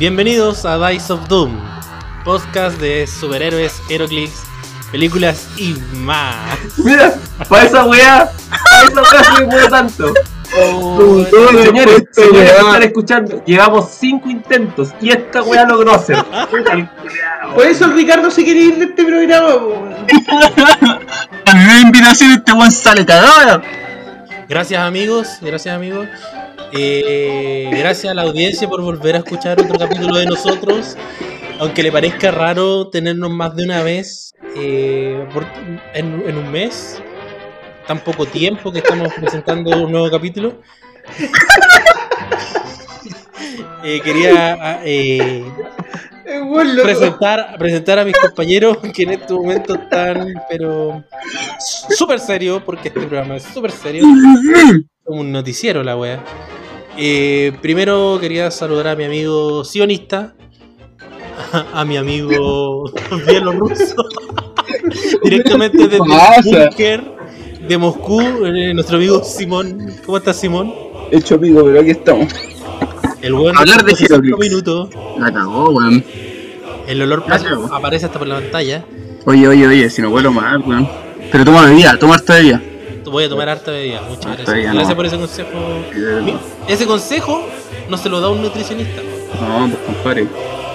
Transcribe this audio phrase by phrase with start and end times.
[0.00, 1.60] Bienvenidos a Dice of Doom,
[2.24, 4.44] podcast de superhéroes, Heroclix,
[4.90, 6.58] películas y más.
[6.78, 10.14] Mira, para esa weá, para esa weá se me tanto.
[10.58, 12.44] Oh, Señores, señores, esta que weá.
[12.46, 16.16] están escuchando, llevamos 5 intentos y esta weá logró hacer.
[17.54, 19.48] Por eso el Ricardo se quiere ir de este programa.
[21.44, 23.60] A mi nueva invitación este weón sale cagado.
[24.48, 26.08] Gracias amigos, gracias amigos.
[26.72, 30.96] Eh, gracias a la audiencia por volver a escuchar otro capítulo de nosotros.
[31.58, 35.46] Aunque le parezca raro tenernos más de una vez eh, por-
[35.94, 37.02] en, en un mes,
[37.86, 40.60] tan poco tiempo que estamos presentando un nuevo capítulo.
[43.82, 45.42] Eh, quería ah, eh,
[46.82, 51.02] presentar, presentar a mis compañeros que en este momento están, pero
[51.96, 54.04] súper serio, porque este programa es súper serio,
[55.10, 56.24] como un noticiero la wea.
[56.96, 60.34] Eh, primero quería saludar a mi amigo sionista,
[61.52, 62.84] a, a mi amigo
[63.26, 63.96] bielorruso,
[65.24, 69.94] directamente desde el de Moscú, eh, nuestro amigo Simón.
[70.06, 70.72] ¿Cómo estás, Simón?
[71.10, 72.32] Hecho pico, pero aquí estamos.
[73.20, 73.92] El buen Hablar de
[74.38, 74.90] minutos.
[75.18, 76.04] La cagó, weón.
[76.86, 77.24] El olor
[77.72, 78.84] aparece hasta por la pantalla.
[79.24, 80.88] Oye, oye, oye, si no vuelo mal, weón.
[81.32, 82.62] Pero toma bebida, toma harta bebida.
[83.04, 84.02] Voy a tomar harta bebida.
[84.02, 84.74] Muchas Harta gracias.
[84.74, 84.96] Gracias no.
[84.96, 85.48] por ese consejo.
[86.68, 87.46] Ese consejo
[87.88, 89.02] no se lo da un nutricionista
[89.40, 90.26] No, pues compadre.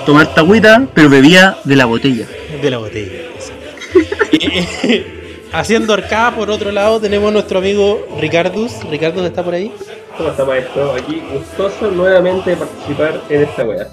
[0.05, 2.27] Toma harta agüita, pero bebida de la botella.
[2.61, 3.11] de la botella.
[4.31, 5.11] Y, eh,
[5.53, 8.83] Haciendo arcada por otro lado tenemos a nuestro amigo Ricardus.
[8.89, 9.71] Ricardus está por ahí.
[10.17, 10.93] ¿Cómo está maestro?
[10.93, 13.87] Aquí gustoso nuevamente de participar en esta weá.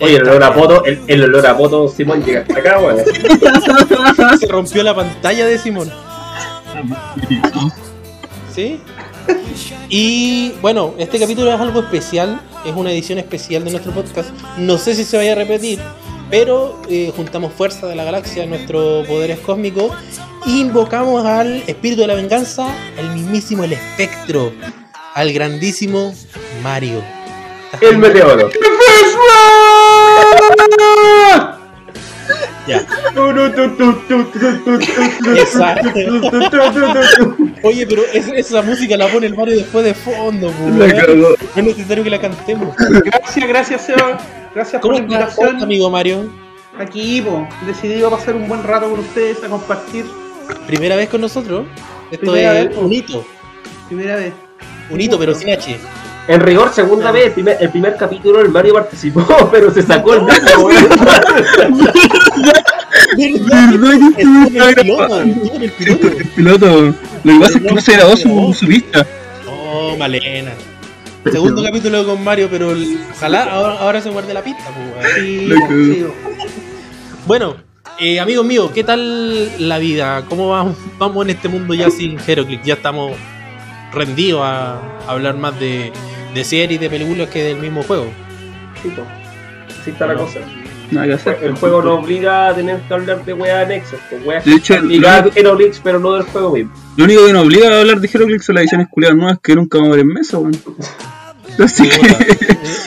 [0.00, 2.98] Oye, el olor a poto, el, el olor a poto, Simón, llega hasta acá, weón.
[4.40, 5.90] Se rompió la pantalla de Simón.
[8.54, 8.80] ¿Sí?
[9.88, 14.30] Y bueno, este capítulo es algo especial, es una edición especial de nuestro podcast.
[14.58, 15.80] No sé si se vaya a repetir,
[16.30, 19.92] pero eh, juntamos fuerza de la galaxia, nuestros poderes cósmicos,
[20.46, 24.52] invocamos al espíritu de la venganza, el mismísimo el espectro,
[25.14, 26.14] al grandísimo
[26.62, 27.02] Mario.
[27.80, 28.50] El meteoro.
[32.66, 32.84] Ya.
[35.36, 35.90] Exacto.
[37.62, 42.04] Oye, pero es- esa música la pone el Mario después de fondo, no es necesario
[42.04, 42.74] que la cantemos.
[43.04, 44.18] Gracias, gracias, Seba.
[44.54, 45.62] Gracias por ¿Cómo la estás, invitación.
[45.62, 46.30] amigo Mario?
[46.78, 50.04] Aquí, po, decidido a pasar un buen rato con ustedes, a compartir.
[50.66, 51.66] Primera vez con nosotros.
[52.10, 53.26] Esto Primera es vez, un hito.
[53.88, 54.32] Primera vez.
[54.90, 55.76] Un hito, pero sin H.
[56.28, 60.14] En rigor, segunda vez, el primer, el primer capítulo el Mario participó, pero se sacó
[60.14, 60.22] el
[63.18, 63.36] en
[64.16, 64.68] el piloto,
[65.58, 66.08] el piloto.
[66.18, 66.94] El piloto,
[67.24, 69.06] lo que pasa es que no se grabó su, su pista.
[69.48, 70.52] Oh, Malena.
[71.30, 74.64] Segundo capítulo con Mario, pero el- ojalá ahora, ahora se muerde la pista.
[74.74, 75.58] pues,
[76.02, 76.14] po.
[77.26, 77.56] Bueno,
[77.98, 80.24] eh, amigos míos, ¿qué tal la vida?
[80.28, 82.64] ¿Cómo vamos, vamos en este mundo ya sin Heroclix?
[82.64, 83.12] Ya estamos
[83.92, 85.92] rendidos a hablar más de,
[86.36, 88.06] de series, de películas que del mismo juego.
[88.82, 89.02] Sí, po.
[89.80, 90.40] Así está la cosa.
[90.90, 91.38] Nada que hacer.
[91.42, 94.74] El juego nos obliga a tener que hablar de weas anexas, pues weas De hecho,
[94.74, 96.72] a Herolix, pero no del juego mismo.
[96.96, 99.54] Lo único que nos obliga a hablar de Heroclix son las ediciones culiadas nuevas que
[99.56, 100.56] nunca vamos a ver en mesa, weón.
[101.58, 102.36] Así Puta, que.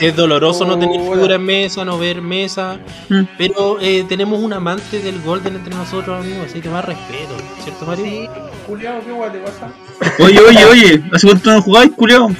[0.06, 2.78] es doloroso no tener figura en mesa, no ver mesa,
[3.08, 3.22] Mm.
[3.36, 7.84] pero eh, tenemos un amante del Golden entre nosotros, amigos, así que más respeto, ¿cierto,
[7.84, 8.04] Mario?
[8.04, 8.28] Sí,
[8.68, 9.72] ¿qué guay te pasa?
[10.20, 12.30] Oye, oye, oye, ¿hace cuánto no jugáis, culiao?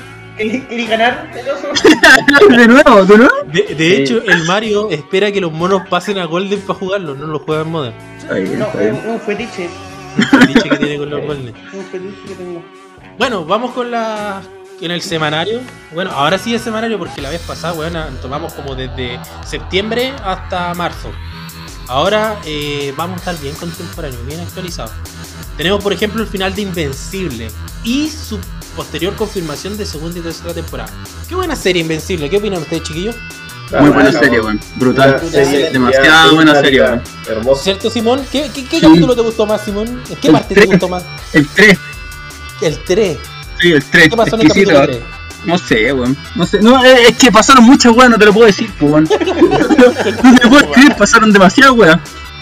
[0.40, 1.30] ¿Queréis queréis ganar?
[1.34, 3.32] De nuevo, de nuevo.
[3.52, 4.02] De, de Sí.
[4.02, 7.62] hecho, el Mario espera que los monos pasen a Golden para jugarlo, no lo juega
[7.62, 7.94] en Modern.
[8.58, 8.68] No,
[9.12, 9.68] un- fetiche.
[10.16, 11.54] Un fetiche que tiene con los Golden.
[11.74, 12.62] Un fetiche que tengo.
[13.18, 14.40] Bueno, vamos con la.
[14.80, 15.60] En el semanario.
[15.92, 20.72] Bueno, ahora sí es semanario porque la vez pasada, bueno, tomamos como desde septiembre hasta
[20.72, 21.10] marzo.
[21.86, 24.92] Ahora eh, vamos a estar bien contemporáneos, bien actualizados.
[25.58, 27.50] Tenemos, por ejemplo, el final de Invencible
[27.84, 28.38] y su
[28.76, 30.90] posterior confirmación de segunda y tercera temporada.
[31.28, 33.16] Qué buena serie Invencible, ¿qué opinan ustedes, chiquillos?
[33.80, 34.58] Muy buena serie, weón.
[34.76, 35.20] Brutal.
[35.72, 37.02] Demasiado buena serie, weón.
[37.28, 37.62] Hermoso.
[37.62, 38.24] ¿Cierto, Simón?
[38.32, 38.86] ¿Qué, qué, qué Sí.
[38.86, 40.02] capítulo te gustó más, Simón?
[40.08, 41.04] ¿En qué El parte te gustó más?
[41.32, 41.78] El 3.
[42.62, 43.18] El 3.
[43.60, 44.08] Sí, el 3.
[44.08, 44.98] ¿Qué pasó en el capítulo 3?
[45.44, 46.16] No sé, weón.
[46.34, 46.60] No sé.
[46.60, 49.04] No, es que pasaron muchas weas, no te lo puedo decir, pues, weón.
[49.10, 49.18] No
[50.34, 51.98] te lo puedo escribir, pasaron demasiadas weas.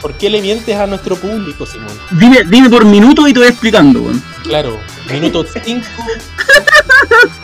[0.09, 1.93] ¿Por qué le mientes a nuestro público, Simón?
[2.13, 4.23] Dime, dime por minuto y te voy explicando, weón.
[4.43, 4.79] Claro,
[5.13, 5.87] minuto 5.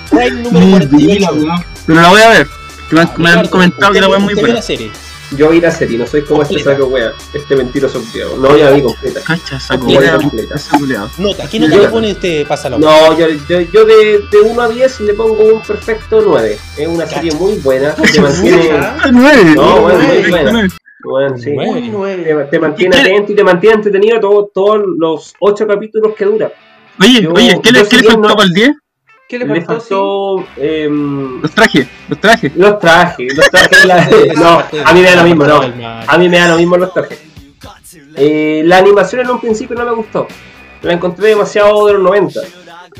[0.06, 1.30] Frame número 48.
[1.86, 2.46] Pero la voy a ver.
[2.90, 4.54] Me han, me han comentado que la es muy buena.
[4.54, 4.90] la serie.
[5.36, 8.38] Yo vi la serie, no soy como este saco wea, este mentiroso culiao.
[8.38, 9.20] No, ya la vi completa.
[9.20, 10.54] Cacha, saco Completa, wea, completa.
[11.18, 12.46] Nota, ¿qué nota Yo- le pone usted?
[12.46, 12.78] Pásalo.
[12.78, 16.58] No, yo, yo, yo de, de 1 a 10 le pongo un perfecto 9.
[16.78, 18.56] Es una serie muy buena, te mantiene...
[18.72, 18.96] Mucha.
[19.02, 19.54] Ah, nueve.
[19.54, 20.68] No, bueno, muy buena.
[21.04, 21.52] Bueno, sí.
[21.54, 21.80] Nueve.
[21.80, 22.22] Muy nueve.
[22.24, 25.66] Te, te mantiene ¿Y qué le- atento y te mantiene entretenido todo- todos los 8
[25.66, 26.52] capítulos que dura.
[27.00, 28.70] Oye, Yo- oye, ¿qué le, qué le faltó no- para el 10?
[29.28, 30.38] ¿Qué le Le faltó?
[30.44, 32.54] faltó em, Los trajes, los trajes.
[32.56, 34.06] los trajes, los trajes, la-
[34.36, 35.60] no, a mí me da lo mismo, no,
[36.06, 37.22] a mí me da lo mismo los trajes.
[38.16, 40.28] Eh, la animación en un principio no me gustó,
[40.82, 42.40] la encontré demasiado de los 90.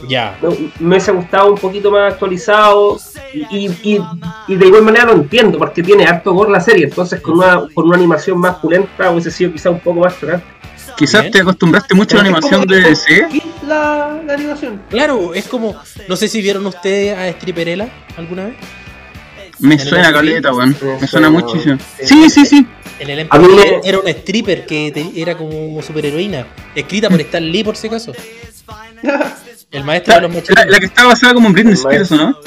[0.08, 0.36] Ya.
[0.42, 0.48] Me,
[0.80, 2.98] me hubiese gustado un poquito más actualizado
[3.32, 4.00] y, y,
[4.48, 7.66] y de igual manera lo entiendo porque tiene harto gore la serie, entonces con una,
[7.72, 10.44] con una animación más pulenta hubiese sido quizá un poco más chocante.
[10.96, 11.32] Quizás Bien.
[11.32, 13.26] te acostumbraste mucho a la animación de DC.
[13.32, 14.80] ¿Qué la, la animación?
[14.90, 15.74] Claro, es como.
[16.08, 18.54] No sé si vieron ustedes a Stripperella alguna vez.
[19.58, 20.76] Me suena caleta, weón.
[20.80, 21.78] Me Me suena muchísimo.
[21.98, 22.06] sí.
[22.06, 22.66] Sí, sí, sí.
[23.00, 23.28] En el
[23.82, 26.46] era una stripper que te- era como superheroína.
[26.76, 28.12] Escrita por Stan Lee, por si acaso.
[29.74, 30.66] El maestro La, de los la- machetes.
[30.70, 32.38] la que está basada como en Britney Spears, ¿o ¿no?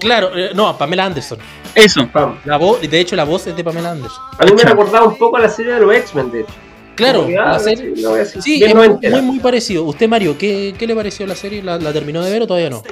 [0.00, 1.38] Claro, eh, no, Pamela Anderson.
[1.74, 2.08] Eso.
[2.10, 2.38] Pam.
[2.46, 4.22] La voz, de hecho, la voz es de Pamela Anderson.
[4.38, 6.52] A mí me recordaba un poco a la serie de los X-Men, de hecho.
[6.96, 7.94] Claro, que, ah, la serie.
[8.40, 9.84] sí, es muy, muy, muy parecido.
[9.84, 11.62] Usted, Mario, ¿qué, qué le pareció la serie?
[11.62, 12.82] ¿La, la terminó de ver o todavía no?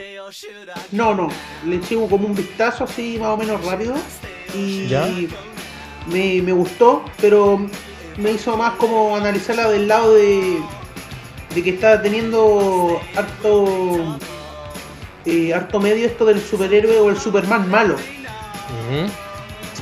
[0.93, 1.29] No, no.
[1.67, 3.94] Le eché como un vistazo así más o menos rápido.
[4.55, 5.06] Y ¿Ya?
[6.11, 7.61] Me, me gustó, pero
[8.17, 10.58] me hizo más como analizarla del lado de,
[11.58, 14.16] de que está teniendo harto,
[15.26, 17.96] eh, harto medio esto del superhéroe o el Superman malo.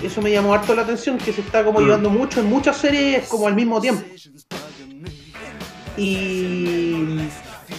[0.03, 1.85] Eso me llamó harto la atención, que se está como Mm.
[1.85, 4.03] llevando mucho en muchas series como al mismo tiempo.
[5.99, 7.19] Y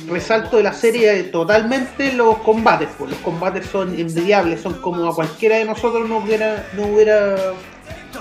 [0.07, 5.15] resalto de la serie totalmente los combates, pues los combates son envidiables, son como a
[5.15, 7.35] cualquiera de nosotros no hubiera, no hubiera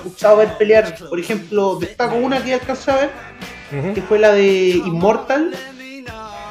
[0.05, 0.95] gustado ver pelear.
[1.09, 3.11] Por ejemplo, destaco una que alcancé a ver,
[3.71, 4.09] que Ujú.
[4.09, 4.47] fue la de
[4.85, 5.53] Immortal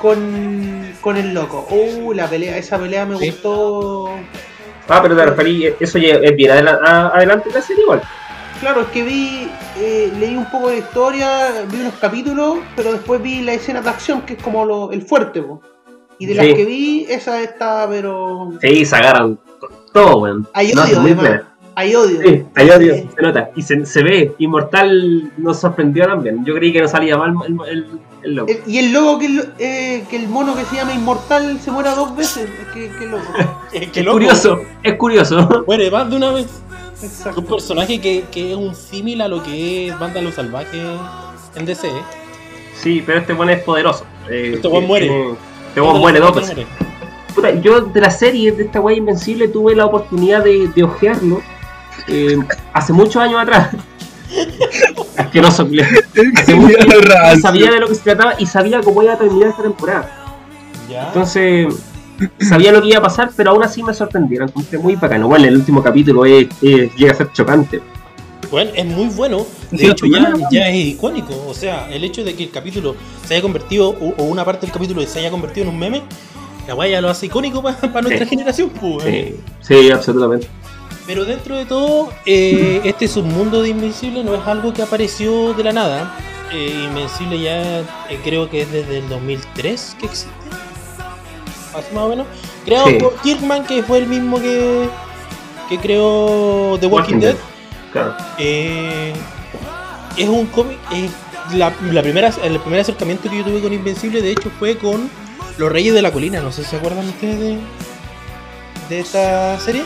[0.02, 1.68] con, con el loco.
[1.70, 3.30] Uh, la pelea, esa pelea me Sí.
[3.32, 4.10] gustó.
[4.88, 8.02] Ah, pero te referí, eso ya es bien adelante de la serie igual.
[8.60, 13.22] Claro, es que vi, eh, leí un poco de historia, vi unos capítulos, pero después
[13.22, 15.62] vi la escena de acción, que es como lo, el fuerte, po.
[16.20, 16.54] Y de las Sí.
[16.56, 18.52] que vi, esa está, pero.
[18.62, 19.38] Sí, se agarran
[19.92, 20.48] todo, weón.
[20.54, 21.42] Hay No, odio, muy además.
[21.78, 22.22] Hay odio.
[22.22, 23.10] Sí, hay odio, Sí.
[23.16, 23.50] se nota.
[23.56, 26.44] Y se, se ve, Inmortal nos sorprendió también.
[26.46, 27.58] Yo creí que no salía mal el,
[28.24, 28.40] el.
[28.40, 31.94] El- y el que el, eh, que el mono que se llama Inmortal se muera
[31.96, 32.50] dos veces.
[32.74, 33.24] Qué, qué loco.
[33.74, 34.12] Es loco.
[34.14, 35.64] curioso, es curioso.
[35.68, 36.48] Muere más de una vez.
[37.04, 37.42] Exacto.
[37.42, 40.82] Un personaje que, que es un símil a lo que es Vándalo Salvaje
[41.56, 41.88] en DC.
[41.88, 41.92] ¿eh?
[42.82, 44.06] Sí, pero este buen es poderoso.
[44.30, 45.32] Eh, Este que- muere.
[45.68, 46.66] Este weón muere dos veces.
[47.36, 51.42] Puta, yo de la serie de esta weá invencible tuve la oportunidad de, de ojearlo
[52.08, 52.38] eh,
[52.74, 53.70] hace muchos años atrás.
[55.18, 55.68] Asqueroso.
[56.36, 56.78] Hace mucho
[57.42, 60.26] sabía de lo que se trataba y sabía cómo iba a terminar esta temporada.
[60.90, 61.08] Ya.
[61.08, 61.74] Entonces,
[62.40, 64.50] sabía lo que iba a pasar, pero aún así me sorprendieron.
[64.50, 65.28] Encontré muy bacano.
[65.28, 67.82] Bueno, el último capítulo es, es- llega a ser chocante.
[68.52, 69.46] Bueno, es muy bueno.
[69.72, 71.34] De Sí, hecho, ya, ya es icónico.
[71.48, 72.96] O sea, el hecho de que el capítulo
[73.28, 76.04] se haya convertido, o, o una parte del capítulo se haya convertido en un meme,
[76.68, 78.30] la guay ya lo hace icónico para nuestra Sí.
[78.30, 79.04] generación, pues.
[79.04, 80.48] Sí, sí, absolutamente.
[81.06, 85.64] Pero dentro de todo, eh, este submundo de Invencible no es algo que apareció de
[85.64, 86.18] la nada.
[86.52, 87.80] Eh, Invencible ya
[88.10, 90.32] eh, creo que es desde el 2003 que existe.
[91.76, 92.26] Así más o menos.
[92.64, 92.94] Creado Sí.
[92.96, 94.88] por Kirkman, que fue el mismo que,
[95.70, 97.34] que creó The Walking, Walking Dead.
[97.36, 97.42] Dead.
[97.92, 98.16] Claro.
[98.40, 99.14] Eh,
[100.18, 100.78] es un cómic.
[101.54, 105.08] la, la primera, el primer acercamiento que yo tuve con Invencible, de hecho, fue con
[105.58, 106.40] Los Reyes de la Colina.
[106.42, 107.58] No sé si se acuerdan ustedes de,
[108.90, 109.84] de esta serie.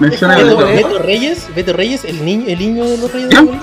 [0.00, 0.88] Me suena Beto- Beto, caleta.
[0.88, 3.36] Beto Reyes, Beto Reyes, el niño, el niño de los Reyes de.
[3.36, 3.62] Colina.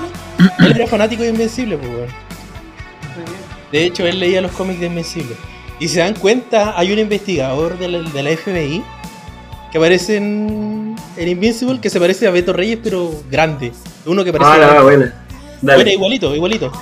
[0.60, 2.08] Él era fanático de Invencible, pues, weón.
[3.70, 5.34] De hecho, él leía los cómics de Invencible.
[5.80, 8.82] Y se dan cuenta, hay un investigador de la, de la FBI
[9.70, 13.72] que aparece en, en Invincible que se parece a Beto Reyes, pero grande.
[14.06, 14.50] Uno que parece.
[14.50, 14.82] Ah, grande.
[14.82, 15.24] buena.
[15.62, 15.76] Dale.
[15.82, 16.72] Bueno, igualito, igualito.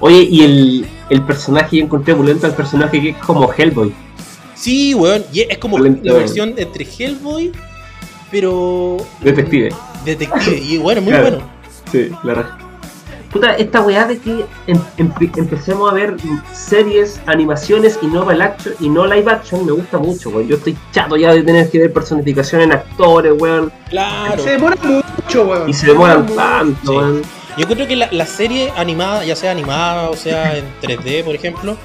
[0.00, 3.92] Oye, y el, el personaje, yo encontré pulento al personaje que es como Hellboy.
[4.54, 5.24] Sí, weón.
[5.32, 7.50] Y es como la versión entre Hellboy,
[8.30, 9.70] pero Detective.
[10.04, 10.56] detective.
[10.58, 11.30] Y bueno, muy Claro.
[11.30, 11.50] bueno.
[11.90, 12.58] Sí, la raja.
[13.32, 16.16] Puta, esta weá de que em- em- empecemos a ver
[16.54, 20.48] series, animaciones y no live action, y no live action me gusta mucho, weón.
[20.48, 23.70] Yo estoy chato ya de tener que ver personificación en actores, weón.
[23.90, 24.42] Claro.
[24.42, 25.68] Se demora mucho, weón.
[25.68, 26.96] Y se demoran tanto, Sí.
[26.96, 27.22] weón.
[27.58, 31.34] Yo creo que la, la serie animada, ya sea animada o sea en 3D, por
[31.34, 31.76] ejemplo,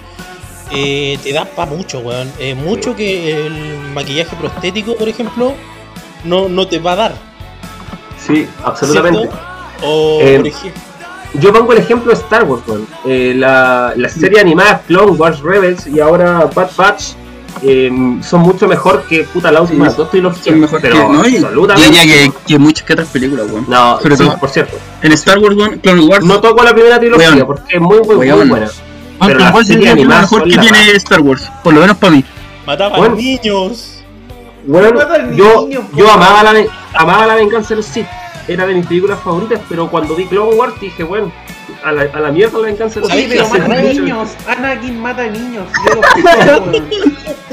[0.71, 2.31] eh, te da para mucho, weón.
[2.39, 5.53] Eh, mucho que el maquillaje prostético, por ejemplo,
[6.23, 7.15] no, no te va a dar.
[8.25, 9.29] Sí, absolutamente.
[9.83, 10.81] O, Eh, por ejemplo,
[11.35, 12.87] Yo pongo el ejemplo de Star Wars, weón.
[13.05, 17.03] Eh, la, la serie animada Clone Wars Rebels y ahora Bad Batch
[17.63, 20.45] eh, son mucho mejor que puta la última Sí, dos trilogías.
[20.45, 21.01] Son mejor pero que.
[21.13, 22.07] No, y absolutamente.
[22.07, 23.65] que, que muchas que otras películas, weón.
[23.67, 24.77] No, sí, todo- por cierto.
[25.01, 26.23] En Star Wars, weón, Clone Wars.
[26.25, 27.47] No toco la primera trilogía Weón.
[27.47, 28.69] porque es muy, muy, muy buena.
[29.19, 30.91] pero series diría que es mejor que la tiene.
[30.97, 31.49] Star Wars.
[31.63, 32.23] Por lo menos para mí.
[32.65, 33.15] mataban bueno.
[33.15, 33.92] niños.
[34.65, 34.99] Bueno,
[35.35, 38.07] yo, yo amaba, la, amaba la venganza de los Sith.
[38.47, 41.31] Era de mis películas favoritas, pero cuando vi Clone Wars dije, bueno,
[41.83, 43.29] a la, a la mierda la venganza de los Sith.
[43.29, 44.29] pero mata mucho- niños.
[44.47, 45.67] Anakin mata niños.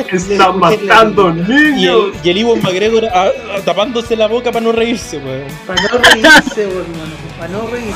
[0.12, 2.12] Están matando Y niños.
[2.14, 5.44] el, y el Iwan McGregor ah, ah, tapándose la boca para no reírse, weón.
[5.66, 7.12] Para no reírse, weón, hermano.
[7.38, 7.94] Para no reírse.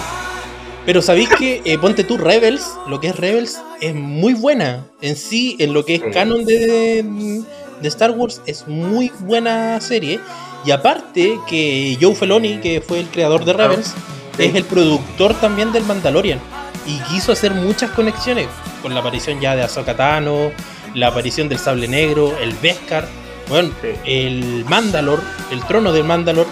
[0.86, 4.84] Pero sabéis que, eh, ponte tú, Rebels, lo que es Rebels, es muy buena.
[5.00, 7.42] En sí, en lo que es canon de,
[7.80, 10.20] de Star Wars, es muy buena serie.
[10.64, 13.94] Y aparte que Joe Feloni, que fue el creador de Rebels,
[14.36, 14.44] Sí.
[14.46, 16.40] es el productor también del Mandalorian.
[16.86, 18.48] Y quiso hacer muchas conexiones
[18.82, 20.50] con la aparición ya de Ahsoka Tano,
[20.94, 23.06] la aparición del Sable Negro, el Beskar,
[23.48, 23.88] bueno, Sí.
[24.04, 26.46] el Mandalor, el trono del Mandalor.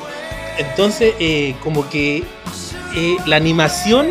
[0.59, 2.23] Entonces, eh, como que
[2.95, 4.11] eh, la animación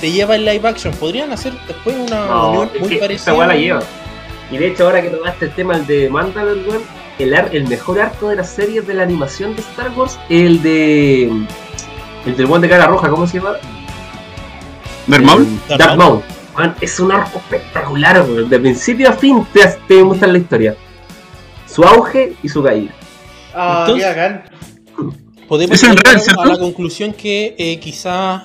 [0.00, 0.92] te lleva en live action.
[0.94, 3.30] Podrían hacer después una No, unión muy parecida.
[3.30, 3.82] esa weá la lleva.
[4.50, 6.82] Y de hecho, ahora que tomaste el tema el de Mandalor, weón,
[7.18, 10.62] el, ar- el mejor arco de las series de la animación de Star Wars, el
[10.62, 11.24] de.
[12.26, 13.54] El del buen de cara roja, ¿cómo se llama?
[15.68, 16.22] ¿Darth Maul?
[16.56, 18.48] Weón, es un arco espectacular, weón.
[18.48, 20.76] De principio a fin te, te muestran la historia.
[21.66, 22.92] Su auge y su caída.
[23.54, 24.06] Ah, Entonces-.
[25.48, 28.42] Podemos llegar a la conclusión que eh, quizás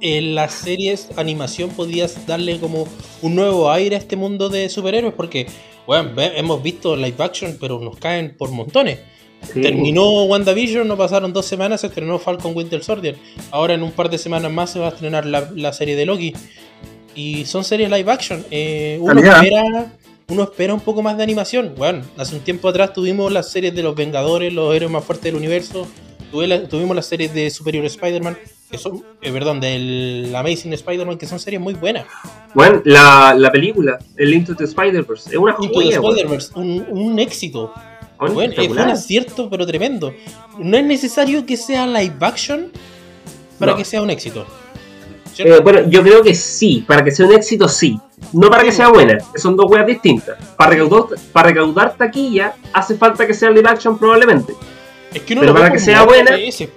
[0.00, 2.86] en las series animación podías darle como
[3.22, 5.46] un nuevo aire a este mundo de superhéroes porque
[5.86, 9.00] bueno, hemos visto live action pero nos caen por montones.
[9.52, 9.60] Sí.
[9.60, 13.16] Terminó WandaVision, no pasaron dos semanas, se estrenó Falcon Winter Soldier.
[13.50, 16.06] Ahora en un par de semanas más se va a estrenar la, la serie de
[16.06, 16.34] Loki.
[17.14, 18.44] Y son series live action.
[18.50, 19.92] Eh, uno, espera,
[20.28, 21.74] uno espera un poco más de animación.
[21.76, 25.24] Bueno, hace un tiempo atrás tuvimos las series de los Vengadores, los héroes más fuertes
[25.24, 25.86] del universo.
[26.30, 28.36] Tuvimos las series de Superior Spider-Man,
[28.70, 32.04] que son, eh, perdón, del Amazing Spider-Man, que son series muy buenas.
[32.54, 35.88] Bueno, la, la película, el Into the Spider-Verse, es una Into the.
[35.88, 37.72] Spider-Verse, un, un éxito.
[38.20, 40.12] Weón, Bueno, es un acierto, pero tremendo.
[40.58, 42.70] No es necesario que sea live action
[43.58, 43.78] para No.
[43.78, 44.44] que sea un éxito.
[45.38, 47.96] Eh, bueno, yo creo que sí, para que sea un éxito sí.
[48.32, 50.36] No para que sea buena, que son dos weas distintas.
[50.56, 54.52] Para recaudar, para recaudar taquilla hace falta que sea live action probablemente.
[55.14, 56.68] es que uno pero para que sea buena- ese.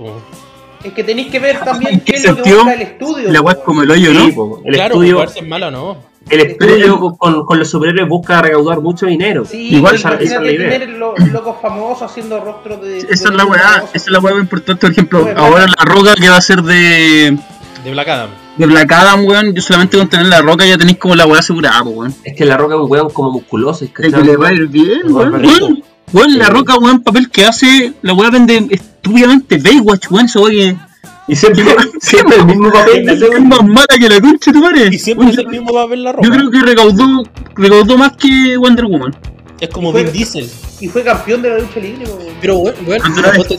[0.83, 2.57] Es que tenéis que ver también ¿En qué qué es lo que sentido?
[2.59, 3.31] busca el estudio.
[3.31, 4.25] La weá es como el hoyo, ¿no?
[4.25, 5.97] Sí, po, el claro, estudio, es mala no.
[6.29, 9.43] el estudio con, con los superhéroes busca recaudar mucho dinero.
[9.45, 10.69] Sí, Igual pues, esa- esa es la idea.
[10.69, 12.97] tener los locos famosos haciendo rostros de.
[12.99, 14.81] Esa es la weá, esa es la weá importante.
[14.81, 17.37] Por ejemplo, Bueno, ahora la roca que va a ser de,
[17.83, 18.29] De Black Adam.
[18.57, 19.53] de Black Adam, weón.
[19.53, 22.13] Yo solamente con tener la roca ya tenéis como la weá asegurada, po, weón.
[22.23, 23.85] Es que la roca es un weón como musculoso.
[23.85, 25.83] Es que Es que le va a ir bien, weón.
[26.13, 30.89] Weón, la roca, weón, papel que hace, la weá vende estúpidamente Baywatch, weón, esa weá
[31.27, 31.63] Y siempre,
[32.01, 33.07] siempre el mismo papel.
[33.09, 34.89] es más mala que la concha, tu madre.
[34.91, 36.27] Y siempre es el mismo va a ver la ropa.
[36.27, 37.23] Yo creo que recaudó,
[37.55, 39.15] recaudó más que Wonder Woman.
[39.59, 40.49] Es como Vin Diesel.
[40.79, 42.05] Y fue campeón de la lucha libre.
[42.41, 43.05] Pero bueno, bueno,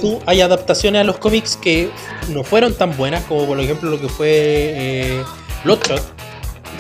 [0.01, 1.91] tú, hay adaptaciones a los cómics que
[2.31, 5.23] no fueron tan buenas como por ejemplo lo que fue eh,
[5.65, 6.03] Bloodshot,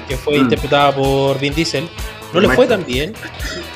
[0.08, 0.42] que fue Mm.
[0.42, 1.88] interpretada por Vin Diesel.
[2.32, 3.12] No le fue tan bien.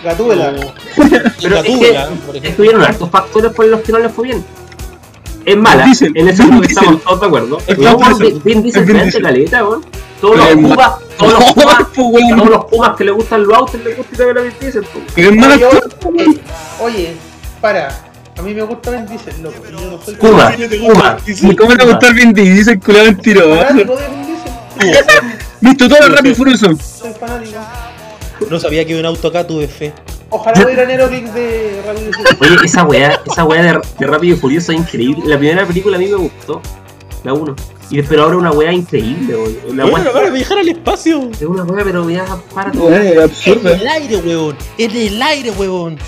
[0.05, 0.53] Gatúbela.
[0.97, 2.51] Pero es que Gatúbela, por ejemplo.
[2.51, 4.45] estuvieron hartos factores por los que no les fue bien.
[5.45, 6.67] Es mala, Diesel, en que Diesel.
[6.69, 7.59] estamos todos de acuerdo.
[7.67, 7.99] Es No,
[8.45, 8.83] Vin Diesel.
[8.83, 9.85] Es frente caleta, weón.
[10.21, 11.43] Todos los Es pumas, todos los
[11.97, 12.37] weón.
[12.37, 14.87] todos los pumas que le gustan los autos les gusta ver a Vin Diesel.
[15.15, 15.59] Pero es mala
[16.81, 17.15] Oye,
[17.61, 18.03] para.
[18.39, 19.57] A mí me gusta Vin Diesel, loco.
[19.71, 21.17] Yo no soy Puma, Puma.
[21.57, 23.67] ¿Cómo le va a gustar Vin Diesel, culiado mentiroso?
[25.61, 26.67] Visto todo el rápido y furioso.
[26.77, 27.59] Soy fanático.
[28.51, 29.93] No sabía que un auto acá tuve fe.
[30.31, 32.37] Ojalá hubiera Neroclix de Rápido y Furioso.
[32.41, 35.23] Oye, esa weá, esa weá de, de Rápido y Furioso es increíble.
[35.27, 36.61] La primera película a mí me gustó,
[37.25, 37.55] la 1.
[37.89, 39.77] Y pero ahora una weá increíble, weón.
[39.77, 41.31] La Bueno, weá- van a viajar al espacio.
[41.33, 42.87] es una weá, pero ya para todo.
[42.87, 44.57] Weón, es En el aire, huevón.
[44.79, 45.99] En el aire, huevón.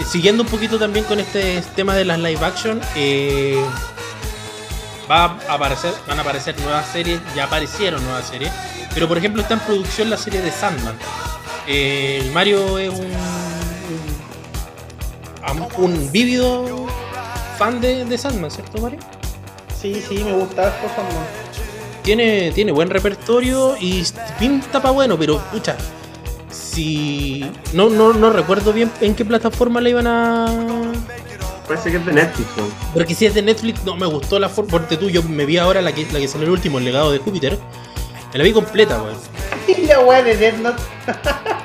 [0.00, 3.62] Y Siguiendo un poquito también con este tema de las live action, eh,
[5.10, 8.50] va a aparecer, van a aparecer nuevas series, ya aparecieron nuevas series,
[8.94, 10.94] pero por ejemplo está en producción la serie de Sandman.
[11.66, 13.06] Eh, el Mario es un,
[15.78, 16.86] un, un vívido
[17.58, 18.98] fan de, de Sandman, ¿cierto Mario?
[19.80, 21.26] Sí, sí, me gusta cosas más.
[22.02, 24.04] Tiene, tiene buen repertorio y
[24.38, 25.76] pinta para bueno, pero pucha,
[26.50, 30.46] si no, no, no recuerdo bien en qué plataforma la iban a,
[31.66, 32.64] Parece que es de Netflix, ¿no?
[32.92, 34.70] Pero que si es de Netflix, no me gustó la forma.
[34.70, 37.12] Porque tú, yo me vi ahora la que, la que salió el último, el legado
[37.12, 37.58] de Júpiter.
[38.32, 39.16] Me la vi completa, weón.
[39.68, 40.82] Y la weá de Death Note.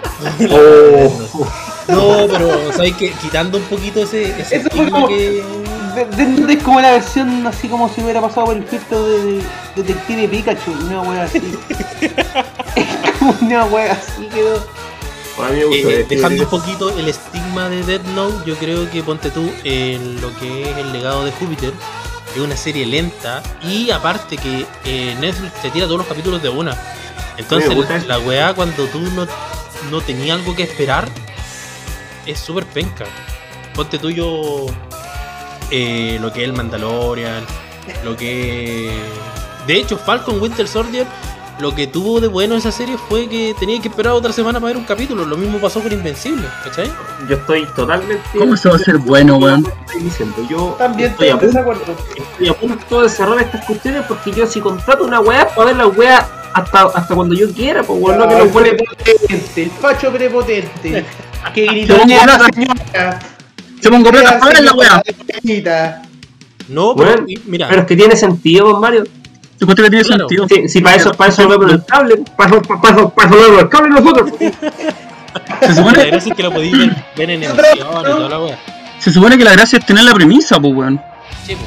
[0.49, 1.47] Oh.
[1.87, 5.43] No, pero, ¿sabes que Quitando un poquito ese, ese Eso fue estigma como- que.
[5.95, 9.23] Death Note es como la versión así como si hubiera pasado por el filtro de,
[9.37, 9.41] de
[9.75, 11.41] Detective Pikachu, una wea así.
[12.75, 14.57] es como una wea así quedó.
[15.43, 15.87] A mí me gusta.
[15.89, 19.49] Eh, este- dejando un poquito el estigma de Death Note, yo creo que ponte tú
[19.63, 21.73] en lo que es el legado de Júpiter.
[22.37, 26.49] Es una serie lenta y aparte que eh, Netflix te tira todos los capítulos de
[26.49, 26.77] una.
[27.35, 29.25] Entonces la weá cuando tú no,
[29.89, 31.09] no tenías algo que esperar
[32.27, 33.05] es súper penca.
[33.73, 34.67] Ponte tú yo
[35.71, 37.43] eh, lo que es el Mandalorian,
[38.03, 38.91] lo que...
[39.65, 41.07] De hecho, Falcon Winter Soldier,
[41.59, 44.73] lo que tuvo de bueno esa serie fue que tenía que esperar otra semana para
[44.73, 45.25] ver un capítulo.
[45.25, 46.91] Lo mismo pasó con Invencible, ¿cachai?
[47.27, 48.23] Yo estoy totalmente.
[48.37, 49.65] ¿Cómo se va a hacer bueno, weón?
[49.87, 51.95] Estoy diciendo, yo También estoy estoy a, punto,
[52.31, 55.77] estoy a punto de cerrar estas cuestiones porque yo si contrato una weá, puedo ver
[55.77, 58.69] la weá hasta, hasta cuando yo quiera, pues weón, no que lo el pone.
[58.73, 61.05] prepotente, el facho prepotente.
[61.53, 63.19] que gritó Te pongo a la señora.
[63.81, 65.03] Se pongo plata para ver la weá.
[66.67, 69.05] No, pero mira, Pero es que tiene sentido, Mario.
[69.59, 70.27] Yo encuentro que tiene Claro.
[70.29, 70.47] sentido.
[70.47, 73.09] Si, si para eso, para eso lo vemos en el cable, para eso, para eso,
[73.09, 74.31] para eso lo vemos en el cable nosotros.
[75.61, 78.39] Se la supone, gracia es que lo podéis ver, ver en emoción y toda la
[78.39, 78.57] wea.
[78.99, 81.01] se supone que la gracia es tener la premisa, pues, weón.
[81.45, 81.61] Sí, po.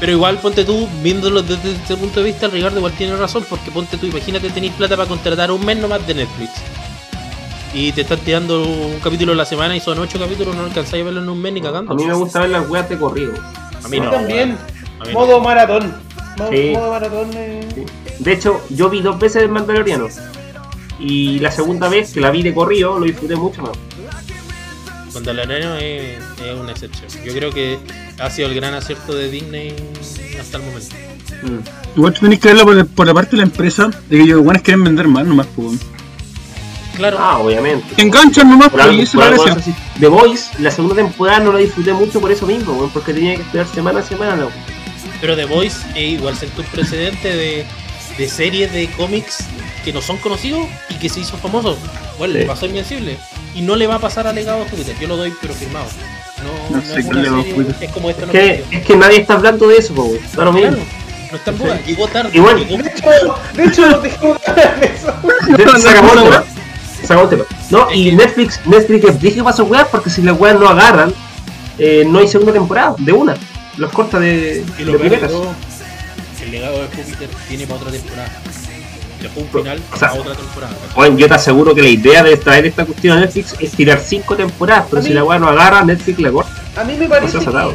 [0.00, 3.44] Pero igual ponte tú, viéndolo desde ese punto de vista, el Ricardo igual tiene razón,
[3.48, 6.50] porque ponte tú, imagínate tenéis plata para contratar un mes nomás de Netflix.
[7.74, 11.02] Y te están tirando un capítulo a la semana y son ocho capítulos, no alcanzáis
[11.02, 11.92] a verlo en un mes ni cagando.
[11.92, 13.34] A mí me gusta ver las weas de corrido.
[13.84, 14.50] A mí no, también.
[14.50, 15.00] weón.
[15.00, 15.18] A mí no.
[15.18, 15.94] Modo maratón.
[16.38, 16.70] Modo, Sí.
[16.74, 17.30] modo maratón.
[17.34, 17.60] eh.
[18.18, 20.08] De hecho, yo vi dos veces el Mandaloriano.
[21.00, 23.72] Y la segunda vez que la vi de corrido, lo disfruté mucho más.
[25.14, 27.08] Mandaloriano es, es una excepción.
[27.24, 27.78] Yo creo que
[28.20, 29.74] ha sido el gran acierto de Disney
[30.40, 30.94] hasta el momento.
[31.42, 31.96] Mm.
[31.98, 34.22] Igual tú tenés que verla por, la- por la parte de la empresa, de que
[34.22, 35.78] ellos buenos quieren vender más nomás, pues.
[36.96, 37.94] Claro, Ah, obviamente.
[37.94, 39.72] Te enganchan nomás, Por pues, algo- y eso por algo así.
[40.00, 43.42] The Voice, la segunda temporada no la disfruté mucho por eso mismo, porque tenía que
[43.42, 44.36] esperar semana a semana.
[44.36, 44.48] ¿no?
[45.20, 47.64] Pero The Voice eh, igual sentó un precedente de,
[48.16, 49.38] de series de cómics
[49.84, 51.76] que no son conocidos y que se hizo famoso.
[52.18, 52.46] Bueno, le Sí.
[52.46, 53.16] pasó a Invencible.
[53.54, 54.94] Y no le va a pasar a Legado de Júpiter.
[55.00, 55.86] Yo lo doy, pero firmado.
[56.42, 58.82] No, No no sé es qué una serie, es como esta Es no que, es
[58.84, 60.12] que nadie está hablando de eso, mismo.
[60.34, 61.80] Claro, no está en boda.
[61.84, 62.30] Llegó tarde.
[62.32, 62.58] Y bueno.
[62.60, 63.10] llegó- De hecho,
[63.54, 65.14] de hecho, no tengo ganas de eso.
[65.74, 66.44] De- Se acabó el no, tema.
[67.00, 67.44] Se acabó el tema.
[67.70, 71.12] No, y Netflix, Netflix dije para esas weas porque si las weas no agarran,
[71.78, 73.34] eh, no hay segunda temporada, de una.
[73.78, 75.30] Los corta de, Y lo de primeras.
[75.30, 75.54] todo,
[76.42, 78.30] el legado de Júpiter tiene para otra temporada.
[79.22, 80.72] Dejó un final O sea, para otra temporada.
[80.94, 84.00] Bueno, yo te aseguro que la idea de traer esta cuestión a Netflix es tirar
[84.04, 86.52] cinco temporadas, pero A si mí- la wea no agarra, Netflix la corta.
[86.76, 87.70] A mí me parece No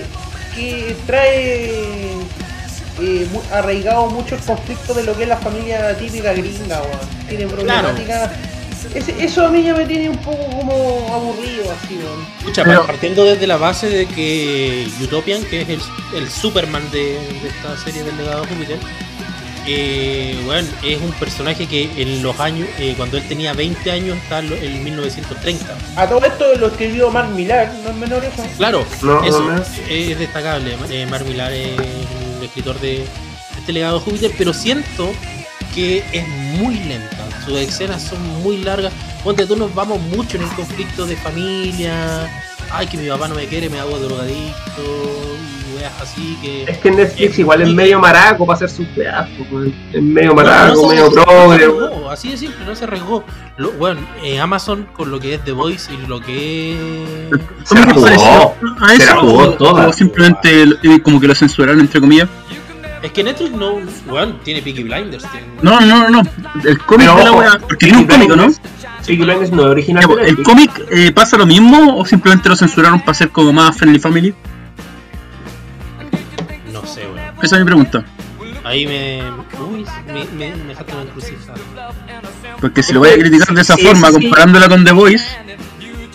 [0.56, 1.70] que, que trae
[3.02, 7.00] eh, mu- arraigado mucho el conflicto de lo que es la familia típica gringa, weón.
[7.28, 8.30] Tiene problemáticas.
[8.94, 12.26] Ese- eso a mí ya me tiene un poco como aburrido así, weón.
[12.40, 15.80] Escucha, Pero- partiendo desde la base de que Utopian, que es el,
[16.16, 18.78] el Superman de, de esta serie del legado de Júpiter,
[19.66, 24.18] eh, bueno, es un personaje que en los años, eh, cuando él tenía 20 años,
[24.18, 25.78] está en lo- en 1930.
[25.96, 28.46] A todo esto lo escribió Mark Millar, no es menor eso.
[28.58, 29.64] Claro, No, eso no, no.
[29.90, 30.76] es destacable.
[30.90, 33.06] Eh, Mark Millar es el escritor de
[33.58, 35.14] este legado de Júpiter, pero siento
[35.74, 36.28] que es
[36.60, 37.18] muy lenta.
[37.46, 38.94] Sus escenas son muy largas.
[39.24, 42.30] Ponte tú nos vamos mucho en el conflicto de familia.
[42.72, 44.82] Ay, que mi papá no me quiere, me hago drogadicto.
[44.82, 46.64] Y weas así que.
[46.64, 49.74] Es que Netflix Es igual es medio maraco para hacer sus weas, weón.
[49.92, 51.68] es medio maraco, no se- medio se progre.
[52.12, 53.24] así de simple, no se arriesgó.
[53.58, 57.40] Lo- bueno, eh, Amazon con lo que es The Voice y lo que es.
[57.66, 59.06] Se ¿Cómo la te pareció jugó, a se eso?
[59.16, 59.88] la jugó o, toda.
[59.88, 62.30] o simplemente eh, como que lo censuraron, entre comillas.
[63.04, 63.80] Es que Netflix no.
[64.08, 65.24] Bueno, tiene Peaky Blinders.
[65.32, 66.30] tiene- No, no, no, no.
[66.64, 67.52] El cómic Pero de la wea.
[67.60, 68.48] Porque Peaky un cómic, ¿no?
[69.06, 72.48] Peaky Blinders no es original Ya, pues, ¿El cómic eh, pasa lo mismo o simplemente
[72.50, 74.34] lo censuraron para ser como más friendly family?
[76.72, 77.20] No sé, weón.
[77.42, 78.06] Esa es mi pregunta.
[78.64, 79.22] Ahí me.
[79.60, 81.12] Uy, me, me, me dejaste una.
[82.62, 84.22] Porque si lo voy a criticar de esa Sí, forma, sí, sí.
[84.22, 85.26] comparándola con The Voice,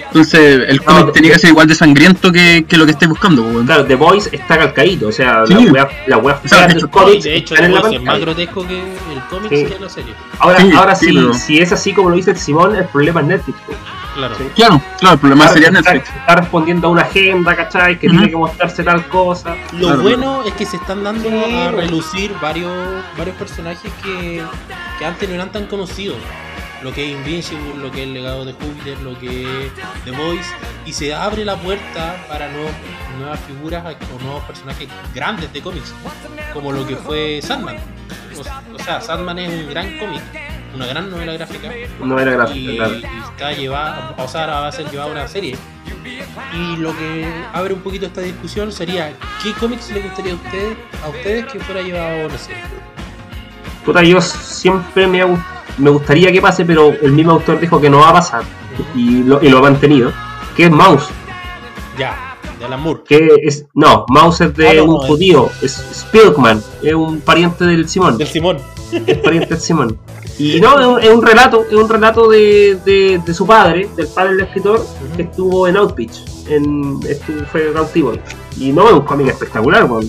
[0.08, 3.08] entonces el cómic No, tenía que ser igual de sangriento que, que lo que estés
[3.08, 3.66] buscando, weón.
[3.66, 5.54] Claro, The Voice está calcadito, o sea, Sí.
[5.54, 8.02] las weas las weas O sea, de del hecho, cómic de hecho, en la es
[8.02, 9.64] más grotesco que el cómic Sí.
[9.66, 10.14] que la serie.
[10.38, 12.84] Ahora, Sí, ahora sí, sí, pero- si es así como lo dice el Simón, el
[12.86, 13.58] problema es Netflix.
[13.66, 13.78] pues.
[14.16, 14.34] Claro.
[14.36, 14.44] Sí.
[14.56, 16.08] Claro, claro, el problema Claro, sería Netflix.
[16.08, 18.00] está respondiendo a una agenda, ¿cachai?
[18.00, 19.54] Que tiene que mostrarse tal cosa.
[19.74, 20.02] Lo Claro.
[20.02, 21.38] bueno es que se están dando Sí, a
[21.70, 21.70] bueno.
[21.76, 22.72] relucir varios
[23.16, 24.42] varios personajes que,
[24.98, 26.16] que antes no eran tan conocidos.
[26.82, 29.72] Lo que es Invincible, lo que es el legado de Júpiter, lo que es
[30.04, 30.48] The Voice,
[30.86, 32.72] y se abre la puerta para nuevos-
[33.18, 33.84] nuevas figuras
[34.16, 35.92] o nuevos personajes grandes de cómics,
[36.52, 37.76] como lo que fue Sandman.
[38.36, 40.22] O, o sea, Sandman es un gran cómic,
[40.74, 41.68] una gran novela gráfica,
[42.00, 42.94] No era gráfico, y, claro.
[42.94, 45.56] y está llevada, o sea, ahora va a ser llevada a una serie.
[46.54, 49.12] Y lo que abre un poquito esta discusión sería
[49.42, 52.62] ¿qué cómics le gustaría a ustedes, a ustedes que fuera llevado a una serie?
[53.84, 55.44] Puta, yo siempre me, ha gust-
[55.78, 58.42] me gustaría que pase, pero el mismo autor dijo que no va a pasar.
[58.94, 60.12] Y lo, y lo ha mantenido.
[60.56, 61.08] Que es Mouse.
[61.98, 63.00] Ya, de Alan Moore.
[63.06, 63.66] Que es.
[63.74, 65.50] No, Mouse es de Ah, no, un no, judío.
[65.62, 66.62] Es Spilkman.
[66.82, 68.18] Es un pariente del Simón.
[68.18, 68.58] Del Simón.
[69.06, 69.98] Es pariente del Simón.
[70.38, 73.88] Y no, es un, es un relato, es un relato de, de, de su padre,
[73.96, 74.86] del padre del escritor,
[75.16, 78.12] que estuvo en Outpitch, en, estuvo, fue cautivo.
[78.56, 80.08] Y no, es un cómic espectacular, weón.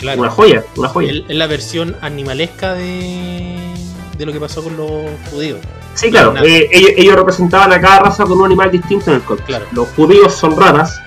[0.00, 0.22] Claro.
[0.22, 1.12] una joya, una joya.
[1.28, 3.71] Es la versión animalesca de,
[4.22, 4.90] de lo que pasó con los
[5.30, 5.58] judíos.
[5.94, 9.22] Sí, claro, eh, ellos, ellos representaban a cada raza con un animal distinto en el
[9.22, 9.44] cómic.
[9.44, 9.66] Claro.
[9.72, 11.00] Los judíos son ratas.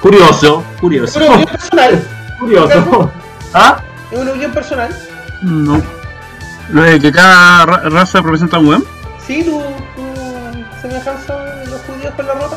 [0.00, 2.08] Curioso, curioso, Pero es una opinión personal.
[2.40, 3.12] curioso.
[3.54, 3.82] ¿Ah?
[4.10, 4.96] Es una opinión personal.
[5.42, 5.82] No.
[6.70, 8.84] Lo de que cada ra- raza representa un weón.
[9.26, 12.56] Sí, tu, tu semejanza de los judíos con la rota.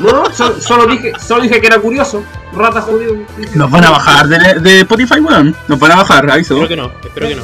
[0.00, 2.22] No, no, so- solo, dije, solo dije que era curioso.
[2.52, 3.14] Ratas judíos.
[3.54, 5.54] Nos van a bajar de, de Spotify, weón.
[5.68, 6.54] Nos van a bajar, aviso.
[6.54, 7.42] Espero que no, espero que no.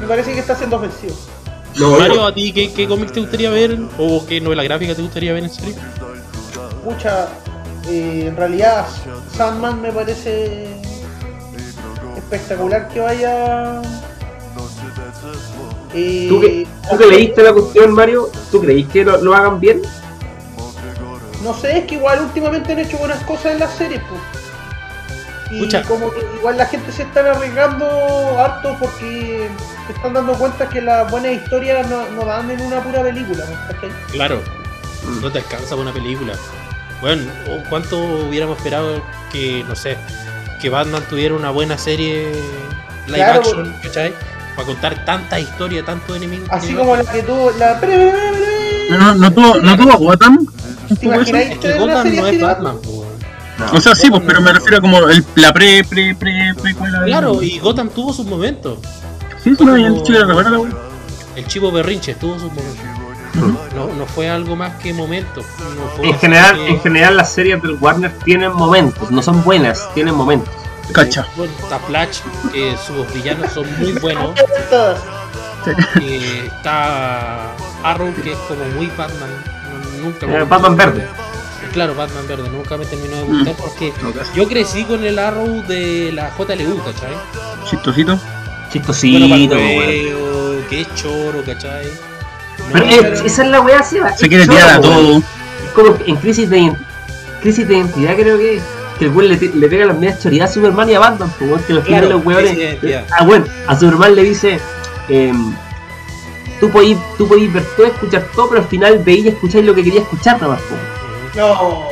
[0.00, 1.14] Me, parece que está siendo ofensivo.
[1.76, 3.78] No, Mario, ¿a ti qué, qué cómic te gustaría ver?
[3.98, 5.74] ¿O qué novela gráfica te gustaría ver en serie?
[6.84, 7.28] Mucha.
[7.88, 8.86] eh, en realidad,
[9.36, 10.66] Sandman me parece
[12.16, 13.82] espectacular que vaya.
[15.94, 19.58] Eh, ¿Tú que, tú que leíste la cuestión, Mario, ¿tú creís que lo, lo hagan
[19.60, 19.82] bien?
[21.42, 24.20] No sé, es que igual últimamente han hecho buenas cosas en las series, pues.
[25.52, 25.82] Y Pucha.
[25.82, 27.84] como que igual la gente se está arriesgando
[28.38, 29.48] harto porque
[29.90, 33.44] se están dando cuenta que las buenas historias no, no dan en una pura película,
[33.44, 33.90] ¿no?
[34.12, 34.40] Claro,
[35.20, 36.34] no te alcanza una película.
[37.00, 39.96] Bueno, ¿o ¿cuánto hubiéramos esperado que, no sé,
[40.60, 42.30] que Batman tuviera una buena serie
[43.06, 44.12] live Claro, action, ¿cachai?
[44.54, 46.48] Para contar tanta historia, tantos enemigos.
[46.50, 47.80] Así que- como la que tuvo la.
[48.90, 50.46] No, no, no tuvo, no tuvo Gotham.
[51.00, 53.10] ¿Te imagináis que Gotham serie no es Batman, po, weón.
[53.72, 57.04] O sea, sí, pues, pero me refiero a como el, la pre, pre, pre, precuela
[57.04, 58.78] Claro, y Gotham tuvo sus momentos.
[59.42, 60.60] Sí, sí, no habían dicho que era la.
[61.36, 62.84] El chivo berrinche tuvo sus momentos.
[63.74, 65.46] No, no fue algo más que momentos.
[65.98, 69.88] no En general, serie- en general las series del Warner tienen momentos, no son buenas,
[69.94, 70.52] tienen momentos.
[70.92, 71.24] Cacha.
[71.36, 72.18] Bueno, está Flash,
[72.52, 74.30] que sus villanos son muy buenos.
[76.00, 77.52] Eh, está
[77.84, 79.30] Arrow, que es como muy Batman.
[80.02, 80.44] Nunca me Eh.
[80.44, 81.06] Batman verde.
[81.72, 82.48] Claro, Batman verde.
[82.50, 83.92] Nunca me terminó de gustar porque
[84.34, 87.14] yo crecí con el Arrow de la JLU, ¿cachai?
[87.68, 88.18] Chistosito.
[88.72, 90.64] Chistosito, Bueno, weón.
[90.70, 91.86] Es choro, ¿cachai?
[91.86, 92.86] No, Pero
[93.24, 94.16] esa es la weá, Seba.
[94.16, 95.16] Se quiere choro, tirar a todo.
[95.18, 96.72] Es como en crisis de,
[97.42, 98.62] crisis de identidad, creo que es.
[98.98, 101.50] Que el weón le, le pega las medias choridades a Superman y a Batman, pues,
[101.50, 102.78] weón, que los Claro, los weones.
[103.18, 104.60] Ah, bueno, a Superman le dice.
[105.08, 105.54] em,
[106.60, 109.74] tú podís tú podís ver todo, escuchar todo, pero al final veís y escucháis lo
[109.74, 110.80] que quería escuchar nomás, pues.
[111.36, 111.88] No.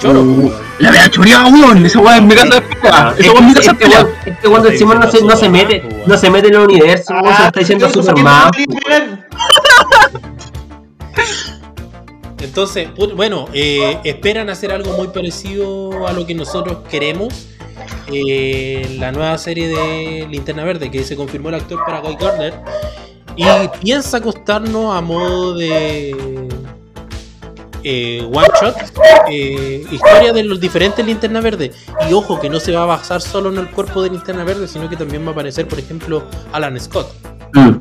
[0.00, 1.86] Choro, Uh, la había choreado, weón.
[1.86, 4.06] Esa weá es mi casa de este pelea.
[4.44, 7.34] weón- este Simón no se, no se mete, no se mete en el universo, weón,
[7.34, 8.50] se lo está diciendo Ah, Superman.
[12.40, 17.48] Entonces, bueno, eh, esperan hacer algo muy parecido a lo que nosotros queremos.
[18.12, 22.54] Eh, la nueva serie de Linterna Verde, que se confirmó el actor para Guy Gardner.
[23.36, 23.44] Y
[23.82, 26.14] piensa acostarnos a modo de
[27.88, 28.74] eh, one shot,
[29.30, 31.70] eh, historia de los diferentes Linterna Verde.
[32.10, 34.66] Y ojo, que no se va a basar solo en el cuerpo de Linterna Verde,
[34.66, 37.12] sino que también va a aparecer, por ejemplo, Alan Scott.
[37.54, 37.76] Mm.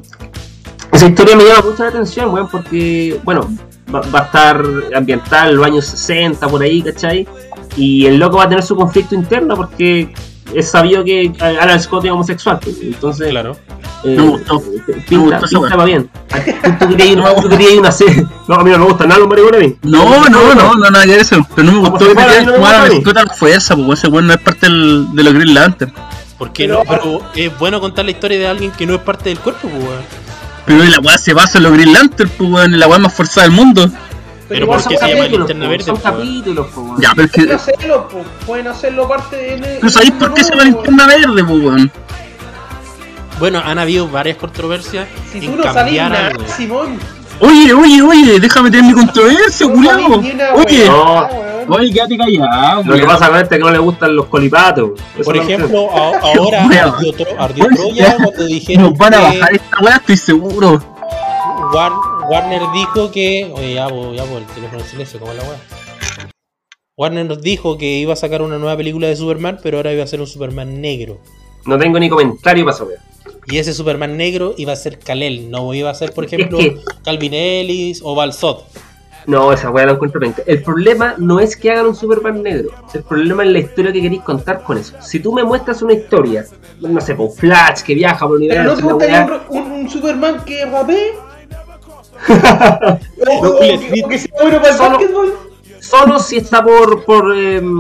[0.92, 3.50] Esa historia me llama mucho la atención, weón, porque, bueno,
[3.94, 4.64] va, a estar
[4.94, 7.28] ambiental en los años 60, por ahí, ¿cachai?
[7.76, 10.14] Y el loco va a tener su conflicto interno porque
[10.54, 13.58] es sabido que Alan Scott es homosexual, pues, entonces Claro.
[14.04, 14.62] eh, Me gustó.
[14.62, 16.10] pinta, Me gustó esa pinta va bien.
[16.80, 18.26] ¿Tú, tú querías, tú querías una serie?
[18.48, 19.76] No, a mí no me gusta nada los maricones a mí.
[19.84, 21.46] No, no, no, no, nada que ver eso.
[21.56, 22.88] Pero no me gustó que no como gusta a.
[22.92, 25.94] Scott a la fuerza, porque ese weón no es parte del, de los Green Lantern.
[26.38, 26.82] ¿Por qué no?
[26.88, 29.84] Pero es bueno contar la historia de alguien que no es parte del cuerpo, pues,
[29.84, 30.04] weón.
[30.66, 33.48] Pero la weá se basa en los Green Lantern, pues weón, la weá más forzada
[33.48, 33.90] del mundo.
[34.48, 36.96] Pero ¿por qué se llama Linterna po, Verde, Son po, capítulos, po.
[37.00, 37.42] Ya, pero es que.
[37.42, 38.22] Pueden hacerlo, po.
[38.46, 39.78] pueden hacerlo parte de.
[39.80, 41.92] ¿Pero sabéis por qué se llama Linterna Verde, pues weón?
[43.40, 46.44] Bueno, han habido varias controversias Si en tú no sabes cambiar nada, algo.
[46.48, 47.00] Simón.
[47.42, 50.22] Oye, oye, oye, déjame tener mi controversia, culiao.
[50.56, 51.28] Oye, No.
[51.76, 54.92] oye, quédate callado, Lo que pasa con este es que no le gustan los colipatos.
[55.16, 56.64] Eso Por ejemplo, a- ahora
[57.40, 60.82] ardió, Troya ya, cuando dijeron Nos van a bajar esta weá, estoy seguro.
[61.74, 63.52] War- Warner dijo que.
[63.56, 65.58] Oye, ya, po, ya, po, el teléfono en silencio, como la weá.
[66.98, 70.04] Warner nos dijo que iba a sacar una nueva película de Superman, pero ahora iba
[70.04, 71.20] a ser un Superman negro.
[71.66, 72.98] No tengo ni comentario para wea.
[73.48, 76.78] Y ese Superman negro iba a ser Kalel, no iba a ser, por ejemplo, que-
[77.04, 78.66] Calvin Ellis o Balsot.
[79.28, 80.44] No, esa weá la encuentro penca.
[80.46, 82.70] El problema no es que hagan un Superman negro.
[82.94, 84.94] El problema es la historia que queréis contar con eso.
[85.02, 86.46] Si tú me muestras una historia,
[86.80, 89.58] no sé, por Flash que viaja por el Pero universo, no te gustaría weá- un,
[89.64, 91.14] un- un Superman que rapee.
[92.30, 94.06] O, No, o- Will o que, Smith.
[94.06, 94.78] o que sea bueno para el
[95.82, 97.36] Solo- si está por por, por,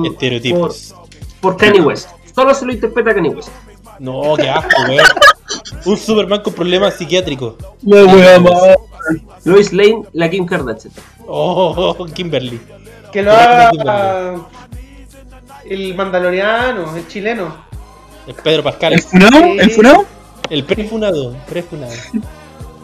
[0.05, 0.93] Estereotipos.
[1.41, 2.09] por Kanye West.
[2.33, 3.49] Solo se lo interpreta Kanye West.
[3.99, 5.05] No, qué asco, weón.
[5.85, 7.55] Un Superman con problemas psiquiátricos.
[7.83, 8.53] Wea más.
[9.43, 10.93] Lois Lane, la Kim Kardashian.
[11.27, 12.59] Oh, Kimberly.
[13.11, 14.35] Que lo haga
[15.69, 17.55] el mandaloriano, el chileno.
[18.27, 18.93] El Pedro Pascal.
[18.93, 19.37] ¿El funado?
[19.45, 20.05] ¿El funado?
[20.49, 21.35] El prefunado.
[21.47, 21.93] Prefunado.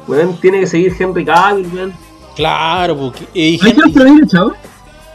[0.07, 1.93] Weón, tiene que seguir Henry Cavill, weón.
[2.35, 3.25] Claro, porque.
[3.33, 4.53] y ¿No dijeron que lo habían echado?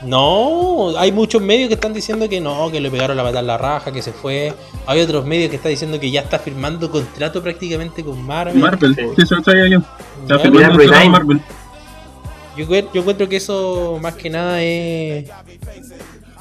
[0.03, 3.47] No, hay muchos medios que están diciendo que no, que le pegaron la patada en
[3.47, 4.53] la raja, que se fue.
[4.87, 8.57] Hay otros medios que están diciendo que ya está firmando contrato prácticamente con Marvel.
[8.57, 9.03] Marvel, Sí.
[9.17, 9.79] sí, eso lo traía yo.
[10.23, 11.11] Está firmando.
[11.11, 11.41] Marvel.
[12.57, 15.29] Yo, yo encuentro que eso más que nada es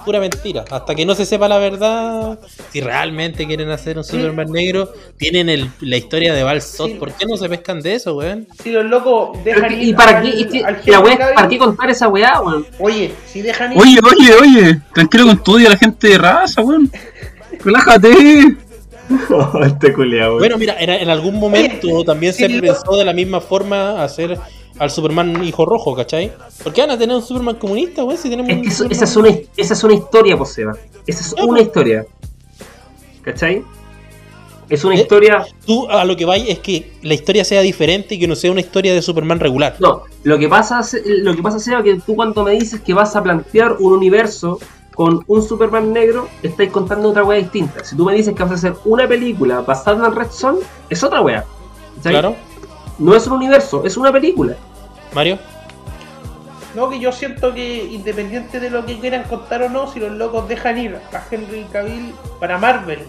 [0.06, 0.63] pura mentira.
[0.72, 2.39] Hasta que no se sepa la verdad,
[2.72, 6.91] si realmente quieren hacer un Superman negro, tienen el- la historia de Val Sot.
[6.91, 6.94] Sí.
[6.96, 8.48] ¿Por qué no se pescan de eso, weón?
[8.63, 10.48] Si los locos dejan que- ir ¿Y para al- qué?
[10.48, 12.65] Que al la Cavill- ¿para qué contar esa weá, weón?
[12.80, 13.80] Oye, si dejan ir.
[13.82, 16.89] Oye, oye, oye, tranquilo con tu odio a la gente de raza, weón.
[17.63, 18.58] Relájate.
[19.65, 24.04] este culiao, Bueno, mira, en, en algún momento también se pensó de la misma forma
[24.04, 24.38] hacer
[24.79, 26.31] al Superman hijo rojo, ¿cachai?
[26.63, 28.17] ¿Por qué van a tener un Superman comunista, weón?
[28.17, 30.73] Si tenemos Es que eso- esa, es una, esa es una historia, pues, Seba.
[31.07, 31.67] Esa es Ya, una pues.
[31.67, 32.05] historia.
[33.21, 33.63] ¿Cachai?
[34.69, 35.45] Es una Eh, historia.
[35.65, 38.51] Tú a lo que vais es que la historia sea diferente y que no sea
[38.51, 39.75] una historia de Superman regular.
[39.79, 43.15] No, lo que pasa, lo que pasa, Seba, que tú cuando me dices que vas
[43.15, 44.59] a plantear un universo
[44.95, 47.83] con un Superman negro, estáis contando otra wea distinta.
[47.83, 50.57] Si tú me dices que vas a hacer una película basada en Red Son,
[50.89, 51.45] es otra wea.
[51.97, 52.11] ¿cachai?
[52.13, 52.35] Claro,
[52.97, 54.55] No es un universo, es una película.
[55.13, 55.38] Mario.
[56.75, 60.12] No, que yo siento que independiente de lo que quieran contar o no, si los
[60.12, 62.99] locos dejan ir a Henry Cavill para Marvel,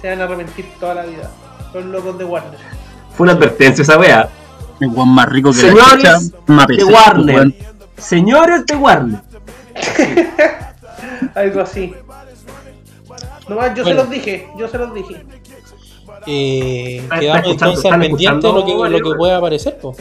[0.00, 1.30] se van a arrepentir toda la vida.
[1.74, 2.58] Los locos de Warner.
[3.16, 4.28] Fue una advertencia esa wea.
[4.80, 7.54] El weón más rico que Señores la chucha, más de Warner.
[7.98, 9.20] Señores de Warner.
[11.34, 11.94] Algo así.
[13.48, 13.88] Nomás yo Bueno.
[13.88, 15.24] se los dije, yo se los dije.
[16.26, 19.78] Eh, está quedamos entonces están al pendiente de lo que, lo que pueda aparecer.
[19.78, 19.94] po.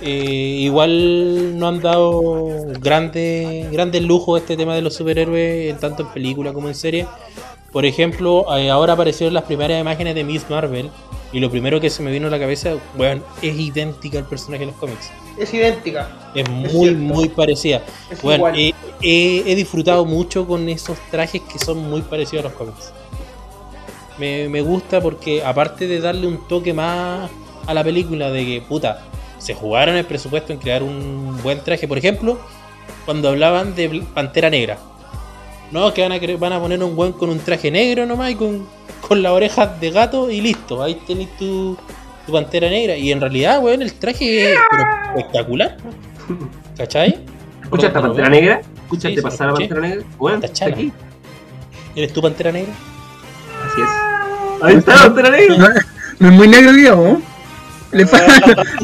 [0.00, 2.46] Eh, igual no han dado
[2.80, 7.06] grandes grandes lujos este tema de los superhéroes, tanto en película como en serie.
[7.72, 10.90] Por ejemplo, eh, ahora aparecieron las primeras imágenes de Miss Marvel.
[11.30, 14.60] Y lo primero que se me vino a la cabeza, bueno, es idéntica al personaje
[14.60, 15.10] de los cómics.
[15.38, 16.30] Es idéntica.
[16.34, 17.82] Es muy, muy parecida.
[18.10, 18.72] Es Bueno, he-
[19.46, 22.92] he disfrutado mucho con esos trajes que son muy parecidos a los cómics.
[24.18, 27.30] Me, me gusta porque aparte de darle un toque más
[27.66, 29.02] a la película de que, puta,
[29.38, 31.86] se jugaron el presupuesto en crear un buen traje.
[31.86, 32.38] Por ejemplo,
[33.04, 34.78] cuando hablaban de Pantera Negra.
[35.70, 38.34] No, que van a, van a poner un buen con un traje negro nomás y
[38.36, 38.66] con,
[39.06, 40.82] con las orejas de gato y listo.
[40.82, 41.76] Ahí tenés tu,
[42.26, 42.96] tu Pantera Negra.
[42.96, 44.58] Y en realidad, weón, el traje es
[45.14, 45.76] espectacular.
[46.76, 47.18] ¿Cachai?
[47.62, 48.60] ¿Escuchaste Pero- Pantera Negra?
[48.84, 49.68] ¿Escuchaste Sí, pasar a escuché.
[49.68, 50.06] Pantera Negra?
[50.18, 50.74] Bueno, Está está chala.
[50.76, 50.92] aquí.
[51.94, 52.72] ¿Eres tú Pantera Negra?
[53.70, 54.62] Así es.
[54.62, 55.74] Ahí está Pantera Negra.
[56.18, 57.18] No, es muy negro, digamos.
[57.90, 58.34] Le falta,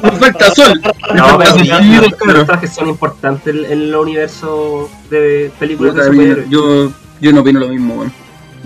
[0.03, 0.81] le falta sol.
[0.83, 2.01] Le No, falta pero sol.
[2.01, 2.47] los, claro.
[2.47, 6.49] trajes son importantes en en el universo de películas de Puta, superhéroes.
[6.49, 8.12] Yo, yo no opino lo mismo, weón.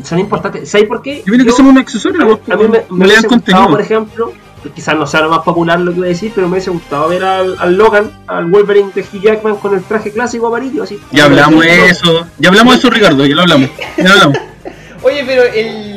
[0.04, 0.70] Son importantes.
[0.70, 1.24] ¿Sabes por qué?
[1.26, 3.68] Yo opino que Yo- son un accesorio, a, mí me, me no le dan contenido.
[3.68, 4.32] por ejemplo,
[4.76, 7.08] quizás no sea lo más popular lo que voy a decir, pero me hubiese gustado
[7.08, 11.00] ver al, al Logan, al Wolverine de Hugh Jackman con el traje clásico amarillo, así.
[11.10, 12.28] Ya hablamos de eso.
[12.38, 13.26] Ya hablamos de eso, Ricardo.
[13.26, 13.70] Ya lo hablamos.
[13.96, 14.38] Ya lo hablamos.
[15.02, 15.87] Oye, pero el,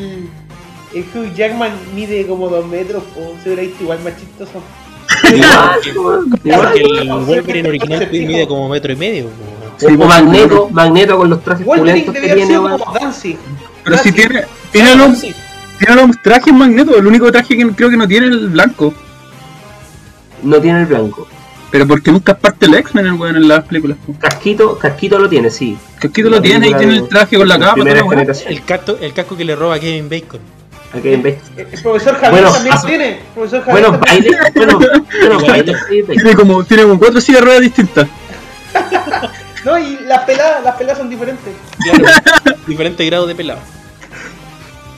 [0.93, 4.62] el Hugh Jackman mide como dos metros, o se hubiera visto igual más chistoso.
[5.34, 6.67] Igual, weón, igual.
[6.67, 9.25] Porque el Wolverine original mide como metro y medio.
[9.77, 13.38] Sí, o Magneto, Magneto con los trajes Wolverine pulentos que tiene.
[13.84, 16.95] Pero si tiene, tiene los, tiene los trajes magnetos.
[16.95, 18.93] El único traje que creo que no tiene es el blanco.
[20.43, 21.27] No tiene el blanco.
[21.71, 23.97] Pero porque nunca es parte del X-Men, el weón, en las películas.
[24.19, 25.77] Casquito, casquito lo tiene, sí.
[25.99, 27.82] Casquito lo tiene y tiene el traje con la capa.
[27.82, 30.61] El casco, el casco que le roba a Kevin Bacon.
[30.93, 33.19] Vez- El el profesor Javier Bueno, también tiene.
[33.34, 35.06] Profesor Javier Bueno, también baile, bueno, bueno,
[35.39, 35.47] Igualito.
[35.47, 36.21] baile, sí, baile.
[36.23, 38.08] Tiene como, tiene como cuatro sillas de ruedas distintas.
[39.63, 41.54] No, y las peladas, las peladas son diferentes.
[41.84, 42.04] Claro,
[42.65, 43.60] diferentes grados de pelado.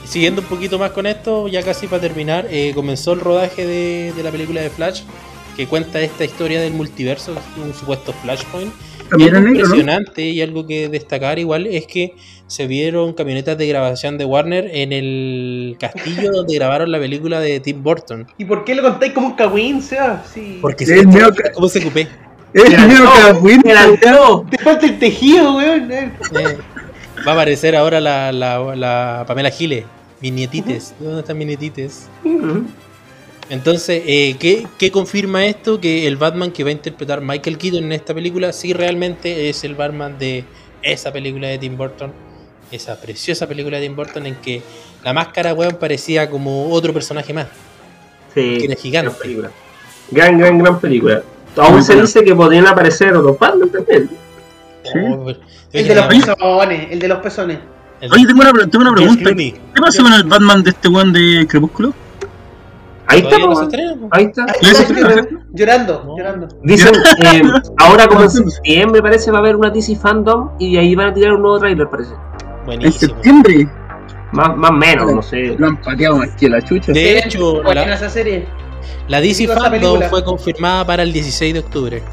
[0.05, 4.13] Siguiendo un poquito más con esto, ya casi para terminar, eh, comenzó el rodaje de,
[4.15, 5.01] de la película de Flash.
[5.57, 8.73] que cuenta esta historia del multiverso, un supuesto Flashpoint.
[9.17, 9.75] Y También algo en negro, ¿no?
[9.75, 12.13] impresionante y algo que destacar igual es que
[12.47, 17.59] se vieron camionetas de grabación de Warner en el castillo donde grabaron la película de
[17.59, 18.27] Tim Burton.
[18.37, 20.23] ¿Y por qué lo contáis como un cagüín, Seba?
[20.31, 20.59] Sí.
[20.61, 22.07] Porque Es se medio ca- como se ocupé.
[22.53, 23.61] Es medio cagüín.
[23.63, 25.91] Te falta el tejido, weón.
[25.91, 26.11] eh.
[27.25, 29.85] Va a aparecer ahora la, la, la Pamela Giles.
[30.21, 30.93] Mis nietites.
[30.99, 32.07] ¿Dónde están mis nietites?
[33.49, 35.79] Entonces, eh, ¿qué, qué confirma esto?
[35.79, 39.63] Que el Batman que va a interpretar Michael Keaton en esta película sí realmente es
[39.63, 40.45] el Batman de
[40.81, 42.11] esa película de Tim Burton.
[42.71, 44.61] Esa preciosa película de Tim Burton en que
[45.03, 47.47] la máscara, weón, parecía como otro personaje más.
[48.33, 49.09] Sí, Que era gigante.
[49.09, 49.51] gran película.
[50.11, 51.23] Gran, gran, gran película.
[51.57, 54.09] Aún Muy se dice que podrían aparecer otros Batman también.
[54.83, 54.99] Sí.
[55.11, 55.29] Oh,
[55.71, 57.59] El de los pezones, el de los pezones.
[58.11, 59.35] Oye, tengo una, tengo una pregunta.
[59.35, 61.93] ¿Qué pasó con el Batman de este weón de Crepúsculo?
[63.07, 64.45] Ahí está, no estrena, ahí está.
[64.45, 66.17] ¿Lo hizo Llorando, llorando, No.
[66.17, 66.47] llorando.
[66.63, 67.41] Dicen, eh,
[67.77, 71.07] ahora como en septiembre parece va a haber una DC Fandom y de ahí van
[71.09, 72.13] a tirar un nuevo trailer parece.
[72.13, 73.13] En Buenísimo.
[73.13, 73.67] septiembre.
[74.31, 75.55] Más, más menos, no sé.
[75.57, 76.91] Lo han pateado más que la chucha.
[76.91, 78.47] De hecho, la, esa serie.
[79.07, 80.09] la DC Fandom película.
[80.09, 82.03] fue confirmada para el 16 de octubre.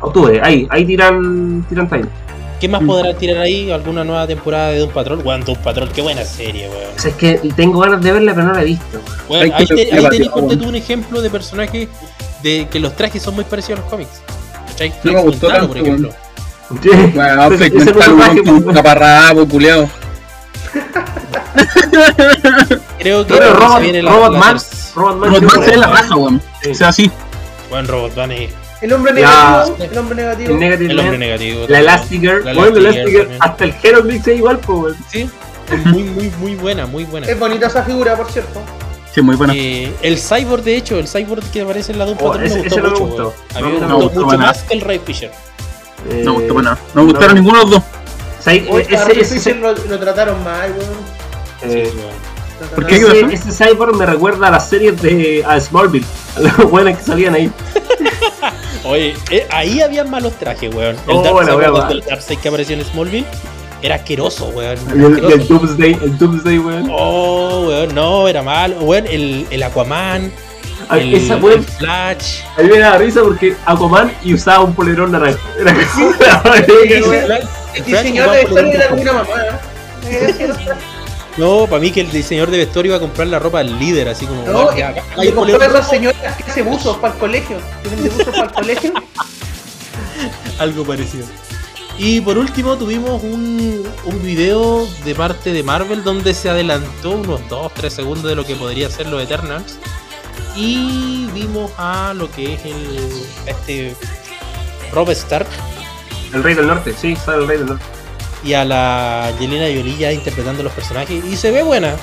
[0.00, 2.10] Octubre, ahí, ahí tiran, tiran trailer.
[2.60, 2.86] ¿Qué más Mm.
[2.86, 3.70] podrán tirar ahí?
[3.70, 5.18] ¿Alguna nueva temporada de Doom Patrol?
[5.24, 6.90] Weón, Doom Patrol, qué buena serie, weón.
[6.96, 8.98] O sea, es que tengo ganas de verla, pero no la he visto.
[9.28, 11.88] Weón, ahí, te, ahí tenés, ponte tú un ejemplo de personaje
[12.42, 14.22] de que los trajes son muy parecidos a los cómics.
[14.68, 14.92] ¿Cachai?
[15.04, 16.10] No me gustó tanto, por ejemplo.
[17.14, 19.88] Bueno, ese personaje, con caparrabo, culeado.
[22.98, 24.58] Creo que Pero Robot, Robot la Man,
[24.94, 26.42] Robot Man, ve la raja, weón.
[26.70, 27.10] O sea, sí.
[27.70, 28.50] Buen Robot Man es
[28.82, 29.76] El hombre negativo.
[29.80, 30.50] El hombre negativo.
[30.52, 31.64] el Negative el hombre negativo.
[31.68, 31.78] la.
[31.80, 33.28] Elastigirl, La bueno, la también.
[33.40, 34.96] hasta el Heroclix es igual, pues, weón.
[35.10, 35.30] Sí,
[35.72, 37.26] es muy, muy, muy buena, muy buena.
[37.26, 38.60] Es bonita esa figura, por cierto.
[39.14, 39.54] Sí, muy buena.
[39.56, 42.56] Eh, el Cyborg, de hecho, el Cyborg que aparece en la Doom Oh, Patrol ese-
[42.56, 43.04] me gustó ese no me mucho.
[43.06, 43.34] gustó.
[43.54, 43.98] A No mí me me gustó.
[44.04, 45.30] gustó No, mucho más que el Ray Fisher.
[46.10, 46.78] Eh, No me gustó para nada.
[46.94, 47.40] No me gustaron no.
[47.40, 47.82] ninguno de los dos.
[48.38, 51.72] o sea, Hoy ese, ese, Fisher lo, lo trataron mal, weón.
[51.74, 52.36] eh, Sí, weón.
[52.60, 52.98] Lo ¿Por qué?
[53.00, 56.98] trataron- ese, ese Cyborg me recuerda a las series de a Smallville, a los buenos
[56.98, 57.50] que salían ahí.
[58.84, 60.96] Oye, eh, ahí habían malos trajes, weón.
[61.08, 61.92] El Oh, Darkseid, la wea, cuando va.
[61.92, 63.26] el Darkseid que apareció en Smallville
[63.82, 64.78] era asqueroso, weón.
[64.94, 65.48] Y el, y el.
[65.48, 66.88] Doomsday, el Doomsday, weón.
[66.92, 68.76] Oh, weón, no, era malo.
[68.80, 70.32] Weón, el, el Aquaman,
[70.88, 72.40] A- el, esa el weón, Flash.
[72.56, 75.38] a mí me daba risa porque Aquaman y usaba un polerón naranja.
[75.58, 77.12] Era como
[77.74, 79.26] El diseñador de vestuario el era como una mamá.
[81.36, 84.08] No, para mí que el diseñador de vestuario iba a comprar la ropa del líder,
[84.08, 84.42] así como.
[84.44, 85.82] No, weón, y, y rojo.
[85.82, 87.58] señoras que hace buzos para el colegio.
[87.82, 88.92] Que vende buzos para el colegio.
[90.58, 91.26] Algo parecido.
[91.98, 97.40] Y por último tuvimos un, un video de parte de Marvel donde se adelantó unos
[97.48, 99.78] 2-3 segundos de lo que podría ser los Eternals.
[100.54, 103.94] Y vimos a lo que es el este
[104.92, 105.46] Rob Stark
[106.32, 107.95] El Rey del Norte, sí, sale el Rey del Norte.
[108.44, 111.24] Y a la Yelena Jolie ya interpretando los personajes.
[111.24, 111.94] Y se ve buena.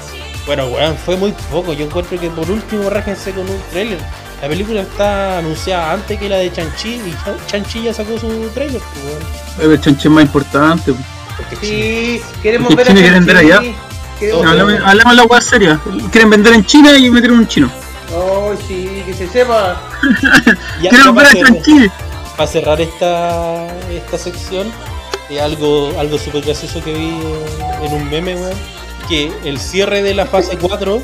[0.46, 1.74] Bueno, weón, fue muy poco.
[1.74, 4.00] Yo encuentro que por último rájense con un trailer.
[4.42, 7.16] La película está anunciada antes que la de Chanchi y
[7.48, 8.82] Chanchi ya sacó su trailer.
[8.82, 9.72] pues, weón.
[9.72, 10.92] El chanche es más importante.
[10.92, 11.06] weón.
[11.38, 13.56] Porque Sí, queremos ¿Qué ver a Chile quieren ver allá?
[13.62, 13.76] Chanchi.
[14.20, 15.80] De la weá seria.
[16.12, 17.70] Quieren vender en China y meter un chino.
[18.10, 19.82] Ay, sí, que se sepa.
[20.82, 21.90] Ya ver a Chanchi.
[22.36, 24.72] para cerrar esta, esta sección,
[25.42, 27.20] algo, algo súper gracioso que vi
[27.82, 28.58] en un meme, weón,
[29.08, 31.02] que el cierre de la fase 4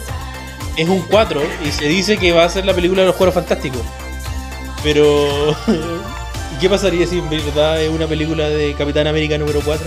[0.77, 3.35] es un 4 y se dice que va a ser la película de los Juegos
[3.35, 3.81] Fantásticos.
[4.83, 5.55] Pero,
[6.61, 9.85] ¿qué pasaría si en verdad es una película de Capitán América número 4?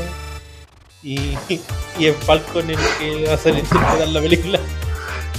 [1.03, 1.37] Y,
[1.99, 4.61] y es Falcon el que va a ser interpretar la película.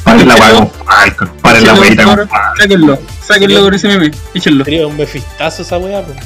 [0.04, 2.30] Paren la weá con Falcon, paren la weá con Falcon.
[2.58, 4.12] Sáquenlo, sáquenlo con ese meme.
[4.34, 4.66] Échenlo.
[4.66, 6.18] Sería un mefistazo esa weá, pues.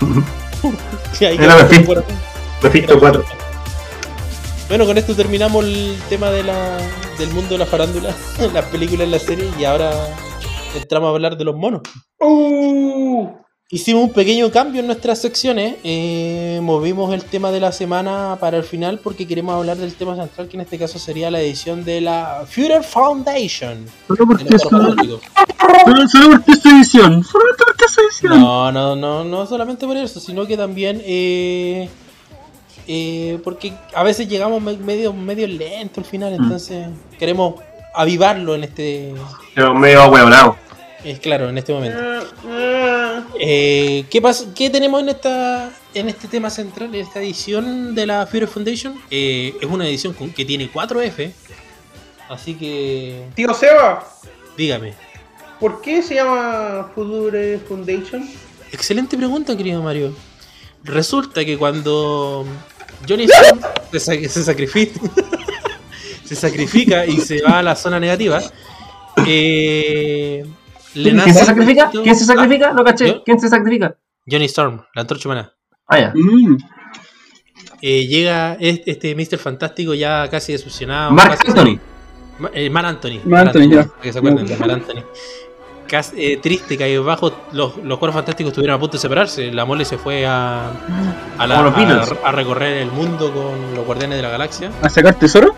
[1.20, 1.56] Y ahí Era
[2.62, 3.24] Mephisto 4.
[4.68, 6.78] Bueno, con esto terminamos el tema de la,
[7.18, 8.14] del mundo de la farándula,
[8.52, 9.90] las películas, las series, y ahora
[10.76, 11.82] entramos a hablar de los monos.
[12.20, 13.28] Uh,
[13.72, 18.56] Hicimos un pequeño cambio en nuestras secciones, eh, movimos el tema de la semana para
[18.56, 21.84] el final porque queremos hablar del tema central, que en este caso sería la edición
[21.84, 23.86] de la Future Foundation.
[27.22, 28.40] Solo porque es su edición.
[28.40, 31.88] No, no, no, no solamente por eso, sino que también eh,
[32.88, 36.88] eh, porque a veces llegamos me- medio, medio lento al final, entonces
[37.20, 37.54] queremos
[37.94, 39.14] avivarlo en este,
[39.54, 40.56] Pero medio huevonado.
[41.04, 41.98] es claro, en este momento.
[42.02, 42.69] ah, ah.
[43.42, 48.06] Eh, ¿qué, pasa, ¿Qué tenemos en esta en este tema central, en esta edición de
[48.06, 49.00] la Fury Foundation?
[49.10, 51.32] Eh, es una edición con- que tiene 4F,
[52.28, 54.06] así que Tío Seba,
[54.58, 54.92] dígame.
[55.58, 58.28] ¿Por qué se llama Future Foundation?
[58.72, 60.14] Excelente pregunta, querido Mario.
[60.84, 62.46] Resulta que cuando
[63.08, 63.60] Johnny Storm
[63.92, 65.00] se, sa- se sacrifica,
[66.24, 68.40] se sacrifica y se va a la zona negativa,
[69.26, 70.44] eh,
[70.92, 71.90] ¿Quién se sacrifica?
[71.90, 72.72] ¿Quién se sacrifica?
[72.72, 72.84] No ¿Yo?
[72.84, 73.22] caché.
[73.24, 73.96] ¿Quién se sacrifica?
[74.30, 75.52] Johnny Storm, la antorcha humana.
[75.86, 76.12] Ah, ya.
[76.14, 76.56] Mm.
[77.82, 79.38] Eh, llega es- este Mr.
[79.38, 81.10] Fantástico ya casi decepcionado.
[81.12, 81.78] Mark casi- Anthony.
[82.38, 83.20] Ma- eh, Mar Anthony.
[83.24, 83.84] Mar Anthony, ya.
[83.86, 85.02] para que se acuerden de Me Mar Anthony.
[85.88, 89.50] Casi, eh, triste, bajo los, los cuatro fantásticos estuvieron a punto de separarse.
[89.50, 90.70] La mole se fue a,
[91.38, 94.70] a, la- a- a recorrer el mundo con los guardianes de la galaxia.
[94.82, 95.54] ¿A sacar tesoro?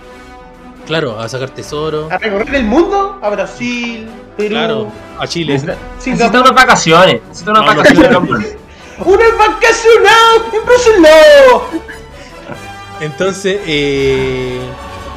[0.86, 2.08] Claro, a sacar tesoro.
[2.10, 5.54] A recorrer el mundo, a Brasil, Perú, Claro, a Chile.
[5.96, 7.20] Necesita, unas vacaciones.
[7.28, 8.14] Necesita unas No, no, vacaciones, sí.
[8.16, 8.58] hombre.
[9.04, 11.82] ¡Una vacacional en Brasil!
[13.00, 14.60] Entonces, eh,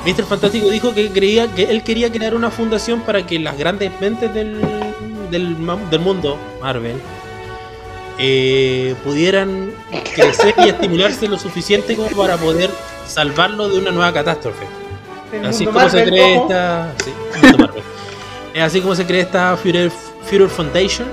[0.06, 0.24] Mr.
[0.26, 4.34] Fantástico dijo que creía que él quería crear una fundación para que las grandes mentes
[4.34, 4.60] del,
[5.30, 5.56] del,
[5.90, 6.96] del mundo, Marvel,
[8.18, 9.72] eh, pudieran
[10.16, 12.70] crecer y estimularse lo suficiente como para poder
[13.08, 14.66] salvarlo de una nueva catástrofe.
[15.38, 16.94] El Así mundo como se cree esta.
[17.04, 17.84] sí, mundo Marvel.
[18.54, 19.90] Es así como se cree esta Future,
[20.24, 21.08] Future Foundation,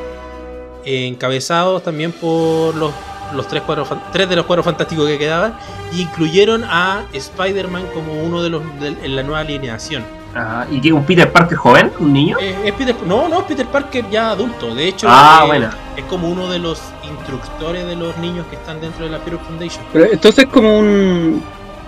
[0.85, 2.93] eh, encabezados también por los,
[3.35, 5.57] los tres, cuadros, tres de los cuadros fantásticos que quedaban,
[5.93, 10.05] y incluyeron a Spider-Man como uno de los de- en la nueva alineación.
[10.35, 10.66] Ajá.
[10.70, 10.93] ¿Y qué?
[10.93, 11.93] ¿Un Peter Parker joven?
[11.99, 12.37] ¿Un niño?
[12.41, 14.75] Eh, es Peter, no, no, es Peter Parker ya adulto.
[14.75, 15.77] De hecho, Ah, eh, buena.
[15.97, 19.43] es como uno de los instructores de los niños que están dentro de la Future
[19.45, 19.85] Foundation.
[19.93, 21.43] Pero entonces como un...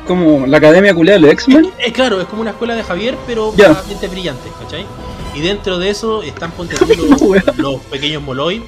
[0.07, 1.73] Como la academia culiada de X-Men.
[1.79, 4.85] Eh, claro, es como una escuela de Javier, pero para mentes brillantes, ¿cachai?
[5.35, 7.21] Y dentro de eso están ponte los,
[7.57, 8.63] los pequeños Moloid.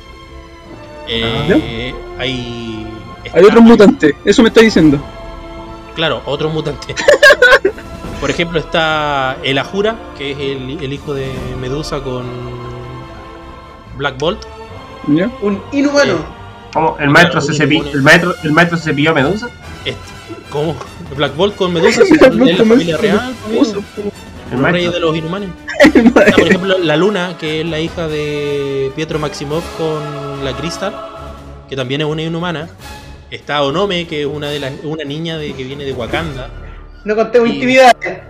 [1.09, 2.87] Eh, hay.
[3.33, 4.99] Hay otros mutantes, eso me está diciendo.
[5.95, 6.97] Claro, otros mutantes.
[8.21, 11.31] Por ejemplo, está el Ajura, que es el, el hijo de
[11.61, 12.25] Medusa con
[13.97, 14.41] Black Bolt.
[15.09, 15.31] ¿Ya?
[15.43, 16.19] Un inhumano.
[16.73, 16.97] ¿Cómo?
[16.99, 19.49] ¿El maestro, se cepilló, el, maestro, ¿El maestro se cepilló a Medusa?
[19.85, 20.01] Este,
[20.57, 20.75] ¿Cómo?
[21.15, 23.35] Black Bolt con Medusa, de la familia real.
[24.51, 24.93] El maestro.
[24.93, 25.51] de los inhumanos.
[25.85, 30.95] Está, por ejemplo, la Luna, que es la hija de Pietro Maximov con la Crystal,
[31.69, 32.71] que también es una inhumana.
[33.31, 36.49] Está Onome, que es una de las una niña de, que viene de Wakanda.
[37.05, 38.21] No contemos Y- intimidades.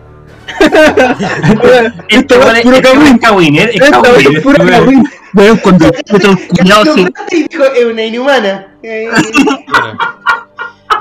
[2.08, 5.04] Esto es es puro weón es es es cagüín.
[5.32, 5.92] Weón, cuando
[6.58, 7.06] cuñado se...
[7.30, 8.66] Dijo, es una inhumana.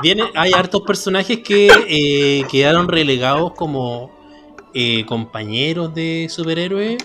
[0.02, 4.10] Viene, hay hartos personajes que eh, quedaron relegados como
[4.74, 6.98] eh, compañeros de superhéroes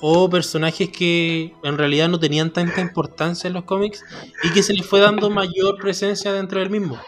[0.00, 4.04] o personajes que en realidad no tenían tanta importancia en los cómics
[4.42, 6.98] y que se les fue dando mayor presencia dentro del mismo.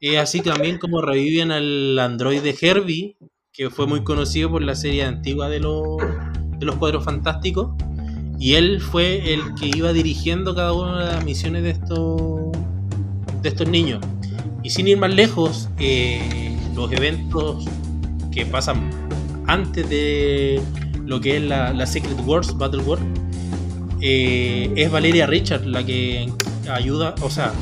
[0.00, 3.16] Eh, así también como reviven al androide Herbie,
[3.52, 5.98] que fue muy conocido por la serie antigua de los,
[6.58, 7.70] de los Cuadros Fantásticos,
[8.38, 12.52] y él fue el que iba dirigiendo cada una de las misiones de estos,
[13.42, 14.00] de estos niños.
[14.62, 17.64] Y sin ir más lejos, eh, los eventos
[18.30, 18.90] que pasan
[19.46, 20.60] antes de
[21.04, 22.98] lo que es la, la Secret Wars, Battle War,
[24.00, 26.32] eh, es Valeria Richard la que
[26.70, 27.52] ayuda, o sea,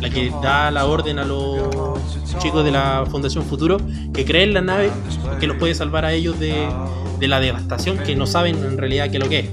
[0.00, 1.58] la que da la orden a los
[2.38, 3.78] chicos de la Fundación Futuro
[4.12, 4.90] que creen la nave
[5.40, 6.68] que los puede salvar a ellos de,
[7.18, 9.48] de la devastación que no saben en realidad qué es lo que es.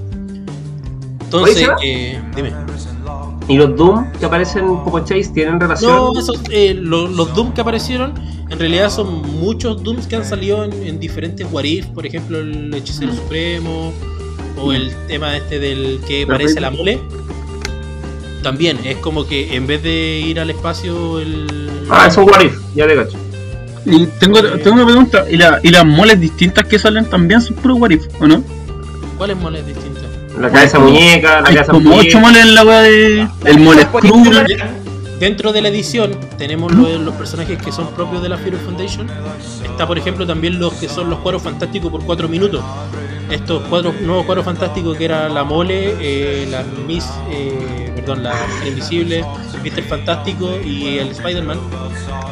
[1.23, 2.51] Entonces, eh, dime.
[3.47, 5.91] ¿Y los Doom que aparecen como Chase tienen relación?
[5.91, 8.13] No, esos, eh, lo- los Doom que aparecieron,
[8.49, 12.39] en realidad son muchos Dooms que han salido en, en diferentes What If, por ejemplo,
[12.39, 13.91] el Hechicero Supremo,
[14.57, 16.99] o el tema este del que parece la mole.
[18.43, 21.69] También es como que en vez de ir al espacio, el.
[21.89, 23.17] Ah, es un What If, ya te cacho.
[23.85, 27.55] Y tengo, tengo una pregunta, ¿y, la, ¿y las moles distintas que salen también son
[27.57, 28.43] puro what if, o no?
[29.17, 29.90] ¿Cuáles moles distintos?
[30.39, 32.07] La cabeza muñeca, la Hay cabeza como muñeca.
[32.07, 33.27] ocho moles en la weá de...
[33.45, 34.45] El mole Skrull,
[35.19, 39.07] Dentro de la edición tenemos lo- los personajes que son propios de la Fury Foundation.
[39.63, 42.63] Está, por ejemplo, también los que son los cuadros fantásticos por 4 minutos.
[43.29, 48.33] Estos cuadros, nuevos cuadros fantásticos que era la Mole, eh, la Miss, eh, perdón, la
[48.67, 49.23] Invisible,
[49.63, 49.83] Mr.
[49.83, 51.59] Fantástico y el Spider-Man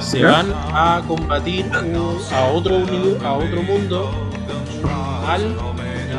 [0.01, 2.77] se van a combatir un- a otro
[3.23, 4.09] a otro mundo
[5.27, 5.55] al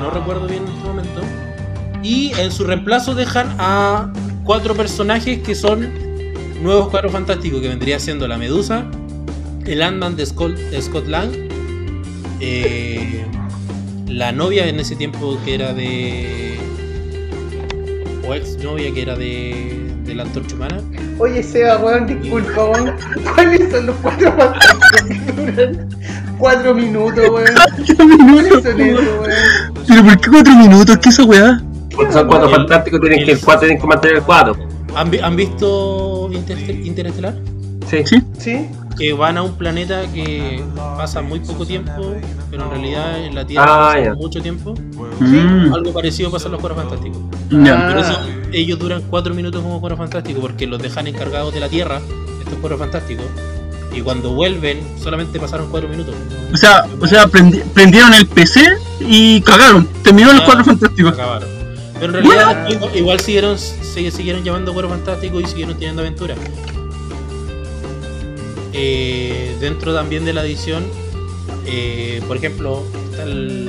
[0.00, 1.20] no recuerdo bien en este momento
[2.02, 4.12] y en su reemplazo dejan a
[4.44, 5.88] cuatro personajes que son
[6.62, 8.84] nuevos cuadros fantásticos que vendría siendo la Medusa,
[9.66, 11.30] el Ant-Man de Scott, Lang,
[12.40, 13.24] eh,
[14.06, 16.58] la novia en ese tiempo que era de.
[18.26, 19.92] o ex novia que era de.
[20.04, 20.80] de la antorcha humana.
[21.18, 22.94] Oye, Seba, weón, disculpa, weón.
[23.34, 25.88] ¿Cuáles son los cuatro fantásticos que duran
[26.38, 27.46] cuatro minutos, weón?
[27.54, 29.84] cuatro minutos, ¿Cuáles son esos, weón?
[29.86, 30.98] Pero ¿por qué cuatro minutos?
[30.98, 31.62] ¿Qué esa weá?
[31.94, 34.56] Porque son cuatro El- fantásticos, tienen que, el cuatro tienen que mantener el cuatro.
[34.96, 37.34] ¿Han, vi- han visto Intereste- Interestelar?
[37.88, 37.98] Sí.
[38.04, 38.22] Sí.
[38.38, 38.68] ¿Sí?
[38.98, 40.62] Que van a un planeta que
[40.96, 42.14] pasa muy poco tiempo,
[42.50, 44.74] pero en realidad en la Tierra Ah, pasa mucho tiempo.
[45.20, 47.18] Mm, Algo parecido pasa en los Cuatro Fantásticos.
[47.48, 48.18] Por eso
[48.52, 52.00] ellos duran cuatro minutos como Cuatro Fantásticos, porque los dejan encargados de la Tierra,
[52.40, 53.24] estos Cuatro Fantásticos.
[53.92, 56.14] Y cuando vuelven, solamente pasaron cuatro minutos.
[56.52, 58.60] O sea, o sea prendi- prendieron el PC
[59.00, 59.88] y cagaron.
[60.04, 61.12] Terminó los Ah, cuatro fantásticos.
[61.14, 61.48] acabaron.
[62.00, 66.38] Pero en realidad igual siguieron, se- siguieron llamando Cuatro Fantásticos y siguieron teniendo aventuras.
[68.72, 70.84] Eh, dentro también de la edición,
[71.66, 73.68] eh, por ejemplo, está el-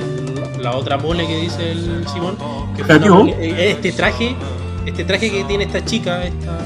[0.60, 2.36] la otra mole que dice el Simón,
[2.76, 3.14] que fue una ¿Cachó?
[3.24, 4.36] mole- eh, este traje,
[4.86, 6.58] este traje que tiene esta chica, esta,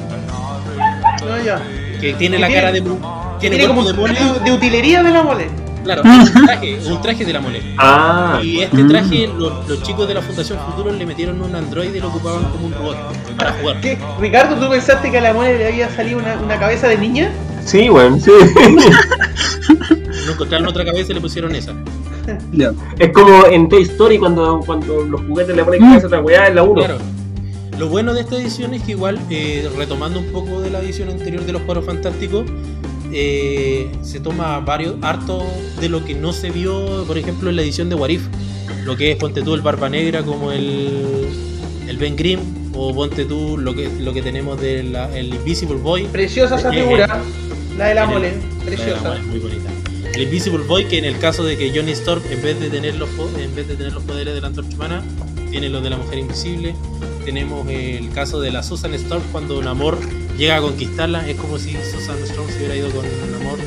[1.23, 1.63] Ah, ya.
[2.01, 5.03] que tiene la tiene- cara de tiene, Tiene como cuerpo de mole, de, de utilería
[5.03, 5.49] de la mole.
[5.87, 7.63] Claro, es un traje, un traje de la mole.
[7.79, 8.89] Ah, Y este Mm.
[8.89, 12.45] traje, los, los chicos de la Fundación Futuro le metieron un androide y lo ocupaban
[12.51, 12.97] como un robot
[13.39, 13.81] para jugar.
[13.81, 13.97] ¿Qué?
[14.21, 17.31] Ricardo, ¿tú pensaste que a la mole le había salido una, una cabeza de niña?
[17.65, 18.31] sí, weón, sí.
[20.27, 21.73] No encontraron otra cabeza y le pusieron esa.
[22.53, 22.73] Ya.
[22.99, 26.49] es como en Toy Story cuando, cuando los juguetes le ponen cabeza a otra weá
[26.49, 26.75] en la 1.
[26.75, 26.99] Claro.
[27.79, 31.11] Lo bueno de esta edición es que igual, eh, retomando un poco de la edición
[31.11, 32.45] anterior de los Cuadros Fantásticos,
[33.19, 35.43] eh, se toma varios, harto
[35.81, 38.23] de lo que no se vio, por ejemplo, en la edición de Warif.
[38.85, 41.27] Lo que es Ponte tú el Barba Negra como el,
[41.89, 42.41] el Ben Grimm,
[42.75, 46.05] o Ponte tú lo que, lo que tenemos del el Invisible Boy.
[46.05, 47.23] Preciosa esa figura,
[47.79, 49.09] la de la mole, La de la preciosa.
[49.09, 49.71] mole, muy bonita.
[50.15, 52.97] El Invisible Boy, que en el caso de que Johnny Storm, en vez de tener
[52.97, 53.09] los,
[53.39, 55.03] en vez de tener los poderes de la antorcha humana,
[55.51, 56.75] tiene los de la mujer invisible.
[57.25, 59.99] Tenemos el caso de la Susan Storm cuando Namor
[60.39, 61.29] llega a conquistarla.
[61.29, 63.59] Es como si Susan Storm se hubiera ido con Namor.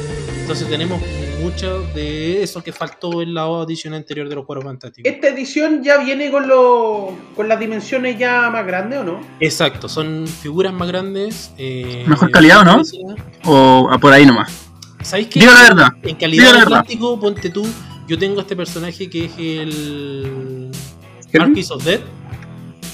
[0.41, 0.99] Entonces tenemos
[1.41, 5.11] mucho de eso que faltó en la edición anterior de los Cuadros Fantásticos.
[5.11, 9.19] Esta edición ya viene con, lo, con las dimensiones ya más grandes, ¿o no?
[9.39, 11.51] Exacto, son figuras más grandes.
[11.57, 12.81] eh, Mejor calidad, ¿o no?
[13.45, 14.51] O por ahí nomás.
[15.03, 15.39] ¿Sabéis qué?
[15.39, 15.87] Diga la verdad.
[16.03, 17.65] En calidad de plástico, ponte tú.
[18.07, 20.71] Yo tengo este personaje que es el.
[21.37, 22.01] Marquis of Death.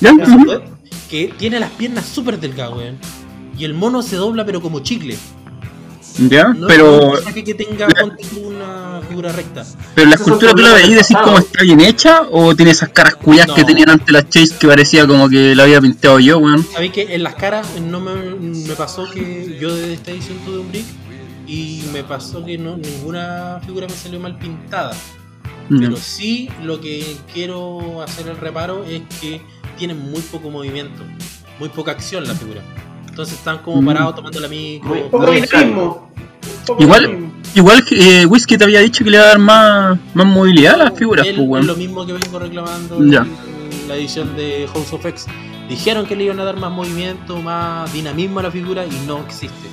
[0.02, 0.12] ¿Ya?
[0.12, 0.62] Death,
[1.10, 2.98] Que tiene las piernas súper delgadas, weón.
[3.58, 5.18] Y el mono se dobla, pero como chicle.
[6.30, 7.88] Ya, No es pero, personaje que tenga
[8.42, 9.66] una figura recta.
[9.94, 12.88] pero la escultura tú la veis y decís cómo está bien hecha o tiene esas
[12.90, 16.38] caras cuyas que tenían antes las Chase que parecía como que la había pintado yo,
[16.38, 16.66] weón.
[16.72, 20.60] ¿Sabéis que en las caras no me, me pasó que yo de esta edición tuve
[20.60, 20.86] un brick?
[21.48, 24.96] Y me pasó que no, ninguna figura me salió mal pintada.
[25.68, 29.42] Pero sí lo que quiero hacer el reparo es que
[29.78, 31.04] tienen muy poco movimiento,
[31.60, 32.62] muy poca acción la figura.
[33.16, 33.86] Entonces están como Mm.
[33.86, 35.10] parados tomando la micro.
[35.10, 36.12] Poco dinamismo.
[36.80, 37.30] Igual-.
[37.54, 40.74] Igual que eh, Whisky te había dicho que le iba a dar más, más movilidad
[40.74, 43.22] a las figuras, Es- pues, es lo mismo que vengo reclamando Ya.
[43.22, 45.28] en la edición de House of X.
[45.70, 49.20] Dijeron que le iban a dar más movimiento, más dinamismo a la figura y no
[49.20, 49.70] existe.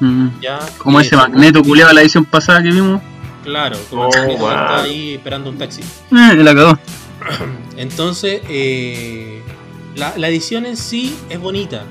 [0.00, 0.26] Mm.
[0.42, 3.00] Ya, Como ese magneto culeado de la edición pasada que vimos.
[3.42, 4.50] Claro, como Oh, el wow.
[4.50, 5.80] está ahí esperando un taxi.
[5.80, 6.78] Eh, la cagó.
[7.78, 9.40] Entonces, eh,
[9.94, 11.84] la, la edición en sí es bonita,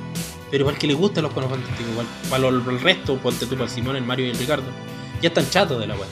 [0.52, 3.52] pero igual que le gustan los Cuernos Fantásticos, igual para lo- el resto, ponte tú
[3.56, 4.64] para el Simón, el Mario y el Ricardo,
[5.22, 6.08] ya están chatos de la web.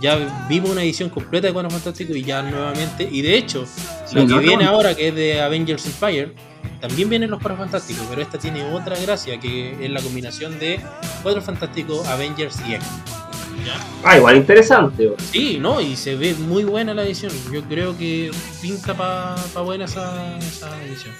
[0.00, 0.16] Ya
[0.48, 4.22] vimos una edición completa de Cuernos Fantásticos y ya nuevamente, y de hecho, Sí, lo
[4.26, 4.70] que no, viene no.
[4.70, 6.32] ahora, que es de Avengers Empire,
[6.80, 10.80] también vienen los Cuernos Fantásticos, pero esta tiene otra gracia, que es la combinación de
[11.22, 12.86] Cuadros Fantásticos, Avengers y X.
[14.02, 15.12] Ah, igual interesante.
[15.30, 17.30] Sí, no, y se ve muy buena la edición.
[17.52, 21.14] Yo creo que pinta para buena esa, esa edición.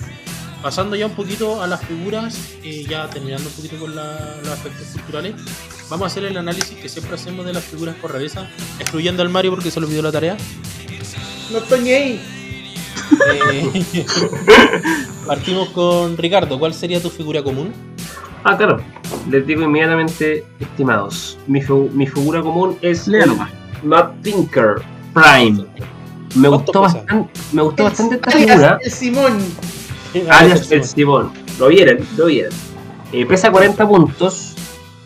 [0.62, 4.48] Pasando ya un poquito a las figuras, eh, ya terminando un poquito con la- los
[4.48, 5.34] aspectos culturales,
[5.90, 8.46] vamos a hacer el análisis que siempre hacemos de las figuras por rareza,
[8.78, 10.36] excluyendo al Mario porque se le olvidó la tarea.
[11.50, 12.20] No estoy ni ahí.
[13.34, 13.84] Eh,
[15.26, 17.72] partimos con Ricardo, ¿cuál sería tu figura común?
[18.44, 18.80] Ah, claro.
[19.30, 21.38] Les digo inmediatamente, estimados.
[21.46, 23.08] Mi, figu- mi figura común es.
[23.82, 24.76] Matt Tinker
[25.12, 25.64] Prime.
[26.34, 28.78] Me ¿Cuánto gustó, bastante, me gustó bastante esta Alias figura.
[28.82, 29.38] El Simón.
[30.30, 31.32] Alias el Simón.
[31.58, 32.52] Lo vieron, lo vieron.
[33.12, 34.54] Eh, pesa 40 puntos.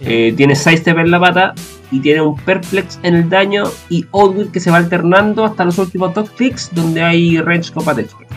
[0.00, 1.54] eh, tiene sidestep en la pata.
[1.90, 3.64] Y tiene un perplex en el daño.
[3.88, 6.70] Y Outwit que se va alternando hasta los últimos dos clicks.
[6.72, 8.28] Donde hay range combat expert.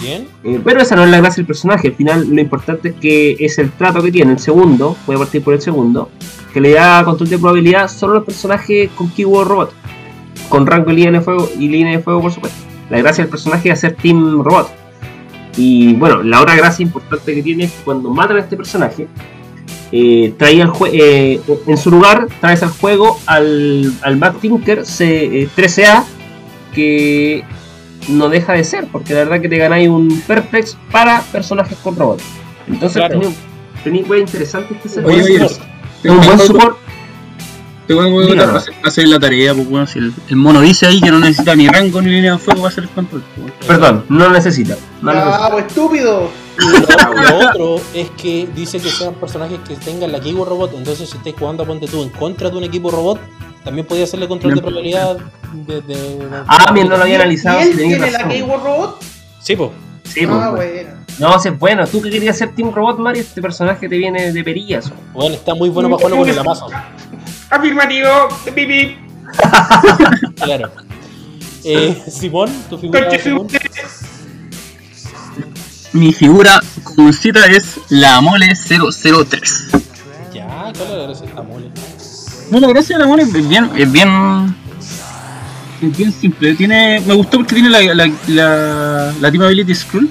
[0.00, 1.88] Bien, Eh, pero esa no es la gracia del personaje.
[1.88, 4.32] Al final, lo importante es que es el trato que tiene.
[4.32, 6.10] El segundo, voy a partir por el segundo,
[6.52, 9.72] que le da control de probabilidad solo a los personajes con keyword robot,
[10.48, 12.58] con rango y línea de fuego, y línea de fuego, por supuesto.
[12.90, 14.68] La gracia del personaje es hacer team robot.
[15.56, 19.06] Y bueno, la otra gracia importante que tiene es que cuando matan a este personaje,
[19.92, 24.84] eh, trae al jue- eh, en su lugar, traes al juego al, al Mad Tinker
[24.84, 26.04] C- eh, 13A,
[26.74, 27.44] que
[28.08, 31.94] no deja de ser, porque la verdad que te ganáis un perplex para personajes con
[31.96, 32.24] robots.
[32.66, 33.20] Entonces Claro.
[33.20, 33.36] tenía,
[33.84, 35.04] tenía weas interesantes que hacer.
[35.06, 35.60] Oye, oye, Es
[36.10, 36.76] un buen support.
[37.86, 38.52] Te voy a Dígalo.
[38.52, 41.54] votar, hacer, la tarea, pues bueno, si el, el mono dice ahí que no necesita
[41.54, 43.22] ni rango ni línea de fuego para hacer el control.
[43.34, 43.66] pues, bueno.
[43.66, 44.76] Perdón, no necesita.
[45.02, 45.50] No necesita.
[45.50, 46.30] pues estúpido.
[46.58, 46.64] Y
[47.04, 50.72] lo, lo otro es que dice que sean personajes que tengan la Kibo Robot.
[50.76, 53.18] Entonces, si estés jugando, ponte tú en contra de un equipo robot,
[53.64, 55.16] también podía hacerle control de probabilidad
[55.52, 55.80] de.
[55.82, 57.60] de- Ah, bien, no lo había ¿Y analizado.
[57.60, 58.30] él Si tiene la razón.
[58.30, 59.02] Keyword Robot?
[59.40, 59.70] Sí, pues.
[60.04, 60.90] Sí, ah, pues, bueno.
[61.18, 61.86] No, es bueno.
[61.86, 64.92] Tú que querías ser Team Robot, Mario, este personaje te viene de perillas.
[65.12, 66.70] Bueno, está muy bueno para jugarlo con el Amazon.
[67.50, 68.96] Afirmativo, pipi.
[70.36, 70.70] Claro.
[71.64, 73.00] Eh, Simón, tu figura.
[73.00, 73.48] Conche Simón?
[75.92, 79.68] Mi figura comúncita es la mole 003.
[80.32, 81.70] Ya, ¿cuál es la gracia de mole?
[82.50, 84.56] Bueno, gracias a la mole es bien, es bien,
[85.80, 86.54] es bien simple.
[86.54, 90.10] Tiene, me gustó porque tiene la, la, la, la Team Ability Scroll.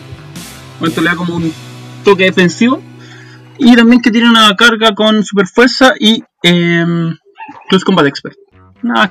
[0.82, 1.54] Esto le da como un
[2.04, 2.82] toque defensivo.
[3.60, 6.86] Y también que tiene una carga con super fuerza y eh,
[7.70, 8.36] Close Combat Expert.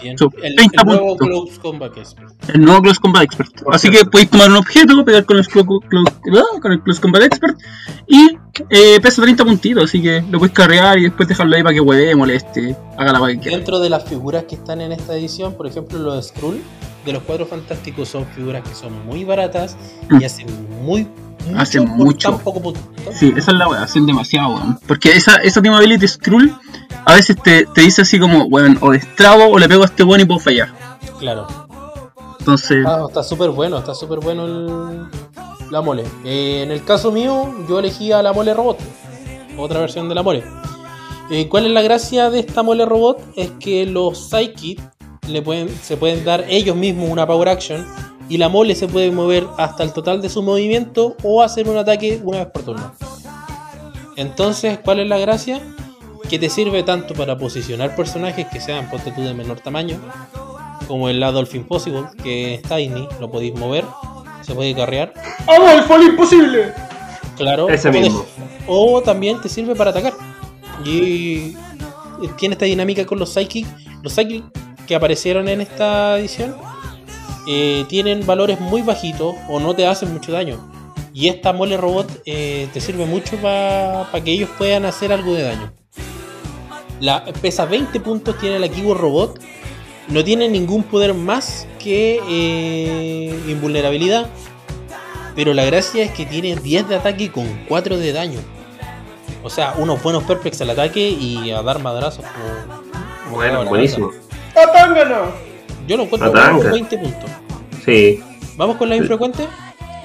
[0.02, 1.26] Eso, El, 30 el nuevo puntos.
[1.28, 2.50] Close Combat Expert.
[2.54, 3.62] El nuevo Close Combat Expert.
[3.62, 4.04] Por Así cierto.
[4.04, 7.58] que podéis tomar un objeto, pegar con el, clo- clo- con el Close Combat Expert
[8.06, 8.36] y
[8.68, 9.84] eh, pesa 30 puntitos.
[9.84, 13.22] Así que lo puedes carrear y después dejarlo ahí para que hueve, moleste, haga la
[13.22, 13.56] hueá que quiera.
[13.56, 16.60] Dentro de las figuras que están en esta edición, por ejemplo, los Skrull
[17.06, 19.76] de los cuadros fantásticos son figuras que son muy baratas
[20.10, 20.24] y Mm.
[20.24, 20.46] hacen
[20.82, 21.08] muy
[21.46, 22.30] mucho Hacen mucho.
[22.30, 22.72] tan poco.
[23.12, 24.78] Sí, esa es la weá, hacen demasiado, weón.
[24.86, 26.54] Porque esa, esa Team Ability Skrull
[27.04, 30.02] a veces te, te dice así como, weón, o destrabo o le pego a este
[30.04, 30.70] weón y puedo fallar.
[31.18, 31.46] Claro.
[32.38, 35.06] Entonces, Ah, está súper bueno, está súper bueno el,
[35.70, 36.04] la mole.
[36.24, 38.78] Eh, en el caso mío, yo elegí a la mole robot,
[39.56, 40.42] otra versión de la mole.
[41.30, 43.20] Eh, ¿Cuál es la gracia de esta mole robot?
[43.36, 44.80] Es que los Psychic
[45.28, 47.86] le pueden, se pueden dar ellos mismos una Power Action
[48.28, 51.76] y la mole se puede mover hasta el total de su movimiento o hacer un
[51.76, 52.92] ataque una vez por turno.
[54.16, 55.60] Entonces, ¿cuál es la gracia?
[56.28, 59.98] Que te sirve tanto para posicionar personajes que sean ponte tú de menor tamaño,
[60.88, 63.84] como el Adolf Impossible, que es Tiny, lo podéis mover,
[64.42, 65.12] se puede carrear,
[65.46, 66.72] ¡Vamos, fue lo imposible!
[67.36, 67.68] claro.
[67.68, 68.24] Ese mismo.
[68.66, 70.12] o también te sirve para atacar.
[70.84, 71.54] Y
[72.36, 73.66] tiene esta dinámica con los Psychic.
[74.02, 74.44] Los Psychic
[74.86, 76.56] que aparecieron en esta edición
[77.46, 80.58] eh, tienen valores muy bajitos o no te hacen mucho daño.
[81.14, 85.42] Y esta mole robot eh, te sirve mucho para que ellos puedan hacer algo de
[85.42, 85.72] daño.
[87.00, 89.40] La, pesa 20 puntos, tiene la Kibo Robot.
[90.08, 94.26] No tiene ningún poder más que eh, invulnerabilidad.
[95.34, 98.40] Pero la gracia es que tiene 10 de ataque con 4 de daño.
[99.42, 102.24] O sea, unos buenos perplex al ataque y a dar madrazos.
[102.24, 102.82] como-
[103.24, 104.10] como Bueno, buenísimo.
[104.54, 105.51] ¡Atángano!
[105.86, 107.30] Yo lo encuentro con 20 puntos.
[107.84, 108.20] Sí.
[108.56, 109.46] ¿Vamos con la infrecuente,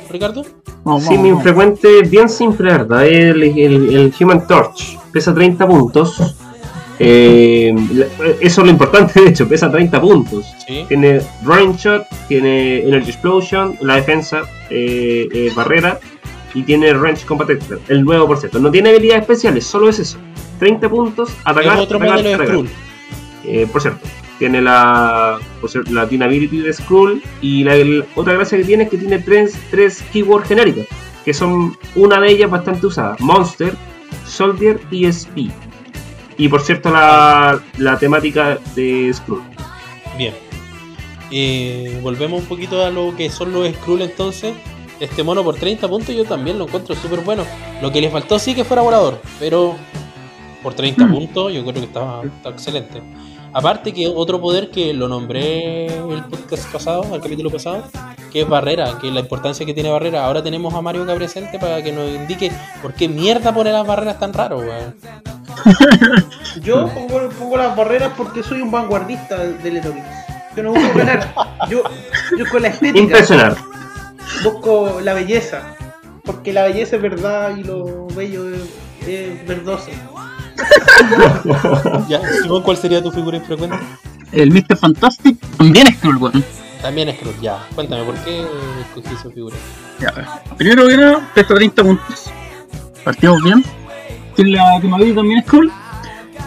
[0.10, 0.44] Ricardo?
[0.84, 1.38] vamos, Sí, mi vamos.
[1.38, 3.06] infrecuente es bien simple, ¿verdad?
[3.06, 6.36] El, el, el Human Torch pesa 30 puntos.
[7.00, 7.76] Eh,
[8.42, 10.46] eso es lo importante, de hecho, pesa 30 puntos.
[10.66, 10.86] Sí.
[10.88, 16.00] Tiene Range Shot, tiene Energy Explosion, la defensa, eh, eh, barrera
[16.56, 17.82] y tiene Range Combat Expert.
[17.92, 18.58] El nuevo, por cierto.
[18.60, 20.18] No tiene habilidades especiales, solo es eso.
[20.60, 22.58] 30 puntos, atacar, Es otro atacar, atacar.
[23.46, 24.00] Eh, por cierto,
[24.40, 28.90] tiene la, por cierto, la de Skrull y la, el- otra gracia que tiene es
[28.90, 30.86] que tiene tres, tres keywords genéricas,
[31.26, 33.74] que son una de ellas bastante usada, Monster,
[34.26, 35.52] Soldier y Speed.
[36.38, 39.42] Y por cierto la, la temática de Skrull.
[40.18, 40.34] Bien.
[41.32, 44.54] Eh, volvemos un poquito a lo que son los Skrull entonces.
[45.00, 47.44] Este mono por 30 puntos yo también lo encuentro súper bueno.
[47.82, 49.76] Lo que le faltó sí que fuera volador, pero
[50.64, 51.12] por 30 Hmm.
[51.12, 53.02] puntos yo creo que está, está excelente.
[53.54, 57.84] Aparte que otro poder que lo nombré el podcast pasado, el capítulo pasado,
[58.32, 60.26] que es Barrera, que es la importancia que tiene Barrera.
[60.26, 63.86] Ahora tenemos a Mario acá presente para que nos indique por qué mierda pone las
[63.88, 64.96] barreras tan raro, weón.
[66.62, 70.06] Yo pongo, pongo las barreras porque soy un vanguardista del Electronics.
[70.56, 71.34] Yo no busco ganar.
[71.70, 71.84] Yo,
[72.36, 73.56] yo con la estética Impresionar.
[74.44, 75.76] busco la belleza.
[76.24, 79.92] Porque la belleza es verdad y lo bello es, es verdoso.
[82.10, 83.78] Ya, Simón, ¿cuál sería tu figura infrecuente?
[84.32, 84.76] El Mr.
[84.78, 86.44] Fantastic también es Skrull, weón.
[86.82, 87.66] También es Cruz, ya.
[87.74, 88.46] Cuéntame, ¿por qué
[88.82, 89.56] escogí esa figura?
[90.00, 90.56] Ya, a.
[90.56, 92.32] Primero que nada, pesa 30 puntos.
[93.04, 93.64] Partimos bien.
[94.36, 95.72] Tiene la Team Ability también Skrull.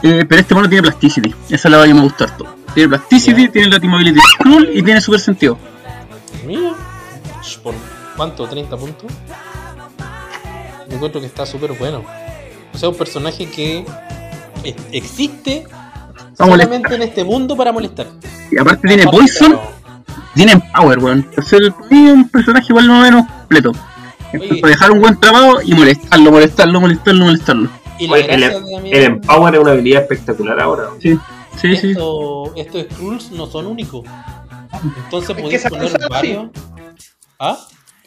[0.03, 1.35] Eh, pero este mono tiene Plasticity.
[1.51, 2.47] Esa es la que me gusta harto.
[2.75, 5.59] Tiene Plasticity, tiene la Team Ability Skrull y tiene Super Sentido.
[6.47, 6.73] Mira.
[7.63, 7.75] ¿Por
[8.17, 8.49] cuánto?
[8.49, 9.11] ¿30 puntos?
[10.89, 12.05] Yo encuentro que está súper bueno.
[12.73, 13.85] O sea, un personaje que
[14.65, 15.67] e- existe
[16.37, 18.07] solamente en este mundo para molestar.
[18.51, 19.81] Y aparte tiene Aparte, Poison pero-
[20.35, 21.29] Tienen power, weón.
[21.37, 23.73] Es el, un personaje igual más o menos completo.
[24.33, 24.61] Oye.
[24.61, 27.69] Para dejar un buen trabajo y molestarlo, molestarlo, molestarlo, molestarlo.
[27.99, 30.91] Y la Oye, el, también- el Empower es una habilidad espectacular ahora.
[31.01, 31.19] Sí,
[31.61, 31.91] sí, sí.
[31.91, 34.05] esto- estos Skrulls no son únicos.
[35.05, 36.47] Entonces podéis poner varios.
[37.39, 37.59] ¿Ah?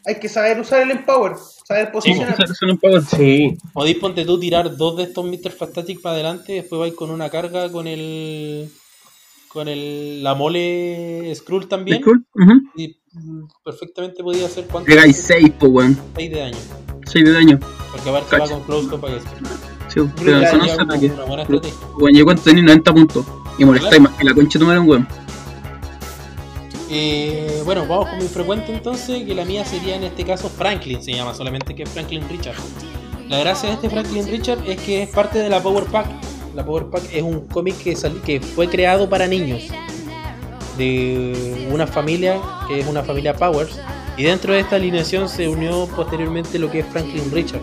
[0.05, 1.33] Hay que saber usar el Empower,
[1.63, 2.33] saber posicionar.
[2.33, 3.01] Esa- esa no es power.
[3.03, 3.57] Sí.
[3.73, 5.51] Podéis ponte tú tirar dos de estos Mr.
[5.51, 8.69] Fantastic para adelante y después vais con una carga con el.
[9.47, 10.23] con el.
[10.23, 12.01] la mole Skrull también.
[12.01, 12.25] Cool.
[12.35, 12.53] Ujú.
[12.75, 14.87] Y mm, perfectamente podía hacer cuánto.
[14.87, 15.97] Pegáis 6, po, weón.
[16.15, 16.57] 6 de daño.
[17.05, 17.59] 6 de daño.
[17.91, 19.27] Porque aparte va con Close Against.
[19.89, 21.11] Sí, pero eso no se ataque.
[21.99, 23.25] Weón, yo cuánto tenía 90 puntos.
[23.59, 25.07] Y molestáis más que la concha madre, weón.
[26.95, 31.01] Eh, bueno, vamos con mi frecuente entonces, que la mía sería en este caso Franklin,
[31.01, 32.53] se llama solamente que es Franklin Richard.
[33.29, 36.05] La gracia de este Franklin Richard es que es parte de la Power Pack.
[36.53, 39.63] La Power Pack es un cómic que, que fue creado para niños
[40.77, 43.79] de una familia que es una familia Powers
[44.15, 47.61] y dentro de esta alineación se unió posteriormente lo que es Franklin Richard.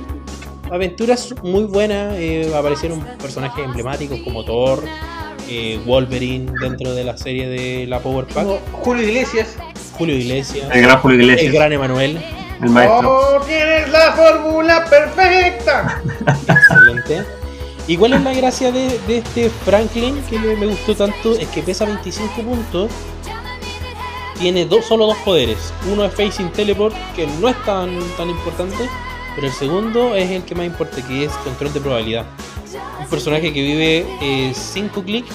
[0.72, 4.82] Aventuras muy buenas, eh, aparecieron personajes emblemáticos como Thor,
[5.50, 8.46] eh, Wolverine dentro de la serie de la Power Pack.
[8.82, 9.56] Julio Iglesias.
[9.98, 11.52] Julio Iglesias, El gran Julio el Iglesias.
[11.52, 12.18] gran Emanuel,
[12.62, 13.10] El maestro.
[13.10, 16.00] ¡Oh, tienes la fórmula perfecta!
[16.48, 17.24] excelente.
[17.86, 21.34] ¿Y cuál es la gracia de, de este Franklin que me, me gustó tanto?
[21.34, 22.90] Es que pesa 25 puntos,
[24.38, 25.72] tiene dos, solo dos poderes.
[25.92, 28.88] Uno es Facing Teleport, que no es tan, tan importante,
[29.34, 32.24] pero el segundo es el que más importa, que es Control de Probabilidad.
[33.00, 35.34] Un personaje que vive 5 clics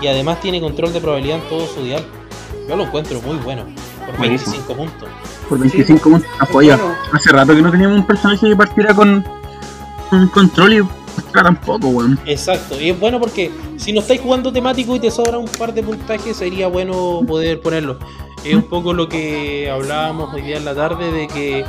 [0.00, 2.04] y además tiene control de probabilidad en todo su dial.
[2.68, 3.64] Yo lo encuentro muy bueno,
[4.06, 4.52] por Buenísimo.
[4.52, 5.08] 25 puntos.
[5.48, 6.30] Por 25 puntos.
[6.38, 6.76] Apoya.
[6.76, 6.94] Bueno.
[7.12, 9.24] Hace rato que no teníamos un personaje que partiera con
[10.12, 10.82] un control y
[11.32, 12.18] tampoco, weón.
[12.26, 15.74] Exacto, y es bueno porque si no estáis jugando temático y te sobra un par
[15.74, 17.98] de puntajes, sería bueno poder ponerlo.
[18.44, 21.64] Es un poco lo que hablábamos hoy día en la tarde de que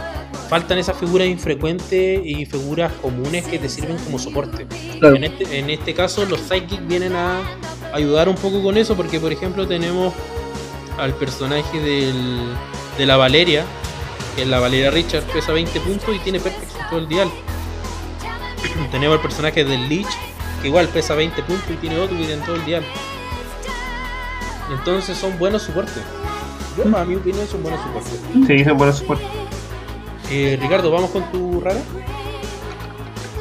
[0.49, 4.67] faltan esas figuras infrecuentes y figuras comunes que te sirven como soporte.
[4.99, 5.17] Claro.
[5.17, 7.41] En, este, en este caso, los sidekicks vienen a
[7.93, 10.13] ayudar un poco con eso, porque por ejemplo tenemos
[10.97, 12.53] al personaje del,
[12.97, 13.65] de la Valeria,
[14.35, 17.29] que es la Valeria Richard, pesa 20 puntos y tiene perfecto en todo el dial.
[18.91, 20.07] tenemos el personaje del Lich,
[20.61, 22.83] que igual pesa 20 puntos y tiene otro en todo el dial.
[24.71, 26.01] Entonces son buenos soportes.
[26.77, 28.21] Yo, a mi opinión, son buenos soportes.
[28.47, 29.27] Sí, son buenos soportes.
[30.29, 31.81] Eh, Ricardo, vamos con tu rara.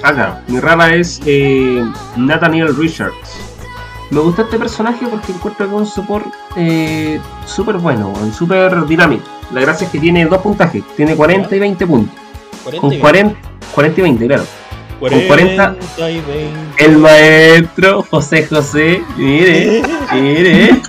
[0.03, 1.85] Acá, mi rara es eh,
[2.17, 3.39] Nathaniel Richards.
[4.11, 6.27] Me gusta este personaje porque encuentro que es un support
[6.57, 9.23] eh, súper bueno, súper dinámico.
[9.53, 12.19] La gracia es que tiene dos puntajes, tiene 40 y 20 puntos.
[12.65, 13.41] 40 Con y 40,
[13.73, 14.45] 40 y 20, claro.
[15.01, 15.27] 20.
[15.29, 15.77] 40.
[15.99, 16.85] y 20.
[16.85, 20.83] El maestro José José, mire, mire,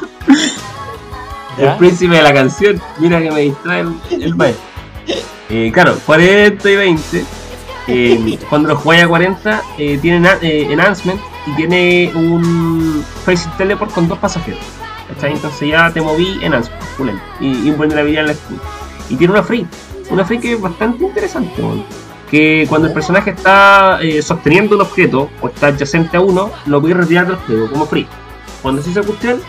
[1.61, 3.93] el príncipe de la canción, mira que me distrae el,
[4.23, 4.63] el maestro.
[5.49, 7.25] Eh, claro, 40 y 20.
[7.87, 13.91] eh, cuando lo jugáis a 40, eh, tiene eh, enhancement y tiene un face teleport
[13.91, 14.61] con dos pasajeros.
[15.13, 15.33] ¿cachai?
[15.33, 18.59] Entonces ya te moví enhancement, pulento, y, y vulnerabilidad en la escudo.
[19.09, 19.67] Y tiene una free,
[20.09, 21.51] una free que es bastante interesante.
[22.29, 26.93] Que cuando el personaje está sosteniendo un objeto o está adyacente a uno, lo a
[26.93, 28.07] retirar del juego como free.
[28.61, 29.41] Cuando se esa cuestión,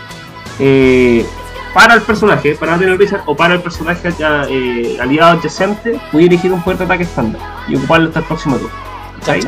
[0.59, 1.25] eh,
[1.73, 6.23] para el personaje, para tener Blizzard o para el personaje ya, eh, aliado adyacente, voy
[6.23, 8.75] a elegir un poder de ataque estándar y ocuparlo hasta el próximo turno.
[9.19, 9.41] ¿Cachai?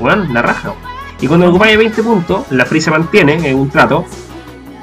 [0.00, 0.72] Bueno, la raja.
[1.20, 4.04] Y cuando ocupáis 20 puntos, la free se mantiene, es un trato.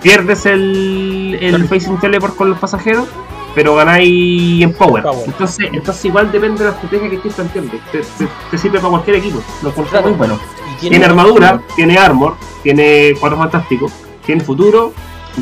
[0.02, 3.06] Pierdes el, el facing teleport con los pasajeros,
[3.54, 5.04] pero ganáis en power.
[5.04, 5.24] Power.
[5.26, 7.72] Entonces, entonces igual depende de la estrategia que estés planteando.
[7.92, 9.42] Te, te- te sirve para cualquier equipo.
[9.62, 10.10] Lo encuentro Claro.
[10.10, 10.40] muy bueno.
[10.82, 13.92] Y Tiene armadura, tiene armor, tiene cuatro fantásticos,
[14.26, 14.94] tiene futuro,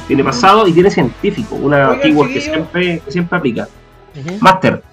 [0.08, 1.56] tiene pasado y tiene científico.
[1.56, 3.68] Una Oigan, keyword que siempre, que siempre aplica.
[4.16, 4.38] Ujú.
[4.42, 4.84] Master.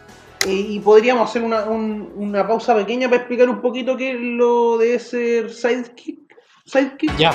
[0.46, 4.20] Eh, y podríamos hacer una, un- una pausa pequeña para explicar un poquito qué es
[4.20, 6.18] lo de ser sidekick.
[6.66, 7.16] Sidekick.
[7.16, 7.32] Ya.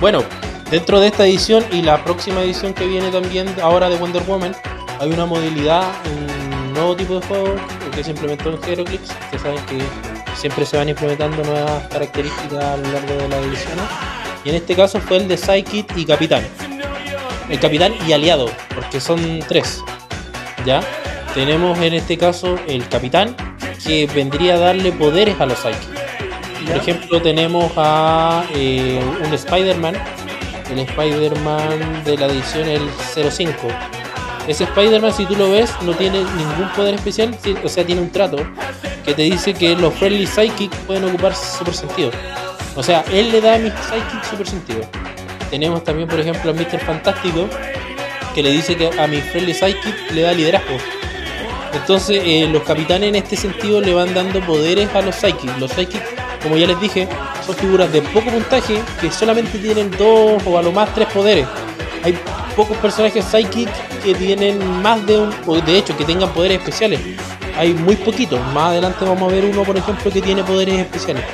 [0.00, 0.22] Bueno,
[0.70, 4.54] dentro de esta edición y la próxima edición que viene también ahora de Wonder Woman,
[5.00, 7.54] hay una modalidad, un nuevo tipo de juego
[7.94, 9.02] que se implementó en Heroclix.
[9.10, 9.78] Ustedes saben que
[10.36, 13.84] siempre se van implementando nuevas características a lo largo de las ediciones.
[14.44, 16.44] Y en este caso fue el de Psychic y Capitán.
[17.48, 19.82] El Capitán y Aliado, porque son tres.
[20.66, 20.80] ¿Ya?
[21.34, 23.34] Tenemos en este caso el Capitán,
[23.86, 25.98] que vendría a darle poderes a los Psychic.
[26.66, 29.94] Por ejemplo, tenemos a eh, un Spider-Man,
[30.70, 32.90] el Spider-Man de la edición el
[33.30, 33.54] 05.
[34.46, 38.10] Ese Spider-Man, si tú lo ves, no tiene ningún poder especial, o sea, tiene un
[38.10, 38.38] trato
[39.04, 42.10] que te dice que los Friendly Psychic pueden ocupar super sentido.
[42.76, 44.80] O sea, él le da a mis Psychic super sentido.
[45.50, 46.80] Tenemos también, por ejemplo, a Mr.
[46.80, 47.48] Fantástico,
[48.34, 50.76] que le dice que a mi Friendly Sidekick le da liderazgo.
[51.72, 55.58] Entonces, eh, los capitanes en este sentido le van dando poderes a los Psychics.
[55.58, 56.04] Los Psychics,
[56.42, 57.08] como ya les dije,
[57.44, 61.46] son figuras de poco puntaje que solamente tienen dos o a lo más tres poderes.
[62.02, 62.18] Hay
[62.56, 63.68] pocos personajes Psychic
[64.02, 65.64] que tienen más de un.
[65.64, 67.00] de hecho, que tengan poderes especiales.
[67.56, 68.40] Hay muy poquitos.
[68.52, 71.24] Más adelante vamos a ver uno, por ejemplo, que tiene poderes especiales.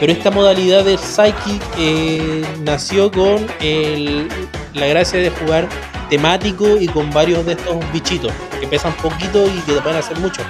[0.00, 4.28] Pero esta modalidad de Psychic eh, nació con el-
[4.74, 5.68] la gracia de jugar
[6.08, 10.18] temático y con varios de estos bichitos que pesan poquito y que te pueden hacer
[10.18, 10.42] mucho.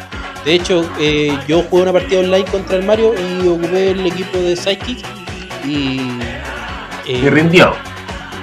[0.44, 4.38] De hecho, eh, yo jugué una partida online contra el Mario y ocupé el equipo
[4.38, 4.98] de Psychic
[5.66, 6.00] y.
[7.06, 7.74] eh, Y rindió.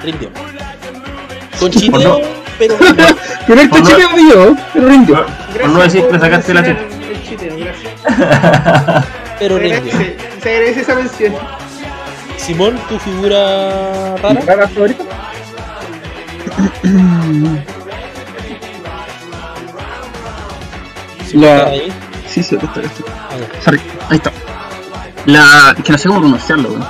[0.04, 0.30] rindió.
[0.34, 2.20] Con Por chiteo, no-
[2.60, 2.76] pero
[3.48, 5.26] Pero este no- chico dio, pero rindió.
[5.60, 6.78] Por no decir que sacaste la el-
[7.58, 9.06] gracias.
[9.40, 9.94] pero rindió.
[10.42, 11.34] Se agradece esa mención.
[12.38, 14.40] Simón, tu figura rara.
[14.46, 15.04] ¿Rara favorita?
[21.34, 21.92] La- Ahí.
[22.28, 23.62] Sí, sí, está, está.
[23.64, 24.32] Sorry, ahí está.
[25.26, 25.76] La.
[25.84, 26.88] que no sé cómo pronunciarlo, weón.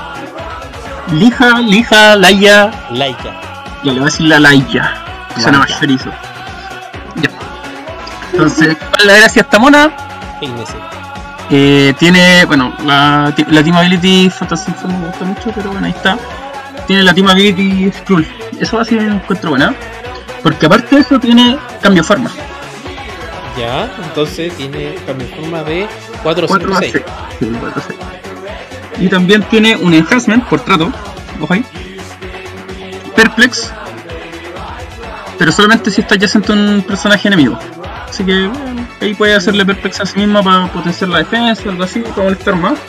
[1.14, 2.72] Lija, Lija, Laia.
[2.92, 3.34] Laika.
[3.84, 5.04] Ya le voy a decir la Laia.
[5.36, 6.10] que Suena más chorizo.
[7.16, 7.30] Ya.
[8.34, 9.92] Entonces, ¿cuál es la gracia esta mona?
[10.40, 10.74] Peínese.
[11.50, 15.94] Eh, tiene, bueno, la, la Team Ability Fantasy Four me gusta mucho, pero bueno, ahí
[15.94, 16.18] está.
[16.86, 18.28] Tiene la Team Ability Skrull.
[18.60, 19.74] Eso así me encuentro buena.
[20.44, 22.32] Porque aparte de eso tiene cambio de forma.
[23.58, 25.88] Ya, entonces tiene cambio de forma de
[26.22, 26.92] 4 4 5 más 6.
[26.92, 27.06] 6.
[27.40, 28.00] Sí, cuatro, seis.
[29.00, 30.92] Y también tiene un enhancement por trato.
[31.42, 31.64] Ojo ahí.
[33.16, 33.72] Perplex.
[35.38, 37.60] Pero solamente si está adyacente a un personaje enemigo.
[38.10, 41.84] Así que bueno, ahí puede hacerle perplex a sí misma para potenciar la defensa, algo
[41.84, 42.80] así, para molestar más.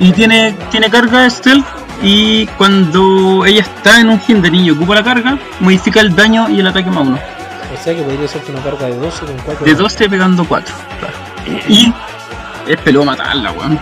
[0.00, 1.66] Y tiene, tiene carga stealth
[2.02, 6.60] y cuando ella está en un hinder y ocupa la carga, modifica el daño y
[6.60, 7.18] el ataque más uno.
[7.18, 9.66] O sea que podría ser una carga de 12 con 4.
[9.66, 10.74] De 12 pegando 4.
[11.68, 11.92] Y
[12.66, 13.78] es peludo matarla, weón.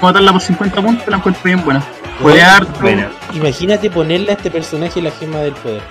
[0.00, 1.82] Matarla por 50 puntos la encuentro bien buena.
[2.20, 2.80] Puede harto.
[2.80, 3.10] Buena.
[3.32, 5.82] Imagínate ponerle a este personaje la gema del poder.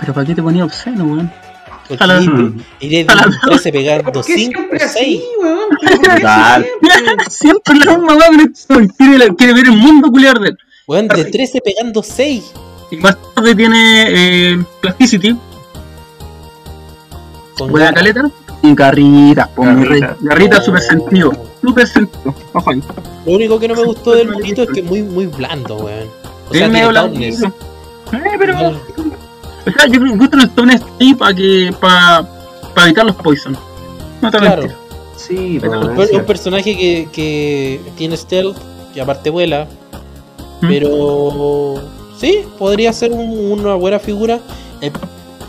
[0.00, 1.32] Pero ¿para qué te ponía obsceno, weón?
[2.80, 4.96] Iré de a la- un 13 pegando ¿Por qué 5 siempre o 6.
[4.96, 5.68] así, weón?
[5.68, 6.62] ¿Por qué Total.
[6.64, 7.24] siempre?
[7.30, 8.88] Siempre la misma weón.
[8.96, 10.58] Quiere, quiere ver el mundo culiar de él.
[10.86, 12.52] Weón, de 13 pegando 6.
[12.90, 14.04] Y más tarde tiene
[14.52, 15.36] eh, Plasticity,
[17.58, 18.30] Con buena caleta.
[18.62, 20.00] Y garrita, po, mi rey.
[20.20, 20.58] Garrita.
[20.58, 20.62] Oh.
[20.62, 21.32] super sentido.
[21.62, 22.34] Super sentido.
[22.52, 22.82] Ojo ahí.
[23.26, 26.08] Lo único que no me gustó del monito es que es muy, muy blando, weón.
[26.48, 27.46] O Es sea, medio tiene blandito.
[28.12, 28.80] Eh, pero.
[29.66, 31.74] O sea, yo creo que ahí para que.
[31.80, 32.28] para
[32.74, 33.56] para evitar los poison.
[34.22, 34.62] No te Claro.
[34.62, 34.76] mentir.
[35.16, 38.56] Sí, Pero Un, per- un personaje que, que tiene stealth
[38.94, 39.66] y aparte vuela.
[40.60, 40.68] ¿Mm?
[40.68, 41.74] Pero
[42.18, 44.40] sí, podría ser un- una buena figura.
[44.82, 44.92] Eh,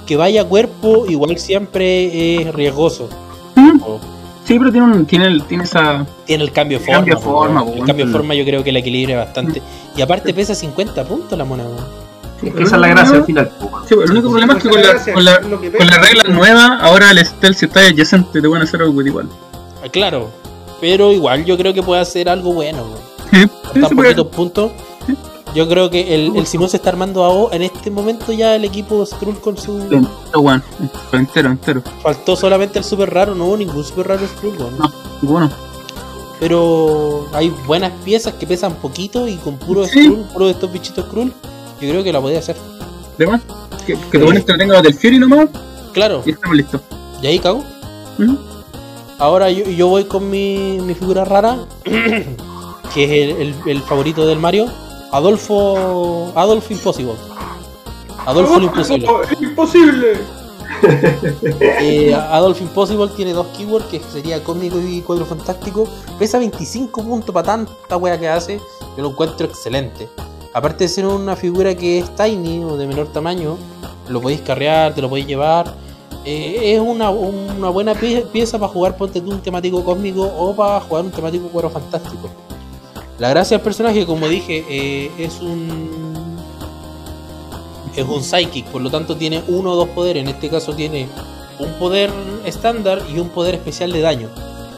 [0.06, 3.10] que vaya a cuerpo, igual siempre es riesgoso.
[3.56, 3.82] ¿Mm?
[3.84, 4.00] O-
[4.46, 6.06] Sí, pero tiene, un, tiene, el- tiene esa.
[6.26, 7.00] Tiene el cambio de forma.
[7.00, 9.62] Cambio forma, po, El cambio de forma yo creo que la equilibra bastante.
[9.98, 11.66] Y aparte pesa 50 puntos la mona,
[12.42, 12.48] weón.
[12.50, 13.52] Es que esa es la gracia al final.
[13.60, 16.78] pues, Sí, el único problema es que con la, con la, con la regla nueva,
[16.82, 19.28] ahora el stealth si está adyacente te van a hacer algo igual.
[19.84, 20.30] Ah, Claro.
[20.80, 23.50] Pero igual yo creo que puede hacer algo bueno, weón.
[23.74, 24.72] Sí, tan poquitos puntos.
[25.56, 28.66] Yo creo que el, el Simón se está armando a en este momento ya el
[28.66, 29.80] equipo Skrull con su.
[29.80, 30.08] Entero,
[30.40, 30.62] weón.
[31.14, 31.82] Entero, entero.
[32.04, 34.78] Faltó solamente el super raro, no hubo ningún super raro Skrull, weón.
[34.78, 34.92] No.
[35.24, 35.50] Bueno,
[36.40, 40.04] Pero hay buenas piezas que pesan poquito y con puro Sí.
[40.04, 41.34] Skrull, puro de estos bichitos Skrull,
[41.82, 42.56] yo creo que la podía hacer.
[43.18, 43.42] de más.
[43.86, 45.48] Que, que te pones que tenga del Fury nomás
[45.94, 46.82] Claro, y estamos listos.
[47.22, 47.64] y ahí cago.
[49.20, 51.58] Ahora yo, yo voy con mi, mi figura rara,
[52.94, 54.68] que es el, el- el favorito del Mario,
[55.12, 56.32] Adolfo.
[56.36, 57.14] Adolfo Impossible.
[58.26, 59.08] Adolfo el Imposible.
[59.10, 60.14] Oh, ¡Imposible!
[61.82, 65.88] Eh, Adolf Impossible tiene dos keywords que sería cómico y cuadro fantástico.
[66.20, 68.60] Pesa 25 puntos para tanta wea que hace.
[68.96, 70.08] Yo lo encuentro excelente.
[70.58, 73.58] Aparte de ser una figura que es tiny o de menor tamaño,
[74.10, 75.72] lo podéis carrear, te lo podéis llevar.
[76.26, 80.56] Eh, es una, una buena pie- pieza para jugar ponte tú un temático cósmico o
[80.56, 82.28] para jugar un temático cuadro fantástico.
[83.20, 86.26] La gracia del personaje, como dije, eh, es un
[87.96, 90.24] es un psychic, por lo tanto tiene uno o dos poderes.
[90.24, 91.08] En este caso tiene
[91.60, 92.10] un poder
[92.46, 94.30] estándar y un poder especial de daño.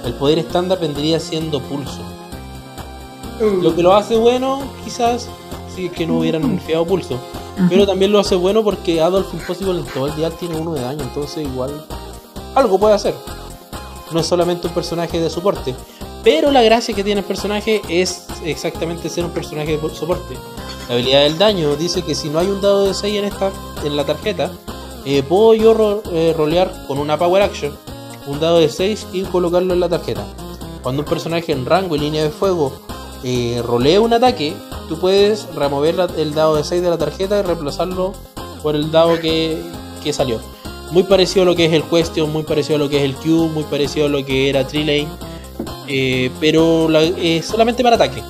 [0.03, 2.01] El poder estándar vendría siendo pulso.
[3.61, 5.29] Lo que lo hace bueno, quizás,
[5.75, 7.17] si es que no hubieran nerfeado pulso.
[7.69, 10.81] Pero también lo hace bueno porque Adolf Impossible en todo el día tiene uno de
[10.81, 11.85] daño, entonces igual
[12.55, 13.13] algo puede hacer.
[14.11, 15.75] No es solamente un personaje de soporte.
[16.23, 20.35] Pero la gracia que tiene el personaje es exactamente ser un personaje de soporte.
[20.87, 23.51] La habilidad del daño dice que si no hay un dado de 6 en esta
[23.85, 24.51] en la tarjeta,
[25.05, 27.73] eh, puedo yo ro- eh, rolear con una Power Action
[28.27, 30.23] un dado de 6 y colocarlo en la tarjeta.
[30.81, 32.73] Cuando un personaje en rango y línea de fuego
[33.23, 34.53] eh, rolea un ataque,
[34.87, 38.13] tú puedes remover la- el dado de 6 de la tarjeta y reemplazarlo
[38.63, 39.61] por el dado que,
[40.03, 40.39] que salió.
[40.91, 43.15] Muy parecido a lo que es el Question, muy parecido a lo que es el
[43.15, 45.07] Cube, muy parecido a lo que era Trilane,
[45.87, 48.23] eh, pero la- eh, solamente para ataque.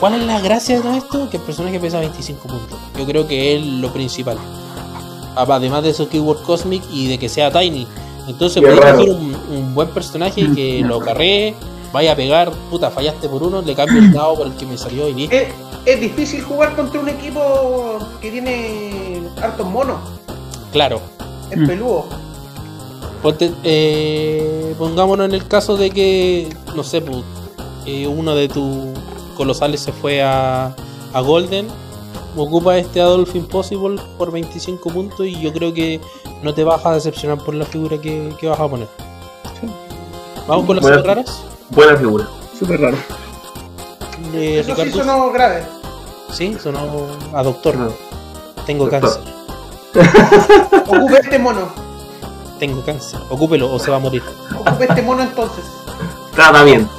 [0.00, 1.30] ¿Cuál es la gracia de todo esto?
[1.30, 2.78] Que el personaje pesa 25 puntos.
[2.96, 4.38] Yo creo que es lo principal.
[5.36, 7.86] Además de su keyword cosmic y de que sea tiny.
[8.28, 11.54] Entonces podéis un, un buen personaje que lo carree,
[11.92, 14.76] vaya a pegar, puta, fallaste por uno, le cambio el dado por el que me
[14.78, 15.34] salió y listo.
[15.36, 15.48] Es,
[15.86, 19.96] es difícil jugar contra un equipo que tiene hartos monos.
[20.72, 21.00] Claro.
[21.50, 21.66] Es Mm.
[21.66, 22.04] peludo.
[23.22, 27.22] Ponte- eh, pongámonos en el caso de que, no sé, pues,
[27.86, 28.86] eh, uno de tus
[29.36, 30.74] colosales se fue a,
[31.12, 31.66] a Golden,
[32.36, 36.00] ocupa este Adolf Impossible por 25 puntos y yo creo que
[36.42, 38.88] no te vas a decepcionar por la figura que, que vas a poner.
[40.46, 41.02] Vamos con las Bueno.
[41.02, 41.42] raras.
[41.70, 42.26] Buena figura.
[42.58, 42.96] Súper raro.
[44.34, 45.62] Eh, Eso sí Ricardo, sonó grave.
[46.32, 46.80] sí, sonó
[47.34, 47.76] a doctor.
[47.76, 47.92] No.
[48.66, 49.00] Tengo Doctor.
[49.00, 49.22] cáncer.
[50.86, 51.68] Ocupe este mono.
[52.58, 53.20] Tengo cáncer.
[53.30, 54.22] Ocúpelo o se va a morir.
[54.58, 55.64] Ocupe este mono entonces.
[56.34, 56.90] Tratamiento.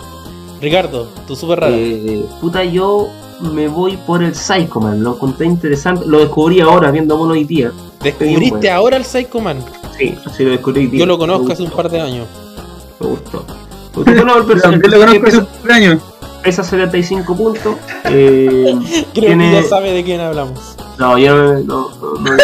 [0.62, 1.76] Ricardo, tu super rara.
[1.76, 3.10] Eh, puta, yo
[3.42, 5.04] me voy por el Psycho Man.
[5.04, 6.06] Lo encontré interesante.
[6.06, 7.72] Lo descubrí ahora viendo mono hoy día.
[8.02, 8.76] Descubriste bueno.
[8.76, 9.64] ahora el Psycho Man.
[9.98, 11.00] Sí, así lo descubrí hoy día.
[11.02, 12.28] Yo lo conozco hace un par de años.
[13.00, 13.46] Me gustó.
[14.04, 16.00] Porque, bueno, el personaje también lo conozco hace pesa, un año.
[16.44, 17.76] pesa 75 puntos.
[18.06, 18.74] Eh,
[19.14, 20.76] Creo Tiene- que ya sabe de quién hablamos.
[20.98, 22.38] no, yo no, no, no, no,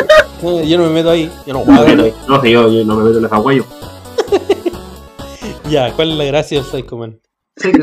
[0.43, 1.31] No, yo no me meto ahí.
[1.47, 1.95] Yo no no, juego.
[1.95, 3.65] no, no, que yo, yo no me meto en el aguayo.
[5.69, 7.17] Ya, ¿cuál es la gracia del Psycho Man?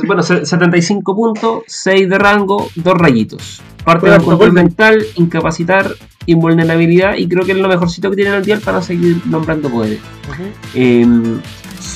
[0.07, 3.61] Bueno, se- 75 puntos, 6 de rango, 2 rayitos.
[3.85, 5.91] Parte del control mental, incapacitar,
[6.27, 9.69] invulnerabilidad y creo que es lo mejorcito que tiene en el dial para seguir nombrando
[9.69, 9.99] poderes.
[10.31, 10.43] Ujú.
[10.75, 11.07] Eh,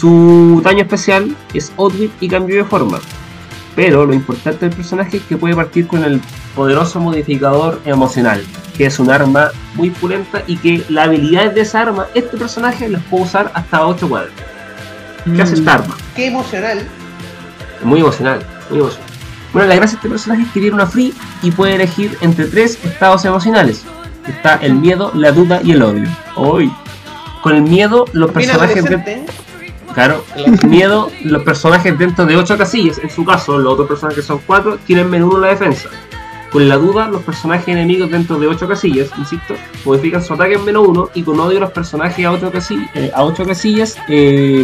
[0.00, 2.98] su daño especial es Outwit y cambio de forma.
[3.74, 6.20] Pero lo importante del personaje es que puede partir con el
[6.54, 8.42] poderoso modificador emocional,
[8.76, 12.88] que es un arma muy pulenta y que la habilidad de esa arma, este personaje
[12.88, 14.32] las puede usar hasta 8 cuadros.
[15.34, 15.96] ¿Qué hace esta arma?
[16.14, 16.86] Qué emocional.
[17.82, 18.40] Muy emocional,
[18.70, 19.06] muy emocional.
[19.52, 22.46] Bueno, la gracia de este personaje es que tiene una free y puede elegir entre
[22.46, 23.84] tres estados emocionales.
[24.26, 26.08] Está el miedo, la duda y el odio.
[26.34, 26.72] Hoy.
[27.42, 29.26] Con el miedo, los Bien personajes de...
[29.96, 30.24] Claro,
[30.68, 34.40] miedo, los personajes dentro de 8 casillas, en su caso, los otros personajes que son
[34.46, 35.88] 4, tienen menos 1 en la defensa.
[36.52, 39.54] Con la duda, los personajes enemigos dentro de 8 casillas, insisto,
[39.86, 43.24] modifican su ataque en menos 1 y con odio los personajes a 8 casillas, a
[43.24, 44.62] ocho casillas eh,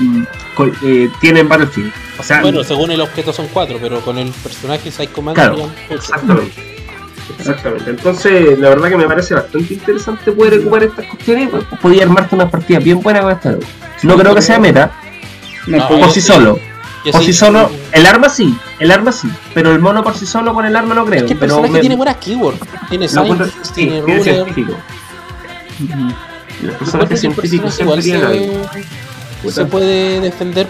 [0.54, 1.92] con- eh, tienen Battlefield.
[2.18, 5.70] O sea, Bueno, según el objeto son cuatro, pero con el personaje Psycho Man Claro.
[5.88, 6.52] Exactamente.
[7.38, 7.90] Exactamente.
[7.90, 11.48] Entonces, la verdad que me parece bastante interesante poder ocupar estas cuestiones.
[11.80, 13.56] Podía armarte unas partidas bien buenas con esta.
[14.02, 14.92] No creo que sea meta,
[15.66, 16.58] No, No, por sí solo.
[17.04, 20.16] Yo Por sí- sí solo, el arma sí, el arma sí, pero el mono por
[20.16, 21.20] sí solo con el arma no creo.
[21.20, 22.60] Es que el pero personaje me- tiene buenas keywords.
[22.88, 24.22] Tiene sí, tiene tiene Ruler.
[24.22, 24.72] científico.
[25.80, 25.92] Y Los
[26.62, 30.68] Encuentro personajes científicos igual se, se puede defender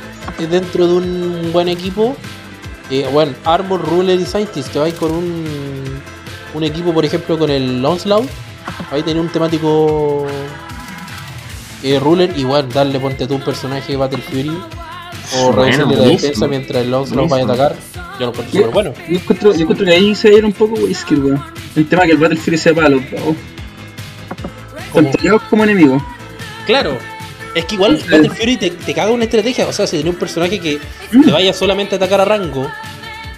[0.50, 2.16] dentro de un buen equipo.
[2.90, 5.44] Eh, bueno, Armor, Ruler y Scientist, que vais con un,
[6.54, 8.28] un equipo, por ejemplo, con el Onslaught.
[8.90, 10.26] Ahí tener un temático
[11.82, 14.50] eh, Ruler, igual darle ponte tú un personaje Battle Fury
[15.38, 17.76] o Bueno, reducirle la defensa mientras el Onslaught vaya a atacar.
[18.18, 18.92] Yo lo encuentro súper bueno.
[19.08, 21.42] Yo encuentro, yo encuentro que ahí se dieron un poco whisky, weón.
[21.74, 23.20] El tema que el Battlefield sea para los dos.
[24.92, 26.02] Como- Tanto aliados como enemigos.
[26.66, 26.96] Claro.
[27.54, 27.96] Es que igual.
[28.10, 29.66] Battle Fury te, te caga una estrategia.
[29.66, 30.78] O sea, si tenés un personaje que
[31.12, 31.22] Mm.
[31.24, 32.70] te vaya solamente a atacar a rango,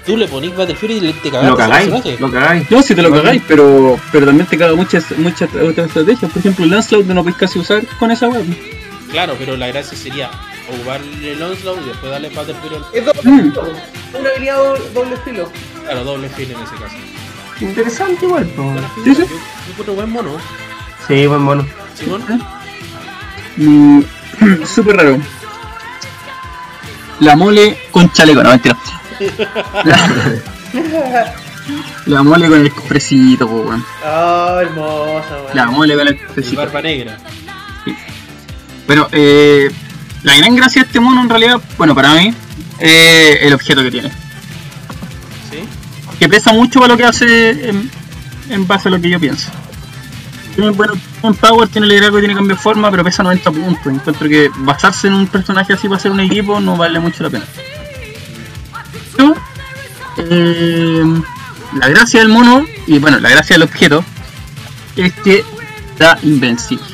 [0.06, 1.90] tú le ponís Battle Fury y le- te cagas Lo cagáis,
[2.20, 2.70] lo cagáis.
[2.70, 3.22] No, si te lo Vale.
[3.22, 6.30] cagáis, pero, pero también te caga muchas, muchas otras estrategias.
[6.30, 8.56] Por ejemplo, el Lancelot no lo podéis casi usar con esa weón.
[9.10, 10.30] Claro, pero la gracia sería
[10.72, 13.40] ocupar el Onslaught y después darle Battle Fury al Es doble Mm.
[13.50, 13.62] filo.
[14.18, 15.50] Una habilidad do- doble filo.
[15.84, 16.96] Claro, doble fil en ese caso.
[17.60, 18.44] Interesante igual.
[18.56, 19.20] Buena Sí, sí.
[19.22, 19.36] Yo, yo
[19.70, 20.30] encuentro buen mono.
[21.06, 21.66] Sí, buen mono.
[21.94, 22.24] Simón,
[23.56, 24.00] Mm,
[24.66, 25.18] Súper raro.
[27.20, 28.76] La mole con chaleco, no mentira.
[32.06, 33.84] La, mole con el cofrecito, po, weón.
[34.04, 35.54] Ah, hermosa, weón.
[35.54, 36.56] La mole con el cofrecito.
[36.56, 37.18] barba negra.
[38.86, 39.70] Bueno, eh,
[40.22, 42.34] la gran gracia de este mono en realidad, bueno, para mí,
[42.78, 44.10] es el objeto que tiene.
[45.50, 45.60] ¿Sí?
[46.18, 47.90] Que pesa mucho para lo que hace en,
[48.50, 49.50] en base a lo que yo pienso.
[50.54, 53.86] Tiene, bueno, tiene power, tiene liderazgo, tiene cambio de forma, pero pesa 90 puntos.
[53.86, 57.30] Encuentro que basarse en un personaje así para hacer un equipo no vale mucho la
[57.30, 57.44] pena.
[60.18, 61.04] Eh,
[61.74, 64.04] la gracia del mono, y bueno, la gracia del objeto,
[64.96, 65.44] es que
[65.98, 66.84] da invencible.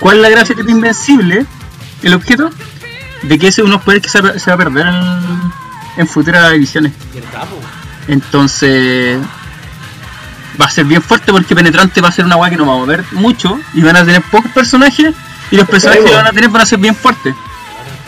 [0.00, 1.46] ¿Cuál es la gracia que tiene Invencible?
[2.02, 2.50] El objeto
[3.22, 5.52] de que ese es unos poderes que se va, se va a perder en,
[5.96, 6.92] en futuras ediciones.
[8.08, 9.18] Entonces
[10.60, 12.74] va a ser bien fuerte porque penetrante va a ser una weá que no va
[12.74, 15.14] a mover mucho y van a tener pocos personajes
[15.50, 17.34] y los personajes que van a tener van a ser bien fuertes.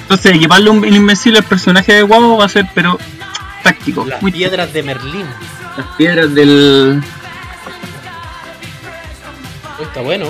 [0.08, 2.98] Entonces equiparle un, un invencible al personaje de guau va a ser pero
[3.62, 4.06] táctico.
[4.06, 5.26] Las muy piedras de Merlín.
[5.76, 7.02] las piedras del.
[9.78, 10.26] Oh, Está bueno.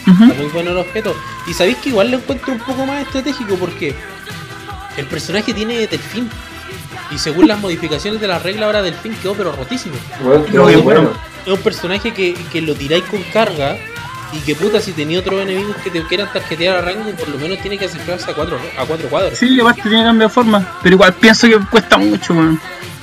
[0.00, 1.14] Está muy bueno el objeto.
[1.46, 3.94] Y sabéis que igual lo encuentro un poco más estratégico porque
[4.96, 6.28] el personaje tiene delfín.
[7.12, 9.94] Y según las modificaciones de la regla ahora delfín quedó pero rotísimo.
[10.22, 11.12] Bueno, Creo que qué bueno.
[11.46, 13.76] Es un personaje que, que lo tiráis con carga
[14.32, 17.38] y que puta si tenía otros enemigos que te quieran tarjetear a rango, por lo
[17.38, 19.38] menos tiene que acercarse a cuatro, a cuatro cuadros.
[19.38, 22.60] Sí, aparte tiene cambio de forma, pero igual pienso que cuesta mucho, weón.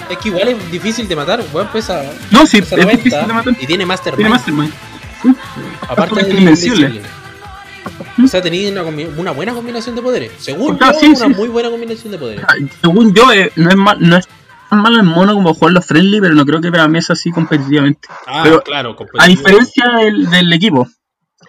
[0.09, 2.01] Es que igual es difícil de matar, weón pesa,
[2.32, 3.55] No, sí, pesa es 90 difícil de matar.
[3.59, 4.17] y tiene Mastermind.
[4.17, 4.73] Tiene Mastermind.
[5.89, 7.01] Aparte es invencible.
[8.23, 10.32] O sea, tenéis una, una buena combinación de poderes.
[10.39, 11.34] Según Claro, yo, sí, una sí.
[11.36, 12.45] muy buena combinación de poderes.
[12.47, 14.28] Ah, Según yo, eh, no es mal, no es
[14.69, 17.32] tan malo el mono como jugarlo friendly, pero no creo que para mí es así
[17.32, 18.07] competitivamente.
[18.25, 19.38] Ah, Pero, claro, A competitivo.
[19.38, 20.88] diferencia del, del equipo,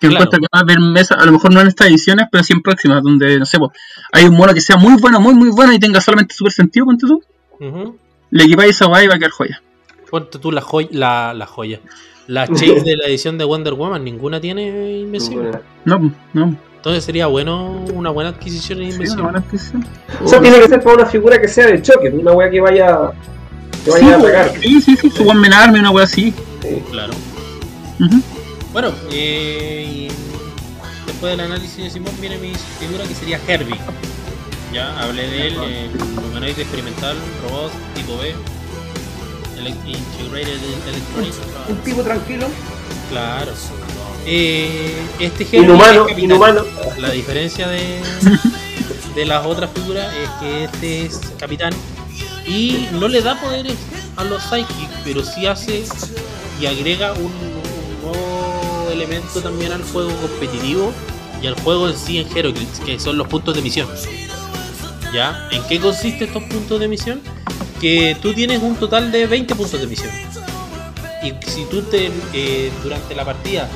[0.00, 0.24] que Claro.
[0.24, 2.52] encuentro que va a haber mesa, a lo mejor no en estas ediciones, pero sí
[2.52, 3.70] en próximas, donde, no sé, pues,
[4.12, 6.86] hay un mono que sea muy bueno, muy, muy bueno y tenga solamente super sentido,
[6.86, 7.22] ponte tú,
[7.60, 7.96] Ujú.
[8.30, 9.62] le equipáis esa guay y va a quedar joya.
[10.10, 11.80] Ponte tú la joya, la, la joya.
[12.26, 15.50] La chase de la edición de Wonder Woman, ninguna tiene invencible.
[15.86, 16.56] No, no.
[16.76, 19.22] Entonces sería bueno una buena adquisición en Sí, invencible.
[19.22, 19.86] una buena adquisición.
[20.22, 22.60] O sea, tiene que ser para una figura que sea de choque, una wea que
[22.60, 23.10] vaya,
[23.84, 24.50] que vaya a Sí, atacar.
[24.60, 26.32] sí, sí, sí, su buen menarme, una wea así.
[26.62, 26.82] Sí.
[26.90, 27.14] Claro.
[27.98, 28.22] Ujú.
[28.72, 30.08] Bueno, eh,
[31.06, 33.78] después del análisis de Simón viene mi figura que sería Herbie.
[34.72, 35.90] Ya hablé de él, eh,
[36.28, 38.34] humanoide experimental, robot tipo B,
[39.86, 41.36] Integrated Electronics.
[41.68, 42.46] Un tipo tranquilo.
[43.10, 43.52] Claro.
[44.26, 46.64] Eh, este Herbie Inhumano, es inhumano.
[46.98, 48.00] La diferencia de,
[49.14, 51.72] de las otras figuras es que este es capitán
[52.46, 53.76] y no le da poderes
[54.16, 55.84] a los psychics, pero sí hace
[56.60, 58.47] y agrega un, un nuevo
[58.90, 60.92] elemento también al juego competitivo
[61.42, 63.88] y al juego en sí en Heroclix, que son los puntos de misión.
[65.12, 65.48] ¿Ya?
[65.50, 67.20] ¿En qué consiste estos puntos de misión?
[67.80, 70.10] Que tú tienes un total de 20 puntos de misión.
[71.22, 73.68] Y si tú te, eh, durante la partida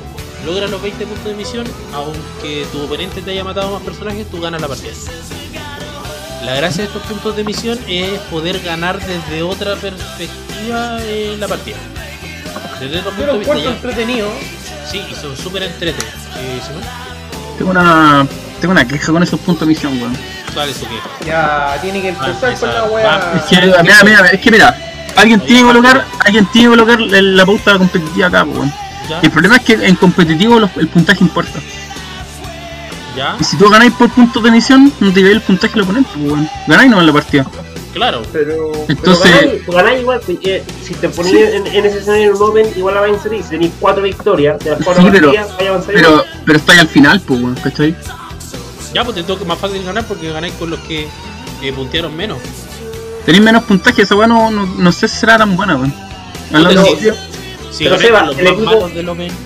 [0.45, 4.41] logras los 20 puntos de misión, aunque tu oponente te haya matado más personajes, tú
[4.41, 4.93] ganas la partida.
[6.45, 11.47] La gracia de estos puntos de misión es poder ganar desde otra perspectiva en la
[11.47, 11.77] partida.
[12.81, 14.29] Desde otro punto lo de vista entretenido.
[14.91, 16.15] Sí, y son súper entretenidos.
[16.37, 16.61] Eh,
[17.59, 18.27] Tengo una,
[18.61, 20.17] tengo una queja con esos puntos de misión, weón.
[20.53, 21.09] ¿cuál es su queja?
[21.27, 23.33] Ya tiene que empezar Ah, con la wea.
[23.37, 24.77] Es que, mira, mira, es que mira,
[25.17, 28.73] alguien tiene que colocar, alguien tiene que colocar la pauta competitiva acá, pues, weón.
[29.23, 31.59] El problema es que en competitivo los- el puntaje importa.
[33.17, 33.37] ¿Ya?
[33.39, 36.11] Y si tú ganáis por puntos de misión, no te lleváis el puntaje del oponente,
[36.15, 36.49] pues, weón.
[36.67, 37.47] Ganáis nomás la partida.
[37.93, 38.23] Claro.
[38.33, 40.21] Pero, Entonces- pero ganáis, ganáis igual.
[40.25, 43.13] pues, eh, si te ponías en, en ese escenario en un Open, igual la vais
[43.13, 43.43] a inserir.
[43.43, 45.95] Si tenéis cuatro victorias, de las cuatro Sí, pero- partidas, vais a avanzar.
[45.95, 47.95] Pero, pero está ahí al final, pues, weón, ¿cachai?
[48.95, 51.07] Ya, pues te toca más fácil ganar porque ganáis con los que
[51.63, 52.39] eh, puntearon menos.
[53.25, 55.95] Tenéis menos puntaje, esa weón no, no, no sé si será tan buena, weón.
[56.53, 57.85] Hablando- sí.
[57.85, 58.91] Pero Seba, el equipo-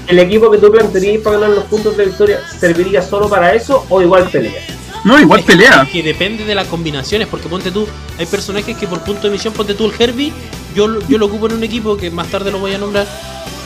[0.08, 3.86] ¿El equipo que tú plantearías para ganar los puntos de victoria serviría solo para eso
[3.88, 4.60] o igual pelea?
[5.04, 5.82] No, igual Es que- pelea.
[5.82, 7.86] es que depende de las combinaciones, porque ponte tú,
[8.18, 10.32] hay personajes que por punto de misión, ponte tú el Herbie,
[10.74, 13.06] yo, lo- yo lo ocupo en un equipo que más tarde lo voy a nombrar,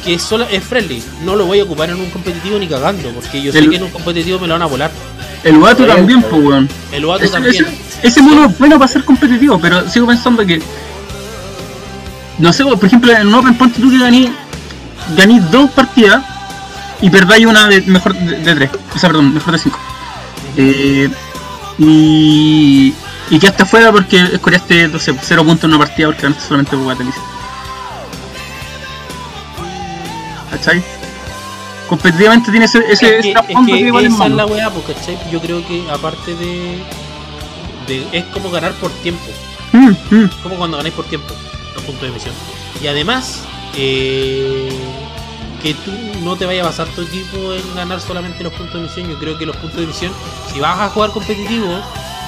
[0.04, 3.10] que es, sola, es friendly, no lo voy a ocupar en un competitivo ni cagando,
[3.10, 4.90] porque yo sé que en un competitivo me lo van a volar.
[5.44, 6.68] El Watu también, pues, weón.
[6.92, 7.54] El Wato Ese, también.
[7.54, 7.66] ese-
[8.02, 10.60] ese mono es bueno para ser competitivo, pero sigo pensando que.
[12.38, 14.30] No sé, por ejemplo, en un Open ponte tú que ganí,
[15.16, 16.22] ganí dos partidas
[17.02, 18.70] y perdáis una de mejor de, de tres.
[18.94, 19.78] O sea, perdón, mejor de cinco.
[20.56, 21.08] Eh,
[21.78, 22.94] y.
[23.32, 26.72] Y quedaste afuera porque escoreaste, no sé, cero puntos en una partida porque ganaste solamente
[26.72, 27.20] por Guatelice.
[30.50, 30.82] ¿Cachai?
[31.88, 34.36] Competitivamente tiene ese, ese, es ese que, es que que igual es esa es malo.
[34.36, 35.18] la weá, pues, ¿cachai?
[35.30, 36.82] Yo creo que aparte de,
[37.86, 39.24] de- Es como ganar por tiempo.
[39.72, 40.30] Mm, mm.
[40.42, 41.32] como cuando ganáis por tiempo
[41.74, 42.34] los puntos de misión.
[42.82, 43.42] Y además,
[43.76, 44.68] eh,
[45.62, 45.90] que tú
[46.22, 49.08] no te vayas a basar tu equipo en ganar solamente los puntos de misión.
[49.10, 50.12] Yo creo que los puntos de misión,
[50.52, 51.80] si vas a jugar competitivo,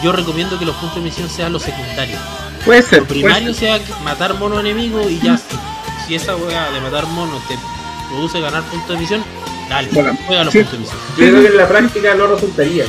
[0.02, 2.20] yo recomiendo que los puntos de misión sean los secundarios.
[2.64, 3.00] Puede ser.
[3.00, 3.80] Lo primario ser.
[3.82, 5.36] sea matar mono enemigo y ya.
[5.36, 5.56] Si,
[6.06, 7.56] si esa weá de matar mono te
[8.10, 9.24] produce ganar puntos de misión,
[9.68, 10.18] dale, Bacán.
[10.26, 10.58] juega los Sí.
[10.60, 10.98] puntos de misión.
[11.16, 12.84] Yo creo que en la práctica no resultaría.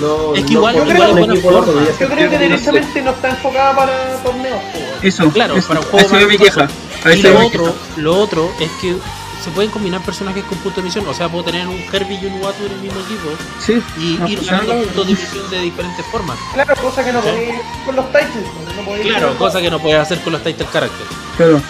[0.00, 1.66] No, Es que no igual- porque igual es un buena equipo no
[2.00, 4.60] Yo creo que directamente no está enfocada para torneos.
[5.02, 6.68] Eso, Claro, eso, para un juego eso más queja.
[7.04, 8.96] A Y lo otro, lo otro es que
[9.42, 11.06] se pueden combinar personajes con punto de misión.
[11.08, 13.82] O sea, puedo tener un Herbie y un Watu en el mismo equipo Sí.
[13.98, 16.38] y No, ir pues, ganando no, puntos de misión de diferentes formas.
[16.54, 17.28] Claro, cosa que no Sí.
[17.28, 17.54] podéis
[17.86, 18.04] con los.
[18.06, 21.10] No podéis Claro, con- cosa que no puedes hacer con los title characters.
[21.36, 21.62] Claro.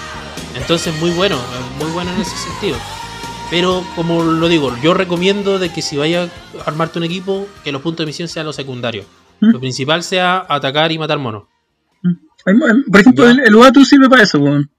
[0.55, 2.77] Entonces, muy bueno, eh, muy bueno en ese sentido.
[3.51, 6.31] Pero, como lo digo, yo recomiendo de que si vayas
[6.65, 9.07] a armarte un equipo, que los puntos de misión sean los secundarios.
[9.41, 9.51] ¿Mm?
[9.53, 11.45] Lo principal sea atacar y matar monos.
[12.03, 13.31] Mo- Por ejemplo, Ya.
[13.33, 14.71] el, el Watu sirve para eso, weón.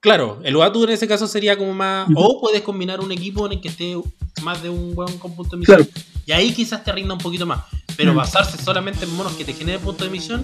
[0.00, 2.08] Claro, el Watu en ese caso sería como más.
[2.14, 3.96] O puedes combinar un equipo en el que esté
[4.42, 5.76] más de un weón con punto de misión.
[5.84, 5.90] Claro.
[6.26, 7.60] Y ahí quizás te rinda un poquito más.
[7.96, 10.42] Pero basarse solamente en monos que te generen puntos de misión,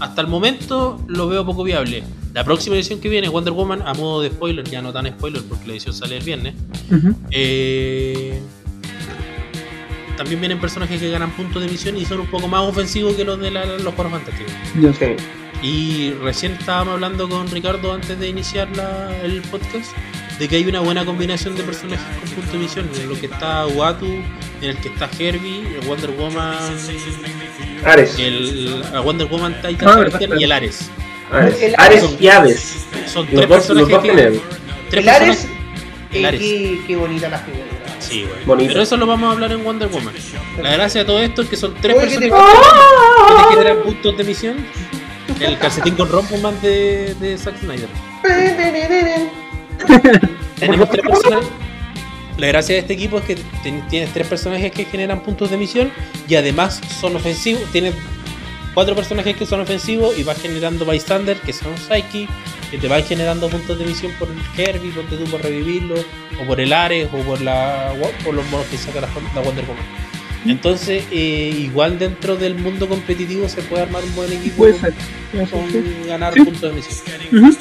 [0.00, 2.02] hasta el momento lo veo poco viable.
[2.34, 5.42] La próxima edición que viene, Wonder Woman, a modo de spoiler, ya no tan spoiler
[5.44, 6.54] porque la edición sale el viernes.
[7.30, 8.40] Eh,
[10.16, 13.24] también vienen personajes que ganan puntos de misión y son un poco más ofensivos que
[13.24, 14.52] los de la- los juegos fantásticos.
[14.80, 14.92] Ya.
[14.94, 15.14] Sí.
[15.62, 19.90] Y recién estábamos hablando con Ricardo antes de iniciar la- el podcast
[20.38, 23.26] de que hay una buena combinación de personajes con punto de misión, en lo que
[23.26, 26.56] está Watu, en el que está Herbie, el Wonder Woman,
[27.84, 28.18] Ares.
[28.18, 30.90] el a Wonder Woman Titan Ah, y el Ares.
[31.32, 31.62] Ares.
[31.62, 32.86] El- Ares son- y Aves.
[33.06, 34.12] Son tres los personajes dos que,
[34.90, 35.48] tres El Ares, personajes-
[36.12, 36.40] el eh, Ares.
[36.40, 37.64] Qué, qué bonita la figura.
[37.98, 38.26] Sí.
[38.46, 40.14] Pero eso lo vamos a hablar en Wonder Woman.
[40.62, 42.60] La gracia de todo esto es que son tres Oye, que te- personajes
[43.26, 44.66] que te generan puntos de misión.
[45.40, 47.88] El calcetín con rompoman de, de Zack Snyder.
[50.58, 51.48] Tenemos tres personajes.
[52.38, 53.36] La gracia de este equipo es que
[53.88, 55.90] tienes tres personajes que generan puntos de misión
[56.28, 57.62] y además son ofensivos.
[57.72, 57.94] Tienes
[58.74, 62.28] cuatro personajes que son ofensivos y vas generando bystander que son psyche
[62.70, 65.94] que te van generando puntos de misión por el Herbie, ponte tú por revivirlo,
[66.42, 67.92] o por el Ares, o por la
[68.24, 69.84] por los monos que saca la, la Wonder Woman.
[70.44, 74.80] Entonces, eh, igual dentro del mundo competitivo se puede armar un buen equipo Puede con,
[74.82, 74.94] ser.
[75.32, 75.84] Puede ser, con sí.
[76.06, 76.40] ganar Sí.
[76.44, 77.56] puntos de misión.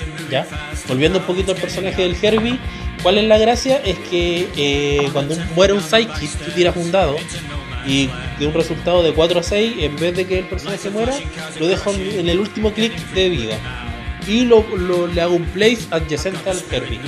[0.88, 2.60] Volviendo un poquito al personaje del Herbie,
[3.02, 3.78] ¿cuál es la gracia?
[3.78, 7.16] Es que eh, cuando muere un Psychic, tú tiras un dado
[7.88, 11.14] y de un resultado de 4 a 6, en vez de que el personaje muera,
[11.60, 13.58] lo dejo en en el último clic de vida.
[14.28, 17.00] Y lo, lo- le hago un place adyacente al Herbie.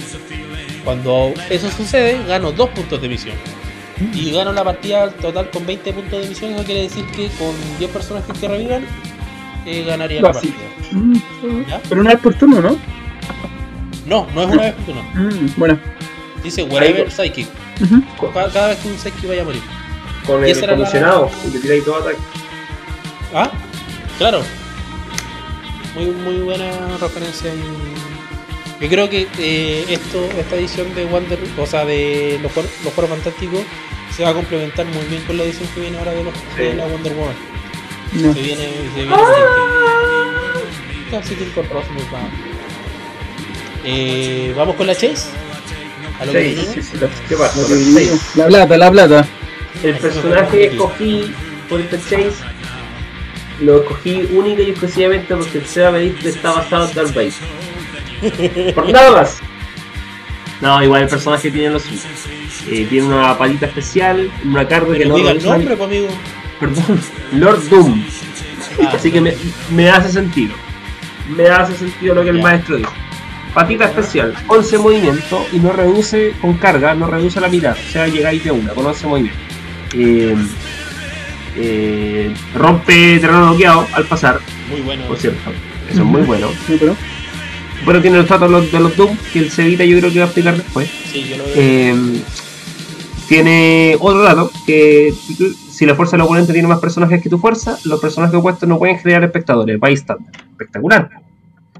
[0.83, 3.35] Cuando eso sucede, gano 2 puntos de misión.
[4.13, 6.51] Y gano la partida total con 20 puntos de misión.
[6.53, 8.85] Eso quiere decir que con 10 personajes que revivan,
[9.65, 10.53] eh, ganaría la partida.
[10.91, 11.13] Mm,
[11.67, 11.81] ¿Ya?
[11.89, 12.77] Pero una vez por turno, ¿no?
[14.05, 15.01] No, no es una vez por turno.
[15.13, 15.79] Mm, Bueno.
[16.43, 17.47] Dice wherever Ahí- psychic.
[18.33, 19.61] Cada, cada vez que un psychic vaya a morir.
[20.25, 20.89] Con Y el era la-
[21.51, 22.17] te tiráis todo ataque.
[23.33, 23.49] Ah,
[24.17, 24.41] claro.
[25.95, 26.69] Muy, muy buena
[27.01, 27.51] referencia.
[27.53, 28.06] y-
[28.79, 32.93] Yo creo que eh, esto, esta edición de Wonder, o sea, de los, juegos- los
[32.93, 33.61] juegos fantásticos,
[34.15, 36.73] se va a complementar muy bien con la edición que viene ahora de, los, de
[36.75, 37.35] la Wonder Woman.
[38.13, 38.33] No.
[38.33, 38.63] Se viene,
[38.93, 39.15] se viene
[41.11, 42.19] Casi que con Ross nos va.
[43.83, 45.29] Eh, Vamos con la Chase.
[46.19, 46.73] A lo que Sí, vinimos.
[46.75, 46.97] sí, sí.
[47.29, 47.61] ¿Qué pasa?
[47.61, 47.95] Lo que Sí.
[47.99, 48.15] digo.
[48.35, 49.27] La plata, la plata.
[49.83, 51.31] El personaje que escogí
[51.69, 52.31] por este chase
[53.61, 57.13] lo escogí única y exclusivamente porque el Seba me dijo que está basado en Darth
[57.13, 57.33] Vader.
[58.75, 59.39] Por nada más.
[60.61, 61.85] No, igual el personaje tiene los.
[62.67, 66.07] Eh, tiene una palita especial, una carga que no diga el nombre, pues, amigo.
[66.59, 66.99] Perdón,
[67.33, 68.03] Lord Doom.
[68.83, 69.35] Ah, Así que me,
[69.71, 70.55] me hace sentido.
[71.35, 72.93] Me hace sentido lo que el maestro dijo.
[73.53, 77.73] Patita especial, 11 movimientos y no reduce con carga, no reduce la mitad.
[77.73, 79.41] O sea, llegáis de una con 11 movimientos.
[79.93, 80.35] Eh,
[81.55, 84.39] eh, rompe terreno bloqueado al pasar,
[84.69, 85.05] Muy bueno.
[85.07, 85.51] por cierto.
[85.89, 86.49] Eso es muy bueno.
[86.67, 86.95] Sí, pero.
[87.85, 90.19] Bueno, tiene el trato de los, de los Doom, que el Cevita yo creo que
[90.19, 90.89] va a explicar después.
[90.89, 91.53] Sí, yo lo veo.
[91.55, 92.21] Eh,
[93.27, 95.13] tiene otro dato, que
[95.69, 98.79] si la fuerza del oponente tiene más personajes que tu fuerza, los personajes opuestos no
[98.79, 99.79] pueden generar espectadores.
[99.79, 100.31] Bystander.
[100.51, 101.09] Espectacular.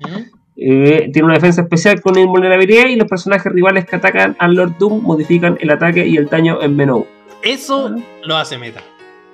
[0.05, 0.25] Ujú.
[0.59, 4.77] Eh, tiene una defensa especial con invulnerabilidad y los personajes rivales que atacan al Lord
[4.79, 7.05] Doom modifican el ataque y el daño en menú.
[7.43, 8.81] Eso lo hace meta.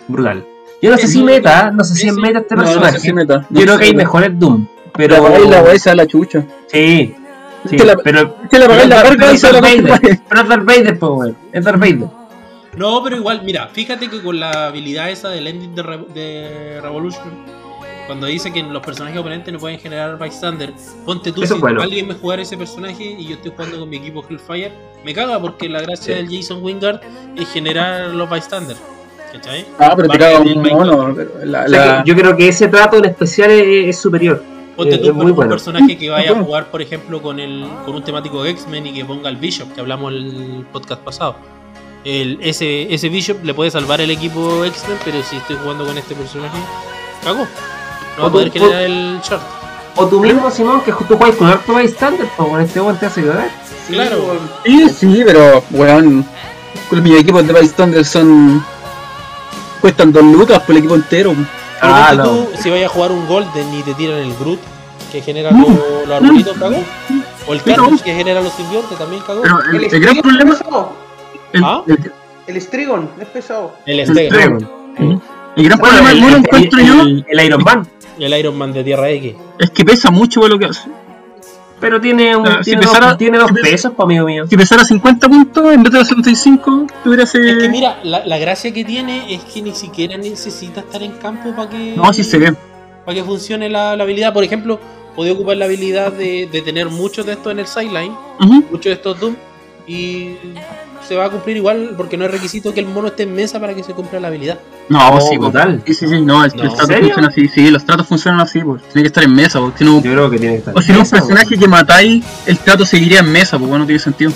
[0.08, 0.46] Brutal.
[0.82, 3.00] Yo no sé si meta, no sé si es meta este personaje.
[3.50, 4.68] Yo creo que hay mejores Doom.
[4.96, 5.16] Pero.
[5.16, 5.22] La
[5.64, 6.44] pagáis la la chucha.
[6.68, 7.16] Sí.
[7.70, 8.38] sí, que la- pero.
[8.44, 10.00] Es que le pagáis la pero- y es se Darth la Vader.
[10.00, 10.22] chucha.
[10.30, 11.38] Pero es Darth Vader, pues, weón.
[11.52, 12.08] Es Darth Vader.
[12.76, 16.80] No, pero igual, mira, fíjate que con la habilidad esa del ending de, Re- de
[16.82, 17.32] Revolution,
[18.08, 20.74] cuando dice que los personajes oponentes no pueden generar bystander,
[21.06, 21.84] ponte tú, Eso si bueno.
[21.84, 24.72] alguien me jugara ese personaje y yo estoy jugando con mi equipo Hellfire,
[25.06, 26.24] me caga porque la gracia Sí.
[26.24, 27.02] del Jason Wingard
[27.36, 28.76] es generar los bystander.
[29.32, 29.66] ¿Cachai?
[29.80, 31.14] Ah, pero te Parte caga un mono.
[31.16, 32.04] pero La, O sea la...
[32.04, 34.44] que yo creo que ese trato en especial es, es superior.
[34.76, 35.52] Ponte Eh, tú muy un bueno.
[35.52, 39.06] personaje que vaya a jugar, por ejemplo, con el con un temático X-Men y que
[39.06, 41.36] ponga el Bishop, que hablamos el podcast pasado.
[42.04, 45.98] El, ese, ese Bishop le puede salvar el equipo X-Men, pero si estoy jugando con
[45.98, 46.58] este personaje,
[47.24, 47.46] cago.
[48.18, 49.42] No va a poder tú- generar el short.
[49.96, 53.06] O tú mismo, Simón, que tú juegas con harto bystander, pues con este weón te
[53.06, 53.50] hace cagar.
[53.88, 54.18] Sí, Claro.
[54.66, 56.26] Sí, sí, pero, weón,
[56.90, 58.66] con mis equipos de Vice Thunder son.
[59.82, 61.36] cuestan dos lucas por el equipo entero.
[61.84, 62.24] Pero Ah, no.
[62.24, 64.60] tú, si vayas a jugar un Golden y te tiran el Groot
[65.12, 66.76] que genera No, los, los arbolitos, cagó.
[67.48, 68.04] O el Sí, Carnage no.
[68.04, 69.42] que genera los simbiontes, también cagó.
[69.44, 70.52] Pero el, El el gran Strigon problema.
[70.54, 70.94] es pesado.
[71.52, 71.84] El, ¿Ah?
[71.88, 72.12] el-
[72.48, 73.76] El Strigon es pesado.
[73.86, 74.68] el.
[75.00, 75.22] Ujú.
[75.56, 77.88] El gran problema mono el- encuentro el- yo el- el Iron Man.
[78.20, 79.36] el Iron Man de Tierra X.
[79.60, 80.90] es que pesa mucho por lo que hace.
[81.84, 84.26] Pero tiene, un, Ah, si tiene, pesara- dos, tiene dos si pes- pesos, pa' amigo
[84.26, 84.48] mío.
[84.48, 87.50] Si pesara 50 puntos en vez de los 75, tuviera ese.
[87.52, 91.12] Es que mira, la, la gracia que tiene es que ni siquiera necesita estar en
[91.14, 92.54] campo para que, No, sí se ve.
[93.06, 94.32] para que funcione la, la habilidad.
[94.34, 94.80] Por ejemplo,
[95.14, 98.94] podía ocupar la habilidad de, de tener muchos de estos en el sideline, muchos de
[98.94, 99.36] estos Doom,
[99.86, 100.36] y
[101.08, 103.60] se va a cumplir igual porque no es requisito que el mono esté en mesa
[103.60, 104.60] para que se cumpla la habilidad.
[104.90, 105.82] No, Oh, sí, brutal.
[105.86, 106.64] Sí, sí, sí, no, el, No.
[106.64, 107.06] el ¿En trato serio?
[107.08, 107.48] funciona así.
[107.50, 108.82] Sí, los tratos funcionan así, pues.
[108.84, 110.02] Tiene que estar en mesa, porque si no.
[110.02, 110.78] Yo creo que tiene que estar.
[110.78, 113.88] O si no, un personaje que matáis, el trato seguiría en mesa, pues bueno, no
[113.88, 114.32] tiene sentido.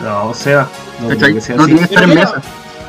[0.00, 0.26] No.
[0.26, 1.72] No, que ser No así.
[1.72, 2.42] tiene que estar Pero en mira, mesa.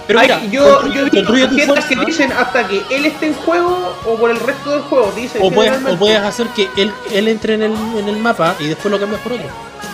[0.07, 3.93] Pero Ay, mira, yo, yo he visto que dicen hasta que él esté en juego
[4.05, 5.11] o por el resto del juego.
[5.15, 8.55] Dicen o puedes, o puedes hacer que él, él entre en el, en el mapa
[8.59, 9.47] y después lo cambias por otro.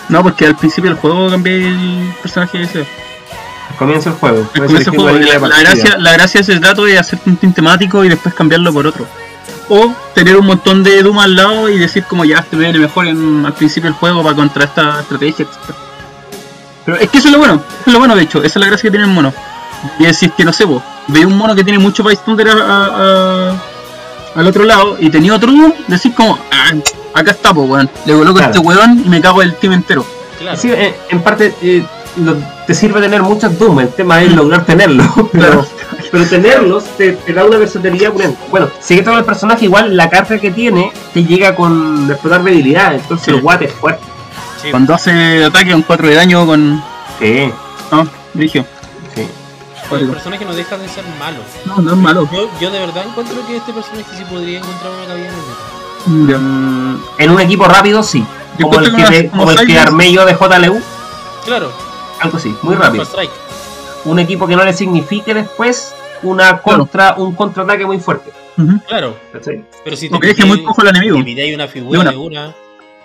[0.08, 2.86] No, porque al principio del juego cambié el personaje ese.
[3.78, 4.48] Comienza el juego.
[4.54, 7.52] Ser del juego, la, la gracia, la gracia de ese trato es hacer un team
[7.52, 9.06] temático y después cambiarlo por otro.
[9.68, 13.06] O tener un montón de Doom al lado y decir como ya este viene mejor
[13.06, 15.74] en, al principio del juego para contra esta estrategia, etc.
[16.84, 18.56] Pero es que eso es lo bueno, eso es lo bueno de hecho, esa es
[18.56, 19.32] la gracia que tiene el mono.
[19.98, 23.62] Y es que no sé vos, veis un mono que tiene mucho a- a- a-
[24.36, 26.72] al otro lado y tenía otro Doom, decís como, ah,
[27.14, 28.52] acá está, pues weón, le coloco Claro.
[28.52, 30.04] este weón y me cago el team entero.
[30.38, 30.56] Claro.
[30.58, 31.84] Sí, en, en parte eh,
[32.16, 32.36] lo-
[32.66, 35.06] te sirve tener muchos Doom, el tema es lograr tenerlos.
[35.32, 35.66] Pero,
[36.10, 38.38] pero tenerlos te, te da una versatilidad opulenta.
[38.50, 42.94] Bueno, sigue todo el personaje, igual la carga que tiene te llega con explotar debilidad,
[42.94, 43.30] entonces Sí.
[43.32, 44.04] el guate es fuerte.
[44.62, 44.70] Sí.
[44.70, 46.80] Cuando hace ataque con 4 de daño con...
[47.18, 47.50] Sí,
[47.90, 48.64] No, Brigio.
[49.14, 49.26] sí.
[49.92, 51.38] El personaje no deja de ser malo.
[51.66, 52.28] No, no es malo.
[52.32, 55.40] Yo, yo de verdad encuentro que este personaje sí podría encontrar una cabida en el
[56.06, 58.24] Mm, en un equipo rápido, sí.
[58.58, 60.80] Yo Como el que, de- como el que armé yo de JLU,
[61.44, 61.72] Claro,
[62.20, 63.04] algo así, muy rápido.
[64.04, 68.30] Un equipo que no le signifique después una contra, un contraataque muy fuerte.
[68.86, 69.64] Claro, ¿cachai?
[69.82, 71.16] pero si te O que muy cojo al enemigo.
[71.16, 72.26] dividáis una figura De de una.
[72.46, 72.54] una.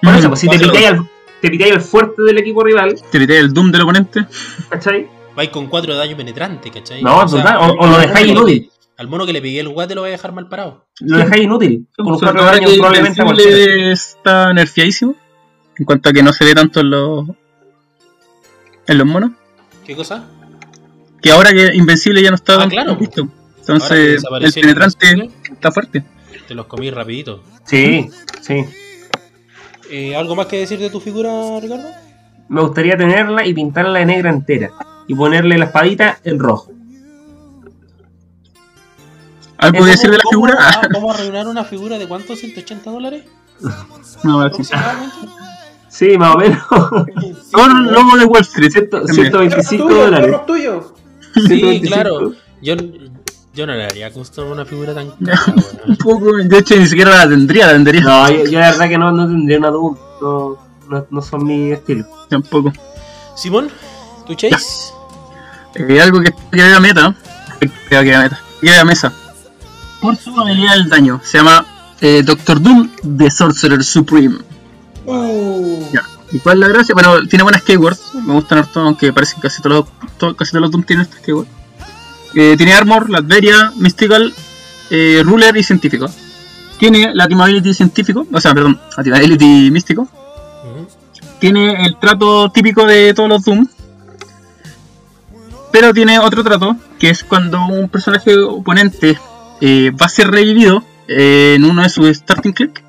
[0.02, 0.28] Por eso, Ujú.
[0.30, 1.10] pues, si te pitáis al,
[1.42, 4.26] te pitáis al fuerte del equipo rival, Te pité el Doom del oponente.
[4.70, 5.08] ¿cachai?
[5.36, 7.02] vais con 4 de daño penetrante, ¿cachai?
[7.02, 8.70] No, total, o- o lo dejáis inútil.
[9.00, 10.86] Al mono que le pegué el guate lo voy a dejar mal parado.
[11.00, 11.88] Lo dejáis inútil.
[11.96, 15.16] Con un Sobre 4 de todo daño que probablemente a está nerfeadísimo.
[15.78, 17.30] En cuanto a que no se ve tanto en los.
[18.88, 19.32] en los monos.
[19.86, 20.28] ¿Qué cosa?
[21.22, 22.98] Que ahora que Invencible ya no está Ah, tan claro.
[22.98, 23.06] que
[23.62, 26.04] Entonces, el penetrante Invencible, está fuerte.
[26.46, 27.42] Te los comí rapidito.
[27.64, 28.10] Sí,
[28.42, 28.66] sí.
[29.90, 31.32] Eh, ¿Algo más que decir de tu figura,
[31.62, 31.88] Ricardo?
[32.50, 34.72] Me gustaría tenerla y pintarla de negra entera.
[35.08, 36.74] Y ponerle la espadita en rojo.
[39.60, 40.58] ¿Algo que decir de la ¿Cómo- figura?
[40.60, 42.42] ah, ¿Vamos a arreglar una figura de cuántos?
[42.44, 43.26] ¿180 dólares?
[44.24, 44.50] no?
[45.90, 46.60] Sí, más o menos.
[47.52, 48.72] No, no, logo de Wall Street.
[48.72, 49.16] Ciento- También.
[49.32, 50.32] 125 tuyo, dólares.
[50.32, 50.86] los tuyos.
[51.34, 51.88] Sí, 125.
[51.96, 52.34] claro.
[52.62, 52.76] Yo,
[53.54, 55.42] yo no le haría custom una figura tan cara,
[55.88, 58.88] Un poco, de hecho ni siquiera la tendría, la tendría No, yo, yo la verdad
[58.90, 59.98] que no, no tendría una Doom.
[60.22, 60.58] No,
[60.90, 62.06] no, no son mi estilo.
[62.30, 62.72] tampoco.
[63.36, 63.70] Simón,
[64.28, 64.94] ¿tu chase?
[65.76, 67.16] Eh, algo que que vea meta,
[67.60, 69.14] que vea que vea meta, que vea mesa.
[70.02, 71.66] Por su habilidad del daño, se llama
[72.02, 74.38] eh, Doctor Doom The Sorcerer Supreme.
[75.06, 76.04] Uh, Ya.
[76.32, 76.94] ¿Y cuál es la gracia?
[76.94, 79.88] Bueno, tiene buenas keywords, me gustan harto, aunque parece que casi todos
[80.20, 81.50] los, casi todos los Doom tienen estas keywords.
[82.36, 84.34] Eh, tiene Armor, Latveria, Mystical,
[84.92, 86.08] eh, Ruler y Científico.
[86.78, 90.08] Tiene la Team Ability Científico, o sea, perdón, la Team Ability Místico.
[91.40, 93.68] Tiene el trato típico de todos los Doom.
[95.72, 99.18] Pero tiene otro trato, que es cuando un personaje oponente
[99.62, 102.84] eh, va a ser revivido eh, en uno de sus starting click.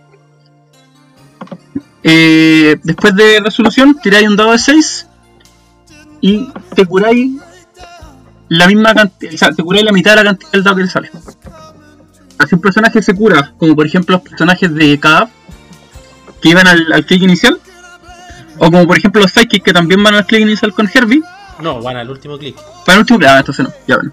[2.03, 5.07] Eh, después de resolución, tiráis un dado de 6
[6.21, 7.33] y te curáis
[8.49, 10.83] la misma cantidad, o sea, te curáis la mitad de la cantidad del dado que
[10.85, 11.11] te sale.
[12.39, 15.29] Así un personaje se cura, como por ejemplo los personajes de Kaab,
[16.41, 17.61] que iban al, al click inicial,
[18.59, 21.23] o como por ejemplo los Psychic que también van al click inicial con Herbie.
[21.61, 22.57] No, van al último clic.
[22.87, 24.13] Para el último, ah, entonces no, ya bueno.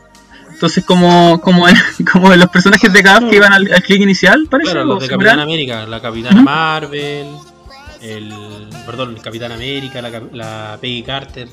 [0.58, 1.66] Entonces como, como,
[2.12, 4.72] como los personajes de Kaab que iban al, al click inicial, parece.
[4.72, 5.36] Claro, los de similar.
[5.36, 6.42] Capitán América, la Capitana.
[6.42, 7.28] Marvel,
[8.02, 8.34] el.
[8.86, 11.48] Perdón, el Capitán América, la, la Peggy Carter,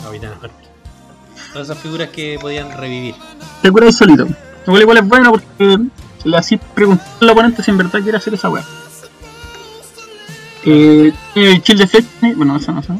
[0.00, 0.50] la Capitana Marvel.
[1.52, 3.14] Todas esas figuras que podían revivir.
[3.62, 4.26] Te curáis solito.
[4.26, 5.78] Lo cual igual es bueno porque
[6.24, 8.64] le así preguntar al oponente si en verdad quiere hacer esa weá.
[10.64, 12.06] Eh, el chill de Fetch,
[12.36, 12.92] bueno, eso no sé.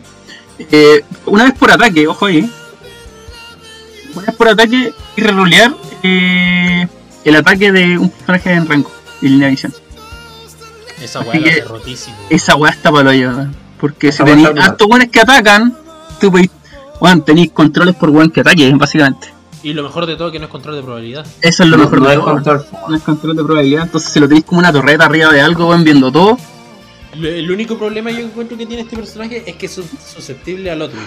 [0.59, 2.51] eh, una vez por ataque, ojo ahí.
[4.15, 6.87] Vez por ataque y rerolear eh,
[7.25, 8.91] el ataque de un personaje en rango
[9.21, 9.75] y línea de visión.
[11.01, 12.17] Esa weá la hace rotísimo.
[12.31, 13.49] Esa weá está para lo llevar.
[13.81, 15.77] Porque si Esa tenéis hartos buenos que atacan,
[16.21, 16.51] tú podéis.
[17.01, 19.29] Weón, tenéis controles por weón que ataque, básicamente.
[19.65, 21.27] Y lo mejor de todo que no es control de probabilidad.
[21.41, 22.33] Eso es lo No, mejor no de es todo.
[22.35, 22.67] control.
[22.89, 23.83] No es control de probabilidad.
[23.85, 26.39] Entonces, si lo tenéis como una torreta arriba de algo, weón, viendo todo.
[27.17, 30.71] Lo- El único problema yo encuentro que tiene este personaje es que es sus- susceptible
[30.71, 30.99] al otro.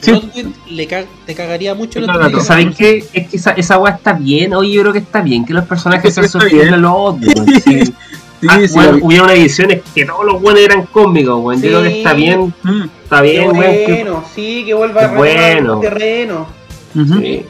[0.00, 0.30] Sí.
[0.70, 2.40] Le ca- te cagaría mucho caga todo.
[2.40, 3.04] ¿Saben qué?
[3.12, 4.54] Es que esa, esa weá está bien.
[4.54, 6.74] Oye, yo creo que está bien que los personajes susceptibles bien.
[6.74, 7.34] a los otros.
[7.34, 7.84] weón, sí.
[7.84, 7.94] Sí,
[8.48, 11.60] Ah, sí, bueno, lo- hubieron ediciones que todos los buenos eran cómicos, weón.
[11.60, 11.68] Sí.
[11.68, 13.62] Yo creo que está bien, Mm, está Qué bien, weón.
[13.72, 15.74] que- bueno, sí, que vuelva Qué a bueno.
[15.74, 16.46] el terreno.
[16.94, 17.46] sí.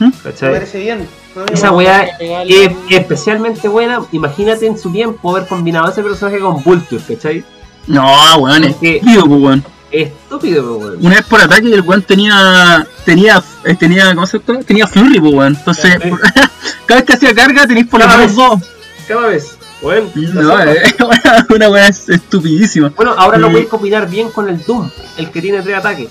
[0.00, 0.04] ¿Mm?
[0.06, 0.52] Me ¿Cachai?
[0.52, 1.06] parece bien.
[1.36, 4.00] No, Esa no, weá es es especialmente buena.
[4.10, 7.44] Imagínate en su tiempo haber combinado ese personaje con Vulture, ¿cachai?
[7.86, 8.04] No,
[8.38, 9.64] weón, es estúpido, pues, weón.
[9.90, 10.98] Estúpido, weón.
[11.00, 12.86] Una vez por ataque y el weón tenía.
[13.04, 13.42] tenía.
[13.64, 14.14] eh, tenía.
[14.14, 14.60] ¿cómo se llama?
[14.62, 15.56] Tenía flurry, weón.
[15.56, 16.10] Entonces, Sí.
[16.86, 18.36] cada vez que hacía carga tenéis por lo Cada menos vez.
[18.36, 18.60] dos.
[19.08, 19.56] Cada vez.
[19.82, 22.92] Bueno, No, una, una weá es- estupidísima.
[22.94, 23.52] bueno ahora lo Sí.
[23.52, 26.08] podéis combinar bien con el Doom, el que tiene tres ataques.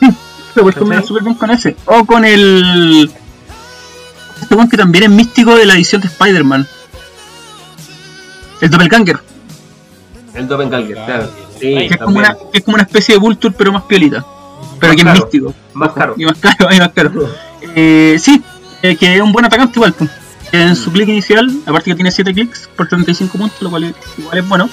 [0.00, 1.76] Pero puedes combinar súper bien con ese.
[1.86, 3.10] O con el.
[4.42, 6.66] Este weón que también es místico de la edición de Spider-Man.
[8.60, 9.20] El Doppelganger.
[10.40, 11.30] El Doppelganger, claro.
[11.58, 14.24] Sí, Que es, como una, que es como una especie de Vulture, pero más piolita.
[14.80, 15.20] Pero Más que es caro.
[15.24, 15.54] místico.
[15.74, 16.14] Más caro.
[16.16, 17.28] Y más caro, y más caro.
[17.76, 18.42] Eh, sí,
[18.82, 19.94] eh, que es un buen atacante igual.
[20.52, 23.94] En su clic inicial, aparte que tiene 7 clics por 35 puntos, lo cual es,
[24.18, 24.68] igual es bueno.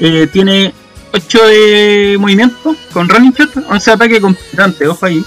[0.00, 0.72] eh, tiene
[1.12, 5.22] 8 de movimiento con running shot, 11 de ataque con penetrante, ojo ahí.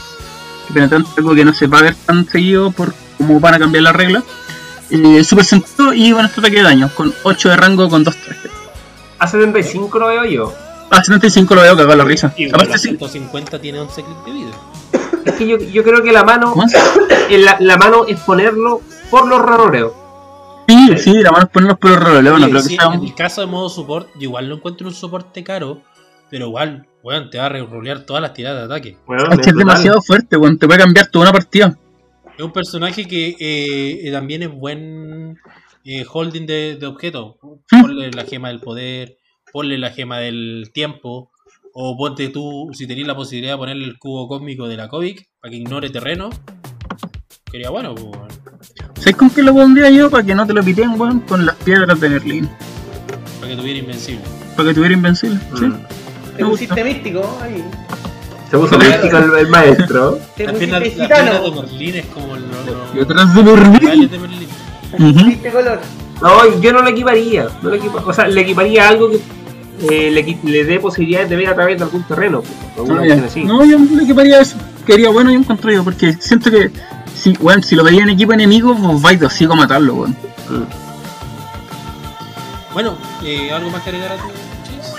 [0.68, 3.54] Que penetrante es algo que no se va a ver tan seguido por cómo van
[3.54, 4.24] a cambiar las reglas.
[4.90, 8.16] Eh, super sentido y bueno, este ataque de daño, con 8 de rango con 2
[8.18, 8.52] trajes.
[9.20, 10.54] A 75 lo veo yo.
[10.90, 12.34] A 75 lo veo cagado la risa.
[12.38, 12.88] Y Aparte la sí.
[12.90, 14.52] 150 tiene 11 clics de vida.
[15.26, 16.56] Es que yo, yo creo que la mano,
[17.30, 18.82] la, la mano es ponerlo
[19.12, 19.94] por los raroreos.
[20.68, 23.04] Sí, sí, la mano es ponerlos por el reloj, no creo sí, que sea en
[23.04, 25.82] el caso de modo support, yo igual lo encuentro un soporte caro,
[26.30, 28.98] pero igual, weón, te va a rerolear todas las tiradas de ataque.
[29.06, 30.58] Bueno, Es que es demasiado fuerte, weón.
[30.60, 31.76] Te puede cambiar toda una partida.
[32.38, 35.38] Es un personaje que eh, eh, también es buen
[35.86, 37.36] eh, holding de, de objetos.
[37.72, 37.82] Hmm.
[37.82, 39.18] Ponle la gema del poder,
[39.52, 41.32] ponle la gema del tiempo,
[41.74, 45.30] o ponte tú, si tenéis la posibilidad de ponerle el cubo cósmico de la Kovic
[45.40, 46.30] para que ignore terreno.
[47.52, 48.12] Sería bueno, pues.
[48.96, 51.22] ¿Sabes con qué lo pondría yo para que no te lo piten, weón?
[51.22, 52.50] Con las piedras de Berlín.
[53.40, 54.22] para que tuviera invencible.
[54.56, 55.40] Para que tuviera invencible.
[55.58, 55.66] ¿sí?
[55.66, 55.78] Mm.
[56.38, 57.64] Te Me pusiste místico ahí.
[58.52, 60.20] Se puso místico el, el maestro.
[60.36, 61.44] Te Las pusiste las gitano.
[61.44, 64.10] de Merlín es como el- lo- Y lo- de los Berlín.
[65.52, 65.80] Color.
[66.22, 67.48] No, yo no le equiparía.
[67.62, 69.20] No equipa- o sea, le equiparía algo que
[69.90, 70.12] eh,
[70.44, 72.44] le, dé posibilidades de ver a través de algún terreno.
[72.76, 73.44] pues, Ah, así.
[73.46, 74.58] No, yo le equiparía eso.
[74.86, 76.72] Quería bueno y encontré yo, porque siento que
[77.16, 79.96] si, weón, si lo veía en equipo enemigo, vos vais de hocico a matarlo.
[80.08, 80.64] Mm.
[82.74, 84.94] Bueno, eh, ¿algo más que agregar a tu chis?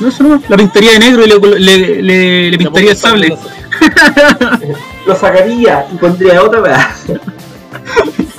[0.00, 3.36] No, eso no, la pintaría de negro y le, le, le, le pintaría el sable.
[5.06, 6.96] Lo sacaría y pondría otra weá.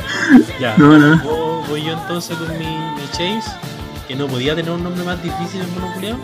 [0.59, 0.75] Ya.
[0.77, 1.21] No, no.
[1.23, 3.51] Voy- Voy yo entonces con mi, mi Chase,
[4.07, 6.17] que no podía tener un nombre más difícil en monoculeado.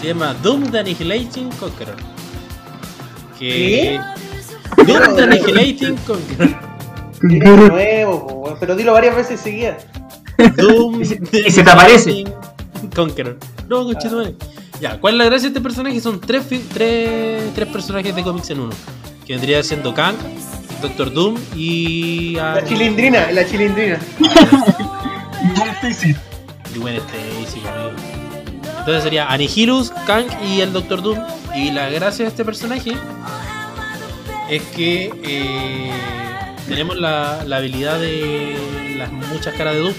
[0.00, 1.96] Se llama Doom the Annihilating Conqueror.
[3.38, 4.00] Que.
[4.86, 6.56] Doom the Annihilating Conqueror.
[7.22, 9.84] Nuevo, pero dilo varias veces seguidas.
[10.56, 11.04] Doom Y
[11.50, 12.24] se- te aparece.
[12.94, 13.38] Conqueror.
[13.68, 14.34] No, conchetumare.
[14.80, 16.00] Ya, ¿cuál es la gracia de este personaje?
[16.00, 18.72] Son tres, tres, tres personajes de cómics en uno.
[19.26, 20.14] Que vendría siendo Kang,
[20.80, 22.34] Doctor Doom y.
[22.34, 23.98] La chilindrina, la chilindrina.
[26.74, 27.92] Y Gwen Stacy, conmigo.
[28.80, 31.18] Entonces sería Anihilus, Kang y el Doctor Doom.
[31.54, 32.92] Y la gracia de este personaje
[34.50, 35.90] es que eh,
[36.68, 39.94] tenemos la, la habilidad de las muchas caras de Doom.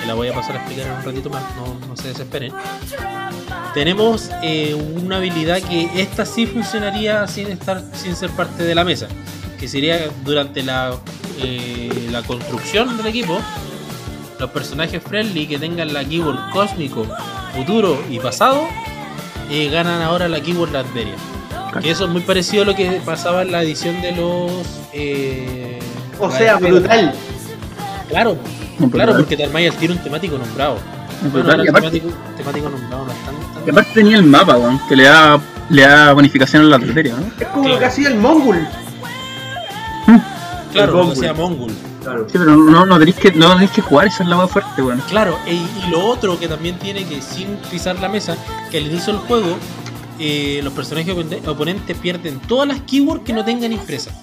[0.00, 2.52] Que la voy a pasar a explicar en un ratito más, no, no se desesperen.
[3.74, 8.84] Tenemos eh, una habilidad que esta sí funcionaría sin estar sin ser parte de la
[8.84, 9.08] mesa.
[9.64, 10.94] Que sería durante la,
[11.42, 13.38] eh, la construcción del equipo
[14.38, 17.06] los personajes friendly que tengan la keyword cósmico,
[17.56, 18.60] futuro y pasado,
[19.50, 21.14] eh, ganan ahora la keyword Latveria.
[21.80, 24.50] Que eso es muy parecido a lo que pasaba en la edición de los.
[24.92, 25.78] eh,
[26.20, 27.14] O sea, de- brutal.
[28.10, 28.36] Claro,
[28.78, 30.76] No, claro, porque te armáis al tiro un temático nombrado.
[31.22, 35.04] No, Bueno, aparte, temático, temático nombrado tan- y aparte tenía el mapa, weón, que le
[35.04, 37.26] da, le da bonificación a la arteria, ¿no?
[37.40, 37.68] Es como Claro.
[37.68, 38.68] lo que hacía el Mongol.
[40.74, 41.16] Claro, Mongol.
[41.16, 41.72] sea Mongol.
[42.02, 42.26] Claro.
[42.30, 44.82] Sí, pero no, no tenéis que, no tenéis que jugar, esa es la más fuerte,
[44.82, 45.00] weón.
[45.08, 48.36] Claro, e- y lo otro que también tiene que sin pisar la mesa,
[48.70, 49.56] que al inicio del juego
[50.18, 54.14] eh, los personajes oponente- oponentes pierden todas las keywords que no tengan impresas.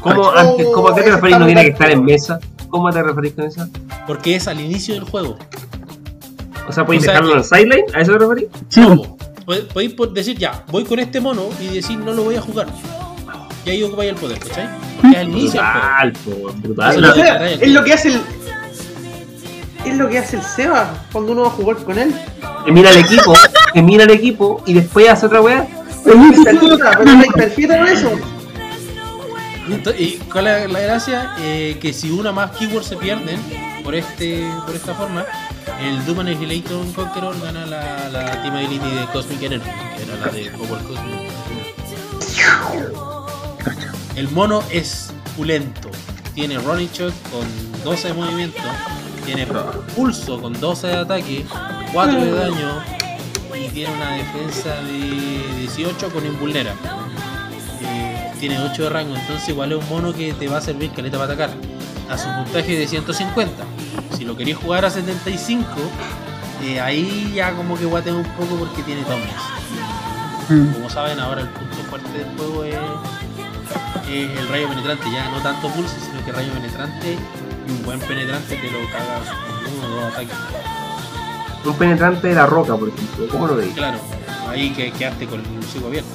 [0.00, 1.38] ¿Cómo, Oh, antes, ¿cómo a qué te referís?
[1.38, 2.38] ¿No tiene que estar en mesa?
[2.68, 3.66] ¿Cómo te referís con eso?
[4.06, 5.36] Porque es al inicio del juego.
[6.68, 7.84] O sea, ¿podéis O sea, dejarlo en el sideline?
[7.94, 8.46] ¿A eso te referís?
[8.68, 8.96] Sí, po.
[8.96, 9.16] Po.
[9.46, 12.40] Pod- Podéis po- decir ya, voy con este mono y decir no lo voy a
[12.40, 12.68] jugar.
[13.64, 14.68] Y ahí ocupáis el poder, ¿cachai?
[15.00, 15.60] Porque es al inicio.
[15.60, 16.90] Brutal, po, brutal.
[16.90, 18.20] es O lo sea, que- es lo que hace el.
[19.84, 22.14] Es lo que hace el Seba cuando uno va a jugar con él.
[22.66, 23.34] Te mira el equipo,
[23.72, 25.66] te mira el equipo y después hace otra weá.
[26.04, 28.10] Pero eso.
[29.98, 31.34] ¿Y cuál es la gracia?
[31.40, 33.38] Eh, que si una más keywords se pierden
[33.84, 35.24] por este por esta forma,
[35.80, 40.32] el Doom Annihilator Conqueror gana la, la Team Ability de Cosmic Energy, que era la
[40.32, 41.30] de Power Cosmic.
[44.16, 45.90] El mono es pulento.
[46.34, 47.46] Tiene Running Shot con
[47.84, 48.60] 12 de movimiento.
[49.24, 49.46] Tiene
[49.94, 51.46] pulso con 12 de ataque,
[51.92, 52.82] 4 de daño.
[53.54, 56.74] Y tiene una defensa de 18 con invulnera.
[57.82, 60.90] Eh, tiene 8 de rango, entonces igual es un mono que te va a servir
[60.92, 61.50] caleta para atacar.
[62.08, 63.64] A su puntaje de 150.
[64.16, 65.64] Si lo queréis jugar a 75,
[66.64, 69.30] eh, ahí ya como que guatea un poco porque tiene Tommies.
[70.48, 70.74] Mm.
[70.74, 72.76] Como saben, ahora el punto fuerte del juego es,
[74.08, 75.04] es el rayo penetrante.
[75.12, 79.28] Ya no tanto pulso, sino que rayo penetrante y un buen penetrante te lo cagas
[79.28, 80.36] con uno o dos ataques.
[81.64, 83.28] Un penetrante de la roca, por ejemplo.
[83.30, 83.72] ¿Cómo lo veis?
[83.74, 83.98] Claro,
[84.48, 86.08] ahí que quedaste con el hocico abierto.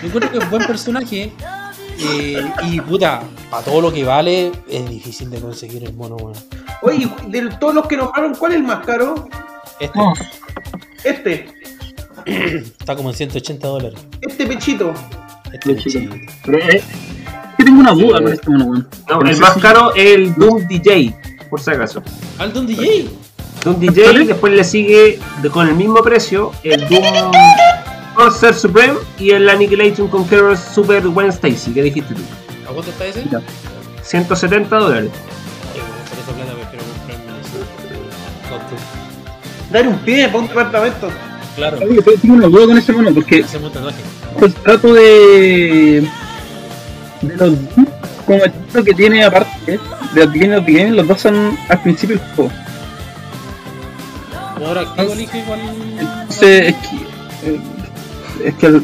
[0.00, 1.32] Yo encuentro que es buen personaje.
[1.98, 6.32] eh, y puta, para todo lo que vale, es difícil de conseguir el mono, weón.
[6.82, 9.28] Oye, de todos los que nombraron, ¿cuál es el más caro?
[9.78, 10.14] Este No,
[11.04, 11.46] Este,
[12.78, 14.00] está como en 180 dólares.
[14.22, 14.94] este pechito.
[16.44, 16.82] Pero es
[17.56, 18.88] que tengo una duda con este mono, weón.
[19.08, 21.14] No, el más caro es el Doom DJ,
[21.48, 22.02] por si acaso.
[22.38, 23.08] Aldon DJ.
[23.64, 25.18] Doom DJ, después le sigue
[25.52, 27.32] con el mismo precio el Doom
[28.16, 31.72] Sorcerer Supreme y el Annihilation Conqueror Super Gwen Stacy.
[31.72, 32.22] ¿Qué dijiste tú?
[32.68, 33.24] ¿A cuánto está ese?
[33.30, 33.40] Ya.
[34.02, 35.10] 170 dólares.
[39.70, 41.08] Dar un pie para un departamento.
[41.56, 44.02] Claro, Oye, tengo una duda con este mono, porque hacemos tatuaje.
[44.40, 46.08] El trato de.
[47.22, 47.54] de los.
[48.26, 49.78] como el trato que tiene aparte
[50.14, 52.50] de Beginning of Game, los dos son al principio del juego.
[54.64, 55.60] Ahora elige igual.
[55.98, 57.50] Entonces, es que.
[57.50, 57.60] eh,
[58.44, 58.66] es que.
[58.66, 58.82] al-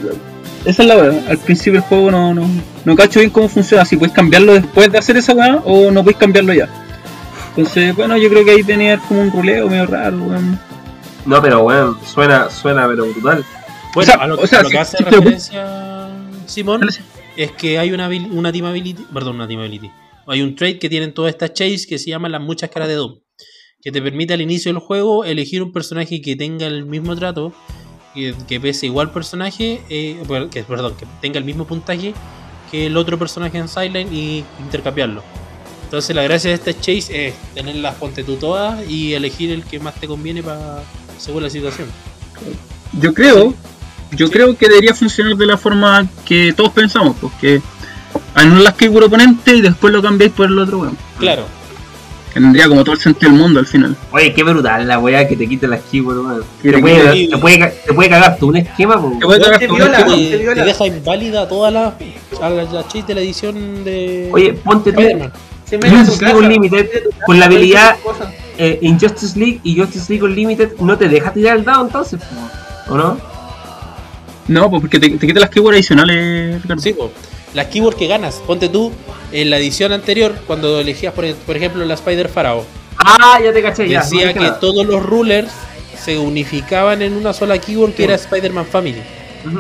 [0.65, 1.21] esa es la verdad.
[1.29, 2.49] Al principio del juego no, no,
[2.85, 3.85] no cacho bien cómo funciona.
[3.85, 6.69] Si puedes cambiarlo después de hacer esa weá o no puedes cambiarlo ya.
[7.57, 10.59] Entonces, bueno, yo creo que ahí tenía como un ruleo medio raro, weón.
[11.25, 13.45] No, pero bueno, suena, suena pero brutal.
[13.97, 16.09] Bueno, O sea, a lo, o sea, a lo que hace si referencia
[16.45, 17.01] Simón sí.
[17.35, 19.91] es que hay una, una team ability, perdón, una team ability.
[20.27, 22.95] Hay un trade que tienen todas estas chase que se llaman las muchas caras de
[22.95, 23.21] Doom.
[23.81, 27.55] Que te permite al inicio del juego elegir un personaje que tenga el mismo trato,
[28.13, 32.13] que, que pese igual personaje, eh, que, perdón, que tenga el mismo puntaje
[32.71, 35.23] que el otro personaje en Sideline y intercambiarlo.
[35.85, 39.81] Entonces la gracia de esta chase es tenerlas ponte tú todas y elegir el que
[39.81, 40.83] más te conviene para
[41.17, 41.89] según la situación.
[43.01, 43.55] Yo creo,
[44.17, 44.33] yo Sí.
[44.33, 47.61] creo que debería funcionar de la forma que todos pensamos, porque
[48.35, 50.97] anulas keyword oponente y después lo cambiáis por el otro weón.
[51.19, 51.45] Claro,
[52.35, 53.97] tendría como todo el sentido del mundo al final.
[54.11, 56.45] Oye, qué brutal la weá que te quite las keywords, weón.
[56.63, 59.13] Te te puede, te, puede, te puede cagar tú un esquema, po.
[59.19, 60.31] Te puede cagar con viola, weón.
[60.31, 60.65] te viola.
[60.65, 61.95] deja inválida toda la,
[62.41, 67.11] la, la chase de la edición de Oye, ponte tú tu Justice League Unlimited tu
[67.27, 67.97] con la habilidad
[68.59, 72.21] eh, Injustice League y Justice League Unlimited no te deja tirar el dado entonces,
[72.89, 73.19] ¿o no?
[74.49, 76.83] No, pues porque te, te quita las keywords adicionales, Ricardo.
[76.83, 77.11] Sí, po.
[77.55, 78.37] las keywords que ganas.
[78.47, 78.93] Ponte tú
[79.33, 82.65] en la edición anterior, cuando elegías, por, por ejemplo, la Spider Pharaoh.
[82.99, 83.99] Ah, ya te caché, ya.
[84.01, 84.61] no Decía que nada.
[84.61, 85.51] todos los rulers
[86.03, 89.03] se unificaban en una sola keyword que era Spider-Man Family.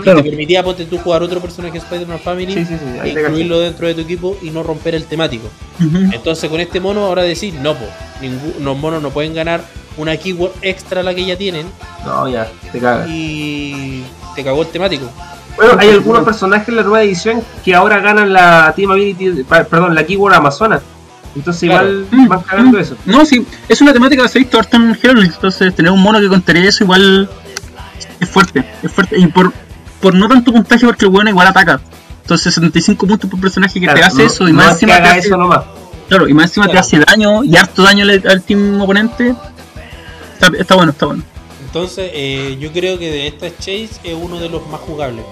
[0.02, 0.22] Claro.
[0.22, 2.66] Te permitía, ponte tú, jugar otro personaje Spider-Man Family, Sí,
[3.04, 5.48] e incluirlo dentro de tu equipo y no romper el temático.
[5.80, 7.84] Entonces con este mono ahora decís, no, po,
[8.20, 9.62] ningún, los monos no pueden ganar
[9.96, 11.66] una keyword extra a la que ya tienen
[12.04, 13.08] No, ya, te cagas.
[13.08, 14.02] y
[14.34, 15.10] te cagó el temático.
[15.56, 19.94] Bueno, hay algunos personajes en la nueva edición que ahora ganan la Team Ability, perdón,
[19.94, 20.80] la Keyword Amazona.
[21.34, 21.88] Entonces Claro.
[21.88, 22.80] igual Mm, van cagando mm.
[22.80, 22.96] eso.
[23.06, 26.02] No, sí, es una temática que se ha visto harto en Herald, entonces tener un
[26.02, 27.28] mono que contraría eso igual
[28.20, 29.18] es fuerte, es fuerte.
[29.18, 29.52] Y por,
[30.00, 31.80] por no tanto puntaje porque el bueno igual ataca.
[32.22, 34.72] Entonces 75 puntos por personaje que Claro, te hace no- eso y no más es
[34.82, 35.64] encima te hace, eso nomás.
[36.08, 39.34] claro, y más encima te hace daño y harto daño al, al team oponente.
[40.34, 41.22] Está, está bueno, está bueno.
[41.64, 45.24] Entonces, eh, yo creo que de estas Chase es uno de los más jugables.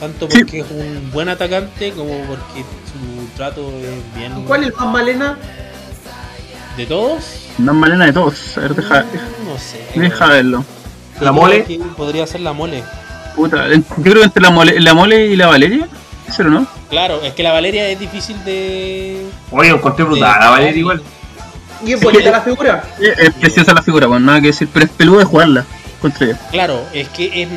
[0.00, 0.38] Tanto Sí.
[0.40, 4.44] porque es un buen atacante como porque su trato es bien.
[4.44, 5.38] ¿Cuál es el más malena?
[6.76, 7.24] ¿De todos?
[7.58, 8.56] Más malena de todos.
[8.56, 9.84] A ver, deja, Mm, No sé.
[9.98, 10.64] deja verlo.
[11.20, 11.66] La mole.
[11.96, 12.84] Podría ser la mole.
[13.38, 15.86] Puta, yo creo que entre la mole, la mole y la Valeria,
[16.28, 16.66] ¿eso no?
[16.90, 19.24] Claro, es que la Valeria es difícil de.
[19.52, 21.02] Oye, encontré brutal, a Valeria igual.
[21.86, 22.82] Y es bonita la figura.
[23.00, 25.64] Es preciosa la figura, bueno, nada que decir, pero es peludo de jugarla.
[26.02, 26.32] Contra yo.
[26.50, 27.48] Claro, es que es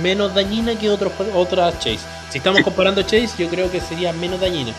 [0.00, 1.98] menos dañina que otros, otras Chase.
[2.30, 4.70] Si estamos comparando Chase, yo creo que sería menos dañina.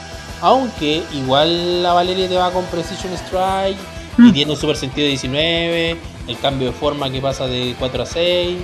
[0.41, 3.77] Aunque igual la Valeria te va con Precision Strike
[4.17, 4.33] y Mm.
[4.33, 5.97] tiene un super sentido de 19,
[6.29, 8.57] el cambio de forma que pasa de 4 a 6.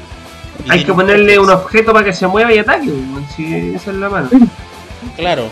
[0.69, 2.90] Hay que ponerle un objeto para que se mueva y ataque,
[3.36, 4.30] si esa es la mano.
[5.15, 5.49] Claro,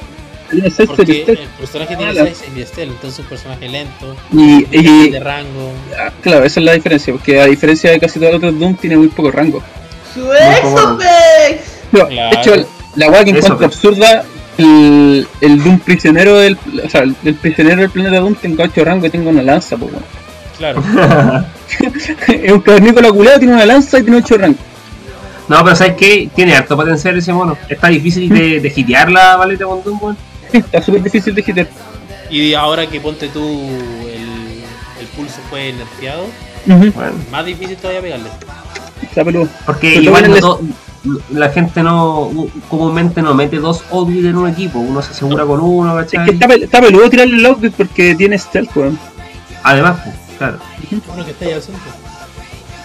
[0.52, 2.30] seis porque el personaje tiene Claro.
[2.34, 5.74] 6 y Stealth, entonces un personaje lento, Y, y de rango.
[5.98, 8.76] ah, claro, esa es la diferencia, porque a diferencia de casi todos los otros Doom,
[8.76, 9.62] tiene muy poco rango.
[10.14, 10.32] ¡Su.
[10.32, 11.82] Exopex!
[11.92, 12.36] No, Claro.
[12.36, 14.24] De hecho, la weá que encuentro absurda,
[14.58, 16.58] el, el Doom prisionero del.
[16.84, 19.92] O sea, el, prisionero del planeta Doom tengo 8 rango y tengo una lanza, pues
[19.92, 20.04] weón.
[20.58, 20.84] Claro,
[22.28, 24.58] es un cavernícola culeado, tiene una lanza y tiene 8 rango.
[25.50, 26.30] No, pero ¿sabes qué?
[26.36, 27.58] Tiene harto potencial ese mono.
[27.68, 30.18] Está difícil de, de hitear la baleta con Doom, weón.
[30.54, 31.68] Está súper difícil de hitar.
[32.30, 34.64] y ahora que ponte tú el,
[35.02, 36.24] el pulso fue nerfeado,
[36.68, 38.30] Ujú, Bueno, más difícil todavía pegarle.
[39.02, 39.48] Está peludo.
[39.66, 40.60] porque Pero igual no
[41.32, 42.30] la gente no
[42.70, 46.18] comúnmente no mete dos outfits en un equipo, uno se asegura con uno, Es que
[46.18, 46.34] ¿cachai?
[46.36, 49.00] está, pel- está peludo tirarle el outfit porque tiene stealth, weón.
[49.64, 50.58] Además, pues, claro.
[51.08, 51.80] Bueno, que está ya ausente.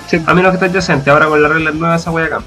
[0.07, 0.21] Sí.
[0.27, 2.43] A menos que esté adyacente, ahora con la regla nueva esa wea acá.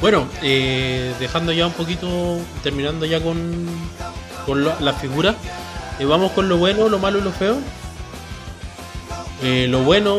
[0.00, 3.66] Bueno, eh, dejando ya un poquito, terminando ya con,
[4.46, 5.36] con lo- la figura,
[6.00, 7.56] eh, vamos con lo bueno, lo malo y lo feo.
[9.42, 10.18] Eh, lo bueno,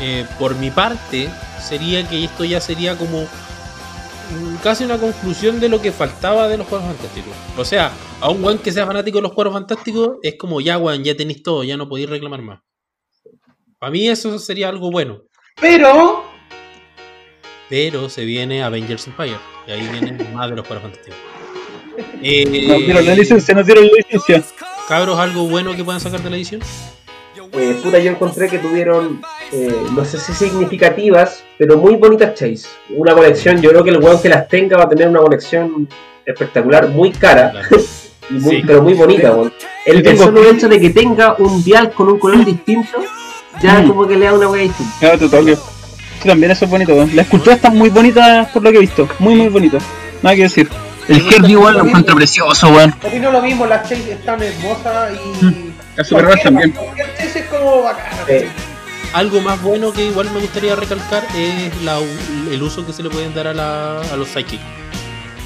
[0.00, 1.28] eh, por mi parte,
[1.60, 3.26] sería que esto ya sería como
[4.62, 7.32] casi una conclusión de lo que faltaba de los juegos fantásticos.
[7.56, 10.78] O sea, a un weón que sea fanático de los juegos fantásticos, es como ya,
[10.78, 12.60] weón, ya tenéis todo, ya no podéis reclamar más.
[13.84, 15.24] Para mí eso sería algo bueno.
[15.60, 16.24] Pero,
[17.68, 19.36] Pero se viene Avengers Empire.
[19.66, 21.18] Y ahí vienen más de los juegos fantásticos.
[22.22, 24.42] Eh, No dieron la licencia, no dieron la licencia.
[24.88, 26.62] Cabros, algo bueno que puedan sacar de la edición.
[27.52, 29.20] Eh, puta, yo encontré que tuvieron,
[29.52, 32.66] eh, no sé si significativas, pero muy bonitas chase.
[32.88, 35.86] Una colección, yo creo que el weón que las tenga va a tener una colección
[36.24, 37.68] espectacular, muy cara, Claro.
[38.30, 38.62] y muy- Sí.
[38.66, 39.52] pero muy bonita, weón.
[39.84, 43.04] El, solo hecho de que tenga un dial con un color distinto,
[43.62, 43.88] ya Mm.
[43.88, 44.92] como que le da una wea distinta.
[45.00, 45.56] Claro, tu toque.
[45.56, 47.14] Sí, también eso es bonito, weón.
[47.14, 49.08] Las esculturas están muy bonitas por lo que he visto.
[49.18, 49.82] Muy, muy bonitas.
[50.22, 50.68] Nada que decir.
[51.06, 52.94] El Herbie igual lo encuentro precioso, weón.
[53.02, 55.72] opino lo mismo, las Chase están hermosas y.
[55.96, 56.70] Las Super Rush también.
[56.72, 58.16] Cualquier Chase es como bacana.
[59.12, 61.98] Algo más bueno que igual me gustaría recalcar es la,
[62.50, 64.60] el uso que se le pueden dar a, la- a los Psychic.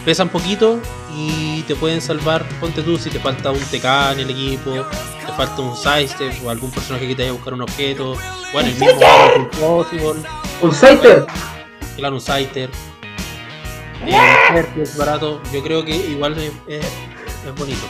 [0.08, 0.80] Pesan poquito
[1.14, 5.32] y te pueden salvar, ponte tú si te falta un TK en el equipo, te
[5.34, 8.16] falta un sidestep o algún personaje que te vaya a buscar un objeto.
[8.54, 8.98] Bueno, el mismo
[9.36, 10.22] Impossible,
[10.62, 11.26] Un Scyther,
[11.98, 12.70] claro, un Scyther.
[14.06, 16.86] Eh, es barato, yo creo que igual es, es-
[17.46, 17.86] es bonito.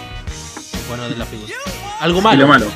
[0.88, 1.52] Bueno de la figura.
[2.00, 2.40] Algo Y malo.
[2.40, 2.66] lo malo.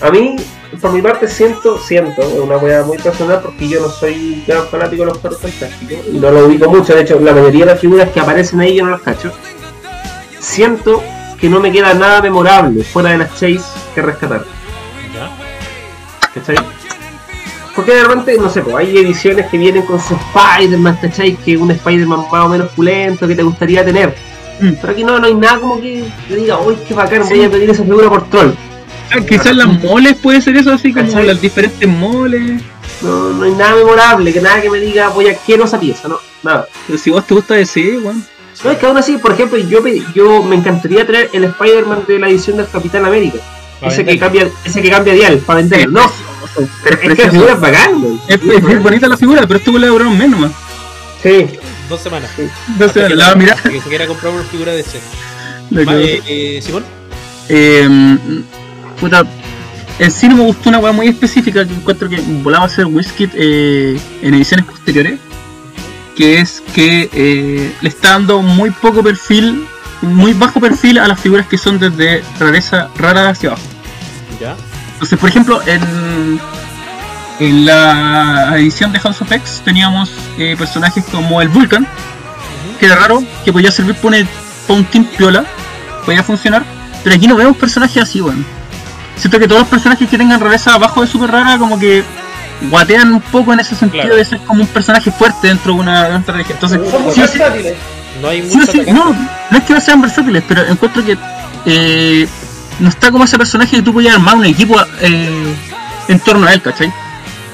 [0.00, 0.36] A mí,
[0.80, 4.66] por mi parte, siento, siento, es una wea muy personal porque yo no soy gran
[4.68, 7.72] fanático de los juegos fantásticos y no lo ubico mucho, de hecho, la mayoría de
[7.72, 9.32] las figuras que aparecen ahí yo no las cacho.
[10.40, 11.02] Siento
[11.40, 13.62] que no me queda nada memorable fuera de las chase
[13.94, 14.44] que rescatar.
[16.34, 16.56] ¿cachai?
[17.74, 21.36] Porque de repente, no sé, pues hay ediciones que vienen con su Spider-Man, ¿cachai?
[21.36, 24.14] Que un Spider-Man más o menos pulento que te gustaría tener.
[24.60, 24.72] Mm.
[24.80, 27.50] Pero aquí no, no hay nada como que te diga, uy, qué bacán, voy a
[27.50, 28.52] pedir esa figura por troll.
[29.10, 31.26] Ah, quizás las moles puede ser eso, así como ¿Cachai?
[31.26, 32.62] las diferentes moles.
[33.02, 36.08] No, no hay nada memorable, que nada que me diga, voy a quiero esa pieza,
[36.08, 36.66] no, nada.
[36.86, 38.24] Pero si vos te gusta ese, weón.
[38.62, 42.28] No, es que aún así, por ejemplo, yo, me encantaría traer el Spider-Man de la
[42.28, 43.38] edición del Capitán América.
[43.82, 44.18] Ese que, vender.
[44.18, 46.00] cambia, ese que cambia dial, para venderlo.
[46.00, 46.12] No,
[46.82, 48.14] pero es que la figura es bacán, güey.
[48.28, 50.54] Es, es bien bonita la figura, pero esto le duraron menos, man.
[51.22, 51.58] Sí,
[51.88, 52.30] Dos semanas.
[52.38, 53.62] Entonces, Hasta que la va a mirar.
[53.62, 54.98] Que se quiera comprar una figura de ese.
[55.76, 56.84] Eh, eh, Simón,
[57.48, 57.88] Eh,
[59.04, 59.24] puta,
[59.98, 62.86] en sí no me gustó una weá muy específica que encuentro que volaba a hacer
[62.86, 65.20] Wizkid eh, en ediciones posteriores.
[66.16, 69.66] Que es que eh, le está dando muy poco perfil,
[70.00, 73.64] muy bajo perfil a las figuras que son desde rareza rara hacia abajo.
[74.40, 74.56] ya.
[74.94, 76.40] Entonces, por ejemplo, en,
[77.40, 81.86] en la edición de House of X teníamos eh, personajes como el Vulcan,
[82.78, 84.28] que era raro, que podía servir para un,
[84.66, 85.44] pa' un team piola,
[86.06, 86.64] podía funcionar,
[87.02, 88.46] pero aquí no vemos personajes así, weón.
[89.16, 92.02] Siento que todos los personajes que tengan rareza abajo de super rara, como que
[92.70, 94.16] guatean un poco en ese sentido Claro.
[94.16, 96.54] de ser como un personaje fuerte dentro de una, de una estrategia.
[96.54, 97.74] Entonces, Son muy sí o sí- versátiles.
[98.22, 98.92] No hay Sí, mucho sí, atacante.
[98.92, 101.16] no, no es que no sean versátiles, pero encuentro que
[101.66, 102.28] eh,
[102.80, 105.54] no está como ese personaje que tú podías armar un equipo eh,
[106.08, 106.92] en torno a él, ¿cachai?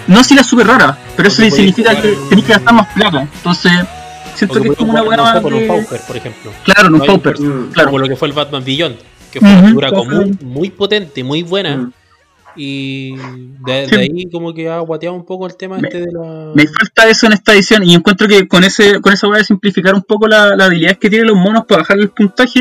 [0.06, 3.20] No si la super rara, pero eso significa que jugar- tenés que gastar más plata.
[3.22, 3.72] Entonces,
[4.34, 6.52] siento que es como una buena con un Pauper, por ejemplo.
[6.64, 7.34] Claro, un No hay- pauper.
[7.72, 7.88] Claro.
[7.90, 8.96] Como lo que fue el Batman Beyond,
[9.30, 11.76] que fue una figura común, muy potente, muy buena.
[11.76, 11.92] Mm.
[12.56, 13.16] Y
[13.64, 13.96] de, Sí.
[13.96, 16.50] de ahí como que ha guateado un poco el tema Me- este de la...
[16.54, 19.44] Me falta eso en esta edición y encuentro que con ese con esa voy a
[19.44, 22.60] simplificar un poco la, la habilidad que tienen los monos para bajar el puntaje.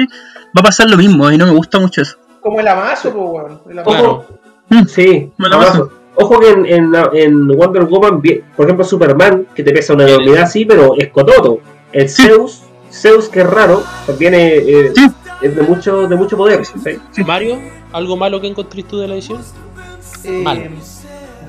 [0.55, 2.17] Va a pasar lo mismo y no me gusta mucho eso.
[2.41, 3.61] Como el amazo, pues, weón.
[3.69, 3.89] El amazo.
[3.97, 4.25] Claro.
[4.69, 5.91] Mm, Sí, la abrazo.
[6.15, 8.21] Ojo que en, en, en Wonder Woman,
[8.55, 11.61] por ejemplo, Superman, que te pesa una El- enormidad así, pero es cototo.
[11.91, 12.23] El Sí.
[12.23, 15.07] Zeus, Zeus que es raro, también es, eh, Sí.
[15.41, 16.61] Es de mucho de mucho poder.
[16.65, 17.23] ¿sí?
[17.25, 17.59] Mario,
[17.91, 19.41] ¿algo malo que encontrés tú de la edición?
[20.23, 20.69] Eh, Mal.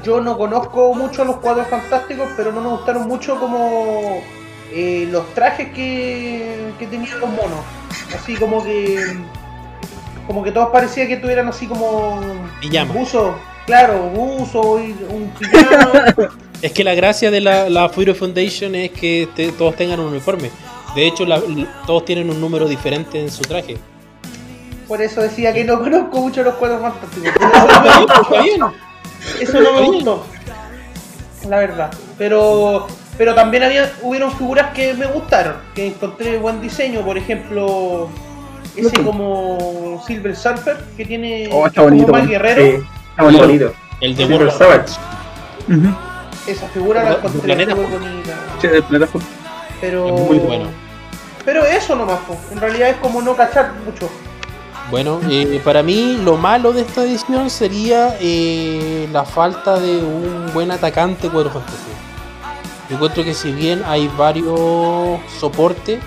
[0.04, 4.20] yo no conozco mucho los cuadros fantásticos, pero no me gustaron mucho como
[4.72, 7.60] eh, los trajes que, que tenían los monos.
[8.14, 8.98] Así como que
[10.26, 12.20] como que todos parecía que tuvieran así como
[12.60, 12.92] Pijama.
[12.94, 13.34] buzo,
[13.66, 16.14] claro, buzo y un pijama.
[16.62, 20.08] Es que la gracia de la, la Fury Foundation es que te- todos tengan un
[20.08, 20.50] uniforme.
[20.94, 21.40] De hecho, la-
[21.86, 23.76] todos tienen un número diferente en su traje.
[24.88, 27.32] Por eso decía que no conozco mucho los cuadros fantásticos.
[28.22, 28.60] Está bien.
[29.40, 30.24] Eso no me gustó.
[31.48, 31.90] La verdad.
[32.18, 32.86] Pero
[33.16, 38.08] pero también había hubieron figuras que me gustaron, que encontré buen diseño, por ejemplo,
[38.74, 42.30] ese como Silver Surfer que tiene Oh, está como bonito, más man.
[42.30, 42.62] guerrero.
[42.78, 43.72] Sí, está muy bonito.
[44.00, 44.92] El de Silver World Savage.
[45.68, 45.94] Ujú.
[46.46, 48.34] Esa figura la encontré planeta, muy bonita.
[48.60, 49.22] Sí, del Hulk.
[49.80, 50.66] Pero Es muy bueno.
[51.44, 52.36] Pero eso nomás, po.
[52.52, 54.08] en realidad es como no cachar mucho.
[54.90, 60.50] Bueno, eh, para mí lo malo de esta edición sería eh, la falta de un
[60.52, 61.94] buen atacante cuadro fantasía.
[62.88, 66.00] Yo encuentro que si bien hay varios soportes,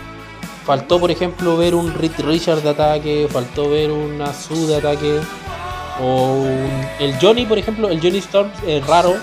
[0.66, 5.20] faltó por ejemplo ver un Reed Richard de ataque, faltó ver un Azu de ataque,
[6.02, 9.16] o un- el Johnny por ejemplo, el Johnny Storm es raro,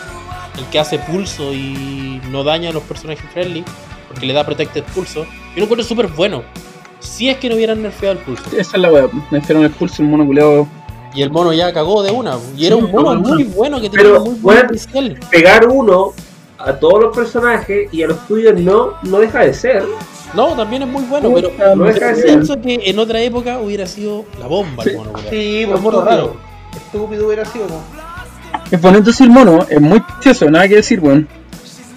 [0.58, 3.62] el que hace pulso y no daña a los personajes friendly,
[4.10, 5.24] porque le da protected pulso.
[5.24, 6.42] Yo lo encuentro súper bueno.
[6.98, 8.44] Si es que no hubieran nerfeado el pulso.
[8.56, 9.08] Esa es la wea.
[9.30, 10.66] Me hicieron el pulso el mono culeado.
[11.14, 12.36] Y el mono ya cagó de una.
[12.56, 13.34] Y era Sí, un mono no, no.
[13.34, 15.18] muy bueno que tenía Pero, muy buen bueno, potencial.
[15.30, 16.12] Pegar uno
[16.58, 19.84] a todos los personajes y a los tuyos no, no deja de ser.
[20.34, 22.24] No, también es muy bueno, pero, no pero deja de ser.
[22.26, 25.12] pienso que en otra época hubiera sido la bomba el mono.
[25.12, 25.30] culiao.
[25.30, 26.16] Sí, Un por mono estúpido.
[26.26, 26.36] raro.
[26.76, 27.80] Estúpido hubiera sido, ¿no?
[28.70, 31.26] Es bonito el mono, es muy precioso, nada que decir, weón.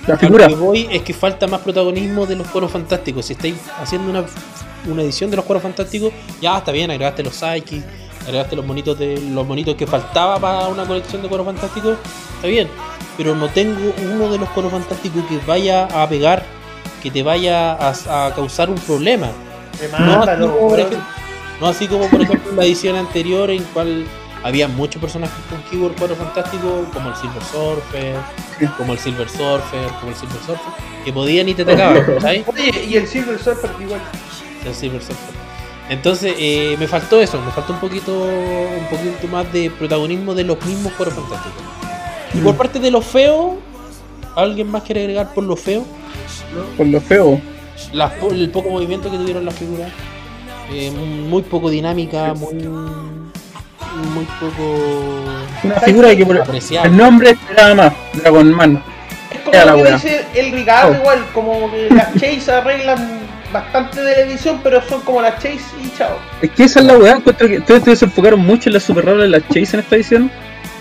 [0.07, 0.47] La A figura.
[0.49, 3.25] lo que voy es que falta más protagonismo de los cueros fantásticos.
[3.25, 4.25] Si estáis haciendo una,
[4.91, 6.11] una edición de los cueros fantásticos,
[6.41, 7.85] ya está bien, agregaste los psychics,
[8.23, 11.97] agregaste los monitos de los monitos que faltaba para una colección de cueros fantásticos,
[12.35, 12.67] está bien.
[13.15, 16.43] Pero no tengo uno de los cueros fantásticos que vaya a pegar,
[17.01, 19.29] que te vaya a, a causar un problema.
[19.99, 20.99] No así, como, por ejemplo,
[21.59, 24.05] no así como por ejemplo en la edición anterior en cual
[24.43, 28.15] había muchos personajes con keyboard cuadro fantástico como el Silver Surfer,
[28.77, 30.73] como el Silver Surfer, como el Silver Surfer,
[31.05, 32.43] que podían y te atacaban, ¿sabes?
[32.53, 34.01] Oye, y el Silver Surfer igual.
[34.65, 35.43] El Silver Surfer.
[35.89, 40.43] Entonces eh, me faltó eso, me faltó un poquito, un poquito más de protagonismo de
[40.43, 41.63] los mismos cuadros fantásticos.
[42.33, 43.57] Y por parte de lo feo,
[44.35, 45.85] ¿alguien más quiere agregar por lo feo?
[46.77, 47.39] Por lo feo.
[48.31, 49.91] el poco movimiento que tuvieron las figuras,
[50.71, 52.53] eh, muy poco dinámica, muy
[54.13, 55.23] muy poco
[55.63, 56.89] Una figura que por apreciable.
[56.91, 57.93] el nombre esperaba más.
[58.13, 58.83] Dragon Man.
[59.31, 60.95] Es como lo que dice el Ricardo Oh.
[60.95, 63.19] igual, como que las Chase arreglan
[63.51, 66.17] bastante de la edición, pero son como las Chase y chao.
[66.41, 69.05] Es que esa es la weá, encuentro que ustedes se enfocaron mucho en las super
[69.05, 70.31] raras de las Chase en esta edición,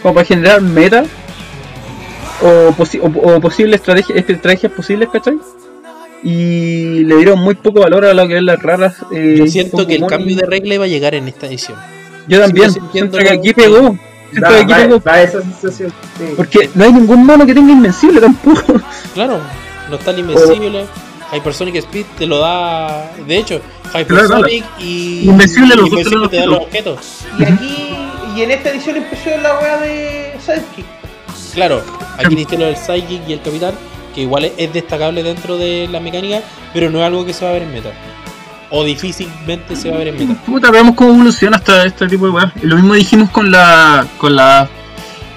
[0.03, 1.05] como para generar meta
[2.43, 3.07] o, posi- o,
[3.37, 5.37] o posibles estrategias, estrategias posibles, ¿cachai?
[6.25, 8.95] Y le dieron muy poco valor a lo que es las raras.
[9.13, 11.77] eh, Yo siento que el cambio de regla iba a llegar en esta edición.
[12.29, 13.97] Yo también, siento que aquí pegó.
[14.31, 14.99] Siento que Da, aquí da- pegó.
[15.01, 15.93] da esa sensación.
[16.19, 16.25] sí.
[16.37, 18.81] Porque no hay ningún mono que tenga invencible tampoco.
[19.15, 19.41] Claro,
[19.91, 20.87] no está el Invencible,
[21.33, 23.11] Hypersonic Speed te lo da.
[23.27, 23.61] De hecho,
[23.95, 25.25] Hypersonic y.
[25.29, 26.99] Invencible los Invencible te dan los objetos.
[27.39, 27.95] Y aquí,
[28.37, 30.87] y en esta edición empezó la wea de Sidekick.
[31.55, 31.83] Claro,
[32.19, 33.75] aquí dice lo del Psychic y el Capitán,
[34.15, 36.41] que igual es- es destacable dentro de la mecánica,
[36.73, 37.91] pero no es algo que se va a ver en meta.
[38.75, 40.41] O difícilmente se va a ver en meta.
[40.47, 42.51] Puta, veamos cómo evoluciona hasta este tipo de.
[42.63, 44.07] Y Lo mismo dijimos con la.
[44.19, 44.67] con la.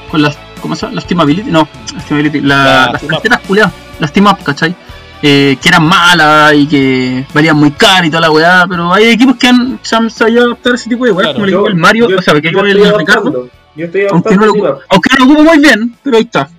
[0.10, 0.38] con las.
[0.62, 0.96] ¿Cómo se llama?
[0.96, 1.52] Las Team Ability.
[1.52, 2.40] No, las Team Ability.
[2.42, 2.56] la-
[2.86, 3.74] La las carteras culiadas.
[4.00, 4.74] Las Team Up, ¿cachai?
[5.22, 9.06] Eh, que eran malas y que valían muy caro y toda la weá, pero hay
[9.10, 11.34] equipos que han, se han sabido adaptar a ese tipo de weas, Claro.
[11.36, 13.50] como el Yo- equipo del Mario, yo- o sea, que el yo del Ricardo.
[13.76, 16.50] Yo estoy aunque no, adoptando lo, aunque no lo ocupo muy bien, pero ahí está.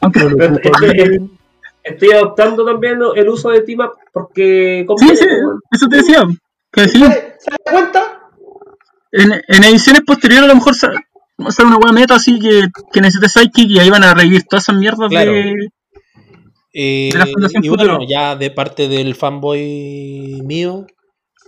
[0.00, 1.30] Aunque no lo ocupo estoy,
[1.82, 5.60] estoy adoptando también el uso de Team Up porque Sí, sí, weón.
[5.70, 6.22] eso te decía.
[6.72, 7.06] Que sí, ¿Se
[7.38, 8.20] se da cuenta?
[9.12, 12.38] en, en ediciones posteriores a lo mejor se- Va a ser una buena meta así
[12.38, 15.32] que, que Sidekick y ahí van a revivir todas esas mierdas Claro.
[15.32, 15.52] de.
[16.72, 18.06] Eh, De la Fundación y bueno, Futuro.
[18.08, 20.86] ya de parte del fanboy mío,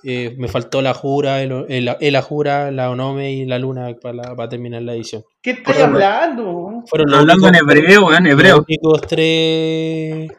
[0.04, 4.14] eh, me faltó la Jura, el, el, el Ajura, la Onome y la Luna para,
[4.14, 5.22] la- para terminar la edición.
[5.42, 6.82] ¿Qué estás hablando?
[6.88, 8.64] Fueron los Hablando en hebreo, los hebreo.
[8.68, 10.30] únicos tres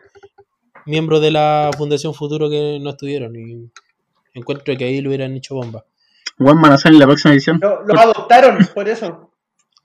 [0.88, 3.36] miembros de la Fundación Futuro que no estuvieron.
[3.36, 3.70] Y
[4.34, 5.86] encuentro que ahí lo hubieran hecho bomba.
[6.40, 7.60] A salir en la próxima edición.
[7.62, 9.32] Lo, lo adoptaron, por eso.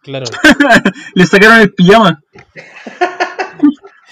[0.03, 0.27] Claro.
[1.15, 2.23] Le sacaron el pijama.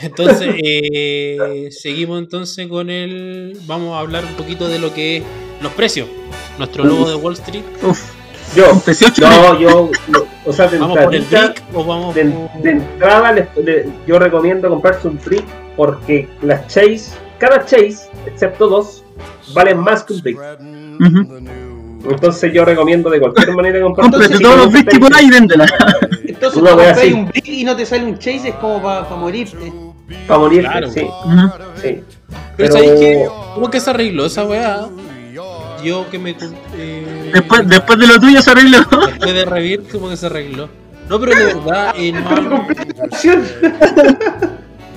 [0.02, 3.60] Entonces, eh, seguimos entonces con el.
[3.66, 5.24] Vamos a hablar un poquito de lo que es
[5.60, 6.08] los precios.
[6.56, 7.64] Nuestro logo de Wall Street.
[7.82, 8.00] Uf,
[8.54, 11.84] Yo, un 18 no, yo, no, o sea, de ¿Vamos por el entradita- brick o
[11.84, 15.44] vamos de, por- de entrada les- le- yo recomiendo comprarse un brick
[15.76, 19.04] porque las chase, cada chase, excepto dos,
[19.54, 20.38] valen más que un brick.
[20.98, 21.38] Ujú.
[22.10, 25.30] Entonces yo recomiendo de cualquier manera comprarse Cómprate todos no los bricks por ahí y
[25.30, 25.66] véndela.
[26.24, 29.72] Entonces, wea compras un brick y no te sale un chase, es como para morirte.
[30.26, 30.90] Para morir, Claro.
[30.90, 31.06] sí,
[31.80, 32.00] sí.
[32.56, 33.28] Pero, ¿sabes qué?
[33.54, 34.88] ¿Cómo que se arregló esa weá?
[35.84, 36.36] Yo que me.
[36.74, 38.78] Eh, Después, después de lo tuyo se arregló.
[39.06, 40.68] después de revivir, ¿cómo que se arregló?
[41.08, 42.66] No, pero de verdad, eh, no-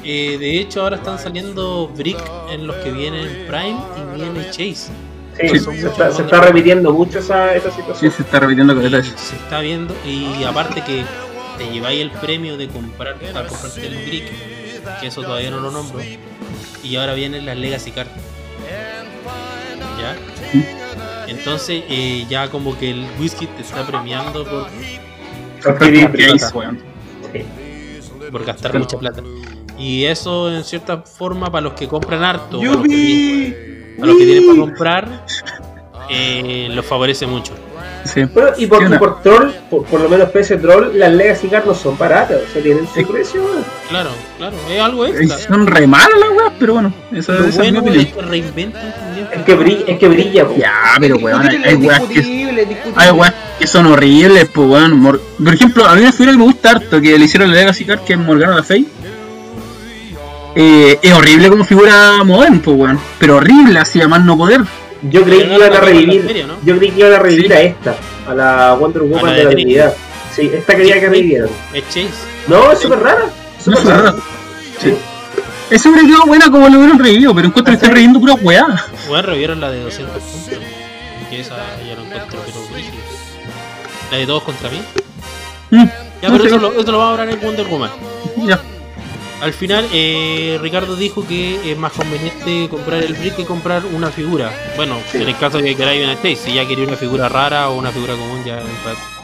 [0.04, 2.20] eh, de hecho ahora están saliendo brick
[2.52, 4.92] en los que vienen Prime y viene Chase.
[5.40, 5.60] Sí, Sí.
[5.60, 8.12] se, está, se está repitiendo mucho esa, esa Sí, situación.
[8.12, 11.04] se está repitiendo con el se está viendo y aparte que
[11.58, 14.26] te lleváis el premio de comprar para comprarte el brick,
[15.02, 16.00] que eso todavía no lo nombro,
[16.84, 18.10] y ahora vienen las Legacy Card.
[20.00, 20.16] ¿Ya?
[21.28, 24.68] Entonces eh, ya como que el whisky te está premiando por,
[28.32, 29.22] Porque- gastar mucha plata.
[29.78, 33.56] Y eso en cierta forma para los que compran harto, para los que, ¡Yupi!
[34.00, 35.26] para los que tienen para comprar,
[36.10, 37.54] eh, los favorece mucho.
[38.06, 38.26] Sí.
[38.26, 41.66] Bueno, y por, y por troll, por, por lo menos PC troll, las Legacy Card
[41.66, 43.06] no son baratas, o sea, tienen su Sí.
[43.06, 43.42] precio.
[43.44, 43.64] weón.
[43.90, 45.38] Claro, claro, es algo Eh, extra.
[45.38, 48.06] Son re malas las weas, pero bueno, esa es mi bueno opinión.
[48.06, 49.28] es que reinventan también.
[49.32, 50.56] Es que brilla, es que brilla, po.
[50.58, 52.66] Ya, pero weón, hay, hay weas que
[52.96, 55.00] hay weas que son horribles, pues weón.
[55.00, 57.56] Mor- Por ejemplo, a mí una figura que me gusta harto que le hicieron la
[57.60, 58.86] Legacy Card, que es Morgana la Fey.
[60.56, 63.00] Eh, es horrible como figura modern, pues weón.
[63.18, 64.62] Pero horrible, así a más no poder.
[65.10, 67.54] Yo creí que iban no a la revivir, yo creí que iban a revivir Sí.
[67.54, 67.96] a esta,
[68.28, 69.50] a la Wonder Woman la de de la.
[69.52, 69.94] Trinidad.
[70.34, 71.50] Sí, esta quería que revivieran.
[71.74, 72.10] Es Chase.
[72.48, 73.26] No, es súper rara.
[73.64, 74.02] Súper es rara.
[74.02, 74.16] rara.
[74.80, 74.94] Sí.
[75.70, 78.66] Esa hubiera quedado buena como lo hubieran revivido, pero encuentro que están reviviendo pura weá.
[79.08, 80.54] Bueno, revieron la de 200 puntos.
[81.30, 81.56] Que esa
[81.88, 82.60] ya no encuentro, pero.
[84.12, 84.82] La de todos contra mí.
[85.72, 85.86] Mm,
[86.22, 87.90] Ya, no pero eso lo, eso lo vamos a hablar en Wonder Woman.
[88.48, 88.62] Ya.
[89.44, 94.10] Al final, eh, Ricardo dijo que es más conveniente comprar el brick que comprar una
[94.10, 94.50] figura.
[94.78, 95.18] Bueno, Sí.
[95.18, 97.78] en el caso de que queráis una Chase, si ya quería una figura rara o
[97.78, 98.62] una figura común, ya.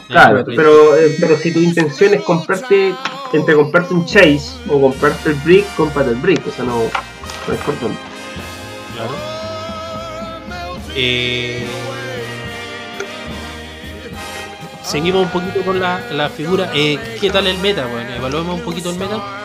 [0.08, 2.94] Claro, pero, eh, pero si tu intención es comprarte,
[3.32, 7.54] entre comprarte un Chase o comprarte el Brick, cómprate el Brick, o sea, no, no
[7.54, 7.98] es importante.
[8.96, 9.12] Claro.
[10.96, 11.64] Eh,
[14.84, 16.70] seguimos un poquito con la, la figura.
[16.74, 17.86] Eh, ¿Qué tal el meta?
[17.86, 19.39] Bueno, evaluemos un poquito el meta.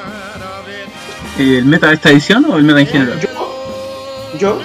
[1.37, 3.19] ¿El meta de esta edición o el meta en general?
[4.39, 4.59] Yo,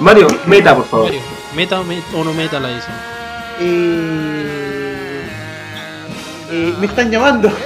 [0.00, 1.06] Mario, meta, por favor.
[1.06, 1.20] Mario,
[1.54, 1.84] ¿Meta o,
[2.24, 2.96] no meta la edición?
[3.60, 5.22] eh,
[6.50, 7.50] eh, me están llamando.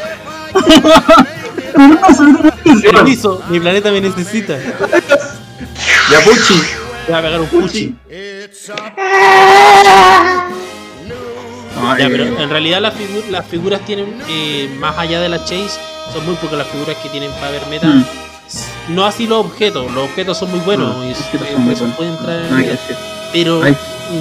[2.82, 4.56] Permiso, mi planeta me necesita.
[4.58, 6.60] Ya, Puchi.
[7.08, 7.94] Voy a pegar un puchi.
[11.76, 15.38] No, Ya, pero en realidad las, figu- las figuras tienen, eh, más allá de la
[15.38, 15.78] chase,
[16.12, 17.86] son muy pocas las figuras que tienen para ver meta.
[17.86, 18.04] Mm.
[18.88, 22.20] No así los objetos, los objetos son muy buenos No, y muy eso buenos.
[22.20, 22.56] no meta.
[22.56, 22.96] decir.
[23.32, 23.60] Pero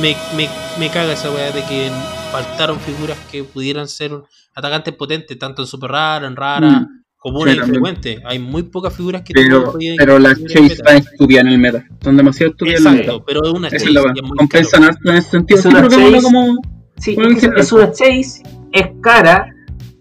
[0.02, 0.48] me, me,
[0.78, 1.90] me caga esa weá de que
[2.32, 4.12] faltaron figuras que pudieran ser
[4.54, 6.88] atacantes potentes, tanto en super rara, en rara, Mm.
[7.18, 7.74] comunes Sí, y también.
[7.84, 8.20] frecuentes.
[8.26, 11.84] Hay muy pocas figuras que Pero, pero las Chase están estúpidas en el meta.
[12.04, 13.04] Son demasiado estúpidas en el meta.
[13.06, 15.62] Exacto, pero es una chase es es muy Compensan harto en ese sentido.
[15.70, 16.22] Una Chase.
[16.22, 16.62] como.
[16.98, 17.18] Sí,
[17.58, 18.44] es una Chase,
[18.74, 19.48] es cara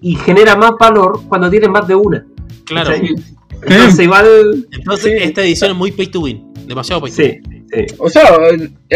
[0.01, 2.25] y genera más valor cuando tienes más de una.
[2.65, 2.93] Claro.
[3.63, 4.67] Entonces, igual.
[4.73, 5.25] Entonces, Sí.
[5.25, 6.53] esta edición es muy pay to win.
[6.67, 7.43] Demasiado pay to win.
[7.73, 7.95] Sí, sí.
[7.99, 8.23] O sea,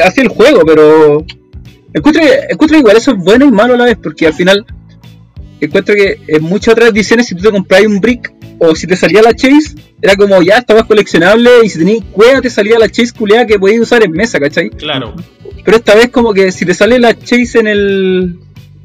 [0.04, 1.24] así el juego, pero.
[1.94, 4.34] Encuentro, que- encuentro que igual eso es bueno y malo a la vez, porque al
[4.34, 4.64] final.
[5.60, 8.96] Encuentro que en muchas otras ediciones, si tú te compras un brick o si te
[8.96, 12.88] salía la chase, era como ya estabas coleccionable y si tenías cueva te salía la
[12.88, 14.70] chase culeada que podías usar en mesa, ¿cachai?
[14.70, 15.14] Claro.
[15.64, 18.38] Pero esta vez, como que si te sale la chase en el.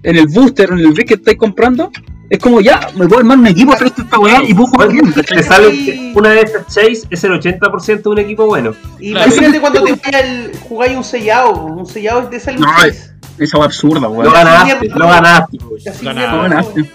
[0.07, 1.91] En el booster, en el brick que estáis comprando,
[2.29, 5.11] es como ya, me puedo armar un equipo, hacer esta weá y puedo jugar bien,
[5.11, 5.37] ¿cachai?
[5.37, 8.73] Te sale una de estas Chase, es el 80% de un equipo bueno.
[8.99, 9.27] Y Claro.
[9.27, 13.11] imagínate cuando te el, jugáis un sellado, un sellado te sale un No, chase.
[13.37, 14.33] Esa wea absurda, Lo weón.
[14.33, 15.57] ganaste, lo ganaste.
[16.01, 16.91] Lo mierda, ganaste.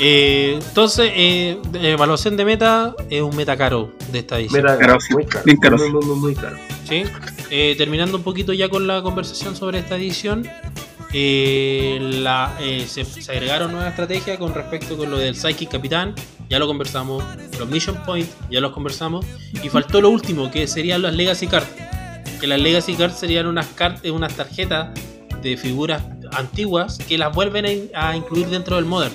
[0.00, 4.62] Eh, entonces, eh, de- evaluación de meta es un meta caro de esta edición.
[4.62, 5.14] Mira, Caro, sí.
[5.14, 5.44] muy caro.
[5.44, 5.92] Bien caro, Muy, sí.
[5.92, 6.56] muy, muy, muy caro.
[6.88, 7.04] ¿sí?
[7.50, 10.48] Eh, terminando un poquito ya con la conversación sobre esta edición,
[11.16, 11.98] eh,
[12.60, 16.14] eh, se, agregaron nuevas estrategias con respecto con lo del Psychic Capitán,
[16.50, 17.22] ya lo conversamos,
[17.58, 19.24] los Mission Point, ya los conversamos,
[19.62, 21.70] y faltó lo último, que serían las Legacy Cards.
[22.40, 24.88] Que las Legacy Cards serían unas, cartas unas tarjetas
[25.40, 29.14] de figuras antiguas que las vuelven a incluir dentro del Modern.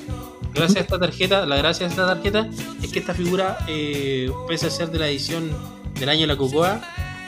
[0.54, 2.50] Gracias a esta tarjeta, la gracia de esta tarjeta
[2.82, 5.52] es que esta figura, eh, pese a ser de la edición
[6.00, 6.82] del año de la Cocoa,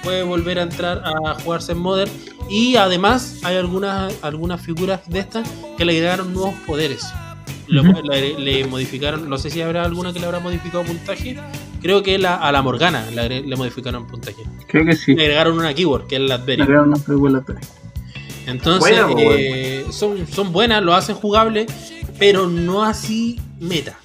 [0.04, 2.12] puede volver a entrar a jugarse en Modern.
[2.50, 5.48] Y además hay algunas, algunas figuras de estas
[5.78, 7.06] que le agregaron nuevos poderes.
[7.68, 8.02] Le, Ujú.
[8.04, 11.38] le- le modificaron, no sé si habrá alguna que le habrá modificado puntaje.
[11.82, 14.44] Creo que la, a la Morgana le, agre- le modificaron puntaje.
[14.68, 15.16] Creo que sí.
[15.16, 16.58] Le agregaron una keyword, que es la tres.
[18.48, 21.66] Entonces, Buena, po, eh, son, son buenas, lo hacen jugable,
[22.20, 23.98] pero no así meta.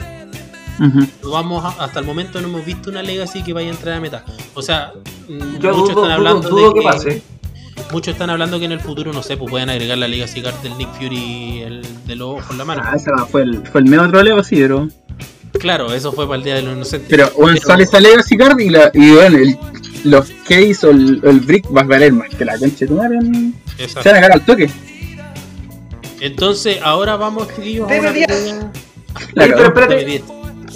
[0.78, 1.30] Ujú.
[1.30, 4.00] Vamos a- hasta el momento no hemos visto una Legacy que vaya a entrar a
[4.00, 4.24] meta.
[4.54, 4.92] O sea,
[5.28, 7.22] Yo muchos dudo, están hablando dudo, dudo de que que, pase.
[7.92, 10.56] muchos están hablando que en el futuro no sé, pues pueden agregar la Legacy Card
[10.62, 12.82] del Nick Fury el de los ojos en la mano.
[12.84, 14.88] Ah, esa fue el, fue el medio troleo, sí, pero.
[15.58, 17.08] Claro, eso fue para el Día de los Inocentes.
[17.08, 19.58] Pero, bueno, Pero- sale esa Legacy Card y, la, y bueno, el,
[20.04, 23.18] los case o el, brick va a valer más que la concha de tu madre.
[23.78, 24.70] Se van a cagar al toque.
[26.20, 28.72] Entonces, ahora vamos, chiquillos, a Debe una pequeña-
[29.32, 29.72] La pero.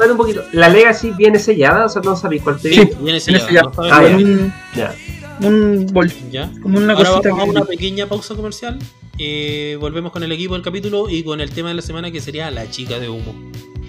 [0.03, 0.43] Espérate, un poquito.
[0.53, 1.87] ¿La Legacy viene sellada?
[1.87, 3.71] O sea, no sabéis cuál te Sí, viene sellada, sellada.
[3.77, 4.95] no Ah, un, Ya.
[5.43, 6.51] un bol, Ya.
[6.63, 8.79] como una Ahora cosita vamos a una pequeña pausa comercial.
[9.19, 12.21] Eh, volvemos con el equipo del capítulo y con el tema de la semana que
[12.21, 13.35] sería la chica de humo.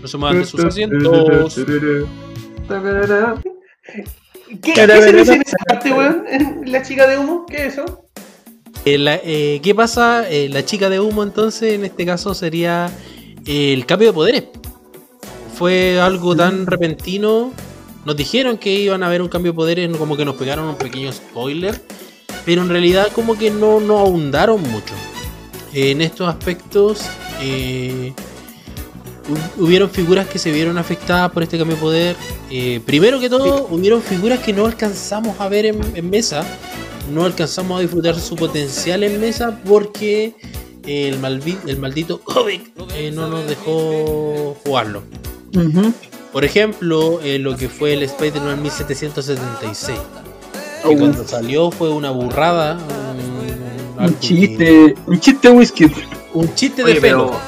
[0.01, 1.55] No se muevan de sus asientos.
[4.61, 6.25] ¿Qué, ¿Qué se dice en esa parte, weón?
[6.65, 8.05] La chica de humo, ¿qué es eso?
[8.83, 10.29] Eh, la- eh, ¿Qué pasa?
[10.29, 12.89] Eh, la chica de humo entonces en este caso sería
[13.45, 14.43] el cambio de poderes.
[15.61, 17.51] Fue algo tan repentino.
[18.03, 20.75] Nos dijeron que iban a haber un cambio de poderes, como que nos pegaron un
[20.75, 21.79] pequeño spoiler.
[22.47, 24.95] Pero en realidad como que no, no ahondaron mucho.
[25.71, 27.01] En estos aspectos
[27.41, 28.11] eh,
[29.29, 32.15] hu- hubieron figuras que se vieron afectadas por este cambio de poder.
[32.49, 36.43] Eh, primero que todo, hubieron figuras que no alcanzamos a ver en, en mesa.
[37.13, 40.33] No alcanzamos a disfrutar su potencial en mesa porque
[40.87, 41.19] el,
[41.67, 42.61] el maldito COVID
[42.95, 45.03] eh, no nos dejó jugarlo.
[46.31, 49.97] Por ejemplo, eh, lo que fue el Spider-Man 1776.
[50.83, 52.77] Que Oh, cuando salió fue una burrada.
[53.99, 55.91] Un, que- chiste, un chiste whisky.
[56.33, 57.39] un chiste Oye, de pero pelo.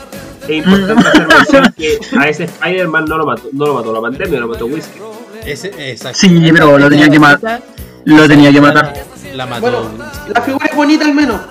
[0.48, 4.02] es importante hacer mención que a ese Spider-Man no lo mató, no lo mató la
[4.02, 5.00] pandemia, lo mató Whisky.
[5.46, 6.20] Ese, exacto.
[6.20, 7.64] Sí, pero lo tenía que matar.
[8.06, 8.94] Lo tenía que matar.
[9.34, 9.62] La mató.
[9.62, 9.90] Bueno,
[10.34, 11.42] la figura es bonita al menos.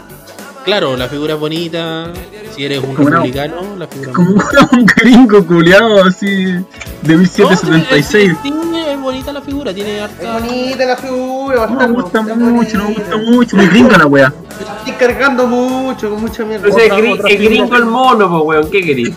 [0.64, 2.12] Claro, la figura es bonita.
[2.54, 4.68] Si eres un Como una- republicano, la figura es Como bonita.
[4.72, 6.62] un gringo culiado así de
[7.02, 8.36] No, 1776.
[8.42, 8.54] sí, sí,
[8.88, 10.38] es bonita la figura, tiene Es harta.
[10.38, 12.00] bonita la figura, No me bastante.
[12.02, 13.56] gusta es mucho, no me gusta mucho.
[13.56, 14.32] Muy gringa la wea.
[14.78, 16.66] Estoy cargando mucho, con mucha mierda.
[16.68, 19.10] Entonces es, Otra- es gringo el mono, pues weón, ¿qué querís?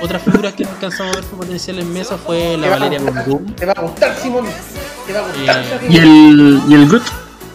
[0.00, 3.46] Otras figuras que no alcanzamos a ver su potencial en mesa fue la Valeria Mondum
[3.54, 4.44] Te va a gustar, Simón.
[5.06, 5.58] Te va a gustar.
[5.82, 7.02] Eh, Y el, y el Groot.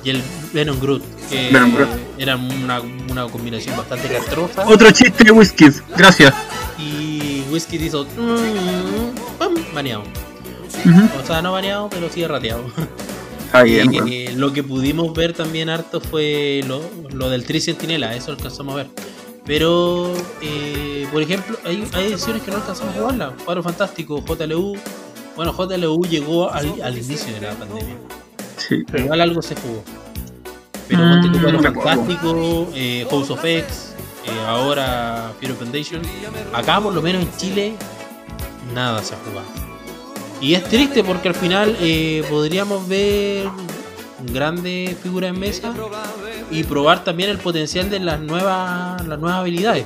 [0.03, 1.49] y el Venom Groot, que
[2.17, 4.67] era una, una combinación bastante castrosa.
[4.67, 5.65] Otro chiste de whisky.
[5.97, 6.33] Gracias.
[6.77, 8.05] Y Whiskey hizo.
[8.05, 10.03] mm, pam, baneado.
[10.85, 11.21] Ujú.
[11.21, 12.63] O sea, no baneado, pero sí rateado.
[13.45, 16.81] Está bien, Y, eh, lo que pudimos ver también harto fue lo,
[17.11, 18.87] lo del Tri Sentinela, eso alcanzamos a ver.
[19.45, 23.33] Pero, eh, por ejemplo, hay, hay ediciones que no alcanzamos a jugarla.
[23.43, 24.77] Cuadro Fantástico, JLU.
[25.35, 27.97] Bueno, JLU llegó al, al inicio de la pandemia.
[28.57, 28.83] Sí.
[28.97, 29.83] Igual algo se jugó.
[30.91, 31.21] Pero Mm,
[31.53, 31.89] ponte acuerdo.
[32.03, 33.93] Fantástico, eh, House of X,
[34.25, 36.01] eh, ahora Fear of Foundation.
[36.53, 37.75] Acá, por lo menos en Chile,
[38.73, 39.47] nada se ha jugado.
[40.41, 43.47] Y es triste porque al final eh, podríamos ver
[44.33, 45.73] grandes figuras en mesa
[46.51, 49.85] y probar también el potencial de las nuevas las nuevas habilidades.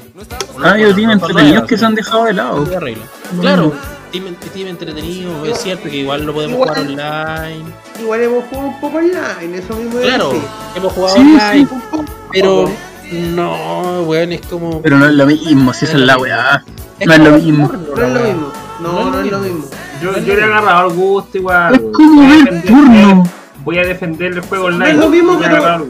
[0.63, 2.65] Ah, ellos tienen entretenidos que se han dejado de lado.
[2.75, 3.03] arreglo.
[3.41, 3.73] Claro,
[4.21, 6.69] team, team entretenido, es cierto que igual lo podemos Igual.
[6.69, 7.65] jugar online.
[7.99, 10.47] Igual hemos jugado un poco online, eso mismo es Claro, decir.
[10.75, 12.71] hemos jugado Sí, online, Un poco, pero
[13.11, 14.81] no, weón, es como.
[14.81, 16.63] Pero no es lo mismo, si es la weá.
[17.05, 17.71] No es lo mismo.
[17.95, 18.51] No es lo mismo.
[18.81, 19.65] No, no es lo mismo.
[20.01, 21.75] Yo, yo le he agarrado al gusto igual.
[21.75, 23.23] Es como Voy a ver defender- turno.
[23.63, 24.93] Voy a defender el juego online.
[24.93, 25.87] No es lo mismo, Le he pero-.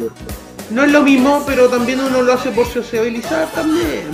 [0.71, 4.07] No es lo mismo, pero también uno lo hace por sociabilizar también.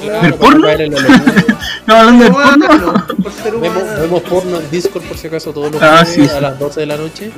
[0.00, 0.68] Claro, ¿Del para porno?
[1.86, 3.06] No, hablando del porno.
[3.22, 4.00] por ser Vemos, humano.
[4.00, 6.30] vemos porno en Discord por si acaso todos los Ah, sí, sí.
[6.34, 7.30] a las 12 de la noche.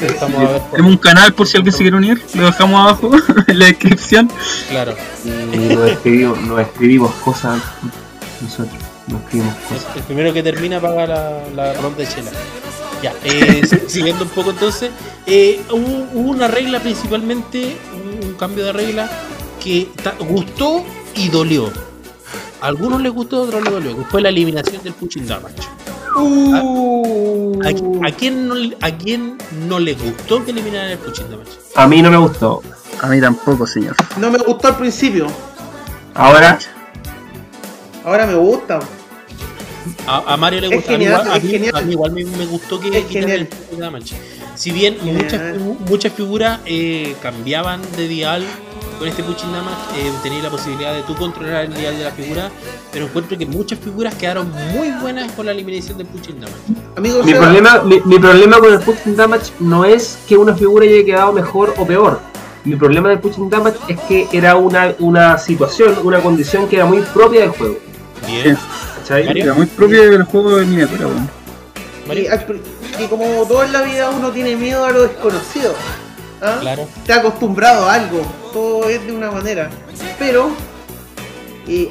[0.00, 2.80] Estamos a ver por- Tenemos un canal por si alguien se quiere unir, lo dejamos
[2.80, 3.10] abajo
[3.48, 4.30] en la descripción.
[4.70, 4.94] Claro.
[5.24, 7.60] Y nos escribimos, nos escribimos cosas
[8.40, 8.76] nosotros.
[9.08, 9.86] Nos escribimos cosas.
[9.96, 12.30] El primero que termina paga la, la ronda de chela.
[13.02, 14.90] Ya, eh, si- siguiendo un poco entonces,
[15.26, 19.08] eh, hubo, hubo una regla principalmente, un, un cambio de regla
[19.62, 19.88] que
[20.28, 20.84] gustó
[21.14, 21.70] y dolió.
[22.60, 25.54] A algunos les gustó, a otros les dolió, que fue la eliminación del pushing damage.
[26.16, 29.38] Uh, ¿A, a quién no, le- ¿A quién
[29.68, 31.50] no le gustó que eliminaran el pushing damage?
[31.76, 32.62] A mí no me gustó.
[33.00, 33.94] A mí tampoco, señor.
[34.16, 35.28] no me gustó al principio.
[36.14, 36.58] Ahora,
[38.04, 38.80] Ahora me gusta.
[40.06, 41.76] A, a Mario le gusta, genial, a, mí, igual- a es mí- genial.
[41.76, 44.14] a mí igual me, me gustó que quitaran pushing damage.
[44.54, 45.22] Si bien Genial.
[45.22, 48.44] muchas, muchas figuras eh, cambiaban de dial
[48.98, 52.10] con este pushing damage, eh, tenías la posibilidad de tú controlar el dial de la
[52.10, 52.50] figura,
[52.92, 56.58] pero encuentro que muchas figuras quedaron muy buenas con la eliminación del pushing damage.
[56.96, 60.84] Amigos, mi problema, mi, mi problema con el pushing damage no es que una figura
[60.84, 62.20] haya quedado mejor o peor.
[62.64, 66.84] Mi problema del pushing damage es que era una, una situación, una condición que era
[66.86, 67.78] muy propia del juego.
[68.26, 68.58] Bien,
[69.08, 69.24] ¿Cachai?
[69.26, 69.44] Mario.
[69.44, 71.30] Era muy propio del juego de miniatura, weón.
[73.00, 75.74] y, como todo en la vida uno tiene miedo a lo desconocido.
[76.42, 76.58] ¿ah?
[76.60, 76.86] claro.
[76.98, 78.22] Está acostumbrado a algo.
[78.52, 79.70] Todo es de una manera.
[80.18, 80.50] Pero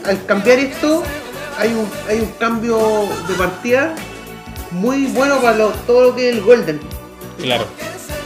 [0.06, 1.04] al cambiar esto,
[1.58, 3.94] hay un, hay un cambio de partida
[4.72, 6.80] muy bueno para lo- todo lo que es el Golden.
[7.42, 7.66] Claro.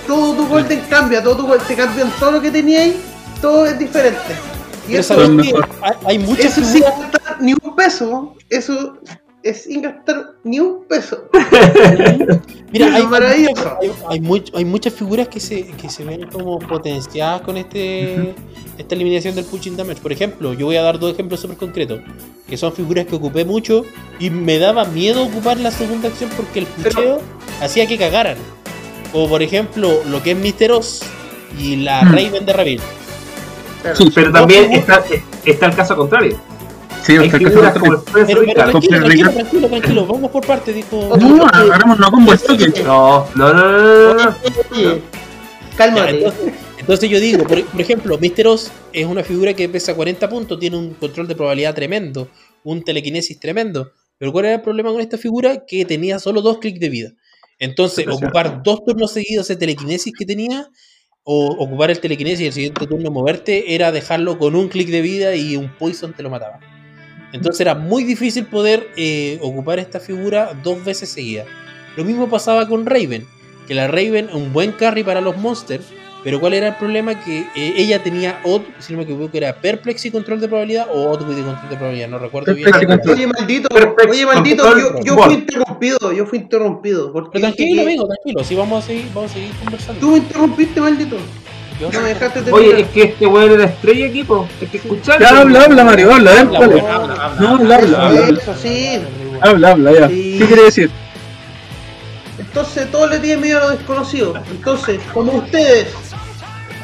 [0.07, 2.95] Todo tu Golden cambia, todo tu Golden, te cambian todo lo que teníais,
[3.41, 4.19] todo es diferente.
[4.91, 5.53] Y eso, que
[6.05, 7.11] hay, muchas eso sin figuras.
[7.11, 8.97] gastar ni un peso, eso
[9.43, 11.23] es sin gastar ni un peso.
[12.71, 13.53] Mira, hay, hay, maravilloso.
[13.55, 17.57] muchas- hay, hay much- hay muchas figuras que se, que se ven como potenciadas con
[17.57, 18.33] este
[18.77, 19.99] esta eliminación del pushing damage.
[20.01, 21.99] Por ejemplo, yo voy a dar dos ejemplos súper concretos,
[22.47, 23.83] que son figuras que ocupé mucho
[24.19, 27.19] y me daba miedo ocupar la segunda acción porque el pucheo
[27.61, 28.37] hacía que cagaran.
[29.11, 30.71] Como por ejemplo, lo que es Mr.
[30.71, 31.01] Oz
[31.59, 32.11] y la Mm.
[32.13, 32.81] Raven de Ravil.
[33.81, 33.95] Claro.
[33.97, 35.03] Sí, Pero también está,
[35.45, 36.39] está el caso contrario.
[37.03, 38.71] Sí, Hay figuras como el Ricardo.
[38.71, 41.17] tranquilo, tranquilo, tranquilo, tranquilo, vamos por partes, dijo.
[41.17, 42.83] No, agarramos no con vuestro que.
[42.83, 44.35] No, no, no, no,
[45.75, 46.17] cálmate.
[46.17, 48.47] entonces, entonces yo digo, por, por ejemplo, Mr.
[48.47, 52.27] Oz es una figura que pesa 40 puntos, tiene un control de probabilidad tremendo,
[52.63, 53.93] un telequinesis tremendo.
[54.19, 55.65] Pero ¿cuál era el problema con esta figura?
[55.65, 57.09] Que tenía solo dos clics de vida.
[57.57, 60.67] Entonces, ocupar dos turnos seguidos de telequinesis que tenía,
[61.23, 65.01] o ocupar el telequinesis y el siguiente turno moverte, era dejarlo con un clic de
[65.01, 66.59] vida y un poison te lo mataba.
[67.33, 71.47] Entonces era muy difícil poder eh, ocupar esta figura dos veces seguidas.
[71.95, 73.25] Lo mismo pasaba con Raven,
[73.67, 75.85] que la Raven un buen carry para los monsters,
[76.23, 77.19] pero ¿cuál era el problema?
[77.23, 80.87] Que eh, ella tenía Odd, si no me equivoco, era Perplex y control de probabilidad
[80.91, 82.69] o Odd with control de probabilidad, no recuerdo bien.
[82.71, 83.07] Perplex.
[83.07, 84.09] Oye, maldito, Perfecto.
[84.09, 87.11] oye, maldito, yo, yo fui interrumpido, yo fui interrumpido.
[87.11, 89.99] Porque Pero tranquilo, amigo, tranquilo, sí vamos a seguir, vamos a seguir conversando.
[89.99, 91.17] Tú me interrumpiste, maldito.
[91.79, 92.69] Yo No me dejaste terminar.
[92.73, 94.47] Oye, es que este weón era estrella equipo.
[94.61, 95.19] Hay que escuchar.
[95.19, 98.39] Ya habla, habla, Mario, habla, Habla, weón, habla, habla, No, habla, habla, habla, habla.
[98.39, 98.99] Eso sí.
[99.41, 100.07] Habla, habla, ya.
[100.07, 100.35] Sí.
[100.37, 100.91] ¿Qué quiere decir?
[102.37, 104.33] Entonces todos le tienen miedo a lo desconocido.
[104.51, 105.87] Entonces, como ustedes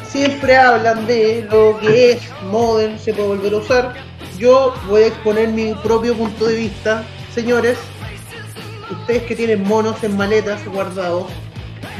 [0.08, 2.20] siempre hablan de lo que es
[2.50, 3.94] Modern, se puede volver a usar,
[4.38, 7.04] yo voy a exponer mi propio punto de vista.
[7.34, 7.78] Señores,
[8.90, 11.26] ustedes que tienen monos en maletas guardados,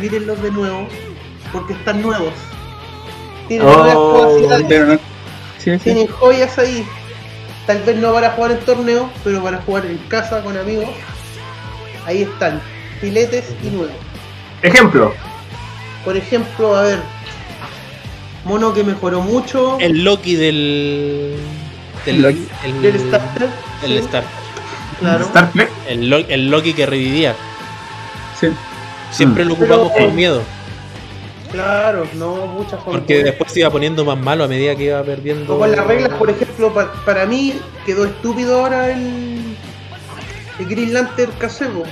[0.01, 0.89] mírenlos de nuevo,
[1.53, 2.33] porque están nuevos.
[3.49, 4.99] Tienen Oh, nuevas no.
[5.59, 5.79] Sí, sí.
[5.79, 6.87] Tienen joyas ahí.
[7.67, 10.89] Tal vez no para jugar en torneo, pero para jugar en casa con amigos.
[12.07, 12.63] Ahí están.
[13.01, 13.95] Filetes y nuevos.
[14.63, 15.13] Ejemplo.
[16.05, 17.18] Por ejemplo, a ver.
[18.45, 19.79] Mono que mejoró mucho.
[19.81, 21.37] El Loki del.
[22.07, 22.49] del Loki.
[22.65, 24.25] el, el sí, Star.
[25.01, 25.25] Claro.
[25.25, 25.71] Star Trek.
[25.89, 27.35] El, Lo- el Loki que revivía.
[28.41, 28.49] Sí.
[29.11, 29.49] Siempre Mm.
[29.49, 30.43] lo ocupamos Pero- por miedo.
[31.53, 35.03] Claro, no, muchas son Porque después se iba poniendo más malo a medida que iba
[35.03, 35.57] perdiendo.
[35.57, 37.55] O con las reglas, por ejemplo, pa- para mí
[37.87, 39.57] quedó estúpido ahora el,
[40.59, 41.85] el Green Lantern Casebo.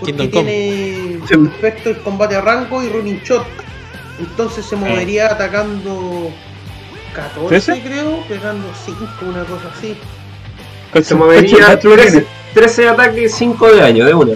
[0.00, 1.34] Porque Kingdom tiene Sí.
[1.58, 3.44] efecto el combate a rango y running shot.
[4.18, 6.30] Entonces se movería atacando
[7.14, 7.82] 14 ¿Trece?
[7.82, 9.96] creo, pegando 5, una cosa así.
[11.02, 12.26] Se movería pecho, otro 13, tiene.
[12.54, 14.32] 13 de ataque, 5 de daño de una.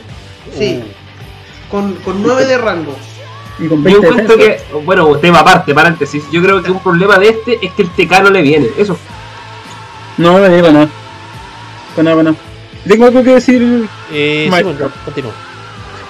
[0.57, 1.71] Sí, Uh.
[1.71, 2.95] con, con 9 de rango.
[3.59, 4.65] Y con Yo 20 encuentro defensa.
[4.71, 6.25] que, bueno, tema aparte, paréntesis.
[6.33, 8.69] Yo creo que un problema de este es que el TK no le viene.
[8.77, 8.97] Eso.
[10.19, 10.89] No, no me digo nada.
[11.95, 12.37] Para nada, para nada.
[12.87, 13.89] Tengo algo que decir.
[14.13, 15.33] Eh, sí, bueno, continúa.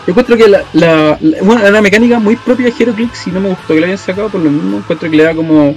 [0.06, 3.48] Encuentro que la, la, la- bueno, la mecánica muy propia de HeroClix, si no me
[3.51, 5.74] gustó que la hayan sacado, por lo mismo encuentro que le da como.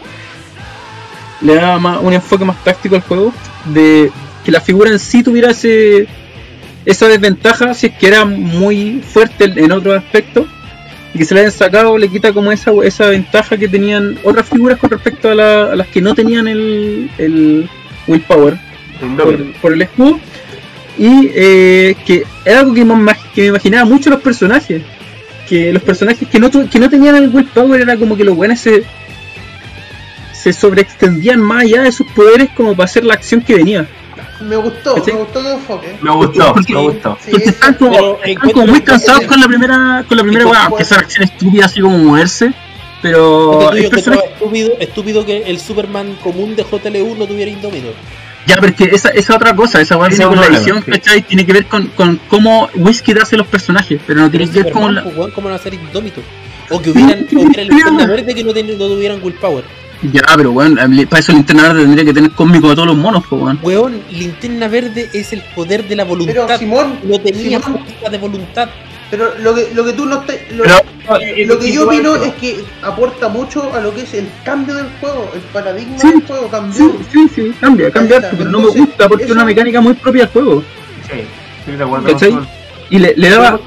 [1.41, 3.33] Le da más, un enfoque más táctico al juego.
[3.65, 4.11] De
[4.45, 6.07] que la figura en sí tuviera ese,
[6.85, 10.47] esa desventaja si es que era muy fuerte en otros aspectos.
[11.13, 14.47] y que se le hayan sacado le quita como esa, esa ventaja que tenían otras
[14.49, 17.69] figuras con respecto a, la- a las que no tenían el, el
[18.07, 18.57] willpower
[19.25, 20.19] por, por el escudo.
[20.97, 24.81] Y eh, que era algo que me, imag- que me imaginaba mucho los personajes.
[25.47, 28.59] Que los personajes que no, que no tenían el willpower era como que los buenos
[28.59, 28.83] se,
[30.33, 33.87] se sobreextendían más allá de sus poderes como para hacer la acción que venía.
[34.41, 35.95] Me gustó, me gustó tu enfoque.
[36.01, 37.17] Me gustó, Porque- me gustó.
[37.23, 40.23] Sí, Porque están como, Pero están encuentro como muy cansados con la primera, con la
[40.23, 42.53] primera weá, Encuentro- que esa acción estúpida así como moverse.
[43.01, 47.93] Pero estúpido, estúpido que el Superman común de JLU no tuviera Indómito.
[48.45, 50.71] Ya, pero es que esa, esa otra cosa, esa weá viene con la sí.
[50.85, 51.21] ¿cachai?
[51.21, 54.73] Tiene que ver con, con cómo Whiskey hace los personajes, pero no tiene que ver
[54.73, 55.03] con la...
[55.03, 56.21] ¿Cómo no hacer Indómito?
[56.69, 59.63] O que hubieran, o verde que no, ten- no tuvieran willpower.
[60.11, 60.75] Ya, pero weón,
[61.09, 63.59] para eso Linterna Verde tendría que tener cósmico a todos los monos, pues weón.
[63.61, 66.59] Weón, linterna verde es el poder de la Pero voluntad.
[66.59, 68.69] Simón, no tenía Simón, fuerza de voluntad.
[69.13, 72.33] Pero lo que, lo que tú no te, lo, Pero, lo que yo opino es
[72.33, 76.23] que aporta mucho a lo que es el cambio del juego, el paradigma Sí, del
[76.25, 76.77] juego cambió.
[76.83, 80.21] Sí, sí, sí, cambia, cambia, pero no me gusta porque es una mecánica muy propia
[80.23, 80.63] del juego.
[81.07, 81.19] Sí,
[81.59, 82.07] estoy de acuerdo.
[82.07, 82.31] ¿Cachai?
[82.31, 82.47] con-
[82.89, 83.59] Y le, le daba...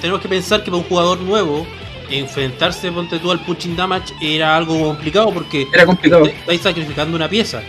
[0.00, 1.66] Tenemos que pensar que para un jugador nuevo,
[2.10, 6.24] enfrentarse ponte tú al punching damage era algo complicado porque Era complicado.
[6.24, 7.60] estáis sacrificando una pieza.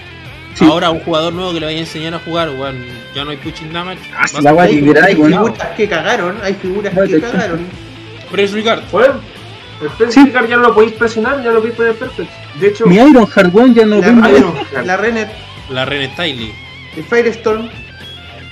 [0.55, 0.65] Sí.
[0.65, 2.77] Ahora un jugador nuevo que le vaya a enseñar a jugar, weón,
[3.13, 3.99] ya no hay punching damage.
[4.17, 5.07] Ah, la Hay figuras
[5.75, 7.67] que cagaron, hay figuras No, que cagaron.
[8.31, 8.81] Press Ricard.
[8.91, 9.15] Bueno,
[9.81, 12.31] el Specificar ya no lo podéis presionar, ya lo podéis poner perfect.
[12.59, 14.45] De hecho, Mi Iron Heart, weón, ya no La, Renet,
[14.85, 15.29] la Renet,
[15.69, 16.65] La Ren Stiley
[16.95, 17.69] el Firestorm,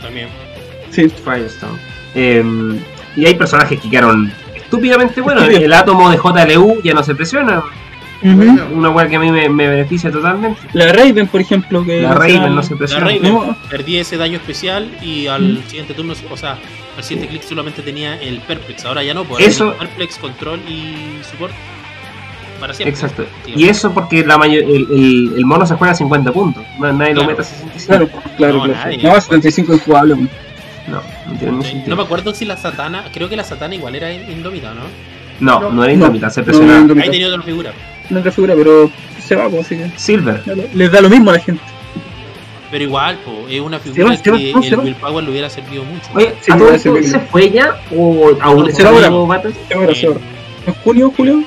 [0.01, 0.27] también.
[0.91, 1.09] Sí.
[1.09, 1.79] Firestone.
[2.15, 2.43] Eh,
[3.15, 5.47] y hay personajes que quedaron estúpidamente buenos.
[5.47, 7.63] El átomo de JLU ya no se presiona.
[8.23, 10.59] Una weá que a mí me, me beneficia totalmente.
[10.73, 12.01] La Raven, por ejemplo, que...
[12.01, 13.05] La Raven no se La presiona.
[13.05, 13.57] Raven No.
[13.69, 16.57] perdí ese daño especial y al siguiente turno, o sea,
[16.97, 18.85] al siguiente clic solamente tenía el Perplex.
[18.85, 21.53] Ahora ya no, pues Eso- Perplex, Control y Support
[22.59, 22.93] para siempre.
[22.93, 23.25] Exacto.
[23.45, 26.63] Y eso porque la mayor, el, el, el mono se juega a 50 puntos.
[26.79, 27.85] Nadie lo mete a 65.
[27.87, 28.79] Claro, claro, No, claro.
[28.85, 29.03] nadie.
[29.03, 30.29] No, 75 es jugable, weón.
[30.87, 30.97] No,
[31.27, 31.89] no tiene ningún sentido.
[31.89, 34.81] No me acuerdo si la Satana, creo que la Satana igual era indómita, ¿no?
[35.39, 35.71] No, No.
[35.71, 36.79] no era indómita, se no, presionaba.
[36.81, 37.73] no, no, Ahí tenía otra figura.
[38.13, 38.89] No otra figura, pero
[39.21, 40.41] se va, pues, así que Silver.
[40.73, 41.61] les da lo mismo a la gente.
[42.71, 44.83] Pero igual, po, es una figura va, se va, que se el va.
[44.83, 46.07] Willpower le hubiera servido mucho.
[46.15, 47.11] Oye, Sí, ¿a todo parece esto bien.
[47.11, 47.79] se fue ya?
[47.95, 49.09] ¿O aún se va ahora.
[49.09, 49.53] Batas?
[49.69, 49.83] Se va.
[49.83, 50.19] En
[50.65, 51.43] ¿En junio, julio?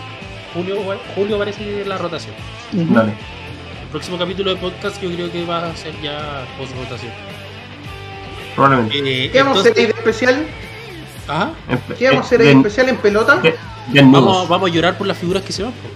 [0.54, 0.76] julio,
[1.14, 2.34] julio parece la rotación.
[2.72, 3.10] Dale.
[3.10, 7.10] El próximo capítulo de podcast yo creo que va a ser ya post rotación.
[8.54, 9.24] Probablemente.
[9.24, 10.46] Eh, ¿qué vamos a hacer ahí de especial?
[11.28, 11.50] Ajá.
[11.68, 13.40] En- ¿Qué vamos a hacer ahí de- de especial en pelota?
[13.88, 14.24] desnudos.
[14.24, 15.72] Vamos, vamos a llorar por las figuras que se van.
[15.72, 15.88] po.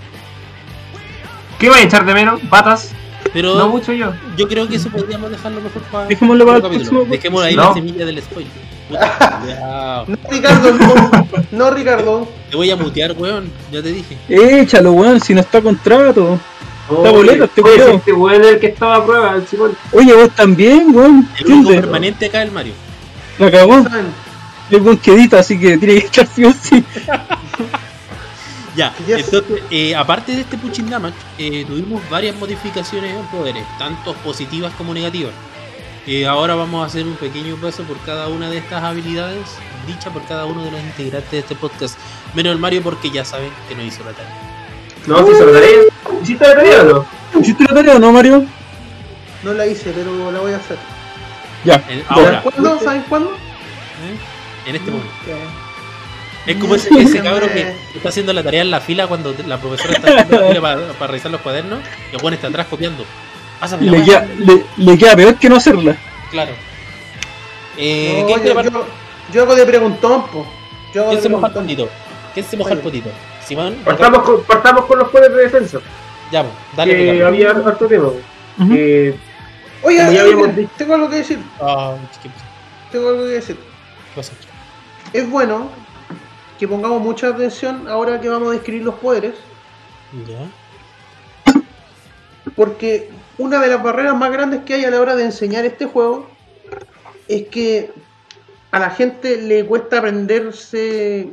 [1.61, 2.41] ¿Qué vais a echar de menos?
[2.49, 2.91] ¿Patas?
[3.33, 4.13] Pero No mucho yo.
[4.37, 6.91] yo creo que eso podríamos dejarlo mejor para Dejémoslo para el capítulo.
[6.91, 7.13] próximo.
[7.13, 7.65] Dejemos ahí No.
[7.69, 8.53] la semilla del spoiler.
[8.89, 10.05] Puta.
[10.09, 12.29] No, Ricardo, no, no, Ricardo.
[12.51, 13.53] Te voy a mutear, weón.
[13.71, 14.17] Ya te dije.
[14.29, 16.41] Échalo, weón, si no está contrato.
[16.91, 17.89] Está boleta este culiao.
[17.91, 19.47] Este weón es el que estaba a prueba, el.
[19.93, 21.29] Oye, vos también, weón.
[21.39, 22.73] El único permanente acá el Mario.
[23.39, 23.85] La cagó.
[24.71, 26.83] El weón que edita, así que tiene que estar sí o sí.
[28.77, 29.25] Ya, Yes.
[29.25, 34.73] entonces, eh, aparte de este Pushing Damage, eh, tuvimos varias modificaciones en poderes, tanto positivas
[34.79, 35.33] como negativas.
[36.07, 39.47] Eh, ahora vamos a hacer un pequeño paso por cada una de estas habilidades,
[39.87, 41.99] dicha por cada uno de los integrantes de este podcast.
[42.35, 44.33] Menos el Mario, porque ya saben que no hizo la tarea.
[45.07, 45.69] No, si se lo daría.
[46.23, 47.07] ¿Hiciste la tarea o no?
[47.41, 48.45] ¿Hiciste la tarea o no, Mario?
[49.43, 50.79] No la hice, pero la voy a hacer.
[51.65, 51.83] Ya.
[51.89, 52.27] En- Ahora.
[52.29, 52.81] ahora, ¿Cuándo?
[52.81, 53.31] ¿Saben cuándo?
[53.33, 54.69] ¿eh?
[54.69, 55.13] en este momento.
[55.27, 55.35] Ya.
[56.47, 59.59] Es como ese, ese cabro que está haciendo la tarea en la fila cuando la
[59.61, 61.81] profesora está haciendo la fila para, para revisar los cuadernos
[62.11, 63.05] y el weón está atrás copiando.
[63.81, 65.97] Le queda, le, le queda peor que no hacerla.
[66.31, 66.53] Claro.
[67.77, 68.87] Eh, No, ¿quién, yo, yo,
[69.33, 70.47] yo hago de preguntón, po.
[70.95, 71.89] Yo quién de se moja el potito?
[72.35, 73.11] ¿Quién se moja el potito?
[73.47, 73.77] Simón.
[73.85, 75.79] Partamos con, partamos con los poderes de defensa.
[76.33, 76.93] Ya, pues, dale.
[76.97, 77.27] que Ricardo.
[77.29, 78.07] había harto tema.
[78.07, 78.73] Ujú.
[78.75, 79.15] Eh,
[79.83, 80.71] Oye, ya oye, habíamos dicho.
[80.77, 81.39] tengo algo que decir.
[81.39, 82.35] ¿qué, qué
[82.93, 83.57] Tengo algo que decir.
[84.17, 84.33] pasa?
[85.13, 85.71] Es bueno
[86.61, 89.33] que pongamos mucha atención ahora que vamos a describir los poderes,
[90.29, 91.63] Ya.
[92.55, 93.09] porque
[93.39, 96.29] una de las barreras más grandes que hay a la hora de enseñar este juego
[97.29, 97.91] es que
[98.71, 101.31] a la gente le cuesta aprenderse,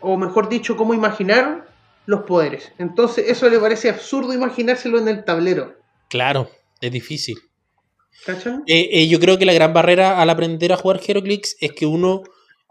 [0.00, 1.68] o mejor dicho, cómo imaginar
[2.06, 2.72] los poderes.
[2.78, 5.74] Entonces eso le parece absurdo imaginárselo en el tablero.
[6.08, 6.50] Claro,
[6.80, 7.38] es difícil.
[8.66, 11.86] Eh, eh, yo creo que la gran barrera al aprender a jugar Heroclix es que
[11.86, 12.22] uno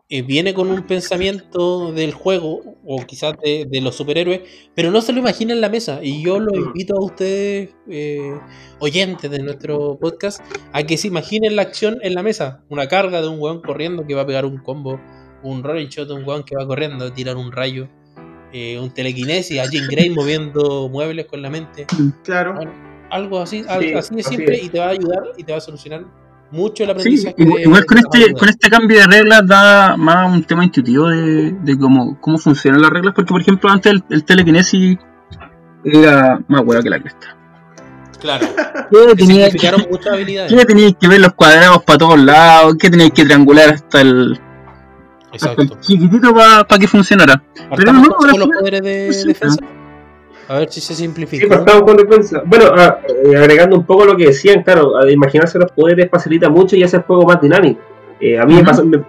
[0.10, 4.42] eh, viene con un pensamiento del juego, o quizás de, de los superhéroes,
[4.76, 6.00] pero no se lo imagina en la mesa.
[6.04, 8.38] Y yo los invito a ustedes, eh,
[8.80, 10.42] oyentes de nuestro podcast,
[10.74, 12.64] a que se imaginen la acción en la mesa.
[12.70, 15.00] Una carga de un weón corriendo que va a pegar un combo,
[15.42, 17.88] un rolling shot de un weón que va corriendo a tirar un rayo.
[18.56, 21.88] eh, un telequinesis, a Jean Grey moviendo muebles con la mente.
[22.24, 22.54] Claro.
[23.10, 24.64] Algo así, al- Sí, así de es.
[24.66, 26.06] y te va a ayudar y te va a solucionar
[26.54, 27.36] mucho el Sí, aprendizaje.
[27.38, 31.08] igual, de- igual con este con este cambio de reglas da más un tema intuitivo
[31.10, 34.98] de, de cómo, cómo funcionan las reglas, porque por ejemplo antes el, el telequinesis
[35.84, 37.36] era más hueá que la cresta.
[38.22, 38.48] Claro,
[38.92, 40.54] ¿Qué que tenía, simplificaron muchas habilidades.
[40.54, 42.76] que teníais que ver los cuadrados para todos lados?
[42.80, 44.40] ¿Qué teníais que triangular hasta el,
[45.32, 45.78] hasta el Exacto.
[45.82, 47.44] chiquitito para que funcionara?
[47.70, 49.58] Partamos no, con ahora los fue- poderes de sí, defensa.
[50.48, 51.48] A ver si se Sí, simplifica.
[51.48, 52.42] partamos con defensa.
[52.46, 56.50] Bueno, ah, eh, agregando un poco lo que decían, claro, al imaginarse los poderes facilita
[56.50, 57.82] mucho y hace el juego más dinámico.
[58.20, 59.04] Eh, a mí me pasa, me- eh,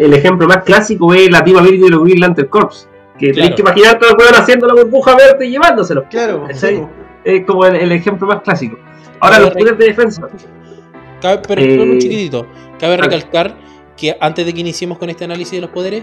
[0.00, 2.88] el ejemplo más clásico es la Team Ability de los Green Lantern Corps.
[3.18, 3.34] Que Claro.
[3.34, 6.04] tenés que imaginar todo el juego haciendo la burbuja verde y llevándoselo.
[6.10, 6.46] Claro.
[6.54, 6.82] Sí.
[7.24, 8.78] Es como el, el ejemplo más clásico.
[9.20, 10.28] Ahora, Cabe los poderes de defensa.
[11.20, 12.46] Cabe, pero Eh, un chiquitito.
[12.78, 13.54] Cabe recalcar
[13.96, 16.02] que antes de que iniciemos con este análisis de los poderes,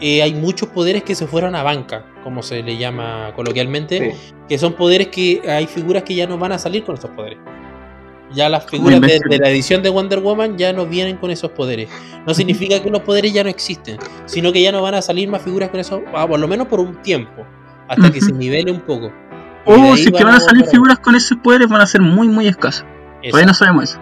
[0.00, 4.34] eh, hay muchos poderes que se fueron a banca, como se le llama coloquialmente, Sí.
[4.48, 7.38] que son poderes que hay figuras que ya no van a salir con esos poderes.
[8.32, 11.88] Ya las figuras de, la edición de Wonder Woman ya no vienen con esos poderes.
[12.26, 15.28] No significa que los poderes ya no existen, sino que ya no van a salir
[15.28, 17.46] más figuras con eso, ah, por lo menos por un tiempo,
[17.86, 19.12] hasta que se nivele un poco.
[19.66, 22.00] O ahí si es que van a salir figuras con esos poderes, van a ser
[22.00, 22.84] muy, muy escasas.
[23.22, 24.00] Todavía no sabemos eso.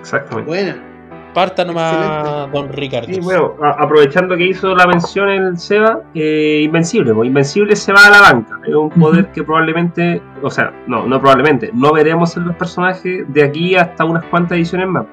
[0.00, 0.48] Exactamente.
[0.48, 0.91] Buena.
[1.34, 2.50] Parta nomás, Excelente.
[2.52, 3.10] don Ricardo.
[3.10, 7.14] Y bueno, aprovechando que hizo la mención el Seba, eh, Invencible.
[7.14, 8.58] pues, Invencible se va a la banca.
[8.66, 13.24] Es un poder que probablemente, o sea, no, no probablemente, no veremos en los personajes
[13.32, 15.06] de aquí hasta unas cuantas ediciones más.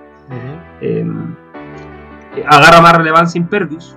[0.82, 1.06] Eh,
[2.48, 3.96] agarra más relevancia Impervious.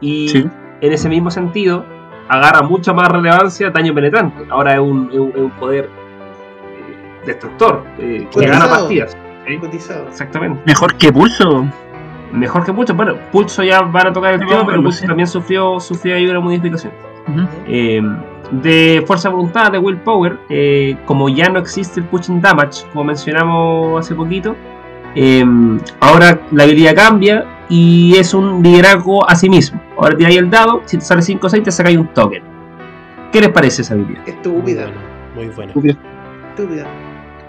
[0.00, 0.50] Y Sí.
[0.80, 1.84] en ese mismo sentido,
[2.28, 4.44] agarra mucha más relevancia daño penetrante.
[4.50, 9.16] Ahora es un, es un- es un poder eh, destructor, eh, que gana partidas.
[10.08, 10.60] Exactamente.
[10.66, 11.66] Mejor que Pulso.
[12.32, 12.94] Mejor que Pulso.
[12.94, 16.40] Bueno, Pulso ya van a tocar el tema, pero Pulso también sufrió, sufrió ahí una
[16.40, 16.92] modificación.
[17.28, 17.48] Ujú.
[17.66, 18.02] Eh,
[18.50, 23.04] de fuerza de voluntad, de willpower, eh, como ya no existe el pushing damage, como
[23.04, 24.54] mencionamos hace poquito,
[25.14, 25.44] eh,
[26.00, 29.80] ahora la habilidad cambia y es un liderazgo a sí mismo.
[29.96, 32.42] Ahora tiráis el dado, si te sale 5 o 6 te sacáis un token.
[33.32, 34.28] ¿Qué les parece esa habilidad?
[34.28, 34.88] Estúpida.
[35.34, 35.72] muy bueno.
[35.72, 36.86] Estúpida.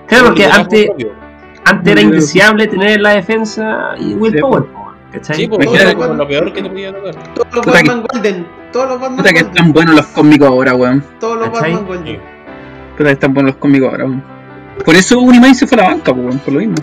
[0.08, 1.27] Claro, porque antes, propio.
[1.70, 4.66] Antes era indeseable tener la defensa y willpower.
[5.12, 5.36] ¿cachai?
[5.36, 7.34] Sí, pues Imagínate como lo peor que te podía tocar.
[7.34, 8.48] Todos los Batman Golden.
[8.72, 9.56] Todos los Batman Puta que Golden.
[9.56, 11.04] están buenos los cómicos ahora, weón.
[11.20, 11.74] Todos los ¿Cachai?
[11.74, 12.20] Batman Golden.
[12.98, 14.24] Puta que están buenos los cómicos ahora, weón.
[14.86, 16.76] Por eso Unimine se fue a la banca, weón, por lo mismo.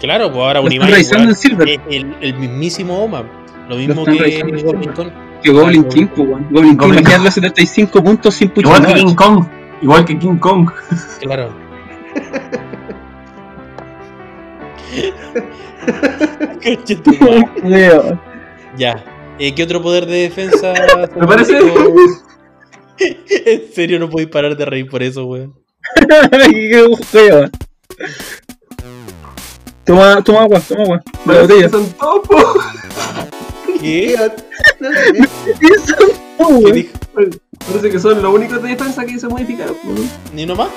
[0.00, 1.68] Claro, pues ahora Silver.
[1.68, 3.24] es el, el mismísimo Oma.
[3.68, 4.92] Lo mismo que Goblin.
[4.92, 5.12] Con.
[5.42, 6.46] Que Goblin King, weón.
[6.50, 8.94] Goblin King, imagínate los 75 puntos sin pucho Igual que.
[8.94, 9.44] King Kong.
[9.82, 10.70] Igual que King Kong.
[11.20, 11.50] Claro.
[18.78, 19.04] ya.
[19.38, 20.72] Eh, ¿Qué otro poder de defensa?
[21.16, 21.58] Me parece-
[22.98, 25.54] en serio, no podéis parar de reír por eso, weón.
[29.84, 31.02] Toma, toma agua, toma agua.
[31.24, 31.68] De la botella.
[31.68, 32.36] Son topo.
[33.80, 34.16] ¿Qué?
[34.80, 35.20] No qué.
[35.20, 35.26] No,
[36.48, 36.72] ¿Qué weón.
[36.72, 36.92] dijo?
[37.66, 39.76] Parece que son los únicos de defensa que se modificaron.
[39.84, 39.94] ¿no?
[40.32, 40.68] ¿Ni uno más?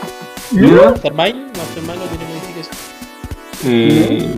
[0.52, 0.92] ¿No?
[0.92, 1.58] ¿Mastermind?
[1.58, 2.76] Mastermind no tiene modificación.
[3.66, 4.36] Eh,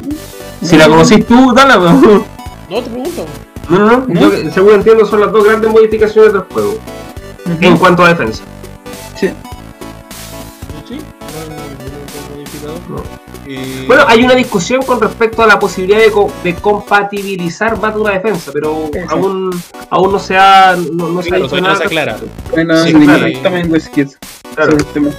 [0.61, 1.77] si la conocís tú, dale.
[1.77, 2.25] weón.
[2.69, 3.25] No, te pregunto.
[3.69, 4.05] No, no, no.
[4.07, 4.19] ¿No?
[4.19, 6.77] Yo, que- según entiendo, son las dos grandes modificaciones del juego
[7.59, 8.43] en cuanto a defensa.
[9.19, 9.29] Sí.
[10.87, 12.79] Sí, no, no, no, no, modificador.
[12.89, 13.21] No.
[13.47, 17.93] Eh, Bueno, hay una discusión con respecto a la posibilidad de, co- de compatibilizar más
[17.95, 19.05] de una defensa, pero Sí, sí.
[19.09, 19.49] aún,
[19.89, 21.75] aún no se ha, no, no se ha dicho no nada.
[21.77, 22.17] se aclara.
[22.51, 22.93] Bueno, Sí.
[22.93, 23.27] Claro.
[24.55, 25.09] sobre el tema.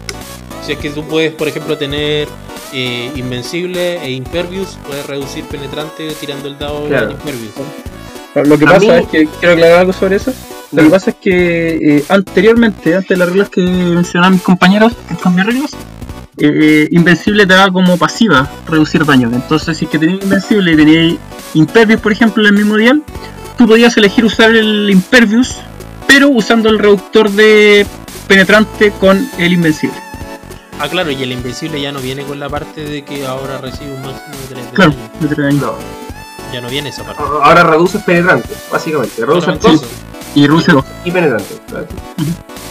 [0.65, 2.29] Si es que tú puedes, por ejemplo, tener
[2.73, 7.07] eh, Invencible e Impervious, puedes reducir penetrante tirando el dado Claro.
[7.07, 7.55] en Impervious.
[8.49, 10.32] Lo que A pasa mí- es que quiero aclarar algo sobre eso.
[10.73, 14.94] Lo que pasa es que eh, anteriormente, antes de las reglas que mencionaban mis compañeros,
[15.23, 15.73] que mis reglas,
[16.39, 19.28] eh, eh, Invencible te da como pasiva reducir daño.
[19.35, 21.15] Entonces, si es que tenías Invencible y tenías
[21.53, 23.03] Impervious, por ejemplo, en el mismo dial,
[23.59, 25.59] tú podías elegir usar el Impervious,
[26.07, 27.86] pero usando el reductor de
[28.27, 29.97] penetrante con el Invencible.
[30.78, 33.93] Ah, claro, y el Invencible ya no viene con la parte de que ahora recibe
[33.94, 35.11] un máximo de 3 de Claro, daño.
[35.20, 35.62] de tres daños.
[35.62, 35.74] No,
[36.53, 37.23] Ya no viene esa parte.
[37.23, 39.15] ahora reduces penetrante, básicamente.
[39.24, 39.90] Reduces Solamente dos eso.
[40.35, 40.85] Y reduce dos.
[41.05, 41.61] y penetrante.
[41.70, 41.86] ¿sabes?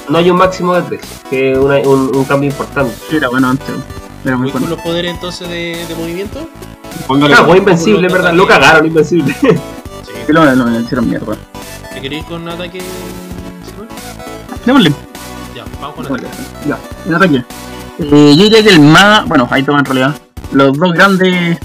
[0.10, 2.94] No hay un máximo de tres, que es una- un, un cambio importante.
[3.12, 3.68] Era bueno antes.
[4.26, 4.76] Era muy Voy con bueno.
[4.76, 6.48] los poderes entonces de, de movimiento.
[7.08, 7.34] Póngale.
[7.34, 8.34] Claro, fue invencible, en verdad.
[8.34, 9.34] Lo cagaron, invencible.
[9.42, 9.48] Sí.
[10.28, 11.38] Que lo, lo hicieron mierda.
[11.94, 12.82] ¿Te queréis con ataque?
[14.66, 14.92] Démosle.
[15.56, 16.44] Ya, vamos con Vale, ataque.
[16.68, 17.44] ya, el ataque.
[18.02, 19.28] Eh, yo diría que el más.
[19.28, 20.16] Bueno, ahí toma en realidad.
[20.52, 21.58] Los dos grandes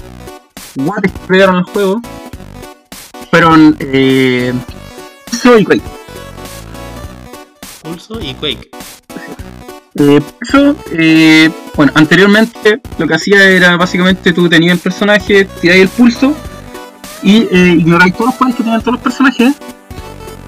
[0.75, 2.01] guates que crearon el juego
[3.29, 3.75] fueron.
[3.79, 4.53] Eh,
[5.29, 5.83] Pulso y Quake.
[7.83, 8.69] pulso y Quake.
[9.99, 15.81] Eh, eso, eh, bueno, anteriormente lo que hacía era básicamente tú tenías el personaje, tiráis
[15.83, 16.35] el pulso
[17.23, 19.55] y eh, ignoráis todos los poderes que tenían todos los personajes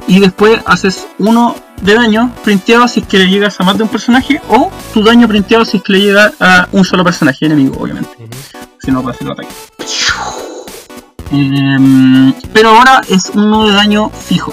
[0.09, 3.83] y después haces uno de daño printeado si es que le llegas a más de
[3.83, 7.45] un personaje o tu daño printeado si es que le llega a un solo personaje
[7.45, 8.09] enemigo, obviamente.
[8.79, 9.49] Si no, puede hacer el ataque.
[11.31, 14.51] Em, pero ahora es uno de daño fijo.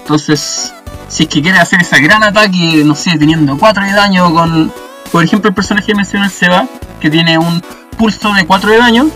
[0.00, 0.74] Entonces,
[1.06, 4.72] si es que quieres hacer ese gran ataque, no sé, teniendo 4 de daño con,
[5.12, 6.66] por ejemplo, el personaje que mencionó el Seba,
[7.00, 7.62] que tiene un
[7.96, 9.08] pulso de 4 de daño,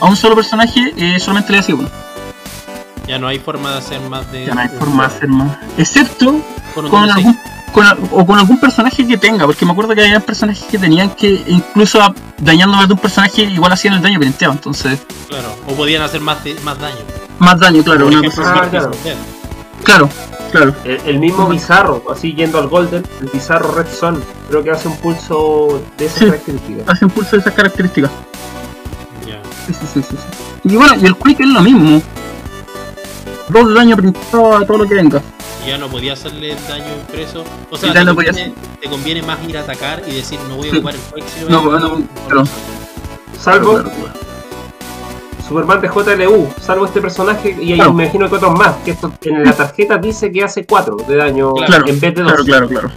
[0.00, 1.88] a un solo personaje eh, solamente le hace uno.
[3.10, 4.46] Ya no hay forma de hacer más de.
[4.46, 5.58] Ya no hay forma de hacer más.
[5.76, 6.40] Excepto
[6.74, 7.36] Con algún,
[7.72, 11.10] con o con algún personaje que tenga, porque me acuerdo que había personajes que tenían
[11.10, 15.48] que, incluso a- dañando más de un personaje, igual hacían el daño printeado, entonces, Claro.
[15.68, 16.98] O podían hacer más, de- más daño.
[17.40, 18.90] más daño, claro, una ejemplo, cosa Ah, claro.
[19.82, 20.08] Claro,
[20.52, 20.74] claro.
[20.84, 24.86] El, el mismo Bizarro, así yendo al Golden, el Bizarro Red Son, creo que hace
[24.88, 26.24] un pulso de esas Sí.
[26.26, 26.88] características.
[26.88, 28.10] Hace un pulso de esas características.
[29.26, 29.40] Ya.
[29.66, 30.68] Sí, sí, sí, sí, sí.
[30.68, 32.02] Y bueno, y el Quick es lo mismo.
[33.50, 35.20] Dos de daño printado a todo lo que venga.
[35.64, 37.44] Y ya no podía hacerle daño impreso.
[37.70, 40.68] O sea, te no conviene, te conviene más ir a atacar y decir no voy
[40.68, 42.44] a ocupar el si No, no, pero-
[43.38, 44.20] Salvo Claro, claro.
[45.48, 47.92] Superman de JLU, salvo este personaje y ahí Claro.
[47.92, 51.16] me imagino que otros más, que esto en la tarjeta dice que hace 4 de
[51.16, 52.32] daño Claro, en vez de 2.
[52.32, 52.90] claro, claro, claro.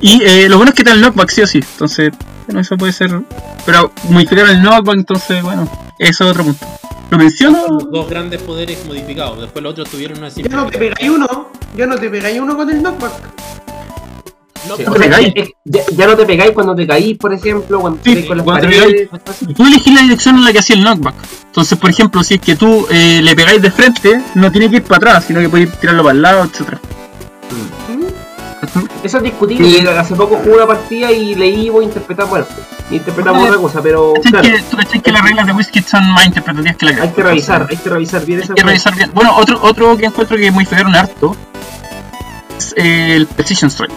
[0.00, 1.60] Y eh, lo bueno es que está el knockback sí o sí.
[1.72, 2.10] Entonces,
[2.46, 3.22] bueno, eso puede ser.
[3.64, 5.66] Pero modificar el knockback, entonces, bueno,
[5.98, 6.66] eso es otro punto.
[7.12, 7.66] Lo menciono.
[7.68, 9.38] Los dos grandes poderes modificados.
[9.38, 12.56] Después los otros tuvieron una Ya no te pegáis uno, ya no te pegáis uno
[12.56, 13.12] con el knockback.
[14.66, 15.34] No, Sí, pero- o sea, pegáis.
[15.66, 18.44] ya, no te pegáis cuando te caís, por ejemplo, cuando Sí, te caís con las
[18.44, 19.08] cuando te paredes.
[19.54, 21.14] Tú elegís la dirección en la que hacía el knockback.
[21.48, 24.76] Entonces, por ejemplo, si es que tú eh, le pegáis de frente, no tiene que
[24.76, 26.78] ir para atrás, sino que podéis tirarlo para el lado, etc.
[29.02, 29.68] Eso es discutible.
[29.68, 29.86] Sí.
[29.86, 32.46] Hace poco jugué una partida y leí voy a interpretar, bueno,
[32.90, 36.26] interpretamos otra cosa, pero ¿Cachai claro, que, tú que las reglas de Wizkid son más
[36.26, 39.10] interpretativas que la hay que revisar, hay que revisar bien Hay esa que revisar bien.
[39.14, 41.36] Bueno, otro, otro que encuentro que modificaron harto
[42.56, 43.92] es el Precision Strike.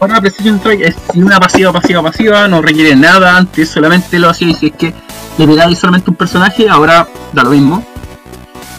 [0.00, 4.28] Ahora la Precision Strike es una pasiva, pasiva, pasiva, no requiere nada, antes solamente lo
[4.28, 4.94] hacía y si es que
[5.38, 7.84] le pegáis solamente un personaje, ahora da lo mismo.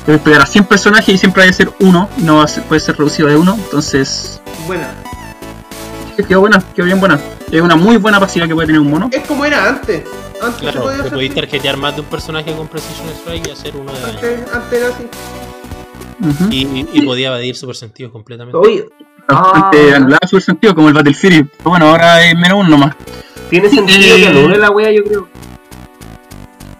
[0.07, 2.63] Debes pegar a 100 personajes y siempre hay que ser uno, no va a ser-
[2.63, 4.89] puede ser reducido de uno, entonces Buena.
[6.27, 7.19] quedó buena, quedó bien buena.
[7.51, 9.09] Es una muy buena pasiva que puede tener un mono.
[9.11, 10.03] Es como era antes.
[10.41, 11.29] Antes se Claro, podía te así.
[11.29, 14.13] tarjetear más de un personaje con Precision Strike y hacer uno de daño.
[14.15, 15.07] Antes, antes era así.
[16.51, 18.57] Y, y podía evadir super sentidos completamente.
[18.57, 18.85] Oye,
[19.27, 19.97] Bastante Ah.
[19.97, 21.49] anulada su sentido, como el Battlefield.
[21.57, 22.95] Pero bueno, ahora es menos uno nomás.
[23.49, 24.21] tiene sentido Eh.
[24.21, 25.27] que anule la wea, yo creo.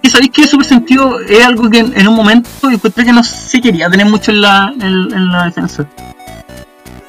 [0.10, 3.90] Sabéis que Super Sentido es algo que en, un momento encontré que no se quería
[3.90, 5.86] tener mucho en la, en, la defensa.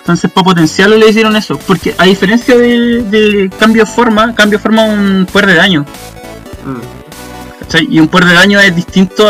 [0.01, 1.59] Entonces, para potenciarlo le hicieron eso.
[1.59, 5.85] Porque a diferencia de, cambio de forma, cambio de forma un poder de daño.
[7.89, 9.29] Y un poder de daño es distinto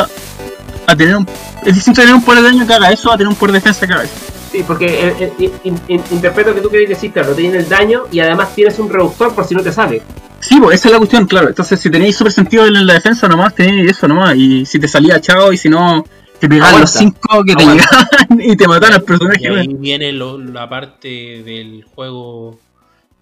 [0.86, 1.26] a, tener un.
[1.64, 3.54] Es distinto a tener un poder de daño que haga eso a tener un poder
[3.54, 4.14] de defensa que haga eso.
[4.52, 8.04] Sí, porque eh, eh, in- in- interpreto que tú querés decir, claro, tienes el daño
[8.10, 10.00] y además tienes un reductor por si no te sale.
[10.40, 11.48] Sí, pues esa es la cuestión, claro.
[11.48, 14.36] Entonces, si tenéis super sentido en la defensa nomás, tenéis eso nomás.
[14.36, 16.04] Y si te salía chao y si no,
[16.38, 16.90] te pegaban los.
[16.90, 18.08] 5 que te llegaban
[18.38, 19.40] y te mataban al personaje.
[19.42, 22.58] Y ahí viene lo- la parte del juego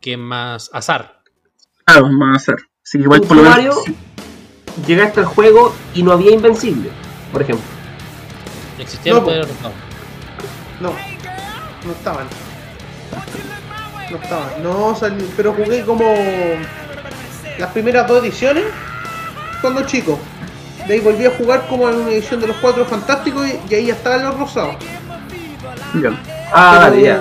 [0.01, 1.21] que es más azar.
[1.85, 2.57] Claro, más a hacer.
[2.85, 3.57] Así que igual por lo menos.
[3.57, 3.75] Mario,
[4.87, 6.91] llegaste al juego y no había invencible,
[7.33, 7.65] por ejemplo.
[8.79, 9.73] Existía No, el poder rotado.
[10.81, 10.93] No,
[11.87, 12.27] no estaban.
[14.11, 14.63] No estaban.
[14.63, 16.05] No, salí, pero jugué como
[17.59, 18.65] las primeras dos ediciones
[19.61, 20.19] cuando chico.
[20.87, 23.75] De ahí volví a jugar como en una edición de los cuatro fantásticos y, y
[23.75, 24.77] ahí ya estaban los rosados.
[26.01, 26.11] Ya.
[26.53, 27.21] Ah, pero, ya.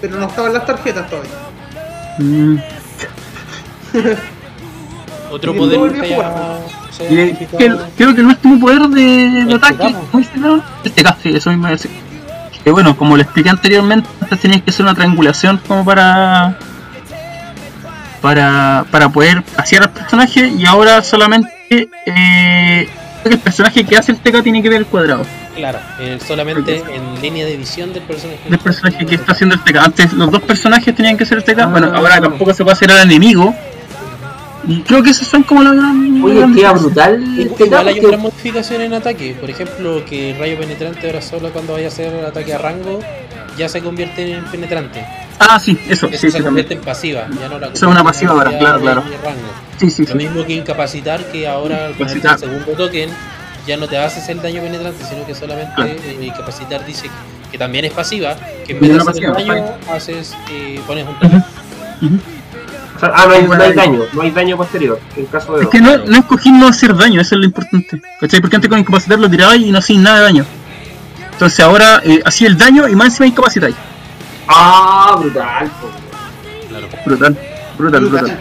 [0.00, 1.30] pero no estaban las tarjetas todavía.
[2.18, 2.56] Mm,
[5.30, 6.32] Otro poder volví a que jugar.
[6.98, 9.94] que- creo que el último poder de, de El ataque.
[10.94, 11.90] Tegamo, sí, eso mismo decir.
[12.64, 16.58] Que bueno, como le expliqué anteriormente, antes tenías que hacer una triangulación como para.
[18.20, 22.88] Para, para poder hacer al personaje y ahora solamente eh,
[23.24, 25.24] el personaje que hace el TK tiene que ver el cuadrado
[25.56, 28.40] Claro, eh, solamente en línea de visión del personaje.
[28.48, 29.76] del personaje que está haciendo el TK.
[29.78, 31.66] Antes los dos personajes tenían que ser el TK, Ah.
[31.66, 33.54] bueno, ahora tampoco se puede hacer al enemigo.
[34.66, 37.94] Y creo que esas son como las gran- Oye, queda brutal Igual este igual hay
[37.94, 38.08] cambio.
[38.08, 39.34] otra modificación en ataque.
[39.40, 43.00] Por ejemplo, que rayo penetrante ahora solo cuando vaya a hacer ataque a rango
[43.60, 45.04] ya se convierte en penetrante.
[45.38, 46.78] Ah, sí, eso, Eso sí, se sí, convierte también.
[46.78, 47.26] en pasiva.
[47.40, 49.02] Ya no la Eso es una pasiva ahora, claro, claro.
[49.78, 50.16] Sí, sí, Lo sí.
[50.18, 53.10] mismo que incapacitar, que ahora al poner el segundo token
[53.66, 55.90] ya no te haces el daño penetrante, sino que solamente Claro.
[55.92, 57.08] eh, incapacitar dice
[57.52, 58.34] que también es pasiva,
[58.66, 61.44] que en vez de hacer pasiva, daño, haces, eh, pones un token.
[62.96, 65.00] O sea, ah, no hay, no hay daño, no hay daño posterior.
[65.16, 68.00] En caso de Es que no, no escogí no hacer daño, eso es lo importante.
[68.20, 68.40] ¿Cachai?
[68.40, 70.44] Porque antes con incapacitar lo tirabas y no hacías nada de daño.
[71.40, 73.74] Entonces ahora eh, hacía el daño y más encima incapacitáis.
[74.46, 75.70] Ah, brutal.
[76.68, 76.88] Claro.
[77.06, 77.38] Brutal,
[77.78, 78.26] brutal, brutal.
[78.26, 78.32] Se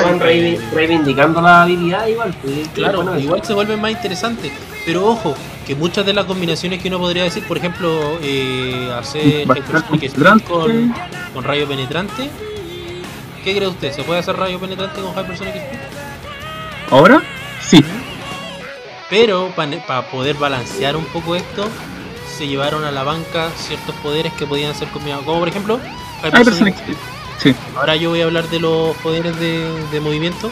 [0.00, 0.20] van Brutal.
[0.20, 2.32] reivi- reivindicando la habilidad igual.
[2.40, 3.24] pues, Claro, bueno, eso.
[3.24, 4.52] igual se vuelve más interesante.
[4.86, 5.34] Pero ojo,
[5.66, 9.44] que muchas de las combinaciones que uno podría decir, por ejemplo, eh, hacer
[10.46, 10.94] con,
[11.34, 12.30] con rayo penetrante.
[13.42, 13.92] ¿Qué cree usted?
[13.92, 15.78] ¿Se puede hacer rayo penetrante con Hypersonic Speed?
[16.92, 17.20] Ahora,
[17.60, 17.84] sí.
[19.10, 21.66] Pero para poder balancear un poco esto,
[22.36, 25.24] se llevaron a la banca ciertos poderes que podían ser combinados.
[25.24, 25.80] Como por ejemplo,
[26.22, 26.96] Hypersonic Speed.
[27.38, 27.54] Sí.
[27.76, 30.50] Ahora yo voy a hablar de los poderes de, de movimiento.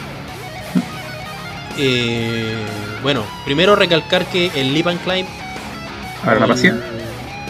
[1.77, 2.55] Eh,
[3.03, 5.27] bueno, primero recalcar que el Leap and Climb
[6.23, 6.75] Ahora la el- pasiva.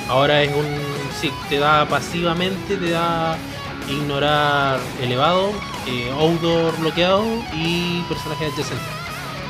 [0.10, 0.66] Ahora es un.
[1.20, 3.38] Sí, te da pasivamente, te da
[3.90, 5.52] ignorar elevado,
[5.88, 7.24] eh, outdoor bloqueado
[7.54, 8.84] y personaje adyacente.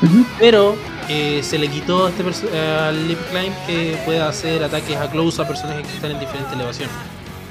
[0.04, 0.26] Ujú.
[0.40, 0.78] Pero
[1.10, 5.48] eh, se le quitó a este Leap Climb que pueda hacer ataques a close a
[5.48, 6.94] personajes que están en diferentes elevaciones.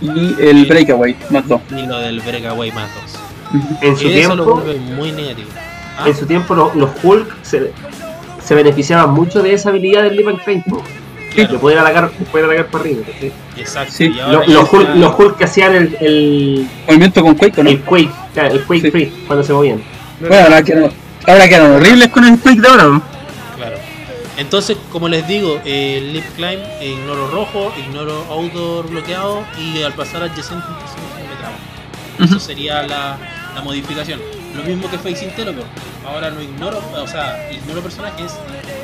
[0.01, 1.61] Y el Breakaway, más dos.
[1.71, 3.19] Y lo del Breakaway más dos.
[3.55, 3.77] Ujú.
[3.81, 5.49] En su Eso lo tiempo, vuelve muy negativo.
[5.99, 7.73] Ah, en su tiempo los, los Hulk se,
[8.45, 10.63] se beneficiaban mucho de esa habilidad del Leap and Climb.
[11.35, 13.03] claro, Que pueden atacar, pueden atacar para arriba.
[13.19, 13.33] ¿sí?
[13.57, 13.93] exacto.
[13.97, 17.65] Sí, y ahora Los, Hulk, los Hulk que hacían el, el, Movimiento con Quake, ¿o
[17.65, 17.71] ¿no?
[17.71, 18.91] el Quake, claro, el Quake Sí.
[18.91, 19.81] Free cuando se movían.
[20.21, 20.91] Bueno, ahora quedan,
[21.27, 22.85] ahora quedan horribles con el Quake de ahora.
[22.85, 23.16] ¿no?
[24.37, 29.95] Entonces, como les digo, el Lip Climb, eh, ignoro rojo, ignoro outdoor bloqueado y al
[29.95, 31.23] pasar adyacente un personaje
[32.19, 32.25] me.
[32.25, 33.19] Eso sería la,
[33.55, 34.21] la modificación.
[34.55, 35.67] Lo mismo que Facing Teleport.
[36.07, 38.33] Ahora no ignoro, o sea, ignoro personajes,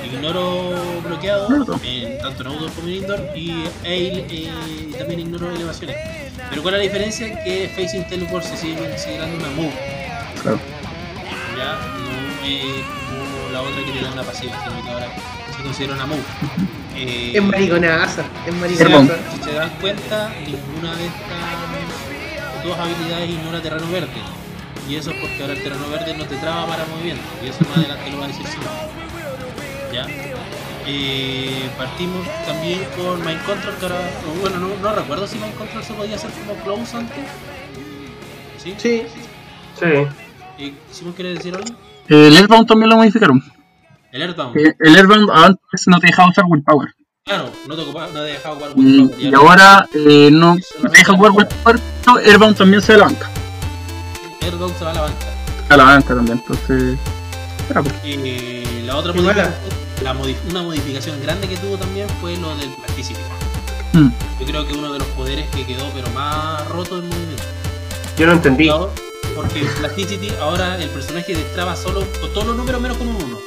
[0.05, 0.73] ignoro
[1.07, 1.49] bloqueado,
[1.85, 4.51] en- tanto en outdoor como en indoor, y ail, eh,
[4.91, 5.97] y también ignoro elevaciones.
[6.51, 7.43] Pero ¿cuál es la diferencia?
[7.45, 9.73] Que Facing Teleport se sigue considerando una move.
[10.43, 10.59] Claro.
[11.57, 14.53] ya no es como la otra que tiene una pasiva,
[14.85, 15.07] que ahora
[15.63, 16.23] se considera una move.
[16.97, 19.07] Eh, Es mariconaza, es si, Perdón.
[19.07, 19.37] mariconaza.
[19.37, 24.09] si se dan cuenta, ninguna de estas dos habilidades ignora terreno verde.
[24.89, 27.23] Y eso es porque ahora el terreno verde no te traba para movimiento.
[27.43, 28.67] Y eso más adelante lo va a decir Simon.
[29.93, 30.07] ¿Ya?
[30.87, 34.01] Eh, partimos también con Mind Control, que ahora,
[34.41, 37.25] bueno, no, no recuerdo si Mind Control se podía hacer como close antes.
[38.59, 38.75] ¿Sí?
[38.79, 39.03] Sí.
[39.79, 39.87] Sí.
[40.59, 40.75] ¿Y
[41.15, 41.71] quiere decir algo?
[42.09, 43.43] El Airbound también lo modificaron.
[44.13, 44.57] El Earthbound.
[44.59, 44.97] Eh, El
[45.33, 46.89] antes no te dejaba usar Willpower.
[47.25, 50.91] Claro, no te, ocupa- no te dejaba jugar Y, Willpower, y ahora eh, no no
[50.91, 53.31] te deja jugar Willpower, pero Airbound también se va a la banca.
[54.43, 55.27] Earthbound se va a la banca.
[55.71, 56.99] A la banca también, entonces.
[57.71, 57.95] Era pues.
[58.05, 59.55] Eh, la otra modificación,
[60.03, 63.21] la modif- una modificación grande que tuvo también fue lo del Plasticity.
[63.95, 64.09] Mm.
[64.41, 67.45] Yo creo que uno de los poderes que quedó pero más roto en movimiento.
[68.19, 68.69] Yo no entendí.
[69.35, 73.39] Porque Plasticity ahora el personaje destraba solo con todos los números menos con un 1.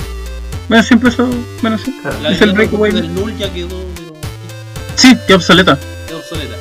[0.67, 1.27] Bueno, siempre eso.
[1.61, 1.95] Bueno, sí.
[2.01, 2.19] Claro.
[2.21, 2.91] La Es el breakaway.
[2.91, 4.13] del null ya quedó, pero
[4.95, 5.77] Sí, qué obsoleta.
[6.07, 6.55] quedó obsoleta.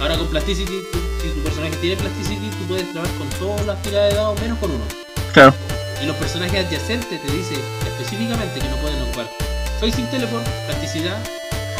[0.00, 3.80] Ahora con Plasticity, tú- si tu personaje tiene Plasticity, tú puedes trabar con todas las
[3.82, 4.84] tiradas de dados menos con uno.
[5.32, 5.54] Claro.
[6.02, 9.28] Y los personajes adyacentes te dicen específicamente que no pueden ocupar
[9.80, 11.16] Facing Teleport, Plasticidad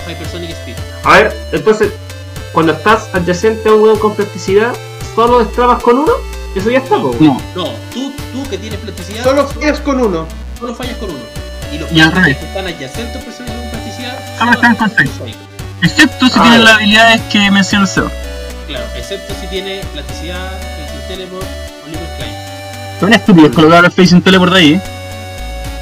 [0.06, 0.76] o Hypersonic Speed.
[1.04, 1.92] A ver, entonces,
[2.52, 4.74] cuando estás adyacente a un weón con plasticidad,
[5.14, 6.12] ¿solo destrabas con uno?
[6.54, 6.98] Eso ya está.
[6.98, 7.12] No.
[7.54, 10.26] No, tú, tú que tienes plasticidad, Solo fallas con uno.
[10.62, 11.18] Solo fallas con uno.
[11.72, 12.38] Y los Y al personajes revés.
[12.38, 15.10] que están adyacentes a personajes con plasticidad Solo están con seis.
[15.82, 18.10] Excepto si Ah, tienen las habilidades que mencionó el.
[18.68, 21.44] Claro, excepto si tiene plasticidad, Facing Teleport
[21.84, 23.00] o Libre Climb.
[23.00, 24.80] Son estúpidos colocar el Facing Teleport ahí, ¿eh?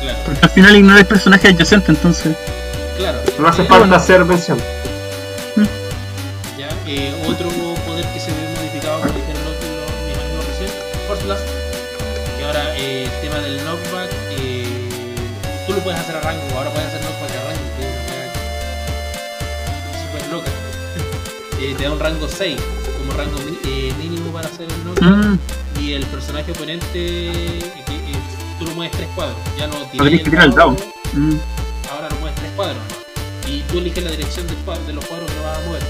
[0.02, 2.34] Claro, porque al final ignoráis personajes adyacentes, entonces.
[2.96, 3.18] claro.
[3.38, 4.58] No hace falta hacer mención.
[6.58, 7.50] Ya, eh, otro
[15.80, 20.02] lo puedes hacer a rango, ahora puedes hacer knockback a rango, que es una wea
[20.02, 20.50] super loca.
[21.60, 22.56] Eh, te da un rango 6
[22.98, 25.38] como rango eh, mínimo para hacer el knockback, Mm,
[25.80, 28.18] y el personaje oponente, eh, eh,
[28.58, 30.70] tú lo mueves 3 cuadros, ya no No tenés que tirar el dado.
[31.14, 31.36] mm.
[31.92, 32.76] ahora lo mueves tres cuadros.
[32.76, 33.00] ¿no?
[33.50, 35.82] y tú eliges la dirección del cuadro- de los cuadros que lo vas a mover.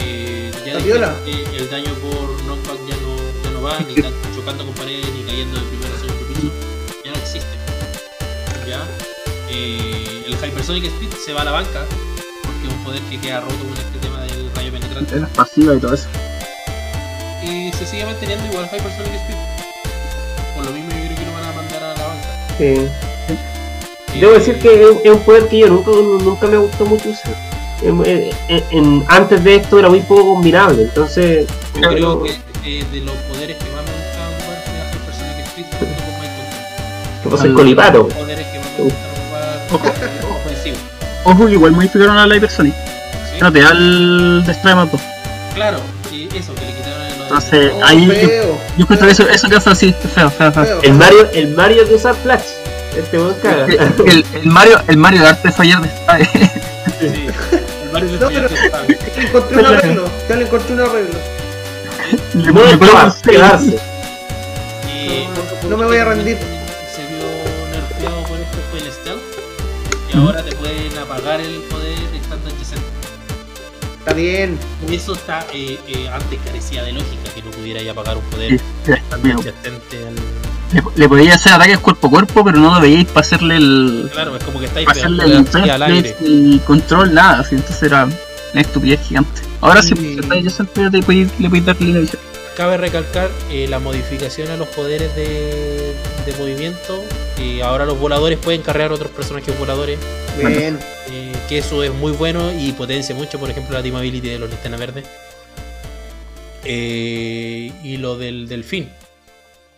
[0.00, 3.94] Eh, ya el daño por knockback ya no, ya no va ni
[4.34, 6.69] chocando con paredes ni cayendo del primero al segundo piso
[9.52, 11.84] eh, el hypersonic speed se va a la banca
[12.42, 15.74] porque es un poder que queda roto con este tema del rayo penetrante Es pasiva
[15.74, 16.06] y todo eso.
[17.44, 19.36] y se sigue manteniendo igual hypersonic speed
[20.56, 22.28] por lo mismo yo creo que lo van a mandar a la banca
[22.58, 22.64] Sí.
[22.64, 22.88] Eh,
[24.20, 27.34] Debo decir que es es un poder que yo nunca, nunca me gustó mucho usar.
[27.82, 28.04] en-
[28.48, 30.82] en- en- antes de esto era muy poco combinable.
[30.82, 31.46] Entonces,
[31.80, 32.30] Yo creo que
[32.64, 36.14] eh, de los poderes que más me gustaban jugar tenía el personaje Street junto con
[36.20, 37.22] Michael.
[37.22, 38.02] que pasa el coliparo.
[38.04, 39.09] Los poderes que más me gustaban
[39.76, 40.74] eh.
[41.24, 42.74] Ojo que igual modificaron a la Hypersonic.
[42.74, 43.38] ¿sí?
[43.40, 45.00] No te da el Destroy más 2.
[45.54, 45.78] Claro,
[46.08, 48.58] sí, eso, que le quitaron el Entonces, Oh, ahí yo, feo.
[48.76, 50.64] yo encuentro que eso, eso que hace así, feo, feo, feo.
[50.64, 50.80] feo.
[50.82, 52.42] El Mario, el Mario de usar Flash.
[52.96, 53.66] Este weón caga.
[54.06, 55.88] El, el Mario, el Mario de arte fallar de
[56.98, 57.26] Sí,
[57.84, 60.04] el Mario No, de pero- Fire Te encontré un arreglo.
[60.28, 61.18] Ya le encontré un arreglo.
[62.34, 63.78] Le- No quedarse.
[64.88, 66.38] Y No me voy a rendir.
[70.12, 72.84] Y ahora te pueden apagar el poder estando adyacente.
[73.98, 74.58] Está bien.
[74.88, 78.24] Y eso está, eh, eh, antes carecía de lógica que no pudiera ya apagar un
[78.24, 80.14] poder sí, estando adyacente al.
[80.72, 84.08] Le, le podía hacer ataques cuerpo a cuerpo, pero no lo veíais para hacerle el.
[84.12, 86.16] Claro, es como que estáis hacerle el al aire.
[86.20, 89.42] y control, nada, así, entonces era una estupidez gigante.
[89.60, 90.14] Ahora sí, Sí.
[90.14, 92.02] si está adyacente, ya te podéis- le podéis dar línea.
[92.56, 95.94] Cabe recalcar eh, la modificación a los poderes de,
[96.26, 97.02] de movimiento.
[97.40, 99.98] Y ahora los voladores pueden cargar otros personajes voladores.
[100.36, 100.78] Bien.
[101.10, 104.38] eh, que eso es muy bueno y potencia mucho, por ejemplo, la team ability de
[104.38, 105.08] los linterna verdes.
[106.64, 108.88] Eh, y lo del delfín.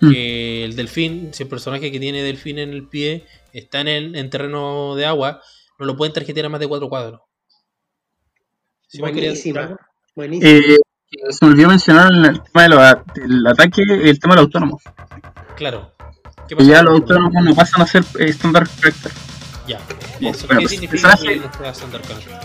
[0.01, 0.11] Mm.
[0.11, 4.17] Que el delfín, si el personaje que tiene delfín en el pie está en, el,
[4.17, 5.41] en terreno de agua,
[5.79, 7.21] no lo pueden tarjetear a más de cuatro cuadros.
[8.89, 9.59] Si me quería decir
[10.15, 10.51] Buenísima.
[10.51, 10.77] Eh,
[11.31, 14.79] se me olvidó mencionar en el tema de del ataque, el tema del autónomo.
[15.57, 15.92] Claro.
[16.57, 19.13] ¿Qué ya los autónomos no pasan a ser eh, estándar character.
[19.67, 19.79] Ya.
[19.79, 22.41] Eso, bueno, ¿Qué pues, significa que no sea standard character?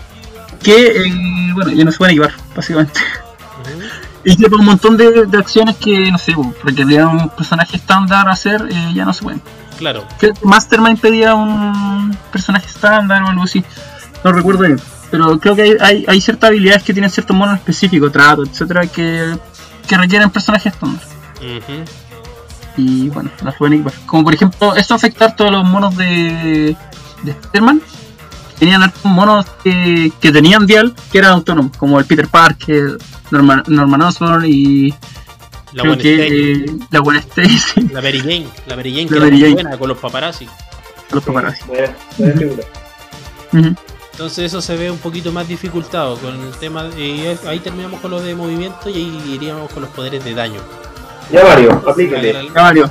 [0.62, 3.00] Que, eh, bueno, ya no se pueden equipar, básicamente.
[3.60, 3.82] Ujú.
[4.24, 7.76] Y que por un montón de, de acciones que, no sé, pues, requerían un personaje
[7.76, 9.42] estándar hacer, eh, ya no se pueden.
[9.78, 10.04] Claro.
[10.18, 13.64] que Mastermind pedía un personaje estándar o algo así.
[14.24, 14.80] No recuerdo bien.
[15.10, 18.86] Pero creo que hay, hay, hay ciertas habilidades que tienen ciertos monos específicos, trato, etcétera,
[18.88, 19.38] que,
[19.86, 21.02] que requieren personajes estándar.
[21.36, 21.84] Ujú.
[22.78, 23.92] Y bueno, las pueden equipar.
[24.06, 26.76] Como por ejemplo, esto afecta a todos los monos de,
[27.24, 27.82] de Spider-Man.
[28.58, 32.98] Tenían monos que, que tenían Dial que eran autónomos, como el Peter Parker,
[33.30, 34.90] Norman, Norman Osborn y
[35.72, 36.74] La creo Gwen que Stacy.
[36.80, 38.48] eh, la Gwen Stacy, La Mary Jane.
[38.66, 39.54] La Mary Jane La que era Mary muy Jane.
[39.54, 40.48] buena con los paparazzi.
[41.12, 41.64] los paparazzi.
[41.66, 42.62] Buena, buena figura.
[44.12, 46.82] Entonces eso se ve un poquito más dificultado con el tema.
[46.84, 50.34] de- y ahí terminamos con lo de movimiento y ahí iríamos con los poderes de
[50.34, 50.60] daño.
[51.30, 52.32] Ya Mario, aplícale.
[52.32, 52.90] Ya, Mario,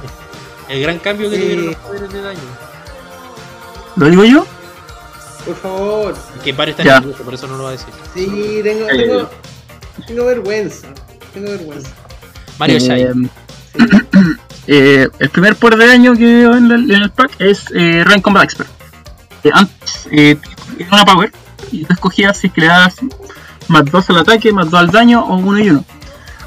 [0.70, 1.42] el gran cambio que Sí.
[1.44, 2.40] tuvieron los poderes de daño.
[3.96, 4.46] ¿lo digo yo?
[5.46, 6.16] Por favor.
[6.44, 7.00] Que Mario está Ya.
[7.00, 7.88] nervioso, por eso no lo va a decir.
[8.14, 8.98] Sí, tengo, Eh.
[8.98, 9.30] tengo,
[10.06, 10.88] tengo vergüenza.
[11.34, 11.90] Tengo vergüenza.
[12.60, 13.08] Mario Eh, Shai.
[14.68, 18.04] eh, el primer poder de daño que veo en, el- en el pack es eh,
[18.06, 18.70] Rank Combat Expert.
[19.44, 20.38] Eh, antes eh,
[20.80, 21.32] era una power
[21.72, 22.96] y tú escogías si es que le das
[23.68, 25.86] más 2 al ataque, más 2 al daño o 1 y 1.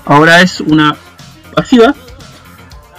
[0.05, 0.97] Ahora es una
[1.51, 1.95] pasiva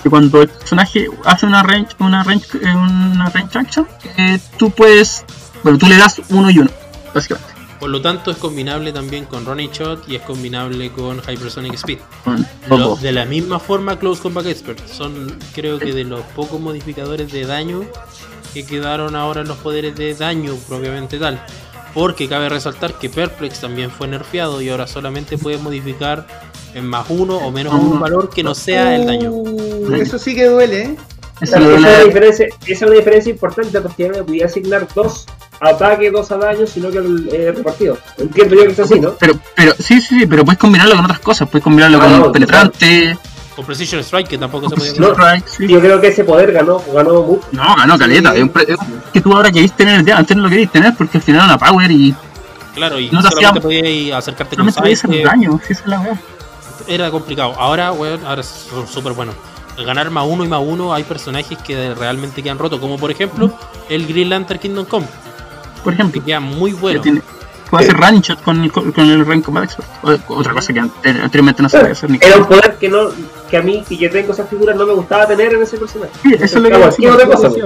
[0.04, 4.72] que cuando el personaje hace una range, una range, eh, una range action, eh, tú
[4.72, 5.24] puedes,
[5.64, 6.70] bueno, tú le das 1 y 1,
[7.14, 7.52] básicamente.
[7.80, 11.98] Por lo tanto, es combinable también con Running Shot y es combinable con Hypersonic Speed.
[12.70, 14.88] Lo- de la misma forma, Close Combat Expert.
[14.88, 17.82] Son, creo que, de los pocos modificadores de daño
[18.54, 21.44] que quedaron ahora en los poderes de daño, propiamente tal.
[21.96, 26.28] Porque cabe resaltar que Perplex también fue nerfeado y ahora solamente puede modificar
[26.74, 29.32] en más uno o menos un valor que no sea el daño.
[29.32, 30.96] Uh, eso sí que duele, ¿eh?
[31.42, 34.88] Esa es una diferencia, esa es una diferencia importante porque ya no me podía asignar
[34.94, 35.26] dos
[35.60, 37.98] ataques, dos a daño, sino que el eh, repartido.
[38.18, 39.14] Entiendo yo que es así, ¿no?
[39.20, 42.20] Pero, pero, sí, sí, sí, pero puedes combinarlo con otras cosas, puedes combinarlo Ah, con
[42.20, 43.18] no, penetrante,
[43.56, 45.12] Con Precision Strike, que tampoco se podía usar.
[45.14, 45.68] Strike, sí.
[45.68, 47.48] Yo creo que ese poder ganó, ganó mucho.
[47.54, 48.32] No, ganó caleta.
[48.32, 48.38] Sí.
[48.38, 48.78] es un pre- es
[49.12, 51.56] que tú ahora querés tener, ya, antes no lo queréis tener porque al final era
[51.56, 52.16] una power y
[52.76, 55.82] Claro, y No te solamente hacía- podías acercarte con solamente podías hacer daño, si esa
[55.84, 56.22] es la weá.
[56.88, 57.54] Era complicado.
[57.58, 59.34] Ahora, weón, ahora es súper bueno.
[59.78, 63.10] Al ganar más uno y más uno hay personajes que realmente quedan rotos, como por
[63.10, 63.52] ejemplo
[63.90, 65.08] el Green Lantern Kingdom Come,
[65.84, 67.02] Por que ejemplo, queda muy bueno.
[67.02, 67.22] tiene-
[67.70, 69.88] puede hacer run shot con, el- con el Rank Combat Expert.
[70.04, 72.90] O- Otra cosa que ante- anteriormente no se podía hacer ni Era un poder que
[72.90, 73.08] no
[73.50, 76.12] que a mí, que yo tengo esa figura, no me gustaba tener en ese personaje.
[76.22, 77.66] Sí, eso es lo que Claro, decía.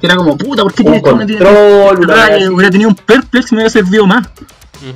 [0.00, 2.48] Que era como, puta, ¿por qué Un tienes tienes- control, eh, así.
[2.48, 4.26] Hubiera tenido un perplex y me hubiera servido más.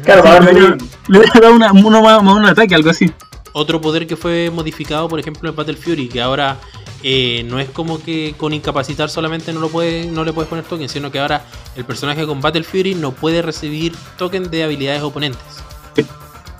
[0.04, 2.90] Claro, Sí, para le, darle hubiera, le hubiera dado una, uno más, de ataque, algo
[2.90, 3.12] así.
[3.58, 6.58] Otro poder que fue modificado, por ejemplo, en Battle Fury, que ahora
[7.02, 10.66] eh, no es como que con incapacitar solamente no lo puede, no le puedes poner
[10.66, 11.42] token, sino que ahora
[11.74, 15.40] el personaje con Battle Fury no puede recibir token de habilidades oponentes.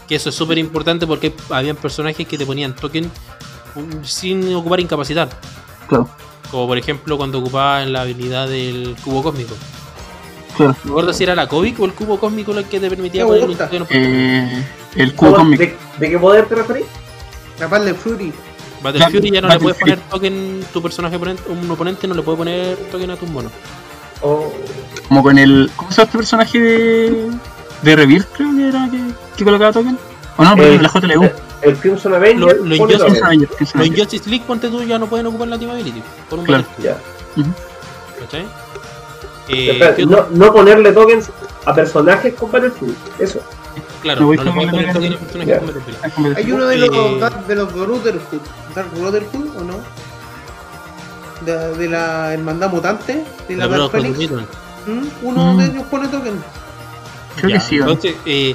[0.09, 3.11] Que eso es súper importante porque habían personajes que te ponían token
[3.75, 5.29] um, sin ocupar incapacitar.
[5.89, 6.09] Claro.
[6.51, 9.55] Como por ejemplo cuando ocupaba la habilidad del cubo cósmico.
[10.59, 13.25] No me acuerdo si era la Kovic o el cubo cósmico el que te permitía
[13.27, 13.87] poner oportuno.
[13.91, 14.65] Eh,
[14.97, 15.63] el cubo cósmico.
[15.63, 16.87] ¿De, ¿De qué poder te referís?
[17.59, 18.33] Capaz de Fury.
[18.83, 19.91] Battle Battle- Fury ya no le Battle puedes Fury.
[19.93, 23.53] poner token, tu personaje oponente, un oponente no le puede poner token a tus monos.
[24.23, 24.53] O
[25.09, 25.71] Como con el.
[25.77, 27.31] ¿Cómo se llama este personaje de.
[27.83, 28.99] de Rebirth, creo que era que,
[29.37, 29.99] que colocaba token?
[30.39, 30.51] ¿O no?
[30.57, 31.23] Porque Eh, la JLU.
[31.23, 32.39] el, el Crimson Avenger.
[32.39, 36.03] Lo- lo Injustice Los League, ponte tú, ya no pueden ocupar la Team Ability.
[36.29, 36.65] Por un Claro.
[36.77, 36.99] Battle Ya.
[38.21, 38.47] ¿Cachai?
[39.49, 41.31] Eh, Espera, ¿qué no, no ponerle tokens
[41.65, 42.95] a personajes con Battlefield.
[43.19, 43.41] Eso.
[44.03, 45.13] Claro, no no, voy le puedes poner token.
[45.13, 46.37] token a personajes con Battlefield.
[46.39, 48.41] Hay uno de los, Eh, Dark- de los Brotherhood.
[48.75, 49.75] Dark Brotherhood o no?
[51.45, 53.25] De, de la hermandad mutante.
[53.49, 54.31] De la, La Dark Phoenix.
[54.87, 55.03] ¿Mm?
[55.27, 55.59] Uno Mm.
[55.59, 56.43] de ellos pone token.
[57.37, 57.83] Creo Ya, que sí, ¿no?
[57.83, 58.55] Entonces, eh,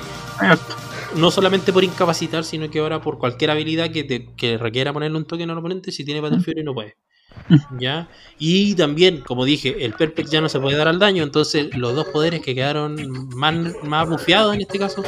[1.15, 5.17] no solamente por incapacitar, sino que ahora por cualquier habilidad que, te, que requiera ponerle
[5.17, 6.95] un token al oponente, si tiene Battle Fury no puede.
[7.79, 8.07] ¿Ya?
[8.39, 11.95] Y también, como dije, el Perplex ya no se puede dar al daño, entonces los
[11.95, 15.03] dos poderes que quedaron más, más bufeados en este caso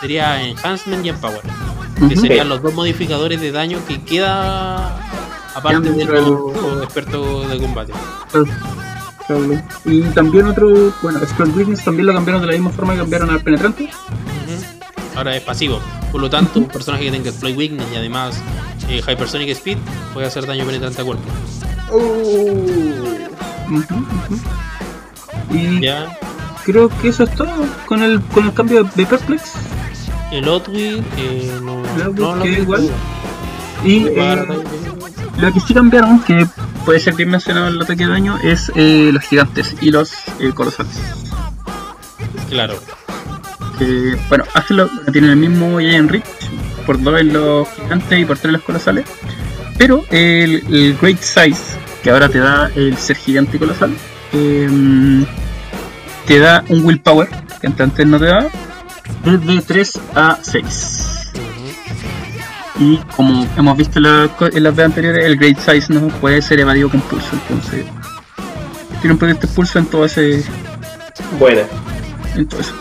[0.00, 1.42] sería Enhancement y Empower,
[2.08, 4.96] que serían los dos modificadores de daño que queda
[5.54, 7.92] aparte Ya, de dentro los expertos de combate.
[9.84, 13.30] Y también otro, bueno, Scroll Witness también lo cambiaron de la misma forma que cambiaron
[13.30, 13.90] al penetrante.
[15.14, 15.80] Ahora es pasivo,
[16.12, 18.40] por lo tanto, un personaje que tenga Exploit Weakness y además
[18.88, 19.78] eh, Hypersonic Speed
[20.12, 21.24] puede hacer daño penetrante a cuerpo.
[21.90, 23.28] Uh,
[23.70, 24.06] ujú.
[25.50, 26.18] Y ¿Ya?
[26.64, 29.52] creo que eso es todo con el, con el cambio de Perplex.
[30.30, 32.90] El Otwin, eh, no, El no, igual.
[33.84, 34.46] Y eh,
[35.38, 36.46] lo que sí cambiaron, que
[36.84, 40.12] puede ser bien mencionado en el ataque de daño, es eh, los gigantes y los
[40.40, 41.00] eh, colosales.
[42.50, 42.78] Claro.
[44.28, 46.24] Bueno, Axelot tienen el mismo Giant Reach,
[46.88, 49.04] por dos en los gigantes y por tres en los colosales.
[49.76, 53.94] Pero el, el Great Size, que ahora te da el ser gigante y colosal,
[54.32, 55.26] em,
[56.26, 57.28] te da un Willpower,
[57.60, 58.46] que antes no te daba,
[59.22, 61.04] desde 3 a 6.
[62.80, 66.40] Y como hemos visto en, la- en las veces anteriores, el Great Size no puede
[66.40, 67.84] ser evadido con pulso, entonces
[69.00, 70.42] tiene un proyecto pulso en todo ese
[71.38, 71.62] Buena.
[72.36, 72.74] en todo eso.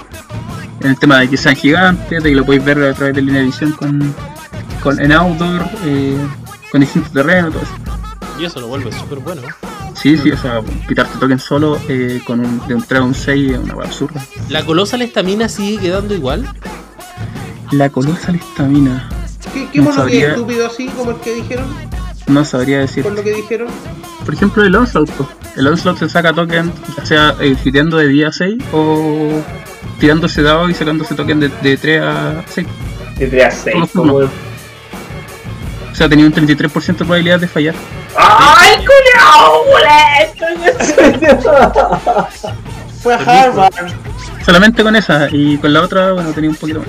[0.87, 3.21] En el tema de que sean gigantes, de que lo podéis ver a través de
[3.21, 4.15] línea de visión con,
[4.81, 6.17] con en outdoor, eh,
[6.71, 7.73] con distintos terrenos, todo eso.
[8.39, 9.41] Y eso lo vuelve súper bueno.
[10.01, 13.13] Sí, sí, o sea, quitarte token solo eh, con un, de un 3 a un
[13.13, 14.25] 6 es una hueá absurda.
[14.47, 16.47] La colosal estamina sigue quedando igual.
[17.73, 19.09] La colosal estamina,
[19.53, 20.27] ¿Qué, qué No mono que sabría.
[20.27, 21.65] es estúpido así como el que dijeron?
[22.27, 23.03] no sabría decir.
[23.03, 23.67] Por lo que dijeron.
[24.23, 25.11] Por ejemplo, el Onslaught.
[25.57, 29.43] El Onslaught se saca token, ya sea eh, de día a 6 o
[29.99, 32.67] tirándose dado y sacándose token de, de 3 a 6.
[33.17, 33.75] De 3 a 6.
[33.75, 34.29] Todos como- O
[35.93, 37.75] sea, tenía un 33% de probabilidad de fallar.
[38.15, 39.63] ¡Ay, culiao,
[43.01, 43.73] Fue a Harvard.
[44.45, 46.87] Solamente con esa y con la otra, bueno, tenía un poquito más.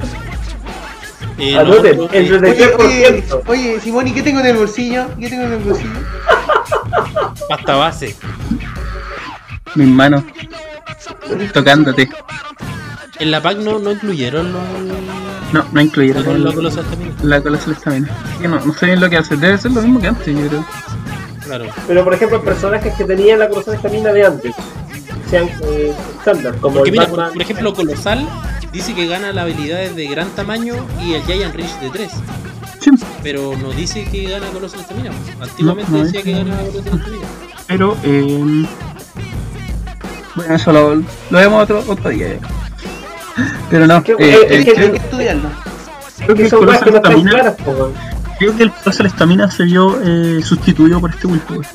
[1.39, 3.42] Eh, Anoten, nosotros, el eh, Oye, oye, 33%.
[3.47, 5.07] oye, Simón, ¿y qué tengo en el bolsillo?
[5.20, 5.91] ¿Qué tengo en el bolsillo?
[7.49, 8.17] pasta base.
[9.75, 10.25] Mis manos
[11.52, 12.08] tocándote.
[13.21, 14.63] En la pack no, no incluyeron los,
[15.53, 17.15] No, no incluyeron la, colosal estamina.
[17.23, 18.09] la colosal estamina.
[18.41, 19.37] Que no, no sé bien lo que hace.
[19.37, 20.65] Debe ser lo mismo que antes, yo creo.
[21.45, 21.65] Claro.
[21.87, 24.55] Pero por ejemplo, personajes que tenían la cruzada estamina de antes,
[25.31, 27.33] sean eh, estándar, como Porque el mira, por, Batman.
[27.33, 28.29] por ejemplo, colosal
[28.73, 32.11] dice que gana las habilidades de gran tamaño y el Giant Reach de 3.
[32.81, 32.91] Sí,
[33.23, 35.11] Pero no dice que gana colosal estamina.
[35.41, 36.45] Antiguamente No, no decía que dice.
[36.45, 37.27] gana colosal estamina.
[37.67, 38.67] pero eh,
[40.37, 41.05] bueno, eso lo, lo
[41.39, 42.35] vemos otro, otro día.
[42.39, 42.68] ya.
[43.70, 45.50] Pero no, eh, eh, es que- Hay creo, que estudiarlo.
[46.18, 47.92] creo que que son que no están estamina, claras, po,
[48.39, 51.67] creo que el colosal estamina se vio eh, sustituido por este willpower.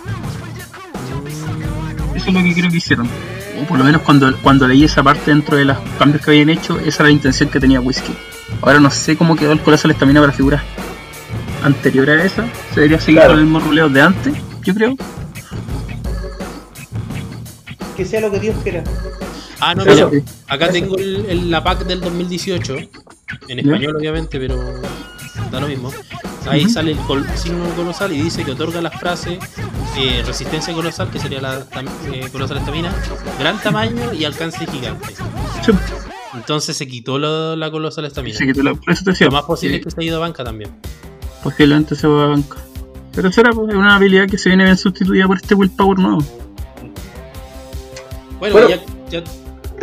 [2.15, 3.07] Eso es lo que creo que hicieron.
[3.61, 6.49] O por lo menos cuando, cuando leí esa parte dentro de los cambios que habían
[6.49, 8.13] hecho, esa era la intención que tenía Whisky.
[8.61, 10.61] Ahora no sé cómo quedó el colosal estamina para figuras
[11.63, 12.43] anteriores a esa.
[12.73, 13.31] Se debería seguir Claro.
[13.33, 14.33] con el mismo ruleo de antes,
[14.63, 14.95] yo creo.
[17.95, 18.83] Que sea lo que Dios quiera.
[19.65, 20.09] Ah, no, mira.
[20.47, 22.75] Acá tengo el, el- la pack del 2018.
[23.47, 24.57] En español, obviamente, pero
[25.51, 25.91] da lo mismo.
[26.47, 29.39] Ahí sale el col- signo colosal y dice que otorga las frases
[29.97, 31.65] eh, resistencia colosal, que sería la
[32.11, 32.93] eh, colosal estamina,
[33.39, 35.15] gran tamaño y alcance gigante.
[35.65, 35.71] Sí,
[36.33, 38.37] Entonces se quitó la, la colosal estamina.
[38.37, 39.27] por eso te decía.
[39.27, 40.71] Lo más posible que es que se haya ido a banca también.
[41.41, 42.57] posiblemente se va a banca.
[43.15, 46.21] Pero será pues, es una habilidad que se viene bien sustituida por este willpower nuevo.
[48.39, 48.69] Bueno, Bueno.
[48.69, 49.23] ya, ya.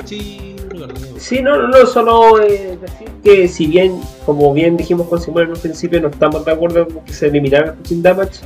[0.04, 0.86] Sí, digo.
[1.18, 5.44] Sí, no, no, no, solo eh, decir que si bien, como bien dijimos con Simón
[5.44, 8.40] en un principio, no estamos de acuerdo con que se eliminara el Pushing Damage,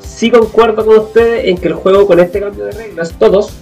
[0.00, 3.52] sí concuerdo con ustedes en que el juego con este cambio de reglas, todos,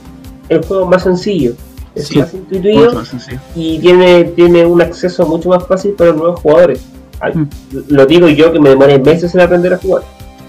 [0.48, 1.54] el juego es más sencillo.
[1.94, 2.18] Es Sí.
[2.18, 3.38] más intuitivo Mucho más sencillo.
[3.54, 6.82] y tiene, tiene un acceso mucho más fácil para los nuevos jugadores.
[7.20, 7.48] Ay, Mm.
[7.88, 10.02] Lo digo yo que me demoré meses en aprender a jugar.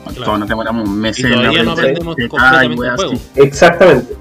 [0.06, 0.24] Claro.
[0.26, 3.12] Todos nos demoramos un mes Y en todavía no aprender aprendemos completamente el juego.
[3.14, 3.22] así.
[3.36, 4.14] Exactamente.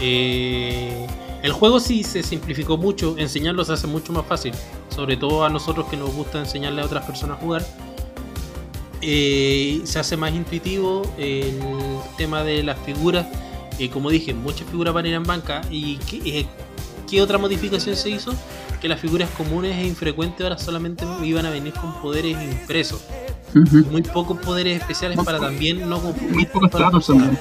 [0.00, 1.01] Eh,
[1.42, 4.52] el juego sí se simplificó mucho, enseñarlo se hace mucho más fácil,
[4.88, 7.66] sobre todo a nosotros que nos gusta enseñarle a otras personas a jugar.
[9.00, 11.58] Eh, se hace más intuitivo el
[12.16, 13.26] tema de las figuras.
[13.78, 15.62] eh, como dije, muchas figuras van a ir en banca.
[15.70, 16.46] ¿Y qué, eh,
[17.10, 18.32] qué otra modificación se hizo?
[18.80, 23.00] Que las figuras comunes e infrecuentes ahora solamente iban a venir con poderes impresos.
[23.54, 23.84] Ujú.
[23.90, 27.38] Muy pocos poderes especiales para también no Muy confundir pocos con todas las tratos también.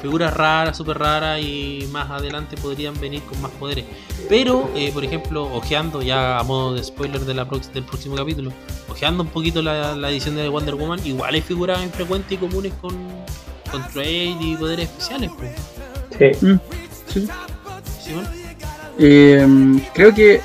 [0.00, 3.84] Figuras raras, súper raras y más adelante podrían venir con más poderes.
[4.28, 8.52] Pero, eh, por ejemplo, ojeando ya a modo de spoiler de la del próximo capítulo,
[8.88, 12.72] ojeando un poquito la, la edición de Wonder Woman, igual hay figuras infrecuentes y comunes
[12.80, 12.94] con,
[13.70, 15.30] con trade y poderes especiales.
[15.38, 15.52] Pues.
[16.38, 16.46] Sí.
[16.46, 16.60] Mm,
[17.06, 17.28] sí.
[18.02, 18.28] ¿Sí, bueno?
[18.98, 19.46] Eh,
[19.94, 20.40] creo que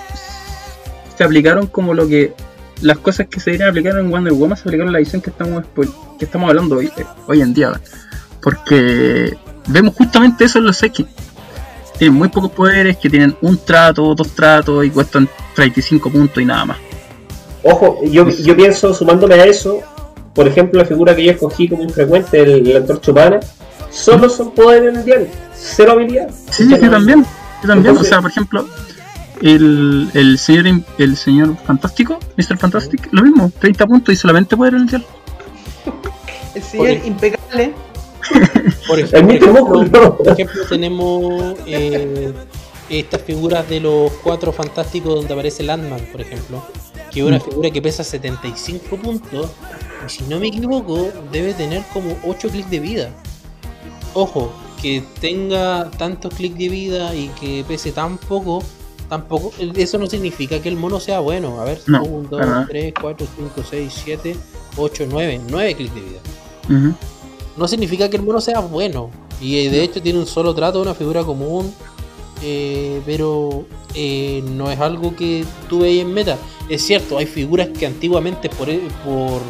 [1.17, 2.33] se aplicaron como lo que
[2.82, 5.30] las cosas que se deberían aplicar en Wonder Woman se aplicaron en la edición que
[5.30, 7.80] estamos spoil- que estamos hablando hoy, eh, hoy en día
[8.41, 11.06] porque vemos justamente eso en los X
[11.98, 16.45] tienen muy pocos poderes que tienen un trato, dos tratos y cuestan 35 puntos y
[16.45, 16.77] nada más
[17.64, 19.80] Ojo, yo, yo pienso, sumándome a eso,
[20.35, 23.40] por ejemplo, la figura que yo escogí como infrecuente, el, el antorcha humana,
[23.90, 26.30] solo son poderes mundiales, cero habilidad.
[26.51, 27.24] sí, yo no- también
[27.61, 28.67] yo también, Entonces- o sea, por ejemplo
[29.42, 32.58] el, el señor el señor fantástico, Mr.
[32.58, 35.06] Fantastic, lo mismo, 30 puntos y solamente poder mundial.
[36.56, 37.74] El señor Porque- impecable.
[38.88, 40.18] Por ejemplo, por ejemplo, músculo.
[40.18, 42.34] por ejemplo, tenemos eh,
[42.90, 46.64] estas figuras de los cuatro fantásticos donde aparece Landman, por ejemplo,
[47.11, 49.52] que es una figura que pesa 75 puntos
[50.06, 53.10] y si no me equivoco debe tener como 8 clics de vida.
[54.14, 58.61] Ojo, que tenga tantos clics de vida y que pese tan poco,
[59.10, 61.60] tampoco, eso no significa que el mono sea bueno.
[61.61, 62.68] A ver, No, 1, 2, para nada.
[62.69, 64.35] 3, 4, 5, 6, 7,
[64.77, 66.19] 8, 9, 9 clics de vida
[66.69, 66.95] Ujú.
[67.57, 69.09] No significa que el mono sea bueno.
[69.41, 71.73] Y eh, de hecho tiene un solo trato, una figura común.
[72.41, 73.65] eh, pero
[73.95, 76.38] eh, no es algo que tú veis en meta.
[76.69, 78.67] Es cierto, hay figuras que antiguamente por,
[79.06, 79.41] por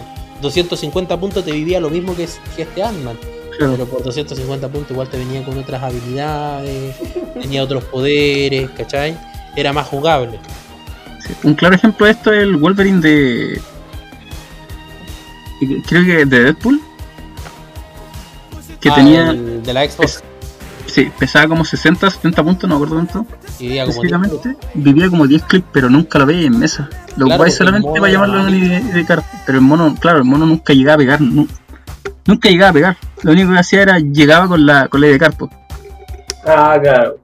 [0.41, 3.17] 250 puntos te vivía lo mismo que, es- que este Ant-Man.
[3.57, 3.73] Claro.
[3.73, 6.95] Pero por 250 puntos igual te venía con otras habilidades,
[7.41, 9.15] tenía otros poderes, ¿cachai?
[9.56, 10.40] Era más jugable.
[11.25, 13.61] Sí, Un claro ejemplo de esto es el Wolverine de.
[15.88, 16.82] Creo que de Deadpool.
[18.84, 19.30] Que Ah, tenía.
[19.32, 20.22] el de la Xbox.
[20.86, 23.26] Sí, pesaba como 60, 70 puntos, no me acuerdo cuánto.
[23.60, 26.90] y vivía como 10 Específicamente, vivía como 10 clics, pero nunca lo veía en mesa.
[27.16, 29.44] Lo Claro, ocupáis porque solamente para llamarlo era de, de carta.
[29.45, 31.22] Pero el mono, claro, el mono nunca llegaba a pegar.
[31.22, 31.48] nu-
[32.28, 32.98] nunca llegaba a pegar.
[33.24, 35.50] Lo único que hacía era llegaba con la con la de carpo.
[36.45, 37.16] Ah, claro.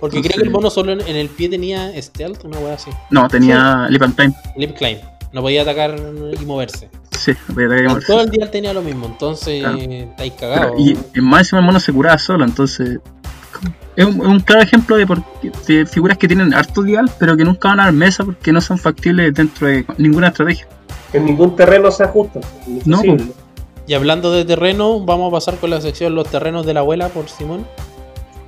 [0.00, 2.90] Porque creo que el mono solo en, en el pie tenía stealth, una wea así.
[3.10, 4.34] No, tenía Lip and Time.
[4.56, 4.98] Lip climb.
[5.32, 5.96] No podía atacar
[6.40, 6.90] y moverse.
[7.16, 9.78] Sí, voy a atacar En todo el día tenía lo mismo, entonces Claro.
[9.78, 10.74] estáis cagados.
[10.78, 12.98] Y, y más encima el mono se curaba solo, entonces.
[13.96, 15.22] Es un, es un claro ejemplo de, por-
[15.66, 18.60] de figuras que tienen harto dial, pero que nunca van a dar mesa porque no
[18.60, 20.68] son factibles dentro de ninguna estrategia.
[21.14, 22.40] En ningún terreno se ajusta.
[22.84, 23.00] No.
[23.86, 27.08] Y hablando de terreno, vamos a pasar con la sección Los terrenos de la abuela
[27.08, 27.66] por Simón.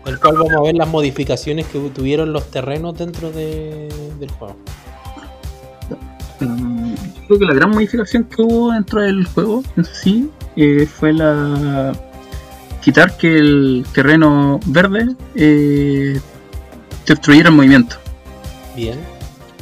[0.05, 3.89] El cual vamos a ver las modificaciones que tuvieron los terrenos dentro de-
[4.21, 4.57] del juego.
[7.29, 11.93] Creo que la gran modificación que hubo dentro del juego en sí eh, fue la
[12.81, 16.19] quitar que el terreno verde eh,
[17.07, 17.97] destruyera el movimiento.
[18.75, 18.99] Bien.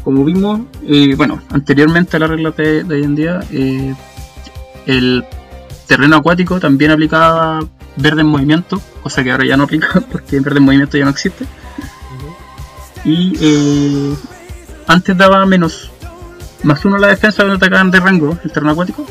[0.05, 3.95] Como vimos, eh, bueno, anteriormente a la regla de, de hoy en día, eh,
[4.87, 5.25] el
[5.89, 10.59] terreno acuático también aplicaba verde en movimiento, cosa que ahora ya no aplica porque verde
[10.59, 11.45] en movimiento ya no existe.
[13.05, 14.17] Y
[14.87, 15.91] antes daba menos
[16.63, 19.05] más uno la defensa cuando atacaban de rango el terreno acuático.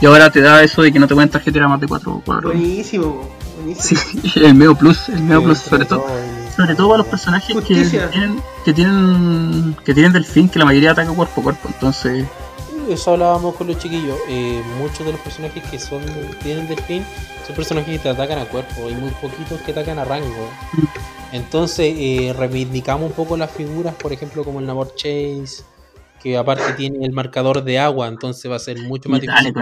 [0.00, 2.22] y ahora te da eso de que no te pueden tarjetear a más de 4
[2.24, 2.52] cuadros.
[2.52, 3.28] Buenísimo,
[3.78, 4.32] Sí, buenísimo.
[4.46, 6.06] el medio plus, el medio Sí, plus, sobre todo.
[6.08, 10.64] el- Sobre todo para los personajes que tienen, que tienen que tienen delfín, que la
[10.66, 12.26] mayoría ataca cuerpo a cuerpo, entonces
[12.90, 14.16] Eso hablábamos con los chiquillos.
[14.28, 16.02] eh, muchos de los personajes que son
[16.42, 17.04] tienen delfín
[17.46, 18.86] son personajes que te atacan a cuerpo.
[18.86, 20.48] Hay muy poquitos que atacan a rango.
[21.32, 25.62] Entonces eh, reivindicamos un poco las figuras, por ejemplo, como el Namor Chase,
[26.22, 29.52] que aparte tiene el marcador de agua, entonces va a ser mucho más difícil.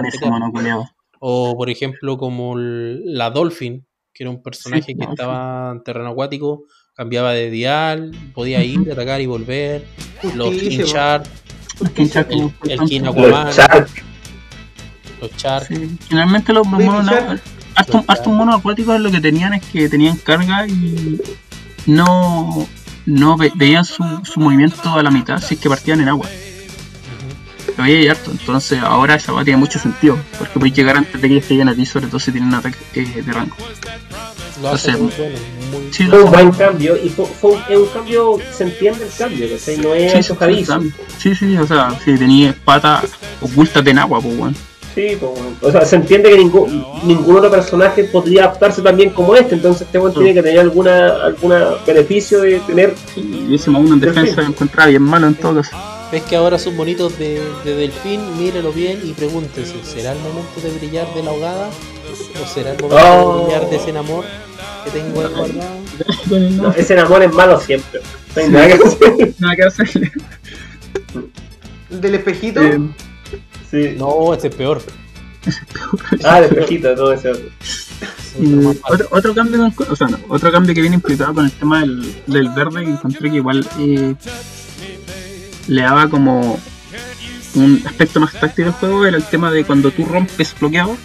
[1.18, 5.12] O por ejemplo como el- la Dolphin, que era un personaje Sí, que Dolphin.
[5.12, 6.64] estaba en terreno acuático,
[6.94, 9.84] cambiaba de dial, podía ir, atacar y volver.
[10.34, 10.50] Los.
[10.54, 11.24] King Shark,
[11.96, 13.88] el, el King Los Aquaman, Shark,
[15.20, 15.66] los Shark.
[15.66, 21.18] Sí, Generalmente los monos acuáticos lo que tenían es que tenían carga y
[21.86, 22.66] no,
[23.06, 26.28] no ve- veían su, su movimiento a la mitad si es que partían en agua.
[27.80, 31.48] Harto, entonces ahora esa va tiene mucho sentido, porque podéis llegar antes de que ellos
[31.48, 33.56] lleguen a ti, sobre todo si tienen un ataque eh, de rango.
[34.62, 37.62] Lo hace Entonces, muy bueno, muy Sí, Fue un buen cambio y fue, fue un,
[37.68, 39.78] es un cambio, se entiende el cambio, ¿cachai?
[39.78, 40.82] No es sí, sí, antojadizo.
[41.18, 43.04] sí, sí, o sea, si tenías patas
[43.40, 44.56] ocultas en agua, pues bueno.
[44.94, 45.56] Sí, pues, bueno.
[45.62, 49.54] o sea, se entiende que ningún, ningún otro personaje podría adaptarse tan bien como este,
[49.54, 54.00] entonces este weón tiene que tener alguna alguna beneficio de tener Y ese uno en
[54.00, 55.76] defensa encontraba bien malo en todo caso.
[56.12, 60.60] Ves que ahora sus bonitos de, de delfín, mírelo bien y pregúntese, ¿será el momento
[60.62, 61.70] de brillar de la ahogada?
[62.42, 63.38] ¿O será el momento Oh.
[63.38, 64.24] de brillar de ese amor
[64.84, 65.70] que tengo ahí guardado?
[66.50, 68.00] no, ese enamor es malo siempre.
[68.34, 69.34] No hay nada que hacer.
[69.38, 70.12] Nada que hacerle.
[71.90, 72.60] El del espejito.
[72.62, 72.78] Eh,
[73.70, 73.94] Sí.
[73.96, 74.82] No, este es peor.
[76.24, 77.44] Ah, de espejito, todo ese otro.
[78.40, 78.78] Y malo.
[78.90, 82.14] otro, otro cambio o sea, no, otro cambio que viene implicado con el tema del,
[82.26, 84.14] del verde que encontré que igual eh,
[85.68, 86.58] le daba como
[87.54, 90.96] un aspecto más táctico al juego era el tema de cuando tú rompes bloqueado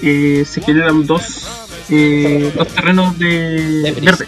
[0.00, 1.46] eh, se generan dos
[1.90, 4.04] eh, dos terrenos de Debris.
[4.04, 4.26] verde.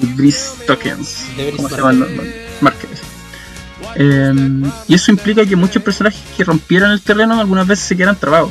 [0.00, 2.26] Debris tokens Debris ¿cómo se llaman los los
[2.60, 3.00] markers.
[3.96, 4.32] Eh,
[4.88, 8.50] y eso implica que muchos personajes que rompieran el terreno algunas veces se quedan trabados.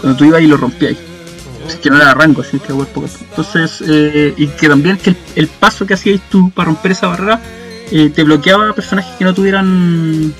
[0.00, 0.96] Cuando tú ibas y lo rompías
[1.66, 3.04] es que no era rango, así que a cuerpo.
[3.20, 7.40] Entonces, eh, y que también que el, paso que hacías tú para romper esa barrera
[7.90, 10.34] eh, te bloqueaba a personajes que no tuvieran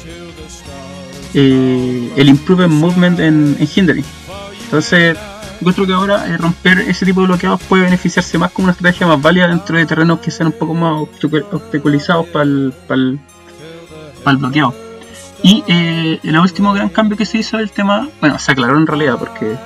[1.35, 4.05] eh, el Improved Movement en, Hindering.
[4.65, 5.17] Entonces,
[5.61, 9.21] encuentro que ahora romper ese tipo de bloqueados puede beneficiarse más como una estrategia más
[9.21, 13.21] válida dentro de terrenos que sean un poco más obstacu- obstaculizados para el, para el,
[14.25, 14.75] para el bloqueado.
[15.45, 19.19] Y el último gran cambio que se hizo el tema, bueno, se aclaró en realidad
[19.19, 19.57] porque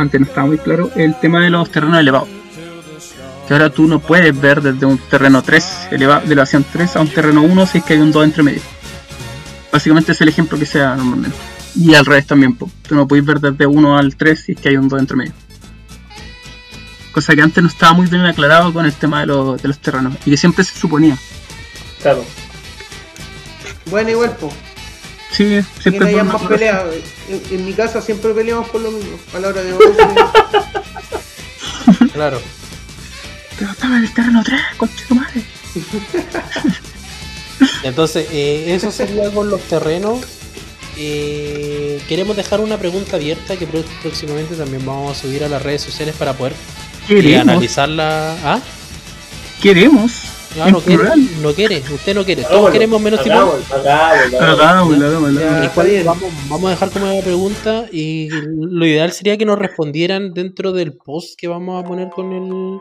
[0.00, 2.28] antes no estaba muy claro, el tema de los terrenos elevados.
[3.46, 7.00] Que ahora tú no puedes ver desde un terreno 3, eleva- de elevación 3 a
[7.00, 8.62] un terreno 1 si es que hay un 2 entre medio.
[9.72, 11.36] Básicamente es el ejemplo que sea normalmente.
[11.76, 12.70] Y al revés también, po.
[12.88, 15.16] tú no puedes ver desde 1 al 3 si es que hay un 2 entre
[15.16, 15.32] medio.
[17.12, 19.78] Cosa que antes no estaba muy bien aclarado con el tema de, los- de los
[19.78, 21.16] terrenos y que siempre se suponía.
[22.02, 22.24] Claro.
[23.90, 24.52] Bueno, igual, pues.
[25.32, 26.84] Sí, Que siempre bueno más peleas.
[27.28, 29.18] En, en mi casa siempre peleamos por lo mismo.
[29.34, 29.72] A la hora de
[32.12, 32.40] Claro.
[33.58, 35.42] Pero estaba en el terreno 3, concha tu madre.
[37.82, 40.20] Entonces, eh, eso sería con los terrenos.
[40.96, 45.82] Eh, queremos dejar una pregunta abierta que próximamente también vamos a subir a las redes
[45.82, 46.54] sociales para poder
[47.08, 48.36] eh, analizarla.
[48.44, 48.60] ¿Ah?
[49.62, 50.12] queremos.
[50.56, 51.04] No, no quiere,
[51.42, 52.42] no quiere, usted no quiere.
[52.42, 53.50] Todos Hagámoslo, queremos menos Timón.
[55.38, 56.02] Eh.
[56.04, 60.72] Vamos, vamos a dejar como una pregunta y lo ideal sería que nos respondieran dentro
[60.72, 62.80] del post que vamos a poner con el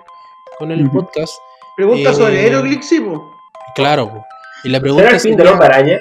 [0.57, 1.33] con el podcast.
[1.77, 3.31] Pregunta Eh, sobre sí, po.
[3.75, 4.23] Claro.
[4.63, 5.99] Y la ¿Será pregunta araña?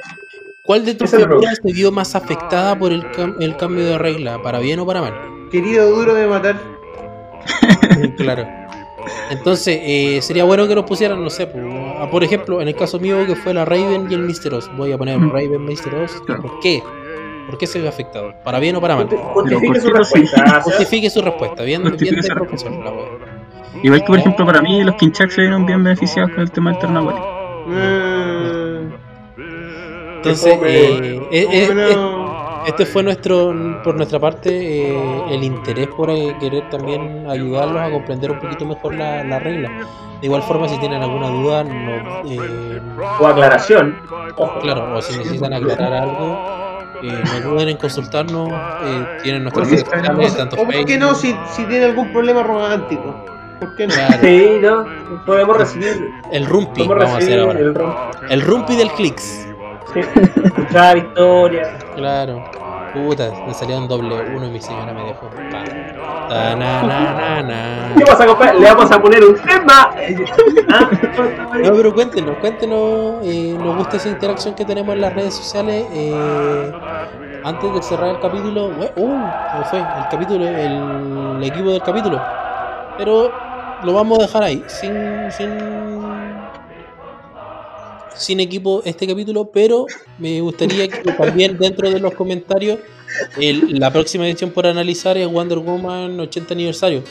[0.64, 3.98] ¿cuál de tus es figuras se vio más afectada por el, cam- el cambio de
[3.98, 5.14] regla, para bien o para mal?
[5.50, 6.60] Querido duro de matar.
[8.16, 8.46] claro.
[9.30, 11.46] Entonces, eh, sería bueno que nos pusieran, no sé,
[12.10, 14.54] por ejemplo, en el caso mío que fue la Raven y el Mr.
[14.54, 14.70] Oz.
[14.76, 15.30] Voy a poner Mm.
[15.30, 15.94] Raven, Mr.
[16.04, 16.20] Oz.
[16.26, 16.42] Claro.
[16.42, 16.82] ¿Por qué?
[17.48, 18.34] ¿Por qué se vio afectado?
[18.44, 19.08] ¿Para bien o para mal?
[19.08, 20.60] Justifique su respuesta.
[20.62, 22.70] Justifique su respuesta, bien, bien profesor.
[22.72, 23.08] la wea.
[23.82, 26.72] Igual que por ejemplo para mí los Kinchak se vieron bien beneficiados con el tema
[26.72, 27.14] del.
[27.68, 28.92] Mm,
[30.16, 31.68] Entonces, Hombre, eh, eh,
[32.68, 37.90] este fue nuestro, por nuestra parte, eh, el interés por eh, querer también ayudarlos a
[37.90, 39.70] comprender un poquito mejor la, la regla.
[40.20, 42.80] De igual forma, si tienen alguna duda, no, eh,
[43.20, 43.96] O aclaración.
[44.62, 46.38] Claro, o si necesitan aclarar algo,
[47.02, 48.48] eh, no duden en consultarnos.
[48.50, 52.42] eh, tienen nuestras redes sociales, tanto o por qué no, si, si tiene algún problema
[52.42, 53.24] romántico.
[53.60, 53.94] ¿Por qué no?
[53.94, 55.24] Claro, Sí, ¿no?
[55.24, 56.10] Podemos recibir.
[56.32, 57.58] el rumpi, vamos a hacer recibir ahora.
[57.60, 57.94] el rom.
[58.30, 59.47] El rumpi del clicks.
[59.94, 61.84] Escuchar historias.
[61.96, 62.44] Claro.
[62.94, 65.28] Puta, me salió un doble uno y mi señora me dejó.
[65.28, 65.64] Pa.
[66.28, 67.94] Ta, na, na, na, na.
[67.96, 68.58] ¿Qué pasa, compadre?
[68.60, 69.90] Le vamos a poner un tema.
[70.70, 70.90] Ah,
[71.64, 73.20] No, pero cuéntenos, cuéntenos.
[73.22, 75.86] eh, nos gusta esa interacción que tenemos en las redes sociales.
[75.92, 76.72] eh,
[77.44, 79.78] antes de cerrar el capítulo, uh, ¿cómo fue?
[79.78, 82.20] El capítulo, el, equipo del capítulo.
[82.98, 83.30] Pero
[83.84, 85.48] lo vamos a dejar ahí, sin, sin,
[88.18, 89.50] sin equipo este capítulo.
[89.52, 89.86] Pero
[90.18, 92.78] me gustaría que también dentro de los comentarios,
[93.40, 97.02] el- la próxima edición por analizar es Wonder Woman 80 aniversario.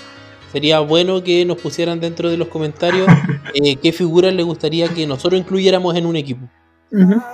[0.52, 3.06] Sería bueno que nos pusieran dentro de los comentarios
[3.53, 6.48] eh, qué figuras les gustaría que nosotros incluyéramos en un equipo.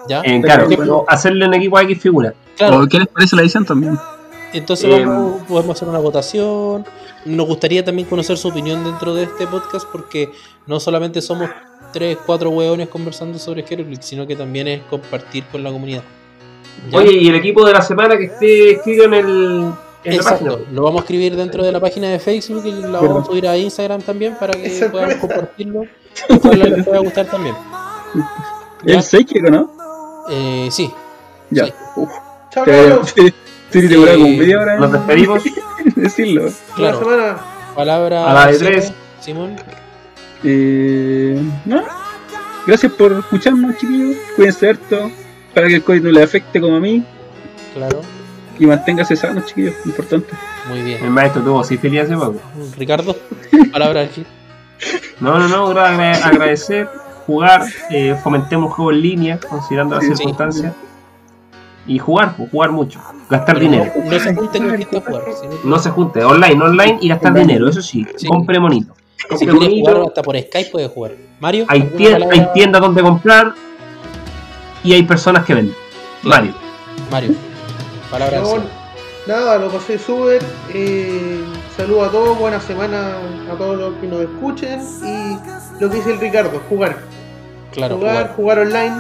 [0.10, 0.22] ¿Ya?
[0.26, 2.34] Eh, claro, pero hacerle un equipo a X figura.
[2.58, 3.96] Claro, ¿O qué les parece la edición también?
[4.52, 6.86] Entonces Eh, vamos- podemos hacer una votación.
[7.26, 10.30] Nos gustaría también conocer su opinión dentro de este podcast porque
[10.68, 11.50] no solamente somos
[11.94, 16.02] tres, cuatro hueones conversando sobre HeroClix, sino que también es compartir con la comunidad.
[16.92, 16.98] ¿Ya?
[16.98, 19.26] Oye, y el equipo de la semana que esté escrito en el
[20.06, 20.72] en la Exacto, página.
[20.74, 23.48] lo vamos a escribir dentro de la página de Facebook y la vamos a subir
[23.48, 25.86] a Instagram también para que Esa puedan compartirlo.
[26.30, 27.56] Ojalá les pueda gustar también.
[28.86, 28.96] ¿Ya?
[28.96, 29.72] ¿El Psychic o no?
[30.30, 30.92] Eh, sí,
[31.52, 31.68] Ya.
[31.68, 31.74] Sí.
[31.96, 32.10] Uf,
[32.52, 33.34] te-
[33.88, 35.44] demoraba como Eh, media hora Nos despedimos.
[35.96, 36.52] decirlo.
[36.76, 37.00] Claro.
[37.00, 37.38] semana.
[37.76, 38.94] Palabra A la de tres.
[39.22, 39.56] Simón.
[40.44, 41.82] Eh, no.
[42.66, 44.18] Gracias por escucharnos, chiquillos.
[44.36, 45.12] Cuídense harto.
[45.54, 47.04] Para que el COVID no les afecte como a mí.
[47.76, 48.02] Claro,
[48.60, 49.74] Y manténgase sanos, chiquillos.
[49.86, 50.34] Importante.
[50.70, 51.10] muy El bien.
[51.12, 52.40] maestro tuvo sífilis hace poco.
[52.78, 53.16] Ricardo,
[53.72, 54.26] palabra al fin.
[55.20, 56.90] No, no, no, agra- agradecer,
[57.26, 60.16] jugar, eh, fomentemos juego en línea, considerando las Sí.
[60.16, 60.74] circunstancias.
[61.86, 63.00] Y jugar, pues, jugar mucho.
[63.30, 63.92] Gastar Pero dinero.
[64.06, 65.24] No, no se junten con jugar.
[65.40, 67.48] sino No se junte, online, online y gastar Online.
[67.48, 68.06] dinero, eso sí.
[68.16, 68.26] Sí.
[68.28, 68.94] Compre monito.
[69.30, 71.14] Si quieres jugar hasta por Skype, puedes jugar.
[71.40, 71.82] Mario, Hay,
[72.54, 73.54] tiendas donde comprar
[74.84, 75.76] y hay personas que venden.
[76.22, 76.46] Claro.
[76.46, 76.56] Mario.
[77.12, 77.36] Mario,
[78.10, 78.64] palabra al No,
[79.28, 80.42] nada, lo pasé súper.
[80.74, 81.44] Eh,
[81.76, 83.18] saludo a todos, buena semana
[83.52, 84.80] a todos los que nos escuchen.
[85.04, 86.98] Y lo que dice el Ricardo, jugar.
[87.72, 88.36] Claro, jugar, jugar.
[88.36, 88.96] jugar online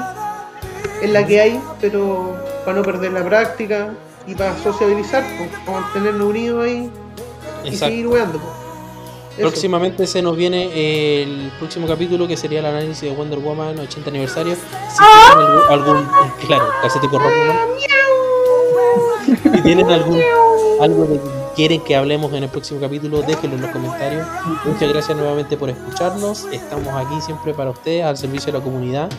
[1.01, 2.35] es la que hay, pero
[2.65, 3.93] para no perder la práctica
[4.25, 6.89] y para sociabilizar, pues, para mantenernos unidos ahí
[7.63, 8.23] y seguir pues.
[9.37, 9.41] Eso.
[9.49, 14.09] Próximamente se nos viene el próximo capítulo que sería el análisis de Wonder Woman 80
[14.09, 14.55] aniversario.
[14.55, 14.61] Si
[14.99, 17.53] tienen algún, algún- claro, calcetico rojo, ¿no?
[19.55, 20.21] Si tienen algún
[20.81, 24.27] algo de que quieren que hablemos en el próximo capítulo, déjenlo en los comentarios.
[24.65, 26.45] Muchas gracias nuevamente por escucharnos.
[26.51, 29.09] Estamos aquí siempre para ustedes, al servicio de la comunidad.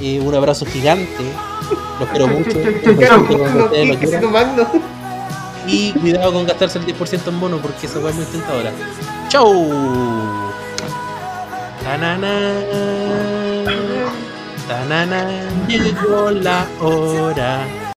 [0.00, 1.06] Eh, un abrazo gigante.
[1.98, 2.58] Los quiero mucho.
[5.66, 8.72] Y cuidado con gastarse el 10% en mono porque esa weá es muy tentadora.
[9.28, 10.50] ¡Chau!
[11.82, 12.60] Tanana.
[14.68, 15.26] Tanana.
[15.68, 17.89] Llegó la hora.